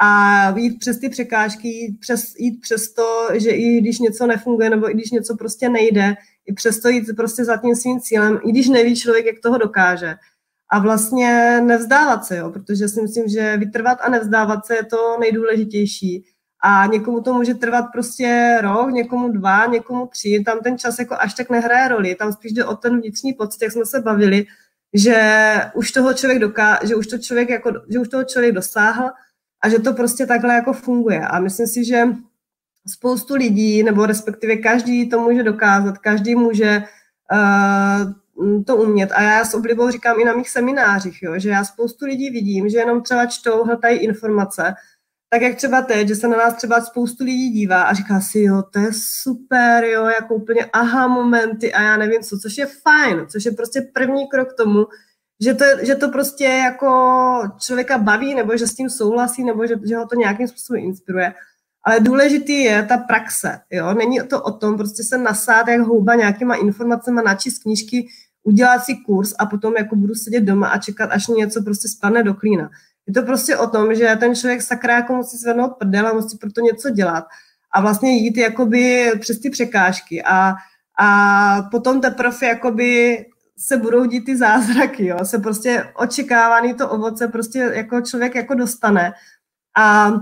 a 0.00 0.42
jít 0.56 0.78
přes 0.78 0.98
ty 0.98 1.08
překážky, 1.08 1.68
jít 1.68 2.00
přes, 2.00 2.34
jít 2.38 2.60
přes 2.60 2.92
to, 2.92 3.28
že 3.32 3.50
i 3.50 3.80
když 3.80 3.98
něco 3.98 4.26
nefunguje 4.26 4.70
nebo 4.70 4.90
i 4.90 4.94
když 4.94 5.10
něco 5.10 5.36
prostě 5.36 5.68
nejde, 5.68 6.14
i 6.46 6.52
přesto 6.52 6.88
jít 6.88 7.16
prostě 7.16 7.44
za 7.44 7.56
tím 7.56 7.74
svým 7.74 8.00
cílem, 8.00 8.40
i 8.44 8.52
když 8.52 8.68
neví 8.68 8.96
člověk, 8.96 9.26
jak 9.26 9.36
toho 9.42 9.58
dokáže. 9.58 10.14
A 10.70 10.78
vlastně 10.78 11.60
nevzdávat 11.60 12.24
se, 12.24 12.36
jo, 12.36 12.50
protože 12.50 12.88
si 12.88 13.02
myslím, 13.02 13.28
že 13.28 13.56
vytrvat 13.56 13.98
a 14.02 14.10
nevzdávat 14.10 14.66
se 14.66 14.74
je 14.74 14.84
to 14.84 15.16
nejdůležitější 15.20 16.24
a 16.62 16.86
někomu 16.86 17.20
to 17.20 17.34
může 17.34 17.54
trvat 17.54 17.84
prostě 17.92 18.58
rok, 18.62 18.90
někomu 18.90 19.32
dva, 19.32 19.66
někomu 19.66 20.06
tři, 20.06 20.42
tam 20.46 20.60
ten 20.60 20.78
čas 20.78 20.98
jako 20.98 21.16
až 21.18 21.34
tak 21.34 21.50
nehraje 21.50 21.88
roli, 21.88 22.14
tam 22.14 22.32
spíš 22.32 22.52
jde 22.52 22.64
o 22.64 22.76
ten 22.76 23.00
vnitřní 23.00 23.32
pocit, 23.32 23.62
jak 23.62 23.72
jsme 23.72 23.86
se 23.86 24.00
bavili, 24.00 24.46
že 24.94 25.54
už 25.74 25.92
toho 25.92 26.14
člověk 26.14 26.38
doká, 26.38 26.78
že 26.82 26.94
už 26.94 27.06
to 27.06 27.18
člověk 27.18 27.48
jako, 27.50 27.72
že 27.92 27.98
už 27.98 28.08
toho 28.08 28.24
člověk 28.24 28.54
dosáhl 28.54 29.10
a 29.62 29.68
že 29.68 29.78
to 29.78 29.92
prostě 29.92 30.26
takhle 30.26 30.54
jako 30.54 30.72
funguje. 30.72 31.20
A 31.26 31.40
myslím 31.40 31.66
si, 31.66 31.84
že 31.84 32.04
spoustu 32.86 33.34
lidí, 33.34 33.82
nebo 33.82 34.06
respektive 34.06 34.56
každý 34.56 35.08
to 35.08 35.20
může 35.20 35.42
dokázat, 35.42 35.98
každý 35.98 36.34
může 36.34 36.82
uh, 37.32 38.62
to 38.64 38.76
umět. 38.76 39.12
A 39.12 39.22
já 39.22 39.44
s 39.44 39.54
oblibou 39.54 39.90
říkám 39.90 40.20
i 40.20 40.24
na 40.24 40.32
mých 40.32 40.50
seminářích, 40.50 41.22
jo, 41.22 41.38
že 41.38 41.48
já 41.48 41.64
spoustu 41.64 42.06
lidí 42.06 42.30
vidím, 42.30 42.68
že 42.68 42.78
jenom 42.78 43.02
třeba 43.02 43.26
čtou, 43.26 43.64
hltají 43.64 43.98
informace, 43.98 44.74
tak 45.30 45.42
jak 45.42 45.56
třeba 45.56 45.82
teď, 45.82 46.08
že 46.08 46.16
se 46.16 46.28
na 46.28 46.36
nás 46.36 46.54
třeba 46.54 46.80
spoustu 46.80 47.24
lidí 47.24 47.50
dívá 47.50 47.82
a 47.82 47.94
říká 47.94 48.20
si, 48.20 48.40
jo, 48.40 48.62
to 48.72 48.78
je 48.78 48.90
super, 48.92 49.84
jo, 49.84 50.04
jako 50.04 50.34
úplně 50.34 50.64
aha 50.72 51.06
momenty 51.06 51.72
a 51.72 51.82
já 51.82 51.96
nevím 51.96 52.22
co, 52.22 52.38
což 52.38 52.58
je 52.58 52.66
fajn, 52.66 53.26
což 53.28 53.44
je 53.44 53.52
prostě 53.52 53.80
první 53.94 54.28
krok 54.28 54.52
k 54.52 54.56
tomu, 54.56 54.86
že 55.40 55.54
to, 55.54 55.64
že 55.82 55.94
to 55.94 56.08
prostě 56.08 56.44
jako 56.44 56.88
člověka 57.58 57.98
baví, 57.98 58.34
nebo 58.34 58.56
že 58.56 58.66
s 58.66 58.74
tím 58.74 58.90
souhlasí, 58.90 59.44
nebo 59.44 59.66
že, 59.66 59.74
že 59.88 59.96
ho 59.96 60.06
to 60.06 60.14
nějakým 60.14 60.48
způsobem 60.48 60.84
inspiruje. 60.84 61.34
Ale 61.84 62.00
důležitý 62.00 62.62
je 62.62 62.82
ta 62.82 62.96
praxe, 62.96 63.60
jo. 63.70 63.94
Není 63.94 64.20
to 64.20 64.42
o 64.42 64.52
tom 64.52 64.76
prostě 64.76 65.02
se 65.02 65.18
nasát 65.18 65.68
jak 65.68 65.80
houba 65.80 66.14
nějakýma 66.14 66.54
informacemi, 66.54 67.20
načíst 67.24 67.58
knížky, 67.58 68.08
udělat 68.42 68.84
si 68.84 68.94
kurz 69.06 69.34
a 69.38 69.46
potom 69.46 69.74
jako 69.76 69.96
budu 69.96 70.14
sedět 70.14 70.40
doma 70.40 70.68
a 70.68 70.78
čekat, 70.78 71.10
až 71.10 71.26
něco 71.26 71.62
prostě 71.62 71.88
spadne 71.88 72.22
do 72.22 72.34
klína. 72.34 72.70
Je 73.08 73.14
to 73.14 73.22
prostě 73.22 73.56
o 73.56 73.66
tom, 73.66 73.94
že 73.94 74.16
ten 74.20 74.34
člověk 74.34 74.62
sakra 74.62 74.94
jako 74.94 75.14
musí 75.14 75.36
zvednout 75.36 75.76
prdel 75.78 76.06
a 76.06 76.12
musí 76.12 76.38
pro 76.38 76.52
to 76.52 76.60
něco 76.60 76.90
dělat 76.90 77.24
a 77.72 77.80
vlastně 77.80 78.16
jít 78.16 78.36
jakoby 78.36 79.12
přes 79.20 79.38
ty 79.38 79.50
překážky 79.50 80.22
a, 80.22 80.54
a 81.00 81.62
potom 81.70 82.00
teprve 82.00 82.46
jakoby 82.46 83.18
se 83.58 83.76
budou 83.76 84.04
dít 84.04 84.24
ty 84.24 84.36
zázraky, 84.36 85.06
jo, 85.06 85.16
se 85.22 85.38
prostě 85.38 85.92
očekávaný 85.94 86.74
to 86.74 86.90
ovoce 86.90 87.28
prostě 87.28 87.58
jako 87.58 88.00
člověk 88.00 88.34
jako 88.34 88.54
dostane 88.54 89.12
a 89.76 90.12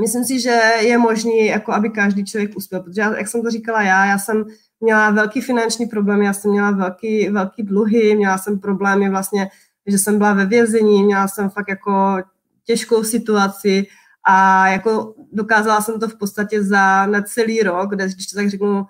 myslím 0.00 0.24
si, 0.24 0.40
že 0.40 0.60
je 0.80 0.98
možný, 0.98 1.46
jako 1.46 1.72
aby 1.72 1.90
každý 1.90 2.24
člověk 2.24 2.56
uspěl, 2.56 2.82
protože 2.82 3.00
já, 3.00 3.16
jak 3.16 3.28
jsem 3.28 3.42
to 3.42 3.50
říkala 3.50 3.82
já, 3.82 4.04
já 4.04 4.18
jsem 4.18 4.44
měla 4.80 5.10
velký 5.10 5.40
finanční 5.40 5.86
problémy, 5.86 6.24
já 6.24 6.32
jsem 6.32 6.50
měla 6.50 6.70
velký, 6.70 7.28
velký 7.28 7.62
dluhy, 7.62 8.16
měla 8.16 8.38
jsem 8.38 8.58
problémy 8.58 9.10
vlastně, 9.10 9.48
že 9.88 9.98
jsem 9.98 10.18
byla 10.18 10.32
ve 10.32 10.46
vězení, 10.46 11.02
měla 11.02 11.28
jsem 11.28 11.50
fakt 11.50 11.68
jako 11.68 12.22
těžkou 12.64 13.04
situaci 13.04 13.86
a 14.28 14.68
jako 14.68 15.14
dokázala 15.32 15.80
jsem 15.80 16.00
to 16.00 16.08
v 16.08 16.18
podstatě 16.18 16.64
za 16.64 17.06
necelý 17.06 17.60
rok, 17.62 17.90
kde, 17.90 18.04
když 18.04 18.26
to 18.26 18.36
tak 18.36 18.50
řeknu, 18.50 18.78
uh, 18.80 18.86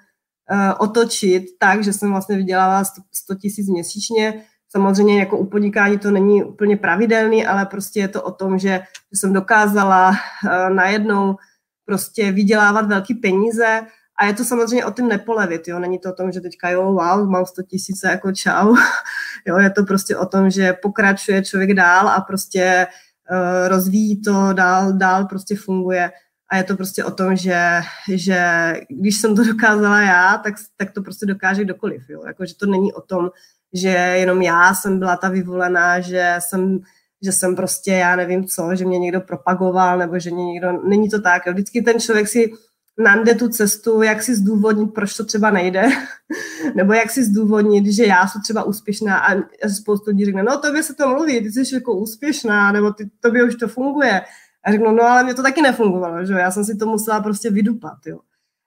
otočit 0.78 1.44
tak, 1.58 1.84
že 1.84 1.92
jsem 1.92 2.10
vlastně 2.10 2.36
vydělala 2.36 2.84
100 3.12 3.34
tisíc 3.34 3.68
měsíčně. 3.68 4.44
Samozřejmě 4.68 5.18
jako 5.18 5.38
u 5.38 5.46
podnikání 5.46 5.98
to 5.98 6.10
není 6.10 6.44
úplně 6.44 6.76
pravidelný, 6.76 7.46
ale 7.46 7.66
prostě 7.66 8.00
je 8.00 8.08
to 8.08 8.22
o 8.22 8.32
tom, 8.32 8.58
že, 8.58 8.80
jsem 9.12 9.32
dokázala 9.32 10.10
uh, 10.10 10.74
najednou 10.74 11.36
prostě 11.84 12.32
vydělávat 12.32 12.86
velké 12.86 13.14
peníze 13.22 13.80
a 14.20 14.26
je 14.26 14.34
to 14.34 14.44
samozřejmě 14.44 14.84
o 14.84 14.90
tom 14.90 15.08
nepolevit, 15.08 15.68
jo. 15.68 15.78
Není 15.78 15.98
to 15.98 16.10
o 16.10 16.12
tom, 16.12 16.32
že 16.32 16.40
teďka 16.40 16.70
jo, 16.70 16.82
wow, 16.82 17.28
mám 17.30 17.46
100 17.46 17.62
tisíce, 17.62 18.08
jako 18.08 18.32
čau. 18.32 18.76
jo, 19.46 19.58
je 19.58 19.70
to 19.70 19.84
prostě 19.84 20.16
o 20.16 20.26
tom, 20.26 20.50
že 20.50 20.72
pokračuje 20.72 21.42
člověk 21.42 21.74
dál 21.74 22.08
a 22.08 22.20
prostě 22.20 22.86
uh, 23.30 23.68
rozvíjí 23.68 24.22
to, 24.22 24.52
dál, 24.52 24.92
dál 24.92 25.24
prostě 25.24 25.56
funguje. 25.56 26.10
A 26.50 26.56
je 26.56 26.64
to 26.64 26.76
prostě 26.76 27.04
o 27.04 27.10
tom, 27.10 27.36
že, 27.36 27.80
že 28.12 28.72
když 28.88 29.16
jsem 29.16 29.36
to 29.36 29.44
dokázala 29.52 30.00
já, 30.00 30.38
tak, 30.38 30.54
tak 30.76 30.90
to 30.90 31.02
prostě 31.02 31.26
dokáže 31.26 31.64
kdokoliv. 31.64 32.08
Jo? 32.08 32.22
Jako, 32.26 32.46
že 32.46 32.54
to 32.54 32.66
není 32.66 32.92
o 32.92 33.00
tom, 33.00 33.30
že 33.72 33.88
jenom 33.88 34.42
já 34.42 34.74
jsem 34.74 34.98
byla 34.98 35.16
ta 35.16 35.28
vyvolená, 35.28 36.00
že 36.00 36.34
jsem, 36.38 36.80
že 37.22 37.32
jsem 37.32 37.56
prostě, 37.56 37.92
já 37.92 38.16
nevím 38.16 38.46
co, 38.46 38.74
že 38.74 38.84
mě 38.84 38.98
někdo 38.98 39.20
propagoval, 39.20 39.98
nebo 39.98 40.18
že 40.18 40.30
mě 40.30 40.44
někdo, 40.44 40.72
není 40.72 41.08
to 41.08 41.20
tak. 41.20 41.46
Jo? 41.46 41.52
Vždycky 41.52 41.82
ten 41.82 42.00
člověk 42.00 42.28
si 42.28 42.52
nande 42.98 43.34
tu 43.34 43.48
cestu, 43.48 44.02
jak 44.02 44.22
si 44.22 44.34
zdůvodnit, 44.34 44.94
proč 44.94 45.16
to 45.16 45.24
třeba 45.24 45.50
nejde, 45.50 45.86
nebo 46.74 46.92
jak 46.92 47.10
si 47.10 47.24
zdůvodnit, 47.24 47.86
že 47.86 48.06
já 48.06 48.28
jsem 48.28 48.42
třeba 48.42 48.62
úspěšná 48.62 49.18
a 49.18 49.28
spoustu 49.68 50.10
lidí 50.10 50.24
řekne, 50.24 50.42
no 50.42 50.58
tobě 50.58 50.82
se 50.82 50.94
to 50.94 51.08
mluví, 51.08 51.40
ty 51.40 51.52
jsi 51.52 51.74
jako 51.74 51.92
úspěšná, 51.94 52.72
nebo 52.72 52.92
ty, 52.92 53.10
tobě 53.20 53.44
už 53.44 53.54
to 53.54 53.68
funguje. 53.68 54.22
A 54.64 54.72
řeknu, 54.72 54.92
no 54.92 55.02
ale 55.02 55.24
mě 55.24 55.34
to 55.34 55.42
taky 55.42 55.62
nefungovalo, 55.62 56.24
že 56.24 56.32
já 56.32 56.50
jsem 56.50 56.64
si 56.64 56.76
to 56.76 56.86
musela 56.86 57.20
prostě 57.20 57.50
vydupat, 57.50 57.98
jo. 58.06 58.18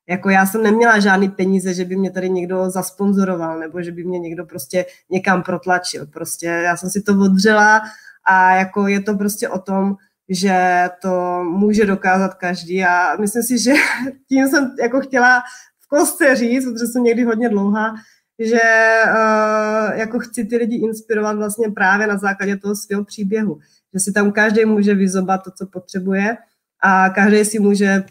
Jako 0.10 0.30
já 0.30 0.46
jsem 0.46 0.64
neměla 0.64 1.00
žádný 1.00 1.30
peníze, 1.30 1.74
že 1.74 1.86
by 1.86 1.96
mě 1.96 2.12
tady 2.12 2.30
někdo 2.30 2.70
zasponzoroval, 2.70 3.60
nebo 3.60 3.82
že 3.82 3.92
by 3.92 4.04
mě 4.04 4.20
někdo 4.20 4.46
prostě 4.46 4.86
někam 5.10 5.44
protlačil. 5.44 6.06
Prostě 6.06 6.46
já 6.46 6.78
jsem 6.78 6.90
si 6.90 7.02
to 7.02 7.20
odřela 7.20 7.82
a 8.26 8.56
jako 8.56 8.88
je 8.88 9.02
to 9.02 9.18
prostě 9.18 9.50
o 9.50 9.60
tom, 9.60 9.96
že 10.32 10.90
to 11.02 11.44
může 11.44 11.86
dokázat 11.86 12.34
každý 12.34 12.84
a 12.84 13.16
myslím 13.20 13.44
si, 13.44 13.60
že 13.60 13.74
tím 14.30 14.48
jsem 14.48 14.76
jako 14.82 15.02
chtěla 15.02 15.44
v 15.80 15.88
kostce 15.88 16.36
říct, 16.36 16.66
protože 16.66 16.86
jsem 16.86 17.04
někdy 17.04 17.24
hodně 17.24 17.50
dlouhá, 17.50 17.96
že 18.40 18.62
uh, 19.06 20.00
jako 20.00 20.20
chci 20.20 20.46
ty 20.46 20.58
lidi 20.58 20.76
inspirovat 20.76 21.38
vlastně 21.38 21.70
právě 21.70 22.08
na 22.08 22.18
základě 22.18 22.58
toho 22.58 22.76
svého 22.76 23.06
příběhu 23.06 23.60
že 23.94 24.00
si 24.00 24.12
tam 24.12 24.32
každý 24.32 24.66
může 24.66 24.96
vyzobat 24.96 25.44
to, 25.44 25.52
co 25.52 25.66
potřebuje 25.68 26.38
a 26.84 27.10
každý 27.10 27.46
si 27.46 27.60
může 27.60 28.04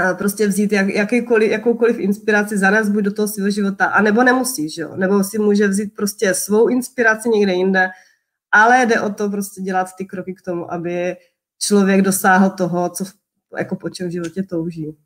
eh, 0.00 0.14
prostě 0.14 0.46
vzít 0.46 0.72
jak, 0.72 0.88
jakýkoliv, 0.88 1.50
jakoukoliv 1.50 1.98
inspiraci, 1.98 2.58
zanést 2.58 2.90
buď 2.90 3.04
do 3.04 3.12
toho 3.12 3.28
svého 3.28 3.50
života, 3.50 3.86
a 3.86 4.02
nebo 4.02 4.22
nemusí, 4.22 4.70
že 4.70 4.82
jo? 4.82 4.96
nebo 4.96 5.24
si 5.24 5.38
může 5.38 5.68
vzít 5.68 5.94
prostě 5.94 6.34
svou 6.34 6.68
inspiraci 6.68 7.28
někde 7.28 7.52
jinde, 7.52 7.88
ale 8.52 8.86
jde 8.86 9.00
o 9.00 9.10
to 9.10 9.30
prostě 9.30 9.60
dělat 9.60 9.88
ty 9.98 10.04
kroky 10.04 10.34
k 10.34 10.42
tomu, 10.42 10.72
aby 10.72 11.16
člověk 11.58 12.02
dosáhl 12.02 12.50
toho, 12.50 12.90
co 12.90 13.04
jako 13.58 13.76
po 13.76 13.90
čem 13.90 14.08
v 14.08 14.12
životě 14.12 14.42
touží. 14.42 14.96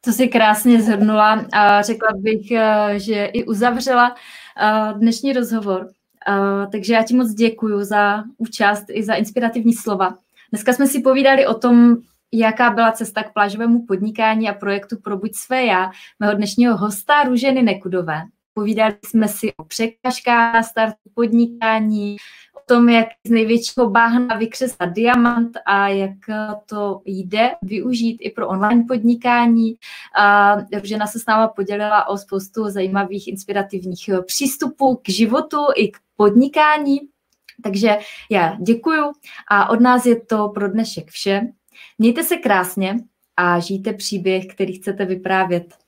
To 0.00 0.12
si 0.12 0.28
krásně 0.28 0.82
zhrnula 0.82 1.46
a 1.52 1.82
řekla 1.82 2.08
bych, 2.16 2.50
eh, 2.50 2.98
že 2.98 3.24
i 3.24 3.44
uzavřela 3.44 4.14
eh, 4.60 4.94
dnešní 4.98 5.32
rozhovor. 5.32 5.88
Uh, 6.28 6.70
takže 6.70 6.94
já 6.94 7.02
ti 7.02 7.14
moc 7.14 7.30
děkuji 7.30 7.84
za 7.84 8.24
účast 8.38 8.84
i 8.90 9.02
za 9.02 9.14
inspirativní 9.14 9.74
slova. 9.74 10.18
Dneska 10.50 10.72
jsme 10.72 10.86
si 10.86 11.00
povídali 11.00 11.46
o 11.46 11.54
tom, 11.54 11.96
jaká 12.32 12.70
byla 12.70 12.92
cesta 12.92 13.22
k 13.22 13.32
plážovému 13.32 13.86
podnikání 13.86 14.48
a 14.48 14.54
projektu 14.54 14.96
Probuď 14.96 15.34
své 15.34 15.64
já, 15.64 15.90
mého 16.20 16.34
dnešního 16.34 16.76
hosta 16.76 17.22
Růženy 17.22 17.62
Nekudové. 17.62 18.22
Povídali 18.54 18.94
jsme 19.04 19.28
si 19.28 19.52
o 19.56 19.64
překážkách 19.64 20.54
na 20.54 20.62
startu 20.62 21.10
podnikání, 21.14 22.16
tom, 22.72 22.88
jak 22.88 23.06
z 23.26 23.30
největšího 23.30 23.90
báhna 23.90 24.36
vykřesat 24.36 24.88
diamant 24.92 25.56
a 25.66 25.88
jak 25.88 26.16
to 26.66 27.00
jde 27.04 27.50
využít 27.62 28.16
i 28.20 28.30
pro 28.30 28.48
online 28.48 28.84
podnikání. 28.88 29.74
A 30.18 30.56
žena 30.82 31.06
se 31.06 31.18
s 31.18 31.26
náma 31.26 31.48
podělila 31.48 32.08
o 32.08 32.16
spoustu 32.18 32.68
zajímavých 32.68 33.28
inspirativních 33.28 34.10
přístupů 34.26 34.96
k 34.96 35.08
životu 35.08 35.58
i 35.76 35.88
k 35.88 35.96
podnikání. 36.16 37.00
Takže 37.62 37.98
já 38.30 38.56
děkuju 38.60 39.12
a 39.50 39.70
od 39.70 39.80
nás 39.80 40.06
je 40.06 40.20
to 40.20 40.48
pro 40.48 40.68
dnešek 40.68 41.10
vše. 41.10 41.40
Mějte 41.98 42.24
se 42.24 42.36
krásně 42.36 42.96
a 43.36 43.58
žijte 43.58 43.92
příběh, 43.92 44.46
který 44.46 44.72
chcete 44.72 45.04
vyprávět. 45.04 45.81